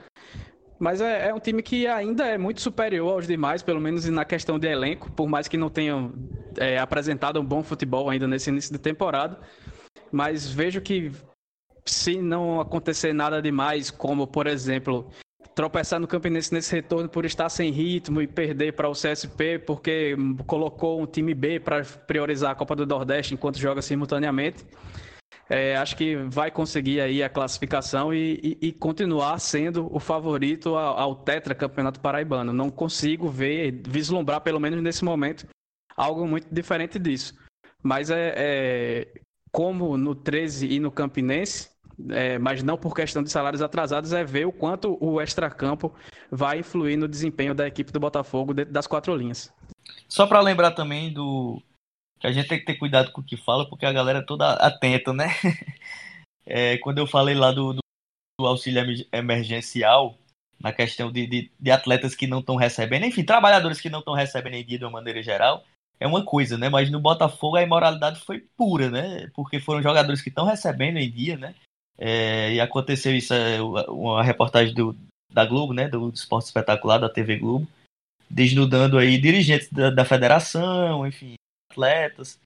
Mas 0.84 1.00
é, 1.00 1.30
é, 1.30 1.34
um 1.34 1.40
time 1.40 1.64
que 1.64 1.88
ainda 1.88 2.26
é 2.26 2.38
muito 2.38 2.60
superior 2.60 3.14
aos 3.14 3.26
demais, 3.26 3.64
pelo 3.64 3.80
menos 3.80 4.04
na 4.10 4.26
questão 4.26 4.60
de 4.60 4.68
elenco, 4.68 5.10
por 5.14 5.30
mais 5.30 5.48
que 5.48 5.56
não 5.56 5.70
tenham 5.70 6.12
é, 6.58 6.78
apresentado 6.78 7.40
um 7.40 7.46
bom 7.46 7.64
futebol 7.64 8.10
ainda 8.10 8.28
nesse 8.28 8.50
início 8.50 8.70
de 8.70 8.78
temporada. 8.78 9.40
Mas 10.12 10.52
vejo 10.52 10.82
que 10.82 11.10
se 11.86 12.22
não 12.22 12.60
acontecer 12.60 13.14
nada 13.14 13.42
demais, 13.42 13.90
como 13.90 14.28
por 14.28 14.46
exemplo 14.46 15.10
tropeçar 15.56 16.02
no 16.02 16.08
Campinense 16.08 16.54
nesse 16.54 16.76
retorno 16.76 17.08
por 17.08 17.24
estar 17.24 17.48
sem 17.48 17.72
ritmo 17.72 18.22
e 18.22 18.28
perder 18.28 18.74
para 18.74 18.90
o 18.90 18.92
CSP 18.92 19.60
porque 19.60 20.18
colocou 20.46 21.02
um 21.02 21.06
time 21.06 21.34
B 21.34 21.62
para 21.62 21.86
priorizar 21.86 22.52
a 22.52 22.56
Copa 22.56 22.76
do 22.76 22.86
Nordeste 22.86 23.34
enquanto 23.34 23.58
joga 23.58 23.82
simultaneamente. 23.82 24.66
É, 25.50 25.76
acho 25.76 25.96
que 25.96 26.16
vai 26.16 26.50
conseguir 26.50 27.02
aí 27.02 27.22
a 27.22 27.30
classificação 27.30 28.14
e, 28.14 28.58
e, 28.62 28.68
e 28.68 28.72
continuar 28.72 29.38
sendo 29.40 29.94
o 29.94 30.00
favorito 30.00 30.76
ao, 30.76 30.98
ao 30.98 31.16
Tetra 31.16 31.54
Campeonato 31.54 32.00
Paraibano. 32.00 32.54
Não 32.54 32.70
consigo 32.70 33.30
ver, 33.30 33.82
vislumbrar, 33.88 34.42
pelo 34.42 34.60
menos 34.60 34.82
nesse 34.82 35.04
momento, 35.04 35.48
algo 35.96 36.26
muito 36.26 36.48
diferente 36.52 36.98
disso. 36.98 37.36
Mas 37.82 38.10
é, 38.10 38.34
é 38.36 39.08
como 39.52 39.98
no 39.98 40.16
13 40.16 40.68
e 40.68 40.80
no 40.80 40.92
Campinense, 40.92 41.70
é, 42.10 42.40
mas 42.40 42.64
não 42.64 42.78
por 42.78 42.96
questão 42.96 43.22
de 43.22 43.30
salários 43.30 43.62
atrasados, 43.62 44.14
é 44.14 44.24
ver 44.24 44.48
o 44.48 44.52
quanto 44.52 44.98
o 45.00 45.22
extracampo 45.22 45.94
vai 46.32 46.60
influir 46.60 46.98
no 46.98 47.08
desempenho 47.08 47.54
da 47.54 47.68
equipe 47.68 47.92
do 47.92 48.00
Botafogo 48.00 48.54
dentro 48.54 48.74
das 48.74 48.88
quatro 48.88 49.16
linhas. 49.16 49.54
Só 50.08 50.26
para 50.26 50.42
lembrar 50.42 50.72
também 50.72 51.14
do 51.14 51.62
que 52.24 52.28
a 52.28 52.32
gente 52.32 52.48
tem 52.48 52.58
que 52.58 52.64
ter 52.64 52.76
cuidado 52.76 53.12
com 53.12 53.20
o 53.20 53.24
que 53.24 53.36
fala, 53.36 53.68
porque 53.68 53.86
a 53.86 53.92
galera 53.92 54.20
é 54.20 54.22
toda 54.22 54.54
atenta, 54.54 55.12
né? 55.12 55.28
É, 56.46 56.78
quando 56.80 56.98
eu 56.98 57.08
falei 57.08 57.34
lá 57.34 57.54
do, 57.54 57.72
do, 57.72 58.46
auxílio 58.46 59.08
emergencial, 59.14 60.18
na 60.60 60.74
questão 60.74 61.10
de, 61.10 61.26
de, 61.26 61.52
de 61.58 61.72
atletas 61.72 62.16
que 62.16 62.28
não 62.28 62.40
estão 62.40 62.58
recebendo, 62.58 63.06
enfim, 63.06 63.24
trabalhadores 63.24 63.80
que 63.80 63.90
não 63.90 64.00
estão 64.00 64.14
recebendo 64.14 64.56
em 64.56 64.66
dia 64.66 64.78
de 64.78 64.84
uma 64.84 64.92
maneira 64.92 65.24
geral, 65.24 65.64
é 66.02 66.06
uma 66.06 66.26
coisa, 66.26 66.58
né? 66.58 66.68
Mas 66.68 66.92
no 66.92 67.00
Botafogo 67.00 67.56
a 67.56 67.64
imoralidade 67.64 68.20
foi 68.20 68.42
pura, 68.58 68.90
né? 68.90 69.32
Porque 69.34 69.62
foram 69.62 69.82
jogadores 69.82 70.22
que 70.22 70.28
estão 70.28 70.46
recebendo 70.46 70.98
em 70.98 71.10
dia, 71.10 71.38
né? 71.38 71.56
É, 71.98 72.54
e 72.54 72.60
aconteceu 72.60 73.16
isso, 73.16 73.34
é, 73.34 73.62
uma 73.62 74.22
reportagem 74.22 74.74
do, 74.74 74.94
da 75.32 75.46
Globo, 75.46 75.72
né, 75.72 75.88
do 75.88 76.10
Esporte 76.10 76.48
Espetacular, 76.48 76.98
da 76.98 77.08
TV 77.08 77.38
Globo, 77.38 77.66
desnudando 78.30 78.98
aí 78.98 79.18
dirigentes 79.18 79.72
da, 79.72 79.90
da 79.90 80.04
federação, 80.04 81.08
enfim, 81.08 81.36
atletas, 81.74 82.40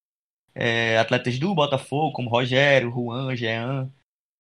é, 0.56 0.98
atletas 0.98 1.38
do 1.38 1.54
Botafogo, 1.54 2.14
como 2.14 2.30
Rogério, 2.30 2.92
Juan, 2.92 3.36
Jean, 3.36 3.90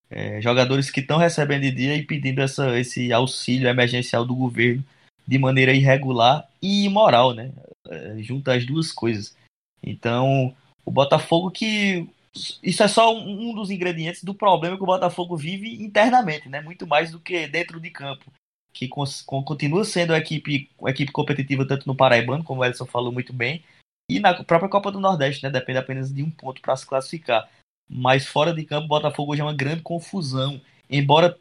é, 0.09 0.41
jogadores 0.41 0.89
que 0.89 1.01
estão 1.01 1.17
recebendo 1.17 1.63
de 1.63 1.71
dia 1.71 1.95
e 1.95 2.03
pedindo 2.03 2.41
essa, 2.41 2.79
esse 2.79 3.11
auxílio 3.11 3.67
emergencial 3.67 4.25
do 4.25 4.33
governo 4.33 4.83
de 5.27 5.37
maneira 5.37 5.73
irregular 5.73 6.47
e 6.61 6.85
imoral, 6.85 7.33
né? 7.33 7.51
É, 7.89 8.17
junta 8.19 8.53
as 8.53 8.65
duas 8.65 8.91
coisas. 8.91 9.35
Então, 9.83 10.55
o 10.85 10.91
Botafogo 10.91 11.51
que 11.51 12.09
isso 12.61 12.83
é 12.83 12.87
só 12.87 13.15
um 13.15 13.53
dos 13.53 13.69
ingredientes 13.69 14.23
do 14.23 14.33
problema 14.33 14.77
que 14.77 14.83
o 14.83 14.87
Botafogo 14.87 15.35
vive 15.35 15.81
internamente, 15.83 16.47
né? 16.47 16.61
Muito 16.61 16.87
mais 16.87 17.11
do 17.11 17.19
que 17.19 17.47
dentro 17.47 17.79
de 17.79 17.89
campo, 17.89 18.31
que 18.71 18.87
continua 18.87 19.83
sendo 19.83 20.13
a 20.13 20.17
equipe, 20.17 20.69
a 20.85 20.89
equipe 20.89 21.11
competitiva 21.11 21.67
tanto 21.67 21.87
no 21.87 21.95
Paraibano, 21.95 22.43
como 22.43 22.61
o 22.61 22.65
Edson 22.65 22.85
falou 22.85 23.11
muito 23.11 23.33
bem, 23.33 23.63
e 24.09 24.19
na 24.19 24.43
própria 24.43 24.69
Copa 24.69 24.91
do 24.91 24.99
Nordeste, 24.99 25.43
né? 25.43 25.49
Depende 25.49 25.79
apenas 25.79 26.13
de 26.13 26.23
um 26.23 26.31
ponto 26.31 26.61
para 26.61 26.75
se 26.75 26.85
classificar. 26.85 27.49
Mas 27.89 28.25
fora 28.25 28.53
de 28.53 28.63
campo, 28.63 28.85
o 28.85 28.89
Botafogo 28.89 29.33
hoje 29.33 29.41
é 29.41 29.43
uma 29.45 29.55
grande 29.55 29.81
confusão. 29.81 30.61
Embora 30.89 31.37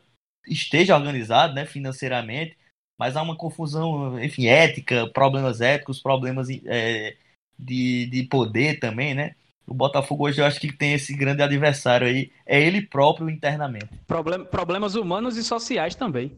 esteja 0.46 0.96
organizado, 0.96 1.54
né, 1.54 1.64
financeiramente, 1.64 2.56
mas 2.98 3.16
há 3.16 3.22
uma 3.22 3.36
confusão, 3.36 4.22
enfim, 4.22 4.46
ética, 4.46 5.08
problemas 5.08 5.60
éticos, 5.60 6.00
problemas 6.00 6.48
é, 6.64 7.16
de, 7.58 8.06
de 8.06 8.22
poder 8.24 8.78
também, 8.78 9.14
né? 9.14 9.34
O 9.66 9.74
Botafogo 9.74 10.26
hoje 10.26 10.40
eu 10.40 10.46
acho 10.46 10.60
que 10.60 10.72
tem 10.72 10.94
esse 10.94 11.14
grande 11.14 11.42
adversário 11.42 12.06
aí, 12.06 12.30
é 12.46 12.60
ele 12.60 12.82
próprio 12.82 13.28
internamente. 13.28 13.88
Problem, 14.06 14.44
problemas 14.44 14.94
humanos 14.94 15.36
e 15.36 15.42
sociais 15.42 15.96
também. 15.96 16.36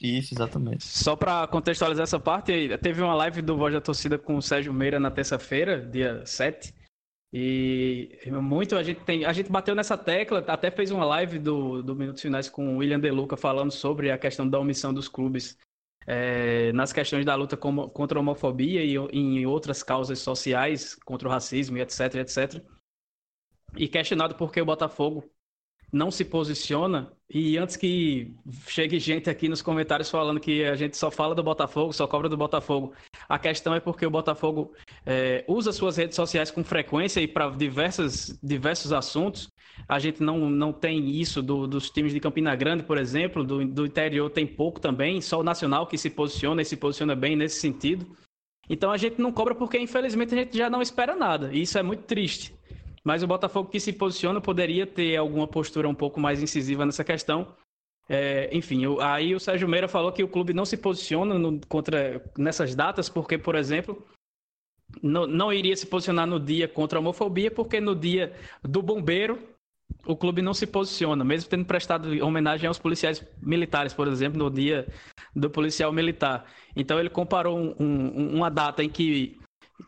Isso, 0.00 0.34
exatamente. 0.34 0.84
Só 0.84 1.16
para 1.16 1.46
contextualizar 1.46 2.04
essa 2.04 2.20
parte, 2.20 2.52
teve 2.78 3.02
uma 3.02 3.14
live 3.14 3.40
do 3.40 3.56
Voz 3.56 3.72
da 3.72 3.80
Torcida 3.80 4.18
com 4.18 4.36
o 4.36 4.42
Sérgio 4.42 4.72
Meira 4.72 5.00
na 5.00 5.10
terça-feira, 5.10 5.80
dia 5.80 6.24
7. 6.26 6.74
E 7.32 8.18
muito 8.30 8.76
a 8.76 8.82
gente 8.82 9.00
tem. 9.04 9.24
A 9.24 9.32
gente 9.32 9.50
bateu 9.50 9.74
nessa 9.74 9.96
tecla, 9.96 10.44
até 10.46 10.70
fez 10.70 10.90
uma 10.90 11.04
live 11.04 11.38
do, 11.38 11.82
do 11.82 11.96
Minutos 11.96 12.22
Finais 12.22 12.48
com 12.48 12.74
o 12.74 12.78
William 12.78 13.00
Deluca 13.00 13.36
falando 13.36 13.70
sobre 13.70 14.10
a 14.10 14.18
questão 14.18 14.48
da 14.48 14.58
omissão 14.58 14.92
dos 14.92 15.08
clubes 15.08 15.58
é, 16.06 16.72
nas 16.72 16.92
questões 16.92 17.24
da 17.24 17.34
luta 17.34 17.56
com, 17.56 17.88
contra 17.88 18.18
a 18.18 18.20
homofobia 18.20 18.82
e 18.84 18.96
em 19.12 19.44
outras 19.44 19.82
causas 19.82 20.20
sociais, 20.20 20.94
contra 21.04 21.28
o 21.28 21.30
racismo, 21.30 21.78
etc, 21.78 22.14
etc. 22.16 22.62
E 23.76 23.88
questionado 23.88 24.36
por 24.36 24.52
que 24.52 24.60
o 24.60 24.66
Botafogo 24.66 25.28
não 25.92 26.10
se 26.10 26.24
posiciona. 26.24 27.12
E 27.28 27.58
antes 27.58 27.76
que 27.76 28.34
chegue 28.68 28.98
gente 28.98 29.28
aqui 29.28 29.48
nos 29.48 29.60
comentários 29.60 30.08
falando 30.08 30.38
que 30.38 30.64
a 30.64 30.76
gente 30.76 30.96
só 30.96 31.10
fala 31.10 31.34
do 31.34 31.42
Botafogo, 31.42 31.92
só 31.92 32.06
cobra 32.06 32.28
do 32.28 32.36
Botafogo, 32.36 32.92
a 33.28 33.38
questão 33.38 33.74
é 33.74 33.80
porque 33.80 34.06
o 34.06 34.10
Botafogo 34.10 34.72
é, 35.04 35.44
usa 35.48 35.72
suas 35.72 35.96
redes 35.96 36.14
sociais 36.14 36.50
com 36.50 36.62
frequência 36.62 37.20
e 37.20 37.26
para 37.26 37.50
diversos, 37.50 38.92
assuntos. 38.92 39.48
A 39.88 39.98
gente 39.98 40.22
não, 40.22 40.48
não 40.48 40.72
tem 40.72 41.10
isso 41.10 41.42
do, 41.42 41.66
dos 41.66 41.90
times 41.90 42.12
de 42.12 42.20
Campina 42.20 42.54
Grande, 42.54 42.84
por 42.84 42.96
exemplo, 42.96 43.44
do, 43.44 43.64
do 43.64 43.84
interior 43.84 44.30
tem 44.30 44.46
pouco 44.46 44.80
também, 44.80 45.20
só 45.20 45.40
o 45.40 45.44
Nacional 45.44 45.86
que 45.86 45.98
se 45.98 46.08
posiciona 46.08 46.62
e 46.62 46.64
se 46.64 46.76
posiciona 46.76 47.14
bem 47.14 47.36
nesse 47.36 47.60
sentido. 47.60 48.06
Então 48.68 48.90
a 48.90 48.96
gente 48.96 49.20
não 49.20 49.32
cobra 49.32 49.54
porque, 49.54 49.78
infelizmente, 49.78 50.34
a 50.34 50.38
gente 50.38 50.56
já 50.56 50.70
não 50.70 50.82
espera 50.82 51.14
nada. 51.14 51.52
E 51.52 51.62
isso 51.62 51.78
é 51.78 51.82
muito 51.82 52.04
triste. 52.04 52.55
Mas 53.06 53.22
o 53.22 53.26
Botafogo 53.28 53.70
que 53.70 53.78
se 53.78 53.92
posiciona 53.92 54.40
poderia 54.40 54.84
ter 54.84 55.14
alguma 55.14 55.46
postura 55.46 55.88
um 55.88 55.94
pouco 55.94 56.18
mais 56.18 56.42
incisiva 56.42 56.84
nessa 56.84 57.04
questão. 57.04 57.54
É, 58.08 58.50
enfim, 58.52 58.82
aí 59.00 59.32
o 59.32 59.38
Sérgio 59.38 59.68
Meira 59.68 59.86
falou 59.86 60.10
que 60.10 60.24
o 60.24 60.28
clube 60.28 60.52
não 60.52 60.64
se 60.64 60.76
posiciona 60.76 61.38
no, 61.38 61.60
contra 61.68 62.20
nessas 62.36 62.74
datas, 62.74 63.08
porque, 63.08 63.38
por 63.38 63.54
exemplo, 63.54 64.04
não, 65.00 65.24
não 65.24 65.52
iria 65.52 65.76
se 65.76 65.86
posicionar 65.86 66.26
no 66.26 66.40
dia 66.40 66.66
contra 66.66 66.98
a 66.98 67.00
homofobia, 67.00 67.48
porque 67.48 67.80
no 67.80 67.94
dia 67.94 68.34
do 68.60 68.82
bombeiro 68.82 69.38
o 70.04 70.16
clube 70.16 70.42
não 70.42 70.52
se 70.52 70.66
posiciona, 70.66 71.22
mesmo 71.22 71.48
tendo 71.48 71.64
prestado 71.64 72.10
homenagem 72.24 72.66
aos 72.66 72.78
policiais 72.78 73.24
militares, 73.40 73.94
por 73.94 74.08
exemplo, 74.08 74.36
no 74.36 74.50
dia 74.50 74.84
do 75.32 75.48
policial 75.48 75.92
militar. 75.92 76.44
Então 76.74 76.98
ele 76.98 77.08
comparou 77.08 77.56
um, 77.56 77.76
um, 77.78 78.34
uma 78.34 78.50
data 78.50 78.82
em 78.82 78.88
que, 78.88 79.38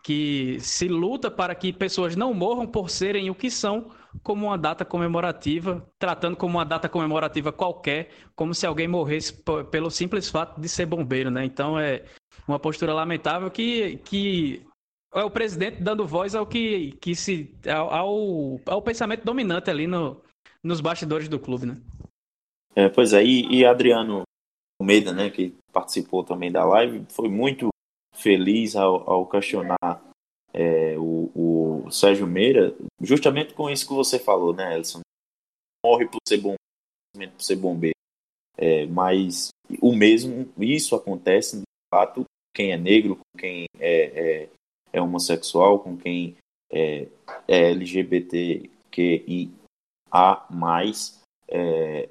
que 0.02 0.58
se 0.60 0.88
luta 0.88 1.30
para 1.30 1.54
que 1.54 1.72
pessoas 1.72 2.14
não 2.14 2.34
morram 2.34 2.66
por 2.66 2.90
serem 2.90 3.30
o 3.30 3.34
que 3.34 3.50
são, 3.50 3.90
como 4.22 4.46
uma 4.46 4.58
data 4.58 4.84
comemorativa, 4.84 5.86
tratando 5.98 6.36
como 6.36 6.58
uma 6.58 6.64
data 6.64 6.88
comemorativa 6.88 7.52
qualquer, 7.52 8.10
como 8.34 8.54
se 8.54 8.66
alguém 8.66 8.88
morresse 8.88 9.42
pelo 9.70 9.90
simples 9.90 10.28
fato 10.28 10.60
de 10.60 10.68
ser 10.68 10.86
bombeiro, 10.86 11.30
né? 11.30 11.44
Então 11.44 11.78
é 11.78 12.04
uma 12.46 12.58
postura 12.58 12.92
lamentável 12.92 13.50
que, 13.50 13.98
que 13.98 14.66
é 15.14 15.22
o 15.24 15.30
presidente 15.30 15.82
dando 15.82 16.06
voz 16.06 16.34
ao 16.34 16.46
que, 16.46 16.92
que 17.00 17.14
se 17.14 17.54
ao, 17.66 18.60
ao 18.66 18.82
pensamento 18.82 19.24
dominante 19.24 19.70
ali 19.70 19.86
no, 19.86 20.20
nos 20.62 20.80
bastidores 20.80 21.28
do 21.28 21.38
clube, 21.38 21.66
né? 21.66 21.76
É, 22.74 22.88
pois 22.88 23.12
é, 23.12 23.24
e, 23.24 23.46
e 23.52 23.64
Adriano 23.64 24.22
Almeida, 24.80 25.12
né, 25.12 25.30
que 25.30 25.54
participou 25.72 26.22
também 26.22 26.52
da 26.52 26.64
live, 26.64 27.04
foi 27.08 27.28
muito 27.28 27.68
feliz 28.18 28.76
ao, 28.76 29.08
ao 29.08 29.26
questionar 29.26 30.02
é, 30.52 30.96
o, 30.98 31.30
o 31.86 31.90
Sérgio 31.90 32.26
Meira, 32.26 32.74
justamente 33.00 33.54
com 33.54 33.70
isso 33.70 33.86
que 33.86 33.94
você 33.94 34.18
falou, 34.18 34.54
né, 34.54 34.76
Elson? 34.76 35.00
Morre 35.84 36.06
por 36.06 36.18
ser 36.26 36.38
bombeiro, 36.38 37.32
por 37.32 37.42
ser 37.42 37.56
bombeiro. 37.56 37.94
É, 38.56 38.86
mas 38.86 39.50
o 39.80 39.94
mesmo, 39.94 40.48
isso 40.58 40.94
acontece 40.94 41.58
de 41.58 41.64
fato, 41.94 42.24
quem 42.54 42.72
é 42.72 42.76
negro, 42.76 43.16
com 43.16 43.38
quem 43.38 43.66
é, 43.78 44.42
é 44.44 44.48
é 44.92 45.00
homossexual, 45.00 45.78
com 45.80 45.96
quem 45.96 46.36
é, 46.70 47.08
é 47.46 47.70
LGBTQIA+. 47.70 48.68
É, 51.48 52.08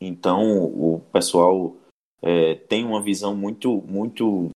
então, 0.00 0.64
o 0.64 1.00
pessoal 1.12 1.74
é, 2.22 2.54
tem 2.54 2.84
uma 2.84 3.02
visão 3.02 3.34
muito, 3.36 3.82
muito 3.82 4.50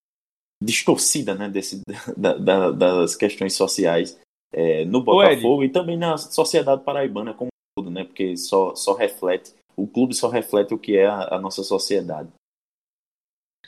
distorcida 0.63 1.35
né, 1.35 1.49
desse, 1.49 1.81
da, 2.15 2.37
da, 2.37 2.71
das 2.71 3.15
questões 3.15 3.53
sociais 3.53 4.19
é, 4.51 4.85
no 4.85 5.03
Botafogo 5.03 5.63
e 5.63 5.69
também 5.69 5.97
na 5.97 6.17
sociedade 6.17 6.83
paraibana 6.83 7.33
como 7.33 7.49
tudo, 7.75 7.89
né? 7.89 8.03
Porque 8.03 8.37
só, 8.37 8.75
só 8.75 8.93
reflete, 8.93 9.53
o 9.75 9.87
clube 9.87 10.13
só 10.13 10.29
reflete 10.29 10.73
o 10.73 10.77
que 10.77 10.95
é 10.95 11.07
a, 11.07 11.35
a 11.35 11.39
nossa 11.39 11.63
sociedade. 11.63 12.29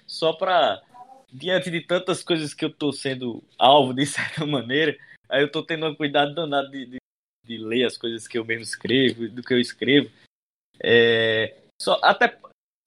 Só 0.06 0.34
para 0.34 0.82
diante 1.32 1.72
de 1.72 1.82
tantas 1.82 2.24
coisas 2.24 2.54
que 2.54 2.64
eu 2.64 2.72
tô 2.72 2.92
sendo 2.92 3.44
alvo 3.58 3.94
de 3.94 4.06
certa 4.06 4.46
maneira, 4.48 4.96
aí 5.28 5.42
eu 5.42 5.52
tô 5.52 5.64
tendo 5.64 5.88
um 5.88 5.96
cuidado 5.96 6.36
danado 6.36 6.70
de, 6.70 6.86
de, 6.86 6.98
de 7.46 7.58
ler 7.58 7.86
as 7.86 7.98
coisas 7.98 8.28
que 8.28 8.38
eu 8.38 8.46
mesmo 8.46 8.64
escrevo, 8.64 9.28
do 9.28 9.42
que 9.42 9.54
eu 9.54 9.60
escrevo. 9.60 10.10
É, 10.80 11.56
só, 11.82 12.00
até 12.04 12.38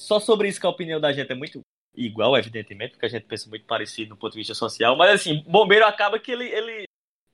só 0.01 0.21
sobre 0.21 0.49
isso 0.49 0.61
que 0.61 0.67
a 0.67 0.71
opinião 0.71 1.01
da 1.01 1.13
gente 1.13 1.33
é 1.33 1.35
muito 1.35 1.61
igual, 1.99 2.37
evidentemente, 2.37 2.93
porque 2.93 3.07
a 3.07 3.09
gente 3.09 3.25
pensa 3.25 3.49
muito 3.49 3.67
parecido 3.67 4.11
no 4.11 4.17
ponto 4.17 4.33
de 4.33 4.39
vista 4.39 4.55
social, 4.55 4.97
mas 4.97 5.11
assim, 5.11 5.43
bombeiro 5.47 5.85
acaba 5.85 6.19
que 6.19 6.31
ele, 6.31 6.45
ele 6.45 6.85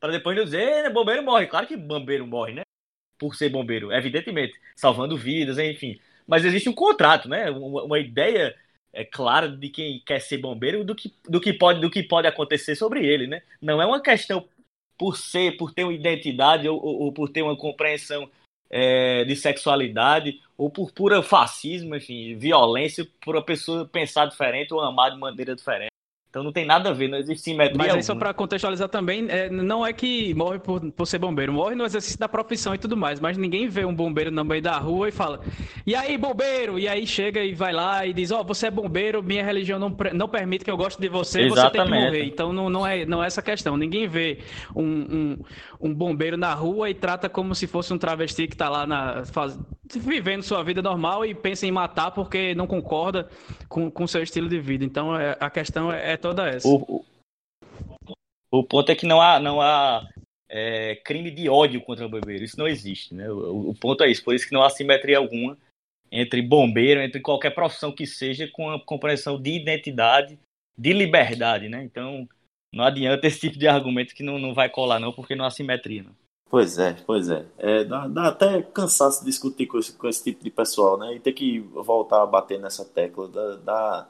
para 0.01 0.13
depois 0.13 0.37
não 0.37 0.45
dizer, 0.45 0.91
bombeiro 0.91 1.23
morre. 1.23 1.47
Claro 1.47 1.67
que 1.67 1.77
bombeiro 1.77 2.27
morre, 2.27 2.55
né? 2.55 2.63
Por 3.19 3.35
ser 3.35 3.49
bombeiro, 3.49 3.93
evidentemente, 3.93 4.55
salvando 4.77 5.17
vidas, 5.17 5.59
enfim. 5.59 5.99
Mas 6.27 6.45
existe 6.45 6.69
um 6.69 6.75
contrato, 6.75 7.29
né? 7.29 7.51
Uma, 7.51 7.85
uma 7.85 7.99
ideia 7.99 8.55
é, 8.93 9.05
clara 9.05 9.49
de 9.49 9.69
quem 9.69 10.03
quer 10.05 10.21
ser 10.21 10.39
bombeiro 10.39 10.85
do 10.85 10.95
que, 10.95 11.15
do, 11.29 11.41
que 11.41 11.53
pode, 11.53 11.81
do 11.81 11.91
que 11.91 12.03
pode 12.03 12.27
acontecer 12.27 12.75
sobre 12.77 13.07
ele, 13.07 13.27
né? 13.27 13.43
Não 13.61 13.81
é 13.81 13.87
uma 13.87 14.01
questão 14.01 14.47
por 14.99 15.17
ser, 15.17 15.57
por 15.57 15.73
ter 15.73 15.85
uma 15.85 15.93
identidade 15.93 16.69
ou, 16.69 16.77
ou, 16.83 17.03
ou 17.05 17.13
por 17.13 17.29
ter 17.29 17.43
uma 17.43 17.57
compreensão 17.57 18.31
é, 18.77 19.25
de 19.25 19.37
sexualidade 19.37 20.41
ou 20.59 20.69
por 20.69 20.91
pura 20.91 21.23
fascismo, 21.23 21.95
enfim, 21.95 22.37
violência, 22.37 23.07
por 23.25 23.37
a 23.37 23.43
pessoa 23.43 23.87
pensar 23.87 24.27
diferente 24.27 24.75
ou 24.75 24.81
amar 24.81 25.13
de 25.13 25.17
maneira 25.17 25.55
diferente. 25.55 25.94
Então 26.35 26.43
não 26.43 26.51
tem 26.51 26.67
nada 26.67 26.91
a 26.91 26.93
ver, 26.93 27.07
não 27.07 27.17
existe 27.17 27.45
simetria. 27.45 27.79
Mas 27.79 27.95
aí 27.95 28.03
só 28.03 28.13
para 28.13 28.35
contextualizar 28.35 28.89
também, 28.89 29.27
é, 29.29 29.49
não 29.49 29.87
é 29.87 29.93
que 29.93 30.35
morre 30.35 30.59
por, 30.59 30.81
por 30.91 31.07
ser 31.07 31.17
bombeiro, 31.17 31.53
morre 31.53 31.77
no 31.77 31.85
exercício 31.85 32.19
da 32.19 32.29
profissão 32.29 32.75
e 32.75 32.79
tudo 32.79 32.97
mais, 32.97 33.21
mas 33.21 33.39
ninguém 33.39 33.69
vê 33.69 33.85
um 33.85 33.95
bombeiro 33.95 34.33
no 34.33 34.45
meio 34.45 34.61
da 34.61 34.77
rua 34.77 35.09
e 35.09 35.13
fala, 35.13 35.39
e 35.87 35.95
aí 35.95 36.19
bombeiro? 36.19 36.77
E 36.77 36.89
aí 36.89 37.07
chega 37.07 37.41
e 37.41 37.55
vai 37.55 37.73
lá 37.73 38.05
e 38.05 38.13
diz, 38.13 38.33
ó, 38.33 38.41
oh, 38.41 38.45
você 38.45 38.67
é 38.67 38.71
bombeiro, 38.73 39.23
minha 39.23 39.45
religião 39.45 39.79
não, 39.79 39.97
não 40.13 40.29
permite 40.29 40.65
que 40.65 40.71
eu 40.73 40.77
goste 40.77 41.01
de 41.01 41.09
você, 41.09 41.43
Exatamente. 41.43 41.71
você 41.71 41.71
tem 41.71 41.85
que 41.85 42.05
morrer. 42.05 42.25
Então 42.25 42.53
não, 42.53 42.69
não, 42.69 42.85
é, 42.85 43.07
não 43.07 43.23
é 43.23 43.29
essa 43.29 43.41
questão, 43.41 43.77
ninguém 43.77 44.09
vê 44.09 44.41
um, 44.75 44.83
um, 44.83 45.39
um 45.81 45.95
bombeiro 45.95 46.37
na 46.37 46.53
rua 46.53 46.91
e 46.91 46.95
trata 46.95 47.29
como 47.29 47.55
se 47.55 47.69
fosse 47.69 47.95
um 47.95 47.99
travesti 47.99 48.49
que 48.49 48.55
está 48.55 48.69
lá 48.69 48.85
na, 48.89 49.25
faz, 49.25 49.57
vivendo 49.89 50.43
sua 50.43 50.65
vida 50.65 50.83
normal 50.83 51.25
e 51.25 51.33
pensa 51.33 51.65
em 51.65 51.71
matar 51.71 52.11
porque 52.11 52.57
não 52.57 52.67
concorda 52.67 53.29
com 53.69 53.93
o 54.03 54.09
seu 54.09 54.21
estilo 54.23 54.49
de 54.49 54.59
vida. 54.59 54.85
Então 54.85 55.17
é, 55.17 55.37
a 55.39 55.49
questão 55.49 55.93
é, 55.93 56.15
é 56.15 56.17
toda 56.25 56.49
essa. 56.49 56.67
O, 56.67 57.05
o, 58.51 58.65
ponto 58.65 58.91
é 58.91 58.95
que 58.95 59.05
não 59.05 59.21
há, 59.21 59.39
não 59.39 59.61
há 59.61 60.09
é, 60.49 60.97
crime 61.05 61.31
de 61.31 61.51
ódio 61.51 61.83
contra 61.83 62.07
o 62.07 62.09
bombeiro. 62.09 62.43
Isso 62.43 62.59
não 62.59 62.67
existe. 62.67 63.15
Né? 63.15 63.31
O, 63.31 63.71
o, 63.71 63.75
ponto 63.75 64.03
é 64.03 64.11
isso. 64.11 64.25
Por 64.25 64.35
isso 64.35 64.49
que 64.49 64.55
não 64.55 64.63
há 64.63 64.71
simetria 64.71 65.19
alguma 65.19 65.59
entre 66.11 66.41
bombeiro, 66.41 67.01
entre 67.03 67.21
qualquer 67.21 67.51
profissão 67.51 67.93
que 67.93 68.07
seja, 68.07 68.49
com 68.49 68.71
a 68.71 68.81
compreensão 68.81 69.39
de 69.39 69.51
identidade, 69.51 70.39
de 70.79 70.93
liberdade. 70.95 71.69
Né? 71.69 71.85
Então, 71.85 72.27
não 72.73 72.85
adianta 72.85 73.27
esse 73.27 73.41
tipo 73.41 73.59
de 73.59 73.69
argumento 73.69 74.15
que 74.15 74.23
não, 74.23 74.39
não 74.39 74.55
vai 74.55 74.71
colar, 74.71 74.99
não, 74.99 75.13
porque 75.13 75.35
não 75.35 75.45
há 75.45 75.51
simetria. 75.51 76.05
Não. 76.05 76.13
Pois 76.49 76.79
é, 76.79 76.95
pois 77.05 77.29
é. 77.29 77.45
é 77.59 77.85
dá, 77.85 78.07
dá, 78.07 78.29
até 78.29 78.63
cansaço 78.63 79.25
discutir 79.25 79.67
com 79.67 79.79
esse, 79.79 79.93
com 79.93 80.09
esse 80.09 80.23
tipo 80.23 80.43
de 80.43 80.51
pessoal, 80.51 80.97
né? 80.97 81.15
E 81.15 81.21
ter 81.21 81.33
que 81.33 81.59
voltar 81.59 82.23
a 82.23 82.27
bater 82.27 82.61
nessa 82.61 82.85
tecla. 82.85 83.29
Dá, 83.29 83.57
dá, 83.57 84.09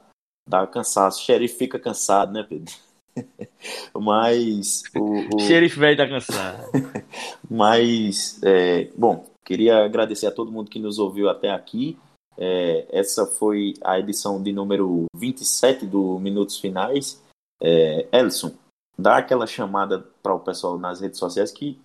dá 0.48 0.66
cansaço. 0.66 1.20
O 1.20 1.24
xerife 1.24 1.56
fica 1.56 1.78
cansado, 1.78 2.32
né, 2.32 2.42
Pedro? 2.42 2.72
Mas. 3.94 4.82
O, 4.94 5.36
o... 5.36 5.40
xerife 5.40 5.78
velho 5.78 5.96
tá 5.96 6.08
cansado. 6.08 6.70
Mas, 7.50 8.40
é, 8.42 8.90
bom, 8.96 9.24
queria 9.44 9.84
agradecer 9.84 10.26
a 10.26 10.32
todo 10.32 10.52
mundo 10.52 10.70
que 10.70 10.80
nos 10.80 10.98
ouviu 10.98 11.28
até 11.28 11.50
aqui. 11.50 11.98
É, 12.36 12.86
essa 12.90 13.26
foi 13.26 13.74
a 13.82 13.98
edição 13.98 14.42
de 14.42 14.52
número 14.52 15.04
27 15.14 15.86
do 15.86 16.18
Minutos 16.18 16.58
Finais. 16.58 17.22
É, 17.62 18.08
Elson, 18.12 18.52
dá 18.98 19.18
aquela 19.18 19.46
chamada 19.46 20.00
para 20.22 20.34
o 20.34 20.40
pessoal 20.40 20.78
nas 20.78 21.00
redes 21.00 21.18
sociais 21.18 21.52
que 21.52 21.80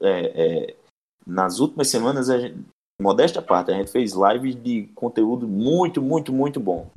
é, 0.00 0.20
é, 0.34 0.76
nas 1.26 1.60
últimas 1.60 1.88
semanas, 1.88 2.28
a 2.28 2.38
gente, 2.38 2.58
modesta 3.00 3.40
parte, 3.40 3.70
a 3.70 3.74
gente 3.74 3.90
fez 3.90 4.12
lives 4.12 4.60
de 4.60 4.88
conteúdo 4.94 5.46
muito, 5.46 6.02
muito, 6.02 6.32
muito 6.32 6.58
bom. 6.58 6.90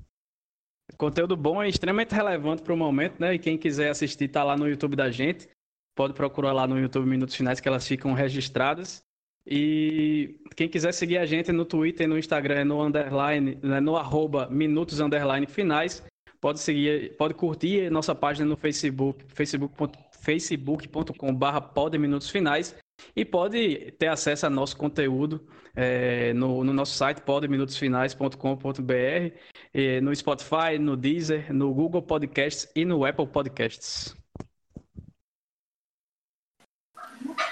Conteúdo 0.97 1.35
bom 1.35 1.61
é 1.61 1.67
extremamente 1.67 2.13
relevante 2.13 2.61
para 2.61 2.73
o 2.73 2.77
momento, 2.77 3.19
né? 3.19 3.33
E 3.33 3.39
quem 3.39 3.57
quiser 3.57 3.89
assistir 3.89 4.27
tá 4.27 4.43
lá 4.43 4.55
no 4.55 4.67
YouTube 4.67 4.95
da 4.95 5.09
gente. 5.09 5.49
Pode 5.95 6.13
procurar 6.13 6.53
lá 6.53 6.67
no 6.67 6.79
YouTube 6.79 7.07
Minutos 7.07 7.35
Finais 7.35 7.59
que 7.59 7.67
elas 7.67 7.87
ficam 7.87 8.13
registradas. 8.13 9.03
E 9.47 10.39
quem 10.55 10.67
quiser 10.67 10.91
seguir 10.91 11.17
a 11.17 11.25
gente 11.25 11.51
no 11.51 11.65
Twitter 11.65 12.07
no 12.07 12.17
Instagram, 12.17 12.65
no 12.65 12.81
underline, 12.81 13.59
né, 13.61 13.79
no 13.79 13.95
arroba 13.95 14.47
minutos 14.49 14.99
underline 14.99 15.45
finais, 15.45 16.03
pode 16.41 16.59
seguir, 16.59 17.15
pode 17.15 17.35
curtir 17.35 17.91
nossa 17.91 18.15
página 18.15 18.47
no 18.47 18.57
Facebook, 18.57 19.23
facebook.com 19.27 20.05
facebook.com.br 20.25 21.61
podminutos 21.73 22.29
finais 22.29 22.75
e 23.15 23.25
pode 23.25 23.91
ter 23.99 24.07
acesso 24.07 24.45
a 24.45 24.49
nosso 24.49 24.77
conteúdo 24.77 25.45
é, 25.75 26.33
no, 26.33 26.63
no, 26.63 26.73
nosso 26.73 26.93
site 26.93 27.21
podminutosfinais.com.br, 27.21 30.01
no 30.01 30.15
Spotify, 30.15 30.79
no 30.79 30.95
Deezer, 30.95 31.53
no 31.53 31.73
Google 31.73 32.01
Podcasts 32.01 32.71
e 32.75 32.85
no 32.85 33.05
Apple 33.05 33.27
Podcasts. 33.27 34.15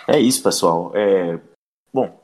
É 0.07 0.19
isso, 0.19 0.43
pessoal. 0.43 0.91
É... 0.95 1.39
Bom, 1.93 2.19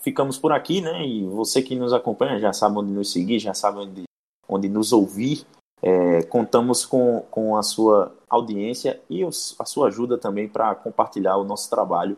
ficamos 0.00 0.38
por 0.38 0.52
aqui, 0.52 0.80
né? 0.80 1.06
E 1.06 1.26
você 1.26 1.62
que 1.62 1.76
nos 1.76 1.92
acompanha 1.92 2.38
já 2.38 2.52
sabe 2.52 2.78
onde 2.78 2.92
nos 2.92 3.12
seguir, 3.12 3.38
já 3.38 3.54
sabe 3.54 3.78
onde, 3.78 4.02
onde 4.48 4.68
nos 4.68 4.92
ouvir. 4.92 5.44
É, 5.84 6.22
contamos 6.22 6.86
com, 6.86 7.26
com 7.28 7.56
a 7.56 7.62
sua 7.62 8.16
audiência 8.30 9.00
e 9.10 9.24
os, 9.24 9.56
a 9.58 9.64
sua 9.64 9.88
ajuda 9.88 10.16
também 10.16 10.48
para 10.48 10.76
compartilhar 10.76 11.36
o 11.36 11.44
nosso 11.44 11.68
trabalho 11.68 12.16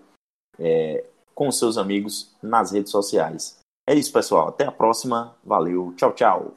é, 0.59 1.05
com 1.35 1.51
seus 1.51 1.77
amigos 1.77 2.35
nas 2.43 2.73
redes 2.73 2.91
sociais. 2.91 3.59
É 3.87 3.95
isso, 3.95 4.13
pessoal. 4.13 4.49
Até 4.49 4.65
a 4.65 4.73
próxima. 4.73 5.35
Valeu. 5.45 5.93
Tchau, 5.97 6.13
tchau. 6.13 6.55